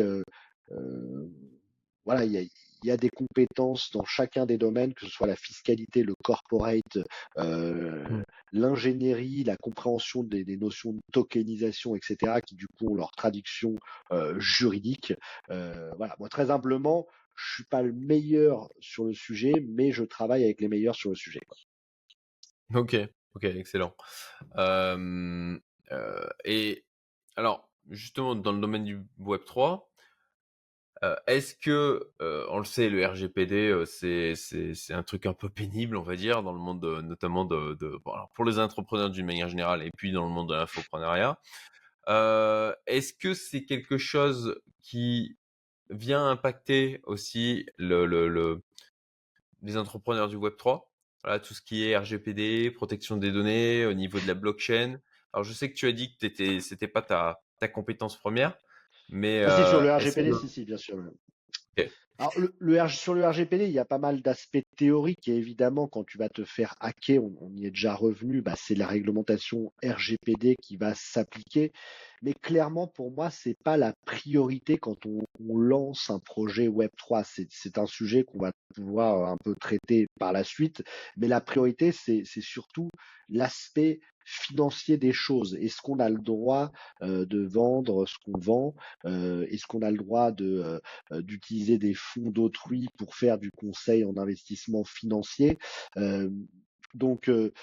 voilà, 2.06 2.26
il 2.26 2.32
y 2.32 2.38
a, 2.38 2.42
il 2.86 2.90
y 2.90 2.92
a 2.92 2.98
des 2.98 3.10
compétences 3.10 3.90
dans 3.92 4.06
chacun 4.06 4.46
des 4.46 4.60
domaines, 4.60 4.94
que 4.94 5.08
ce 5.08 5.12
soit 5.12 5.26
la 5.26 5.36
fiscalité, 5.36 6.04
le 6.04 6.14
corporate, 6.24 7.00
euh, 7.40 8.08
mmh. 8.08 8.24
l'ingénierie, 8.52 9.44
la 9.44 9.58
compréhension 9.58 10.22
des, 10.22 10.46
notions 10.56 10.94
de 10.94 11.02
tokenisation, 11.12 11.96
etc., 11.96 12.42
qui 12.46 12.54
du 12.54 12.68
coup 12.68 12.92
ont 12.92 12.96
leur 12.96 13.10
traduction 13.10 13.76
euh, 14.12 14.40
juridique. 14.40 15.16
Euh, 15.50 15.90
voilà, 15.98 16.16
moi 16.20 16.30
très 16.30 16.52
humblement, 16.52 17.08
je 17.36 17.56
suis 17.56 17.64
pas 17.64 17.82
le 17.82 17.92
meilleur 17.92 18.70
sur 18.80 19.06
le 19.06 19.16
sujet, 19.16 19.54
mais 19.68 19.92
je 19.92 20.04
travaille 20.04 20.44
avec 20.44 20.62
les 20.62 20.68
meilleurs 20.68 20.96
sur 20.96 21.10
le 21.10 21.16
sujet. 21.16 21.42
Ok, 22.76 22.96
ok, 23.34 23.46
excellent. 23.46 23.96
et 26.46 26.86
alors, 27.36 27.68
justement, 27.90 28.36
dans 28.36 28.52
le 28.52 28.62
domaine 28.62 28.84
du 28.84 29.02
Web 29.18 29.42
3, 29.44 29.92
euh, 31.06 31.16
est-ce 31.28 31.56
que, 31.56 32.10
euh, 32.22 32.46
on 32.50 32.58
le 32.58 32.66
sait, 32.66 32.90
le 32.90 33.06
RGPD, 33.06 33.70
euh, 33.70 33.86
c'est 33.86 34.94
un 34.94 35.04
truc 35.04 35.26
un 35.26 35.34
peu 35.34 35.50
pénible, 35.50 35.98
on 35.98 36.02
va 36.02 36.16
dire, 36.16 36.42
dans 36.42 36.54
le 36.54 36.60
monde 36.60 36.84
notamment 37.04 37.46
de, 37.46 37.78
pour 38.34 38.46
les 38.46 38.58
entrepreneurs 38.60 39.12
d'une 39.12 39.26
manière 39.26 39.50
générale 39.50 39.84
et 39.84 39.92
puis 39.96 40.12
dans 40.12 40.26
le 40.26 40.32
monde 40.32 40.50
de 40.50 40.56
l'infoprenariat. 40.56 41.40
Est-ce 42.88 43.14
que 43.14 43.34
c'est 43.34 43.66
quelque 43.66 43.98
chose 43.98 44.60
qui 44.82 45.38
vient 45.90 46.28
impacter 46.28 47.02
aussi 47.04 47.68
le, 47.78 48.62
les 49.62 49.78
entrepreneurs 49.78 50.28
du 50.28 50.38
Web 50.38 50.56
3 50.58 50.92
Voilà, 51.24 51.40
tout 51.40 51.54
ce 51.54 51.62
qui 51.62 51.88
est 51.88 51.96
RGPD, 51.96 52.72
protection 52.72 53.18
des 53.18 53.32
données, 53.32 53.86
au 53.86 53.94
niveau 53.94 54.20
de 54.20 54.28
la 54.28 54.34
blockchain. 54.34 55.00
Alors, 55.34 55.44
je 55.44 55.54
sais 55.54 55.70
que 55.70 55.76
tu 55.76 55.88
as 55.88 55.92
dit 55.92 56.16
que 56.18 56.60
c'était 56.60 56.88
pas 56.88 57.02
ta 57.04 57.68
compétence 57.68 58.18
première, 58.18 58.58
mais, 59.10 59.44
ah, 59.44 59.70
sur 59.70 59.82
le 59.82 59.90
euh, 59.90 59.98
RGPD, 59.98 60.34
si, 60.42 60.50
si, 60.50 60.66
bien 60.66 60.78
sûr. 60.78 60.98
Alors, 62.18 62.34
le, 62.60 62.88
sur 62.88 63.14
le 63.14 63.28
RGPD, 63.28 63.66
il 63.66 63.74
y 63.74 63.80
a 63.80 63.84
pas 63.84 63.98
mal 63.98 64.22
d'aspects 64.22 64.64
théoriques 64.78 65.28
et 65.28 65.36
évidemment, 65.36 65.88
quand 65.88 66.06
tu 66.06 66.18
vas 66.18 66.30
te 66.30 66.46
faire 66.46 66.74
hacker, 66.80 67.22
on, 67.22 67.52
y 67.54 67.66
est 67.66 67.72
déjà 67.72 67.94
revenu, 67.94 68.42
bah, 68.42 68.56
c'est 68.58 68.76
la 68.76 68.88
réglementation 68.88 69.74
RGPD 69.84 70.56
qui 70.62 70.78
va 70.78 70.96
s'appliquer. 70.96 71.74
Mais 72.22 72.34
clairement, 72.34 72.88
pour 72.88 73.12
moi, 73.12 73.30
c'est 73.32 73.58
pas 73.66 73.76
la 73.76 73.94
priorité 74.06 74.78
quand 74.78 75.06
on, 75.06 75.26
on 75.42 75.58
lance 75.58 76.10
un 76.10 76.20
projet 76.20 76.70
Web3. 76.70 77.26
C'est 77.50 77.78
un 77.78 77.86
sujet 77.86 78.24
qu'on 78.24 78.40
va 78.40 78.54
pouvoir 78.74 79.30
un 79.30 79.38
peu 79.44 79.54
traiter 79.54 80.08
par 80.18 80.32
la 80.32 80.46
suite. 80.46 80.84
Mais 81.18 81.28
la 81.28 81.42
priorité, 81.42 81.92
c'est 81.92 82.24
surtout 82.40 82.90
l'aspect 83.28 84.00
financier 84.26 84.98
des 84.98 85.14
choses. 85.14 85.56
Est-ce 85.56 85.82
qu'on 85.82 86.00
a 86.00 86.10
le 86.10 86.20
droit 86.20 86.72
euh, 87.02 87.26
de 87.26 87.46
vendre 87.46 88.06
ce 88.08 88.16
qu'on 88.26 88.38
vend 88.38 88.76
euh, 89.06 89.46
Est-ce 89.50 89.68
qu'on 89.68 89.84
a 89.84 89.92
le 89.92 89.98
droit 89.98 90.32
de 90.32 90.80
euh, 91.12 91.22
d'utiliser 91.22 91.78
des 91.78 91.94
fonds 91.94 92.32
d'autrui 92.32 92.88
pour 92.98 93.16
faire 93.16 93.38
du 93.38 93.52
conseil 93.52 94.04
en 94.04 94.18
investissement 94.18 94.84
financier 94.84 95.58
Donc, 96.94 97.30
euh, 97.30 97.54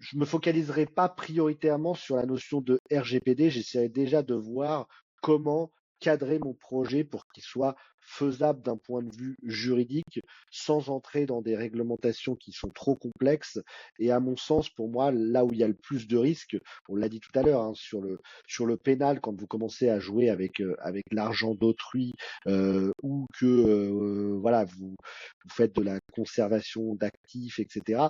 je 0.00 0.16
me 0.16 0.24
focaliserai 0.24 0.86
pas 0.86 1.08
prioritairement 1.08 1.94
sur 1.94 2.16
la 2.16 2.26
notion 2.26 2.60
de 2.60 2.80
RGPD. 2.92 3.50
J'essaierai 3.50 3.88
déjà 3.88 4.22
de 4.22 4.34
voir 4.34 4.86
comment 5.22 5.72
cadrer 6.00 6.38
mon 6.38 6.54
projet 6.54 7.04
pour 7.04 7.26
qu'il 7.28 7.42
soit 7.42 7.76
faisable 8.08 8.62
d'un 8.62 8.76
point 8.76 9.02
de 9.02 9.14
vue 9.14 9.36
juridique 9.42 10.20
sans 10.50 10.88
entrer 10.88 11.26
dans 11.26 11.42
des 11.42 11.56
réglementations 11.56 12.36
qui 12.36 12.52
sont 12.52 12.70
trop 12.70 12.96
complexes. 12.96 13.60
Et 13.98 14.10
à 14.10 14.18
mon 14.18 14.36
sens, 14.36 14.70
pour 14.70 14.88
moi, 14.88 15.12
là 15.12 15.44
où 15.44 15.52
il 15.52 15.58
y 15.58 15.64
a 15.64 15.68
le 15.68 15.74
plus 15.74 16.08
de 16.08 16.16
risques, 16.16 16.56
on 16.88 16.96
l'a 16.96 17.08
dit 17.08 17.20
tout 17.20 17.36
à 17.38 17.42
l'heure, 17.42 17.62
hein, 17.62 17.72
sur 17.74 18.00
le 18.00 18.18
sur 18.46 18.66
le 18.66 18.76
pénal, 18.76 19.20
quand 19.20 19.38
vous 19.38 19.46
commencez 19.46 19.88
à 19.88 19.98
jouer 20.00 20.30
avec 20.30 20.60
euh, 20.60 20.74
avec 20.80 21.04
l'argent 21.12 21.54
d'autrui 21.54 22.12
euh, 22.46 22.90
ou 23.02 23.26
que 23.38 23.46
euh, 23.46 24.38
voilà 24.40 24.64
vous 24.64 24.96
vous 25.44 25.50
faites 25.50 25.74
de 25.74 25.82
la 25.82 25.98
conservation 26.12 26.94
d'actifs, 26.94 27.58
etc. 27.58 28.04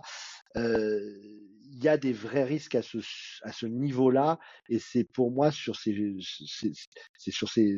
il 0.55 1.85
y 1.85 1.89
a 1.89 1.97
des 1.97 2.13
vrais 2.13 2.45
risques 2.45 2.75
à 2.75 2.83
ce 2.83 3.67
niveau-là, 3.67 4.39
et 4.69 4.79
c'est 4.79 5.05
pour 5.05 5.31
moi 5.31 5.53
sur 5.53 5.77
ces 5.77 6.17
c'est 7.17 7.31
sur 7.31 7.49
ces 7.49 7.73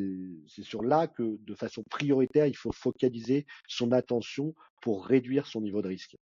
sur 0.46 0.82
là 0.82 1.06
que 1.06 1.36
de 1.40 1.54
façon 1.54 1.82
prioritaire 1.90 2.46
il 2.46 2.56
faut 2.56 2.72
focaliser 2.72 3.46
son 3.68 3.92
attention 3.92 4.54
pour 4.80 5.06
réduire 5.06 5.46
son 5.46 5.60
niveau 5.60 5.82
de 5.82 5.88
risque. 5.88 6.16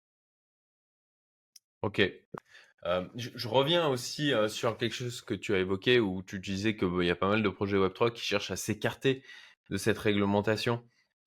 Ok. 1.82 2.02
Je, 3.16 3.48
reviens 3.48 3.88
aussi 3.88 4.32
sur 4.48 4.78
quelque 4.78 4.94
chose 4.94 5.22
que 5.22 5.34
tu 5.34 5.56
as 5.56 5.60
évoqué 5.60 6.00
où 6.00 6.22
tu 6.22 6.40
disais 6.40 6.78
qu'il 6.78 7.04
y 7.04 7.10
a 7.10 7.16
pas 7.16 7.28
mal 7.28 7.42
de 7.42 7.50
projets 7.50 7.78
Web3 7.78 8.14
qui 8.14 8.22
cherchent 8.22 8.52
à 8.52 8.56
s'écarter 8.56 9.24
de 9.70 9.78
cette 9.78 9.98
réglementation. 9.98 10.84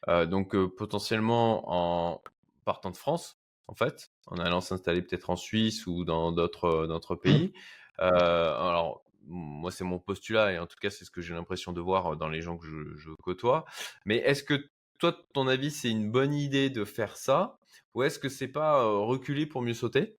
Donc 0.06 0.56
potentiellement 0.76 1.64
en 1.66 2.22
partant 2.64 2.90
de 2.90 2.96
France, 2.96 3.38
en 3.68 3.74
fait, 3.74 4.10
en 4.26 4.38
allant 4.38 4.60
s'installer 4.60 5.02
peut-être 5.02 5.30
en 5.30 5.36
Suisse 5.36 5.86
ou 5.86 6.04
dans 6.04 6.32
d'autres 6.32 7.14
pays. 7.14 7.52
alors 7.98 9.04
moi, 9.30 9.70
c'est 9.70 9.84
mon 9.84 9.98
postulat 9.98 10.52
et 10.52 10.58
en 10.58 10.66
tout 10.66 10.78
cas, 10.80 10.90
c'est 10.90 11.04
ce 11.04 11.10
que 11.10 11.20
j'ai 11.20 11.34
l'impression 11.34 11.72
de 11.72 11.80
voir 11.80 12.16
dans 12.16 12.28
les 12.28 12.40
gens 12.40 12.56
que 12.56 12.66
je, 12.66 13.10
côtoie. 13.22 13.66
Mais 14.06 14.16
est-ce 14.16 14.42
que 14.42 14.70
toi, 14.98 15.14
ton 15.34 15.46
avis, 15.46 15.70
c'est 15.70 15.90
une 15.90 16.10
bonne 16.10 16.32
idée 16.32 16.70
de 16.70 16.84
faire 16.84 17.16
ça 17.16 17.58
ou 17.94 18.02
est-ce 18.02 18.18
que 18.18 18.28
c'est 18.28 18.48
pas 18.48 18.84
reculer 18.84 19.46
pour 19.46 19.62
mieux 19.62 19.74
sauter? 19.74 20.16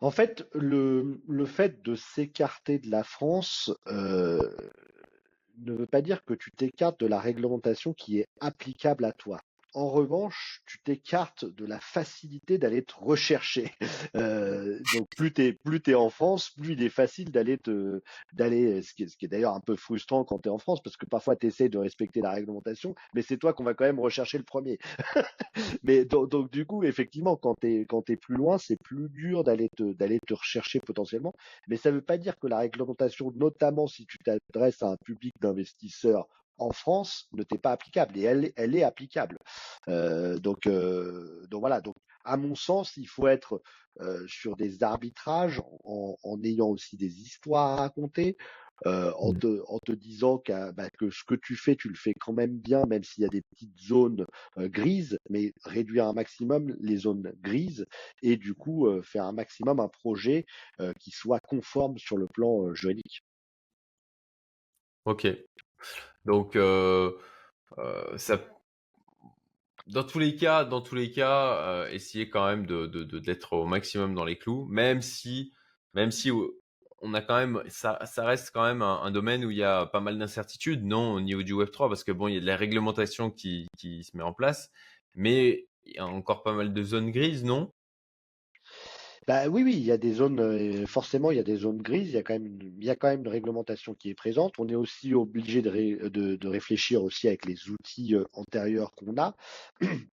En 0.00 0.10
fait, 0.10 0.46
le, 0.52 1.22
le, 1.26 1.46
fait 1.46 1.82
de 1.82 1.94
s'écarter 1.94 2.78
de 2.78 2.90
la 2.90 3.02
France 3.02 3.72
ne 5.58 5.72
veut 5.72 5.86
pas 5.86 6.02
dire 6.02 6.24
que 6.24 6.34
tu 6.34 6.50
t'écartes 6.50 7.00
de 7.00 7.06
la 7.06 7.20
réglementation 7.20 7.94
qui 7.94 8.18
est 8.18 8.26
applicable 8.40 9.04
à 9.04 9.12
toi. 9.12 9.40
En 9.74 9.90
revanche, 9.90 10.62
tu 10.66 10.78
t'écartes 10.78 11.44
de 11.44 11.66
la 11.66 11.80
facilité 11.80 12.58
d'aller 12.58 12.84
te 12.84 12.94
rechercher. 12.94 13.72
Euh, 14.16 14.78
donc 14.94 15.08
plus 15.16 15.32
tu 15.32 15.42
es, 15.42 15.52
plus 15.52 15.82
es 15.88 15.94
en 15.94 16.08
France, 16.08 16.50
plus 16.50 16.74
il 16.74 16.82
est 16.82 16.88
facile 16.88 17.32
d'aller 17.32 17.58
te 17.58 18.00
d'aller 18.32 18.80
ce 18.82 18.94
qui 18.94 19.02
est, 19.02 19.22
est 19.22 19.28
d'ailleurs 19.28 19.54
un 19.54 19.60
peu 19.60 19.74
frustrant 19.74 20.24
quand 20.24 20.38
tu 20.38 20.48
es 20.48 20.52
en 20.52 20.58
France 20.58 20.80
parce 20.82 20.96
que 20.96 21.06
parfois 21.06 21.34
tu 21.34 21.48
de 21.68 21.78
respecter 21.78 22.20
la 22.20 22.30
réglementation, 22.30 22.94
mais 23.14 23.22
c'est 23.22 23.38
toi 23.38 23.52
qu'on 23.52 23.64
va 23.64 23.74
quand 23.74 23.84
même 23.84 23.98
rechercher 23.98 24.38
le 24.38 24.44
premier. 24.44 24.78
mais 25.82 26.04
donc, 26.04 26.50
du 26.52 26.64
coup, 26.64 26.84
effectivement, 26.84 27.36
quand 27.36 27.56
tu 27.60 27.86
quand 27.86 28.08
es 28.08 28.16
plus 28.16 28.36
loin, 28.36 28.58
c'est 28.58 28.76
plus 28.76 29.08
dur 29.08 29.42
d'aller 29.42 29.68
te 29.70 29.92
d'aller 29.94 30.20
te 30.20 30.34
rechercher 30.34 30.80
potentiellement, 30.80 31.32
mais 31.66 31.76
ça 31.76 31.90
veut 31.90 32.02
pas 32.02 32.18
dire 32.18 32.38
que 32.38 32.46
la 32.46 32.58
réglementation 32.58 33.32
notamment 33.34 33.86
si 33.86 34.06
tu 34.06 34.18
t'adresses 34.18 34.82
à 34.82 34.90
un 34.90 34.96
public 35.04 35.34
d'investisseurs 35.40 36.28
en 36.58 36.72
France 36.72 37.28
ne 37.32 37.42
t'est 37.42 37.58
pas 37.58 37.72
applicable 37.72 38.16
et 38.18 38.22
elle, 38.22 38.52
elle 38.56 38.76
est 38.76 38.82
applicable. 38.82 39.38
Euh, 39.88 40.38
donc, 40.38 40.66
euh, 40.66 41.46
donc 41.50 41.60
voilà. 41.60 41.80
Donc, 41.80 41.96
à 42.24 42.36
mon 42.36 42.54
sens, 42.54 42.96
il 42.96 43.06
faut 43.06 43.26
être 43.26 43.62
euh, 44.00 44.24
sur 44.26 44.56
des 44.56 44.82
arbitrages 44.82 45.60
en, 45.84 46.16
en, 46.22 46.42
ayant 46.42 46.68
aussi 46.68 46.96
des 46.96 47.20
histoires 47.20 47.72
à 47.72 47.76
raconter, 47.76 48.36
en, 48.86 49.32
mmh. 49.32 49.38
te, 49.38 49.62
en 49.68 49.78
te 49.78 49.92
disant 49.92 50.42
bah, 50.48 50.90
que 50.98 51.08
ce 51.08 51.22
que 51.24 51.36
tu 51.36 51.54
fais, 51.56 51.76
tu 51.76 51.88
le 51.88 51.94
fais 51.94 52.12
quand 52.12 52.32
même 52.32 52.58
bien, 52.58 52.84
même 52.86 53.04
s'il 53.04 53.22
y 53.22 53.26
a 53.26 53.30
des 53.30 53.42
petites 53.42 53.78
zones 53.78 54.26
grises, 54.56 55.18
mais 55.30 55.52
réduire 55.64 56.06
un 56.06 56.12
maximum 56.12 56.74
les 56.80 56.96
zones 56.96 57.32
grises 57.40 57.86
et 58.22 58.36
du 58.36 58.52
coup 58.52 58.88
faire 59.02 59.24
un 59.24 59.32
maximum 59.32 59.78
un 59.78 59.88
projet 59.88 60.44
qui 60.98 61.12
soit 61.12 61.40
conforme 61.40 61.96
sur 61.98 62.18
le 62.18 62.26
plan 62.26 62.74
juridique. 62.74 63.22
Ok. 65.04 65.26
Donc, 66.24 66.56
euh, 66.56 67.12
euh, 67.78 68.16
ça, 68.18 68.40
dans 69.86 70.04
tous 70.04 70.18
les 70.18 70.36
cas, 70.36 70.64
dans 70.64 70.80
tous 70.80 70.94
les 70.94 71.10
cas, 71.10 71.58
euh, 71.62 71.88
essayer 71.90 72.30
quand 72.30 72.46
même 72.46 72.66
de, 72.66 72.86
d'être 73.18 73.52
au 73.54 73.66
maximum 73.66 74.14
dans 74.14 74.24
les 74.24 74.38
clous, 74.38 74.66
même 74.66 75.02
si, 75.02 75.52
même 75.92 76.10
si 76.10 76.30
on 77.00 77.14
a 77.14 77.20
quand 77.20 77.36
même, 77.36 77.62
ça, 77.68 77.98
ça 78.06 78.24
reste 78.24 78.50
quand 78.54 78.64
même 78.64 78.82
un, 78.82 79.10
domaine 79.10 79.44
où 79.44 79.50
il 79.50 79.58
y 79.58 79.64
a 79.64 79.86
pas 79.86 80.00
mal 80.00 80.18
d'incertitudes, 80.18 80.84
non, 80.84 81.12
au 81.12 81.20
niveau 81.20 81.42
du 81.42 81.52
Web 81.52 81.70
3, 81.70 81.88
parce 81.88 82.04
que 82.04 82.12
bon, 82.12 82.28
il 82.28 82.34
y 82.34 82.38
a 82.38 82.40
de 82.40 82.46
la 82.46 82.56
réglementation 82.56 83.30
qui, 83.30 83.66
qui 83.76 84.04
se 84.04 84.16
met 84.16 84.22
en 84.22 84.32
place, 84.32 84.70
mais 85.14 85.66
il 85.84 85.96
y 85.96 85.98
a 85.98 86.06
encore 86.06 86.42
pas 86.42 86.54
mal 86.54 86.72
de 86.72 86.82
zones 86.82 87.10
grises, 87.10 87.44
non? 87.44 87.70
Bah 89.26 89.48
oui, 89.48 89.62
oui, 89.62 89.72
il 89.74 89.84
y 89.84 89.92
a 89.92 89.96
des 89.96 90.12
zones, 90.12 90.40
euh, 90.40 90.86
forcément, 90.86 91.30
il 91.30 91.36
y 91.38 91.40
a 91.40 91.44
des 91.44 91.56
zones 91.56 91.80
grises, 91.80 92.08
il 92.08 92.14
y 92.14 92.18
a 92.18 92.22
quand 92.22 92.34
même, 92.34 92.58
il 92.60 92.84
y 92.84 92.90
a 92.90 92.96
quand 92.96 93.08
même 93.08 93.20
une 93.20 93.28
réglementation 93.28 93.94
qui 93.94 94.10
est 94.10 94.14
présente. 94.14 94.58
On 94.58 94.68
est 94.68 94.74
aussi 94.74 95.14
obligé 95.14 95.62
de, 95.62 96.08
de, 96.08 96.48
réfléchir 96.48 97.02
aussi 97.02 97.28
avec 97.28 97.46
les 97.46 97.70
outils 97.70 98.14
euh, 98.14 98.24
antérieurs 98.34 98.92
qu'on 98.94 99.16
a. 99.16 99.34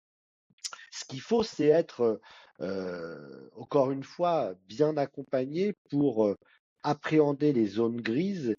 Ce 0.91 1.05
qu'il 1.05 1.21
faut, 1.21 1.43
c'est 1.43 1.67
être, 1.67 2.21
euh, 2.61 3.49
encore 3.55 3.91
une 3.91 4.03
fois, 4.03 4.53
bien 4.67 4.95
accompagné 4.97 5.73
pour 5.89 6.35
appréhender 6.83 7.53
les 7.53 7.67
zones 7.67 7.99
grises 8.01 8.55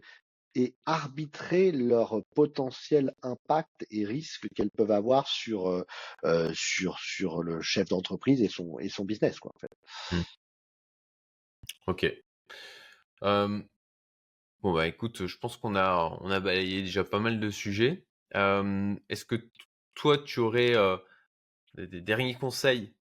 et 0.54 0.74
arbitrer 0.86 1.72
leur 1.72 2.22
potentiel 2.34 3.14
impact 3.22 3.86
et 3.90 4.04
risque 4.04 4.46
qu'elles 4.54 4.70
peuvent 4.70 4.90
avoir 4.90 5.28
sur, 5.28 5.84
sur, 6.54 6.98
sur 6.98 7.42
le 7.42 7.60
chef 7.60 7.88
d'entreprise 7.88 8.42
et 8.42 8.48
son, 8.48 8.78
et 8.78 8.88
son 8.88 9.04
business, 9.04 9.38
quoi, 9.38 9.52
en 9.54 9.58
fait. 9.58 10.24
Ok. 11.86 12.06
bon 13.20 13.62
bah 14.62 14.86
écoute, 14.86 15.26
je 15.26 15.38
pense 15.38 15.56
qu'on 15.56 15.74
a 15.74 16.16
on 16.20 16.30
a 16.30 16.40
balayé 16.40 16.82
déjà 16.82 17.04
pas 17.04 17.18
mal 17.18 17.40
de 17.40 17.50
sujets. 17.50 18.06
est-ce 18.34 19.24
que 19.24 19.36
toi 19.94 20.18
tu 20.18 20.40
aurais 20.40 20.74
des, 21.74 22.00
derniers 22.00 22.34
conseils, 22.34 22.94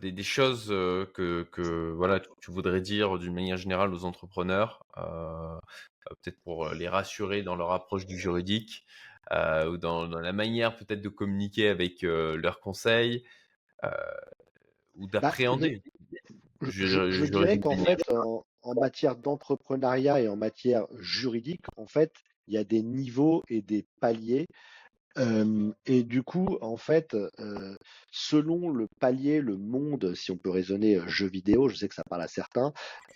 des, 0.00 0.22
choses 0.22 0.68
que, 0.68 1.44
que 1.44 1.92
voilà 1.92 2.20
tu 2.40 2.50
voudrais 2.50 2.80
dire 2.80 3.18
d'une 3.18 3.34
manière 3.34 3.56
générale 3.56 3.94
aux 3.94 4.04
entrepreneurs, 4.04 4.84
peut-être 4.96 6.40
pour 6.42 6.70
les 6.70 6.88
rassurer 6.88 7.42
dans 7.42 7.56
leur 7.56 7.72
approche 7.72 8.06
du 8.06 8.18
juridique 8.18 8.84
ou 9.30 9.76
dans, 9.76 10.06
la 10.06 10.32
manière 10.32 10.76
peut-être 10.76 11.02
de 11.02 11.08
communiquer 11.08 11.68
avec 11.68 12.02
leurs 12.02 12.60
conseils 12.60 13.24
ou 14.94 15.06
bah, 15.06 15.20
d'appréhender? 15.20 15.82
Je, 16.62 17.24
dirais 17.24 17.58
qu'en 17.58 17.76
fait, 17.76 18.02
en, 18.10 18.74
matière 18.74 19.16
d'entrepreneuriat 19.16 20.20
et 20.20 20.28
en 20.28 20.36
matière 20.36 20.86
juridique, 20.98 21.64
en 21.76 21.86
fait, 21.86 22.12
il 22.46 22.54
y 22.54 22.58
a 22.58 22.64
des 22.64 22.82
niveaux 22.82 23.42
et 23.48 23.62
des 23.62 23.86
paliers. 24.00 24.46
et 25.86 26.02
du 26.04 26.22
coup, 26.22 26.58
en 26.60 26.76
fait, 26.76 27.16
selon 28.10 28.70
le 28.70 28.88
palier, 29.00 29.40
le 29.40 29.56
monde, 29.56 30.14
si 30.14 30.30
on 30.30 30.36
peut 30.36 30.50
raisonner 30.50 31.00
jeu 31.06 31.26
vidéo, 31.26 31.68
je 31.68 31.76
sais 31.76 31.88
que 31.88 31.94
ça 31.94 32.04
parle 32.08 32.22
à 32.22 32.28
certains, 32.28 32.72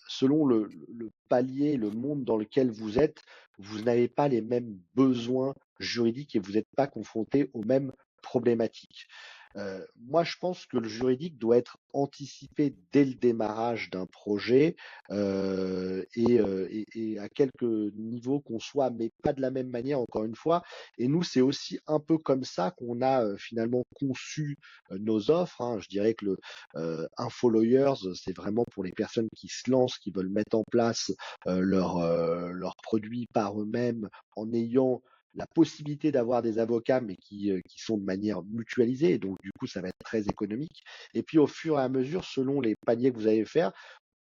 selon 0.09 0.45
le, 0.45 0.69
le 0.93 1.11
palier, 1.29 1.77
le 1.77 1.91
monde 1.91 2.25
dans 2.25 2.37
lequel 2.37 2.71
vous 2.71 2.99
êtes, 2.99 3.23
vous 3.59 3.81
n'avez 3.83 4.09
pas 4.09 4.29
les 4.29 4.43
mêmes 4.43 4.79
besoins 4.95 5.55
juridiques 5.79 6.37
et 6.37 6.39
vous 6.39 6.53
n'êtes 6.53 6.69
pas 6.77 6.87
confronté 6.87 7.51
aux 7.55 7.63
mêmes 7.63 7.93
problématiques. 8.23 9.07
Euh, 9.57 9.85
moi, 9.97 10.25
je 10.25 10.37
pense 10.39 10.67
que 10.67 10.77
le 10.77 10.89
juridique 10.89 11.39
doit 11.39 11.57
être 11.57 11.79
anticipé 11.93 12.75
dès 12.93 13.05
le 13.05 13.15
démarrage 13.15 13.91
d'un 13.91 14.07
projet 14.07 14.77
euh, 15.11 16.05
euh, 16.19 16.69
et, 16.71 16.85
et, 16.95 17.19
à 17.19 17.29
quelques 17.29 17.63
niveaux 17.63 18.41
qu'on 18.41 18.61
soit, 18.61 18.91
mais 18.91 19.11
pas 19.23 19.33
de 19.33 19.41
la 19.41 19.51
même 19.51 19.71
manière, 19.71 20.01
encore 20.01 20.25
une 20.25 20.35
fois. 20.35 20.63
Et 20.99 21.09
nous, 21.09 21.23
c'est 21.23 21.41
aussi 21.41 21.79
un 21.87 22.01
peu 22.01 22.19
comme 22.19 22.45
ça 22.45 22.71
qu'on 22.73 23.01
a 23.03 23.37
finalement 23.39 23.85
conçu 23.95 24.59
nos 24.91 25.31
offres. 25.31 25.61
Hein. 25.63 25.79
Je 25.81 25.89
dirais 25.89 26.15
que 26.15 26.27
le 26.27 26.37
euh, 26.77 27.07
Info 27.17 27.49
Lawyers, 27.49 27.95
c'est 28.15 28.37
vraiment 28.37 28.65
pour 28.73 28.85
les 28.85 28.93
personnes 28.93 29.29
qui 29.35 29.49
se 29.49 29.71
lancent, 29.71 29.99
qui 29.99 30.11
veulent 30.11 30.29
mettre 30.29 30.57
en 30.57 30.65
place 30.71 31.13
leurs 31.47 31.97
leur 32.53 32.77
produits 32.83 33.27
par 33.33 33.61
eux-mêmes 33.61 34.09
en 34.37 34.53
ayant 34.53 35.03
la 35.37 35.47
possibilité 35.47 36.11
d'avoir 36.11 36.43
des 36.43 36.59
avocats, 36.59 37.01
mais 37.01 37.17
qui, 37.17 37.51
euh, 37.53 37.61
sont 37.77 37.99
de 37.99 38.05
manière 38.05 38.43
mutualisée. 38.43 39.19
donc, 39.19 39.37
du 39.43 39.53
coup, 39.59 39.67
ça 39.67 39.81
va 39.81 39.89
être 39.89 39.99
très 40.05 40.23
économique. 40.23 40.83
Et 41.15 41.23
puis, 41.23 41.39
au 41.39 41.47
fur 41.47 41.79
et 41.79 41.83
à 41.83 41.89
mesure, 41.89 42.25
selon 42.25 42.61
les 42.61 42.75
paniers 42.87 43.13
que 43.13 43.17
vous 43.19 43.29
allez 43.29 43.45
faire, 43.45 43.73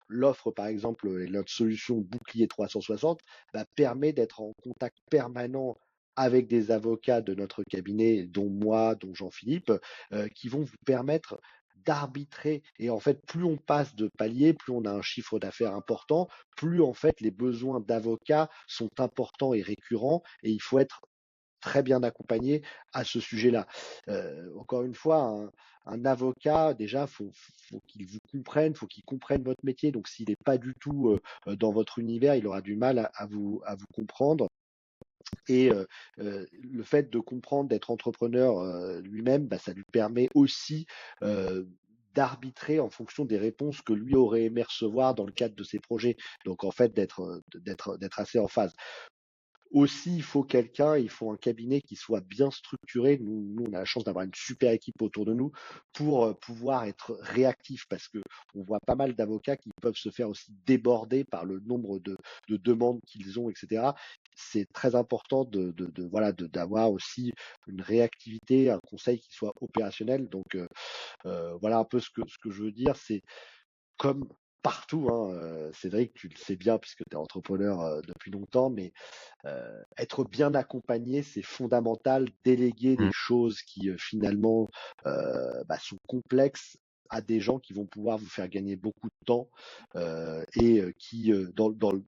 l'offre, 0.08 0.50
par 0.50 0.66
exemple, 0.66 1.08
notre 1.26 1.50
solution 1.50 1.98
Bouclier 1.98 2.48
360, 2.48 3.20
bah, 3.54 3.64
permet 3.76 4.12
d'être 4.12 4.40
en 4.40 4.52
contact 4.62 4.98
permanent 5.10 5.76
avec 6.16 6.46
des 6.46 6.70
avocats 6.70 7.22
de 7.22 7.34
notre 7.34 7.62
cabinet, 7.64 8.24
dont 8.24 8.50
moi, 8.50 8.94
dont 8.96 9.14
Jean-Philippe, 9.14 9.72
euh, 10.12 10.28
qui 10.28 10.48
vont 10.48 10.62
vous 10.62 10.76
permettre 10.84 11.40
d'arbitrer. 11.84 12.62
Et 12.78 12.90
en 12.90 13.00
fait, 13.00 13.24
plus 13.26 13.44
on 13.44 13.56
passe 13.56 13.94
de 13.94 14.08
palier, 14.18 14.52
plus 14.52 14.72
on 14.72 14.84
a 14.84 14.90
un 14.92 15.02
chiffre 15.02 15.38
d'affaires 15.38 15.74
important, 15.74 16.28
plus 16.56 16.82
en 16.82 16.92
fait 16.94 17.20
les 17.20 17.30
besoins 17.30 17.80
d'avocats 17.80 18.48
sont 18.66 18.90
importants 18.98 19.54
et 19.54 19.62
récurrents. 19.62 20.22
Et 20.42 20.50
il 20.50 20.60
faut 20.60 20.78
être 20.78 21.00
très 21.62 21.82
bien 21.82 22.02
accompagné 22.02 22.62
à 22.92 23.04
ce 23.04 23.20
sujet-là. 23.20 23.66
Euh, 24.08 24.50
encore 24.58 24.82
une 24.82 24.94
fois, 24.94 25.50
un, 25.86 26.04
avocat, 26.04 26.74
déjà, 26.74 27.06
faut, 27.06 27.30
faut 27.70 27.80
qu'il 27.86 28.06
vous 28.06 28.18
comprenne, 28.30 28.74
faut 28.74 28.86
qu'il 28.86 29.04
comprenne 29.04 29.42
votre 29.42 29.64
métier. 29.64 29.92
Donc, 29.92 30.08
s'il 30.08 30.28
n'est 30.28 30.36
pas 30.36 30.58
du 30.58 30.74
tout 30.80 31.18
euh, 31.46 31.56
dans 31.56 31.72
votre 31.72 31.98
univers, 31.98 32.34
il 32.34 32.46
aura 32.46 32.60
du 32.60 32.76
mal 32.76 33.10
à 33.14 33.26
vous, 33.26 33.62
à 33.64 33.76
vous 33.76 33.86
comprendre. 33.94 34.48
Et 35.48 35.70
le 36.20 36.82
fait 36.82 37.10
de 37.10 37.18
comprendre, 37.18 37.68
d'être 37.68 37.90
entrepreneur 37.90 39.00
lui-même, 39.02 39.46
bah, 39.46 39.58
ça 39.58 39.72
lui 39.72 39.84
permet 39.92 40.28
aussi 40.34 40.86
d'arbitrer 42.14 42.78
en 42.78 42.90
fonction 42.90 43.24
des 43.24 43.38
réponses 43.38 43.80
que 43.80 43.94
lui 43.94 44.14
aurait 44.14 44.42
aimé 44.44 44.62
recevoir 44.62 45.14
dans 45.14 45.24
le 45.24 45.32
cadre 45.32 45.54
de 45.54 45.64
ses 45.64 45.78
projets. 45.78 46.16
Donc 46.44 46.62
en 46.62 46.70
fait 46.70 46.92
d'être 46.94 48.18
assez 48.18 48.38
en 48.38 48.48
phase. 48.48 48.74
Aussi, 49.72 50.14
il 50.16 50.22
faut 50.22 50.42
quelqu'un, 50.42 50.98
il 50.98 51.08
faut 51.08 51.30
un 51.30 51.36
cabinet 51.38 51.80
qui 51.80 51.96
soit 51.96 52.20
bien 52.20 52.50
structuré. 52.50 53.18
Nous, 53.18 53.54
nous 53.54 53.64
on 53.68 53.72
a 53.72 53.78
la 53.78 53.84
chance 53.86 54.04
d'avoir 54.04 54.24
une 54.26 54.34
super 54.34 54.70
équipe 54.70 55.00
autour 55.00 55.24
de 55.24 55.32
nous 55.32 55.50
pour 55.94 56.26
euh, 56.26 56.34
pouvoir 56.34 56.84
être 56.84 57.16
réactif 57.22 57.86
parce 57.88 58.06
que 58.08 58.18
on 58.54 58.62
voit 58.64 58.80
pas 58.86 58.96
mal 58.96 59.14
d'avocats 59.14 59.56
qui 59.56 59.70
peuvent 59.80 59.96
se 59.96 60.10
faire 60.10 60.28
aussi 60.28 60.52
déborder 60.66 61.24
par 61.24 61.46
le 61.46 61.60
nombre 61.60 61.98
de, 62.00 62.18
de 62.48 62.56
demandes 62.58 63.00
qu'ils 63.06 63.40
ont, 63.40 63.48
etc. 63.48 63.92
C'est 64.34 64.66
très 64.74 64.94
important 64.94 65.44
de, 65.44 65.70
de, 65.72 66.04
voilà 66.06 66.32
d'avoir 66.32 66.92
aussi 66.92 67.32
une 67.66 67.80
réactivité, 67.80 68.70
un 68.70 68.80
conseil 68.86 69.20
qui 69.20 69.32
soit 69.32 69.54
opérationnel. 69.62 70.28
Donc 70.28 70.54
euh, 70.54 70.66
euh, 71.26 71.56
voilà 71.62 71.78
un 71.78 71.84
peu 71.84 71.98
ce 71.98 72.10
que 72.10 72.22
ce 72.28 72.36
que 72.42 72.50
je 72.50 72.62
veux 72.64 72.72
dire, 72.72 72.96
c'est 72.96 73.22
comme 73.96 74.28
partout. 74.62 75.08
Hein, 75.10 75.32
euh, 75.34 75.72
Cédric, 75.72 76.14
tu 76.14 76.28
le 76.28 76.36
sais 76.36 76.56
bien 76.56 76.78
puisque 76.78 77.04
tu 77.10 77.12
es 77.12 77.16
entrepreneur 77.16 77.80
euh, 77.80 78.00
depuis 78.06 78.30
longtemps, 78.30 78.70
mais 78.70 78.92
euh, 79.46 79.82
être 79.98 80.24
bien 80.24 80.54
accompagné, 80.54 81.22
c'est 81.22 81.42
fondamental. 81.42 82.28
Déléguer 82.44 82.96
des 82.98 83.08
Mmh. 83.08 83.12
choses 83.12 83.62
qui 83.62 83.90
euh, 83.90 83.96
finalement 83.98 84.68
euh, 85.06 85.64
bah, 85.68 85.78
sont 85.80 85.98
complexes 86.08 86.78
à 87.10 87.20
des 87.20 87.40
gens 87.40 87.58
qui 87.58 87.74
vont 87.74 87.86
pouvoir 87.86 88.18
vous 88.18 88.28
faire 88.28 88.48
gagner 88.48 88.76
beaucoup 88.76 89.08
de 89.08 89.26
temps 89.26 89.50
euh, 89.96 90.44
et 90.54 90.80
euh, 90.80 90.92
qui, 90.98 91.32
euh, 91.32 91.50
dans, 91.54 91.70
dans 91.70 91.92
le 91.92 92.04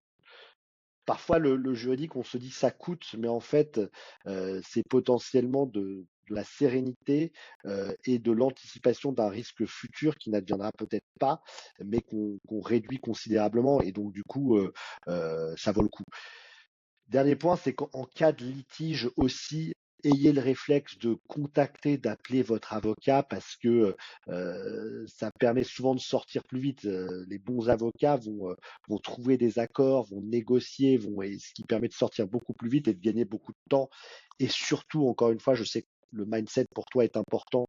parfois 1.06 1.38
le, 1.38 1.56
le 1.56 1.74
juridique, 1.74 2.16
on 2.16 2.22
se 2.24 2.38
dit 2.38 2.50
ça 2.50 2.70
coûte, 2.70 3.14
mais 3.18 3.28
en 3.28 3.40
fait, 3.40 3.80
euh, 4.26 4.60
c'est 4.66 4.82
potentiellement 4.88 5.66
de, 5.66 6.06
de 6.28 6.34
la 6.34 6.44
sérénité 6.44 7.32
euh, 7.66 7.92
et 8.04 8.18
de 8.18 8.32
l'anticipation 8.32 9.12
d'un 9.12 9.28
risque 9.28 9.64
futur 9.66 10.16
qui 10.16 10.30
n'adviendra 10.30 10.72
peut-être 10.72 11.06
pas, 11.18 11.42
mais 11.84 12.00
qu'on 12.00 12.60
réduit 12.60 12.98
considérablement. 12.98 13.80
Et 13.80 13.92
donc, 13.92 14.12
du 14.12 14.22
coup, 14.22 14.56
euh, 14.56 14.72
euh, 15.08 15.54
ça 15.56 15.72
vaut 15.72 15.82
le 15.82 15.88
coup. 15.88 16.04
Dernier 17.08 17.36
point, 17.36 17.56
c'est 17.56 17.74
qu'en 17.74 18.04
cas 18.14 18.32
de 18.32 18.44
litige 18.44 19.10
aussi, 19.16 19.74
ayez 20.04 20.32
le 20.32 20.40
réflexe 20.40 20.98
de 20.98 21.16
contacter, 21.28 21.96
d'appeler 21.96 22.42
votre 22.42 22.72
avocat 22.74 23.22
parce 23.22 23.56
que 23.56 23.94
ça 25.06 25.30
permet 25.38 25.64
souvent 25.64 25.94
de 25.94 26.00
sortir 26.00 26.42
plus 26.44 26.60
vite. 26.60 26.82
Les 26.82 27.38
bons 27.38 27.68
avocats 27.68 28.16
vont, 28.16 28.98
trouver 29.02 29.36
des 29.36 29.58
accords, 29.58 30.06
vont 30.10 30.22
négocier, 30.22 30.96
vont, 30.96 31.22
ce 31.22 31.52
qui 31.54 31.62
permet 31.62 31.88
de 31.88 31.94
sortir 31.94 32.26
beaucoup 32.26 32.54
plus 32.54 32.70
vite 32.70 32.88
et 32.88 32.94
de 32.94 33.00
gagner 33.00 33.24
beaucoup 33.26 33.52
de 33.52 33.68
temps. 33.68 33.88
Et 34.38 34.48
surtout, 34.48 35.06
encore 35.06 35.30
une 35.30 35.40
fois, 35.40 35.54
je 35.54 35.64
sais 35.64 35.86
le 36.14 36.24
mindset 36.26 36.66
pour 36.74 36.86
toi 36.86 37.04
est 37.04 37.16
important. 37.16 37.66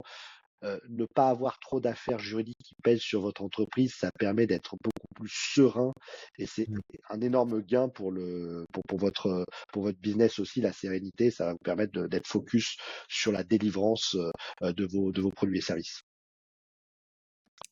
Euh, 0.64 0.80
ne 0.90 1.06
pas 1.06 1.28
avoir 1.30 1.60
trop 1.60 1.82
d'affaires 1.82 2.20
juridiques 2.20 2.58
qui 2.64 2.76
pèsent 2.84 3.02
sur 3.02 3.22
votre 3.22 3.44
entreprise, 3.44 3.94
ça 4.00 4.10
permet 4.18 4.48
d'être 4.48 4.76
beaucoup 4.84 5.14
plus 5.14 5.30
serein 5.30 5.92
et 6.40 6.46
c'est 6.46 6.68
Mmh. 6.68 6.82
un 7.10 7.20
énorme 7.22 7.62
gain 7.62 7.90
pour 7.90 8.12
le 8.12 8.66
pour, 8.74 8.84
pour 8.88 8.98
votre 9.00 9.46
pour 9.74 9.84
votre 9.84 10.00
business 10.00 10.40
aussi 10.40 10.62
la 10.62 10.72
sérénité, 10.74 11.30
ça 11.30 11.46
va 11.48 11.52
vous 11.54 11.60
permettre 11.64 12.08
d'être 12.08 12.28
focus 12.28 12.78
sur 13.10 13.32
la 13.34 13.44
délivrance 13.44 14.16
euh, 14.64 14.72
de 14.74 14.86
vos 14.86 15.12
de 15.12 15.22
vos 15.22 15.32
produits 15.32 15.60
et 15.60 15.62
services. 15.62 16.02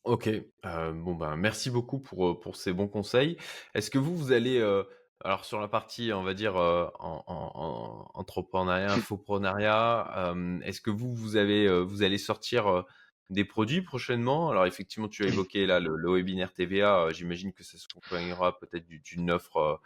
Ok, 0.04 0.28
euh, 0.28 0.92
bon 0.92 1.14
ben 1.14 1.36
merci 1.36 1.70
beaucoup 1.70 1.98
pour, 1.98 2.38
pour 2.40 2.56
ces 2.56 2.72
bons 2.72 2.88
conseils. 2.88 3.36
Est-ce 3.74 3.90
que 3.90 3.98
vous, 3.98 4.14
vous 4.16 4.32
allez, 4.32 4.58
euh, 4.58 4.82
alors 5.22 5.44
sur 5.44 5.60
la 5.60 5.68
partie, 5.68 6.12
on 6.12 6.22
va 6.22 6.34
dire, 6.34 6.56
euh, 6.56 6.86
en, 6.98 7.24
en- 7.26 7.52
en 7.54 8.10
entrepreneuriat, 8.14 8.92
infoprenariat, 8.94 10.32
euh, 10.32 10.60
est-ce 10.60 10.80
que 10.80 10.90
vous, 10.90 11.14
vous 11.14 11.36
avez, 11.36 11.66
euh, 11.66 11.80
vous 11.80 12.02
allez 12.02 12.18
sortir 12.18 12.84
des 13.30 13.44
produits 13.44 13.82
prochainement? 13.82 14.50
Alors 14.50 14.66
effectivement, 14.66 15.08
tu 15.08 15.24
as 15.24 15.28
évoqué 15.28 15.66
là 15.66 15.80
le, 15.80 15.96
le 15.96 16.12
webinaire 16.12 16.52
TVA, 16.52 17.08
j'imagine 17.12 17.52
que 17.52 17.64
ça 17.64 17.78
se 17.78 17.86
accompagnera 17.86 18.58
peut-être 18.58 18.86
du- 18.86 19.00
d'une 19.00 19.30
offre 19.30 19.80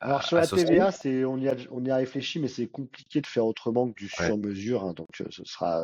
Alors 0.00 0.22
sur 0.22 0.36
la 0.36 0.42
associée. 0.42 0.66
TVA, 0.66 0.92
c'est 0.92 1.24
on 1.24 1.38
y 1.38 1.48
a 1.48 1.54
on 1.70 1.84
y 1.84 1.90
a 1.90 1.96
réfléchi, 1.96 2.38
mais 2.40 2.48
c'est 2.48 2.68
compliqué 2.68 3.20
de 3.20 3.26
faire 3.26 3.46
autrement 3.46 3.88
que 3.90 3.94
du 3.98 4.08
sur 4.08 4.36
mesure, 4.36 4.84
hein, 4.84 4.94
donc 4.94 5.08
ce 5.30 5.44
sera 5.44 5.82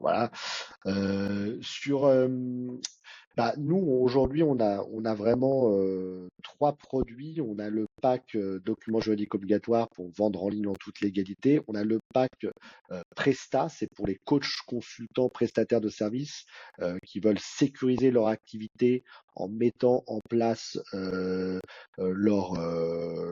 voilà. 0.00 0.30
Sur 1.60 2.06
Bah, 3.36 3.54
nous, 3.56 3.78
aujourd'hui, 3.78 4.42
on 4.42 4.58
a, 4.60 5.14
vraiment 5.14 5.70
euh, 5.72 6.28
trois 6.42 6.74
produits. 6.74 7.40
On 7.40 7.58
a 7.58 7.70
le 7.70 7.86
pack 8.02 8.34
euh, 8.34 8.60
documents 8.60 9.00
juridiques 9.00 9.34
obligatoires 9.34 9.88
pour 9.90 10.10
vendre 10.10 10.42
en 10.44 10.48
ligne 10.50 10.66
en 10.66 10.74
toute 10.74 11.00
légalité. 11.00 11.60
On 11.66 11.74
a 11.74 11.82
le 11.82 11.98
pack 12.12 12.32
euh, 12.90 13.00
Presta, 13.16 13.70
c'est 13.70 13.88
pour 13.94 14.06
les 14.06 14.16
coachs, 14.26 14.44
consultants, 14.66 15.30
prestataires 15.30 15.80
de 15.80 15.88
services 15.88 16.44
euh, 16.80 16.98
qui 17.06 17.20
veulent 17.20 17.38
sécuriser 17.38 18.10
leur 18.10 18.26
activité 18.28 19.02
en 19.34 19.48
mettant 19.48 20.04
en 20.06 20.20
place 20.28 20.78
euh, 20.92 21.58
leur, 21.98 22.54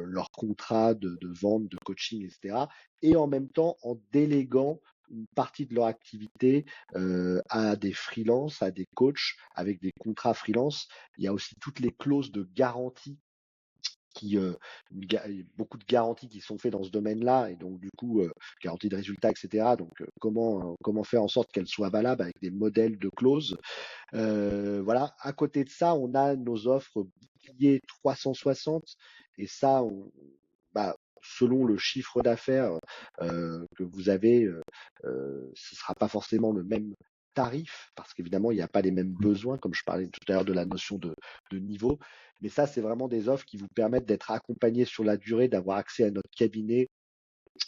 leur 0.07 0.31
contrat 0.31 0.95
de 0.95 1.19
vente, 1.43 1.69
de 1.69 1.77
coaching, 1.85 2.25
etc. 2.25 2.65
Et 3.03 3.17
en 3.17 3.27
même 3.27 3.49
temps, 3.49 3.77
en 3.83 3.99
déléguant 4.13 4.81
une 5.11 5.27
partie 5.35 5.67
de 5.67 5.75
leur 5.75 5.87
activité 5.87 6.65
à 7.49 7.77
des 7.77 7.93
freelances, 7.93 8.63
à 8.63 8.71
des 8.71 8.87
coachs 8.95 9.35
avec 9.55 9.81
des 9.81 9.93
contrats 9.99 10.35
freelance. 10.35 10.89
Il 11.19 11.25
y 11.25 11.29
a 11.29 11.33
aussi 11.33 11.55
toutes 11.61 11.81
les 11.81 11.93
clauses 11.93 12.33
de 12.33 12.49
garantie 12.55 13.19
qui 14.13 14.37
beaucoup 15.57 15.79
de 15.79 15.85
garanties 15.85 16.29
qui 16.29 16.41
sont 16.41 16.59
faites 16.59 16.73
dans 16.73 16.83
ce 16.83 16.91
domaine-là 16.91 17.49
et 17.49 17.55
donc 17.55 17.79
du 17.79 17.91
coup 17.97 18.21
garantie 18.61 18.89
de 18.89 18.97
résultats 18.97 19.31
etc 19.31 19.77
donc 19.79 20.03
comment 20.21 20.77
faire 21.05 21.23
en 21.23 21.29
sorte 21.29 21.53
qu'elles 21.53 21.69
soient 21.69 21.91
valables 21.91 22.23
avec 22.23 22.35
des 22.41 22.51
modèles 22.51 22.99
de 22.99 23.09
clauses? 23.09 23.57
Voilà. 24.13 25.15
À 25.21 25.33
côté 25.33 25.63
de 25.63 25.71
ça 25.71 25.95
on 25.95 26.13
a 26.15 26.35
nos 26.35 26.67
offres 26.67 27.07
bouclier 27.23 27.81
360 27.87 28.83
et 29.39 29.47
ça 29.47 29.85
on, 29.85 30.11
bah, 30.73 30.97
selon 31.23 31.65
le 31.65 31.77
chiffre 31.79 32.23
d'affaires 32.23 32.73
euh, 33.21 33.65
que 33.77 33.83
vous 33.83 34.09
avez 34.09 34.45
euh, 34.45 34.61
euh, 35.05 35.51
ce 35.55 35.77
sera 35.77 35.95
pas 35.95 36.09
forcément 36.09 36.53
le 36.53 36.65
même 36.65 36.95
tarif 37.35 37.91
parce 37.95 38.13
qu'évidemment 38.15 38.51
il 38.51 38.57
n'y 38.57 38.63
a 38.63 38.69
pas 38.69 38.81
les 38.81 38.91
mêmes 38.91 39.13
besoins 39.13 39.59
comme 39.59 39.75
je 39.75 39.85
parlais 39.85 40.09
tout 40.09 40.21
à 40.29 40.33
l'heure 40.35 40.45
de 40.45 40.53
la 40.53 40.65
notion 40.65 40.99
de, 40.99 41.15
de 41.51 41.59
niveau. 41.59 41.99
Mais 42.41 42.49
ça, 42.49 42.67
c'est 42.67 42.81
vraiment 42.81 43.07
des 43.07 43.29
offres 43.29 43.45
qui 43.45 43.59
vous 43.59 43.69
permettent 43.75 44.07
d'être 44.07 44.31
accompagné 44.31 44.87
sur 44.87 45.05
la 45.05 45.19
durée, 45.19 45.49
d'avoir 45.49 45.77
accès 45.77 46.05
à 46.05 46.11
notre 46.11 46.31
cabinet 46.35 46.89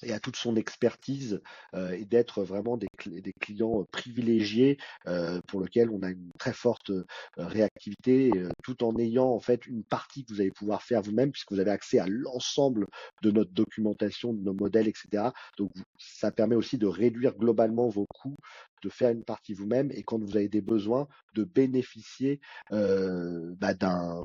et 0.02 0.12
à 0.12 0.20
toute 0.20 0.36
son 0.36 0.56
expertise 0.56 1.40
euh, 1.74 1.93
et 1.93 2.05
d'être 2.05 2.43
vraiment 2.44 2.77
des, 2.77 2.89
des 3.06 3.32
clients 3.32 3.85
privilégiés 3.90 4.78
euh, 5.06 5.40
pour 5.47 5.60
lesquels 5.60 5.90
on 5.90 6.02
a 6.02 6.10
une 6.10 6.31
très 6.39 6.52
forte 6.52 6.90
euh, 6.90 7.05
réactivité, 7.36 8.31
tout 8.62 8.85
en 8.85 8.97
ayant 8.98 9.28
en 9.28 9.40
fait 9.40 9.66
une 9.66 9.85
partie 9.85 10.24
que 10.24 10.32
vous 10.32 10.40
allez 10.40 10.51
pouvoir 10.51 10.82
faire 10.82 11.02
vous-même 11.02 11.31
puisque 11.31 11.52
vous 11.52 11.60
avez 11.60 11.70
accès 11.70 11.98
à 11.98 12.06
l'ensemble 12.09 12.86
de 13.23 13.31
notre 13.31 13.52
documentation, 13.52 14.32
de 14.32 14.43
nos 14.43 14.55
modèles, 14.55 14.89
etc. 14.89 15.31
Donc 15.59 15.73
ça 15.98 16.31
permet 16.31 16.56
aussi 16.56 16.78
de 16.78 16.86
réduire 16.86 17.36
globalement 17.36 17.89
vos 17.89 18.06
coûts, 18.06 18.36
de 18.82 18.89
faire 18.89 19.10
une 19.10 19.24
partie 19.24 19.55
vous-même 19.55 19.90
et 19.93 20.02
quand 20.02 20.19
vous 20.19 20.36
avez 20.36 20.48
des 20.48 20.60
besoins, 20.60 21.06
de 21.35 21.44
bénéficier 21.44 22.40
bah, 22.70 23.74
d'un 23.74 24.24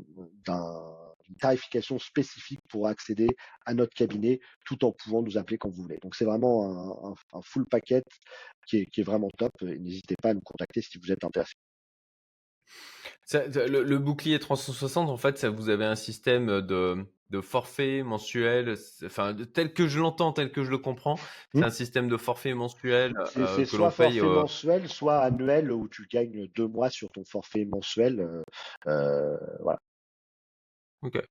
d'une 1.28 1.38
tarification 1.38 1.99
spécifique 1.99 2.60
pour 2.70 2.88
accéder 2.88 3.28
à 3.66 3.74
notre 3.74 3.94
cabinet 3.94 4.40
tout 4.66 4.84
en 4.86 4.91
pouvant 4.91 5.22
nous 5.22 5.38
appeler 5.38 5.58
quand 5.58 5.70
vous 5.70 5.84
voulez. 5.84 5.98
Donc 6.02 6.16
c'est 6.16 6.26
vraiment 6.26 6.66
un, 7.08 7.12
un- 7.12 7.16
un 7.40 7.41
full 7.41 7.66
packet 7.68 8.04
qui 8.68 8.80
est, 8.80 8.86
qui 8.88 9.02
est 9.02 9.04
vraiment 9.04 9.30
top. 9.38 9.52
N'hésitez 9.62 10.16
pas 10.22 10.30
à 10.30 10.34
nous 10.34 10.41
contacter 10.41 10.82
si 10.82 10.98
vous 10.99 11.12
êtes 11.12 11.24
intéressé. 11.24 11.54
Ça- 13.24 13.48
le, 13.48 13.84
le 13.84 13.98
bouclier 13.99 14.40
360, 14.40 15.10
en 15.10 15.18
fait, 15.18 15.38
ça 15.38 15.49
vous 15.49 15.70
avez 15.70 15.86
un 15.86 15.95
système 15.95 16.62
de, 16.62 17.06
de 17.30 17.41
forfait 17.41 18.04
mensuel, 18.04 18.76
enfin, 19.06 19.36
tel 19.54 19.74
que 19.74 19.88
je 19.88 19.99
l'entends, 19.99 20.34
tel 20.34 20.52
que 20.52 20.64
je 20.64 20.72
le 20.72 20.78
comprends, 20.78 21.16
c'est 21.54 21.60
Hmm. 21.60 21.64
un 21.66 21.70
système 21.70 22.08
de 22.10 22.18
forfait 22.18 22.54
mensuel 22.54 23.14
C'est 23.24 23.45
euh, 23.45 23.45
c'est 23.48 23.66
que 23.68 23.76
soit 23.76 23.78
l'on 23.78 23.91
paye. 23.91 24.20
forfait 24.20 24.26
euh, 24.26 24.44
mensuel, 24.44 24.88
soit 24.90 25.20
annuel 25.20 25.72
où 25.72 25.88
tu 25.90 26.08
gagnes 26.08 26.48
deux 26.56 26.68
mois 26.68 26.90
sur 26.90 27.10
ton 27.10 27.24
forfait 27.26 27.66
mensuel. 27.66 28.20
euh, 28.88 29.38
voilà. 29.62 29.80
Ok, 31.07 31.21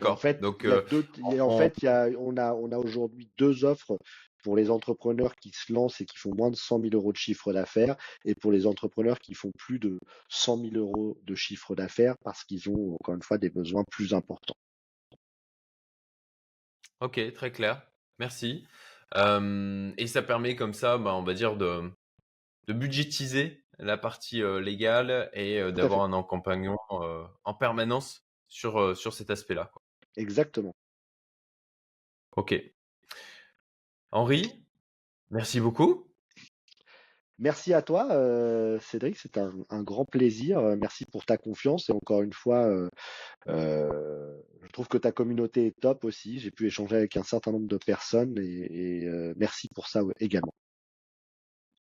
Et 0.00 0.06
en 0.06 0.16
d'accord. 0.16 0.16
fait, 0.16 0.40
Donc, 0.40 0.64
il 0.64 0.68
y 0.68 0.72
a 0.72 0.78
euh, 0.78 0.82
deux, 0.90 1.06
et 1.32 1.40
en 1.40 1.48
en- 1.48 1.56
fait, 1.58 1.74
il 1.82 1.84
y 1.86 1.88
a, 1.88 2.08
on 2.18 2.36
a, 2.36 2.52
on 2.54 2.70
a 2.72 2.78
aujourd'hui 2.78 3.30
deux 3.38 3.64
offres 3.64 3.98
pour 4.42 4.56
les 4.56 4.70
entrepreneurs 4.70 5.36
qui 5.36 5.50
se 5.52 5.72
lancent 5.72 6.00
et 6.00 6.04
qui 6.06 6.16
font 6.18 6.34
moins 6.34 6.50
de 6.50 6.56
100 6.56 6.80
000 6.80 6.94
euros 6.94 7.12
de 7.12 7.16
chiffre 7.16 7.52
d'affaires 7.52 7.96
et 8.24 8.34
pour 8.34 8.50
les 8.52 8.66
entrepreneurs 8.66 9.18
qui 9.20 9.34
font 9.34 9.52
plus 9.56 9.78
de 9.78 9.98
100 10.28 10.58
000 10.58 10.74
euros 10.76 11.16
de 11.22 11.34
chiffre 11.34 11.74
d'affaires 11.76 12.16
parce 12.24 12.44
qu'ils 12.44 12.68
ont 12.68 12.94
encore 12.94 13.14
une 13.14 13.22
fois 13.22 13.38
des 13.38 13.50
besoins 13.50 13.84
plus 13.90 14.14
importants. 14.14 14.54
Ok, 17.00 17.20
très 17.34 17.52
clair. 17.52 17.82
Merci. 18.18 18.66
Euh, 19.16 19.92
et 19.96 20.06
ça 20.06 20.22
permet 20.22 20.56
comme 20.56 20.74
ça, 20.74 20.98
bah, 20.98 21.14
on 21.14 21.22
va 21.22 21.34
dire, 21.34 21.56
de, 21.56 21.90
de 22.68 22.72
budgétiser 22.72 23.64
la 23.78 23.96
partie 23.96 24.42
euh, 24.42 24.60
légale 24.60 25.30
et 25.34 25.60
euh, 25.60 25.72
d'avoir 25.72 26.02
un 26.02 26.18
accompagnement 26.18 26.78
en 27.44 27.54
permanence 27.54 28.24
sur, 28.52 28.96
sur 28.96 29.14
cet 29.14 29.30
aspect-là. 29.30 29.70
Exactement. 30.16 30.76
Ok. 32.36 32.54
Henri, 34.10 34.62
merci 35.30 35.58
beaucoup. 35.58 36.06
Merci 37.38 37.72
à 37.72 37.80
toi, 37.80 38.08
Cédric. 38.80 39.16
C'est 39.16 39.38
un, 39.38 39.82
grand 39.82 40.04
plaisir. 40.04 40.60
Merci 40.78 41.06
pour 41.06 41.24
ta 41.24 41.38
confiance. 41.38 41.88
Et 41.88 41.92
encore 41.92 42.22
une 42.22 42.34
fois, 42.34 42.70
je 43.46 44.70
trouve 44.72 44.86
que 44.86 44.98
ta 44.98 45.12
communauté 45.12 45.66
est 45.66 45.80
top 45.80 46.04
aussi. 46.04 46.38
J'ai 46.38 46.50
pu 46.50 46.66
échanger 46.66 46.96
avec 46.96 47.16
un 47.16 47.22
certain 47.22 47.52
nombre 47.52 47.66
de 47.66 47.78
personnes 47.78 48.38
et, 48.38 49.08
merci 49.36 49.68
pour 49.74 49.88
ça 49.88 50.02
également. 50.20 50.54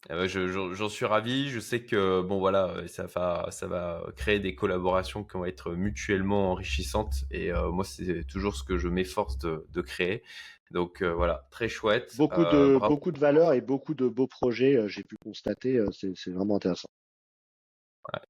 Eh 0.09 0.15
ben, 0.15 0.27
j'en 0.27 0.89
suis 0.89 1.05
ravi. 1.05 1.51
Je 1.51 1.61
sais 1.61 1.85
que 1.85 2.23
bon 2.23 2.39
voilà, 2.39 2.87
ça 2.89 3.07
va, 3.07 3.49
ça 3.51 3.67
va 3.67 4.03
créer 4.17 4.41
des 4.41 4.55
collaborations 4.55 5.25
qui 5.25 5.35
vont 5.35 5.45
être 5.45 5.73
mutuellement 5.73 6.53
enrichissantes. 6.53 7.25
Et 7.31 7.53
moi, 7.53 7.85
c'est 7.85 8.25
toujours 8.25 8.57
ce 8.57 8.65
que 8.65 8.79
je 8.79 8.89
m'efforce 8.89 9.37
de, 9.39 9.67
de, 9.71 9.81
créer. 9.83 10.23
Donc 10.71 11.03
voilà, 11.03 11.47
très 11.51 11.69
chouette. 11.69 12.15
Beaucoup 12.17 12.45
de 12.45 12.79
beaucoup 12.79 13.13
de 13.13 13.19
valeurs 13.19 13.53
et 13.53 13.61
beaucoup 13.61 13.95
de 13.95 14.09
beaux 14.09 14.27
projets. 14.27 14.89
J'ai 14.89 15.05
pu 15.05 15.17
constater. 15.17 15.85
c'est 15.93 16.31
vraiment 16.31 16.57
intéressant. 16.57 16.89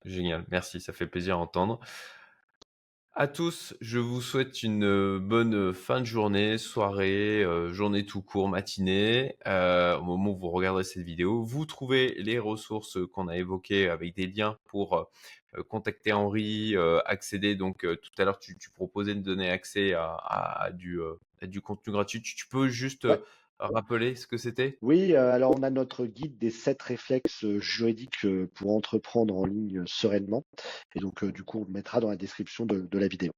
génial, 0.05 0.45
merci. 0.51 0.81
Ça 0.81 0.93
fait 0.93 1.07
plaisir 1.07 1.37
à 1.37 1.39
entendre. 1.39 1.79
À 3.21 3.29
tous, 3.29 3.75
je 3.83 3.99
vous 3.99 4.23
souhaite 4.23 4.63
une 4.63 4.83
euh, 4.83 5.19
bonne 5.21 5.55
euh, 5.55 5.73
fin 5.75 6.01
de 6.01 6.07
journée, 6.07 6.57
soirée, 6.57 7.45
euh, 7.45 7.71
journée 7.71 8.07
tout 8.07 8.23
court, 8.23 8.49
matinée. 8.49 9.37
au 9.45 10.03
moment 10.03 10.31
où 10.31 10.39
vous 10.39 10.49
regarderez 10.49 10.85
cette 10.85 11.03
vidéo, 11.03 11.45
vous 11.45 11.67
trouvez 11.67 12.15
les 12.17 12.39
ressources 12.39 12.97
qu'on 13.13 13.29
a 13.29 13.37
évoquées 13.37 13.91
avec 13.91 14.17
des 14.17 14.27
liens 14.27 14.57
pour 14.69 15.11
contacter 15.69 16.15
Henri, 16.15 16.75
accéder. 17.05 17.57
Donc 17.57 17.81
tout 17.81 18.11
à 18.17 18.25
l'heure, 18.25 18.39
tu, 18.39 18.57
proposais 18.75 19.15
de 19.15 19.21
donner 19.21 19.51
accès 19.51 19.93
à, 19.93 20.71
du, 20.73 20.99
du, 21.43 21.61
contenu 21.61 21.93
gratuit. 21.93 22.23
Tu, 22.23 22.49
peux 22.49 22.69
juste 22.69 23.07
rappeler 23.61 24.15
ce 24.15 24.27
que 24.27 24.37
c'était? 24.37 24.79
Oui, 24.83 25.15
alors 25.15 25.55
on 25.57 25.63
a 25.63 25.71
notre 25.71 26.07
guide 26.07 26.39
des 26.39 26.51
sept 26.51 26.81
réflexes 26.83 27.47
juridiques 27.59 28.27
pour 28.55 28.75
entreprendre 28.75 29.37
en 29.37 29.45
ligne 29.45 29.83
sereinement. 29.87 30.45
Et 30.95 31.01
donc, 31.01 31.25
du 31.25 31.45
coup, 31.45 31.61
on 31.61 31.65
le 31.65 31.71
mettra 31.71 32.01
dans 32.01 32.11
la 32.11 32.17
description 32.17 32.67
de, 32.67 32.99
la 32.99 33.09
vidéo. 33.09 33.33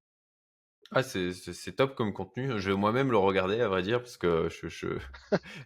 Ah, 0.91 1.03
c'est 1.03 1.77
top 1.77 1.95
comme 1.95 2.13
contenu. 2.13 2.59
Je 2.59 2.71
vais 2.71 2.77
moi-même 2.77 3.11
le 3.11 3.17
regarder, 3.17 3.61
à 3.61 3.69
vrai 3.69 3.83
dire, 3.83 4.01
parce 4.01 4.17
que 4.17 4.49
je, 4.51 4.69
je, 4.69 4.99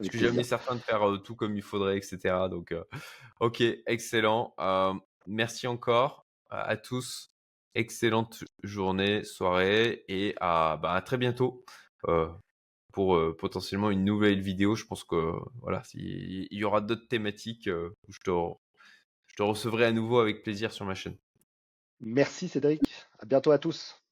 suis 0.03 0.19
jamais 0.19 0.45
certain 0.45 0.75
de 0.77 0.81
faire 0.81 1.03
tout 1.25 1.35
comme 1.35 1.57
il 1.57 1.63
faudrait, 1.63 1.97
etc. 1.97 2.35
Donc, 2.51 2.75
ok, 3.41 3.63
excellent. 3.87 4.55
merci 5.27 5.67
encore 5.67 6.27
à 6.51 6.77
tous. 6.77 7.33
Excellente 7.75 8.43
journée, 8.63 9.23
soirée 9.23 10.05
et 10.09 10.35
à, 10.41 10.79
bah, 10.81 10.95
à 10.95 11.03
très 11.03 11.19
bientôt 11.19 11.63
euh, 12.97 13.37
potentiellement 13.37 13.91
une 13.91 14.05
nouvelle 14.05 14.41
vidéo. 14.41 14.75
Je 14.75 14.85
pense 14.85 15.05
que 15.05 15.33
voilà, 15.61 15.83
il 15.95 16.49
y 16.51 16.65
aura 16.65 16.81
d'autres 16.81 17.09
thématiques 17.09 17.69
euh, 17.69 17.91
où 18.09 18.13
je 18.13 18.21
te, 18.21 18.31
je 19.27 19.35
te 19.37 19.43
recevrai 19.43 19.85
à 19.87 19.93
nouveau 19.93 20.19
avec 20.19 20.43
plaisir 20.43 20.73
sur 20.73 20.85
ma 20.87 20.95
chaîne. 20.95 21.17
Merci 22.01 22.49
Cédric. 22.49 22.83
À 23.19 23.27
bientôt 23.27 23.51
à 23.51 23.59
tous. 23.59 24.06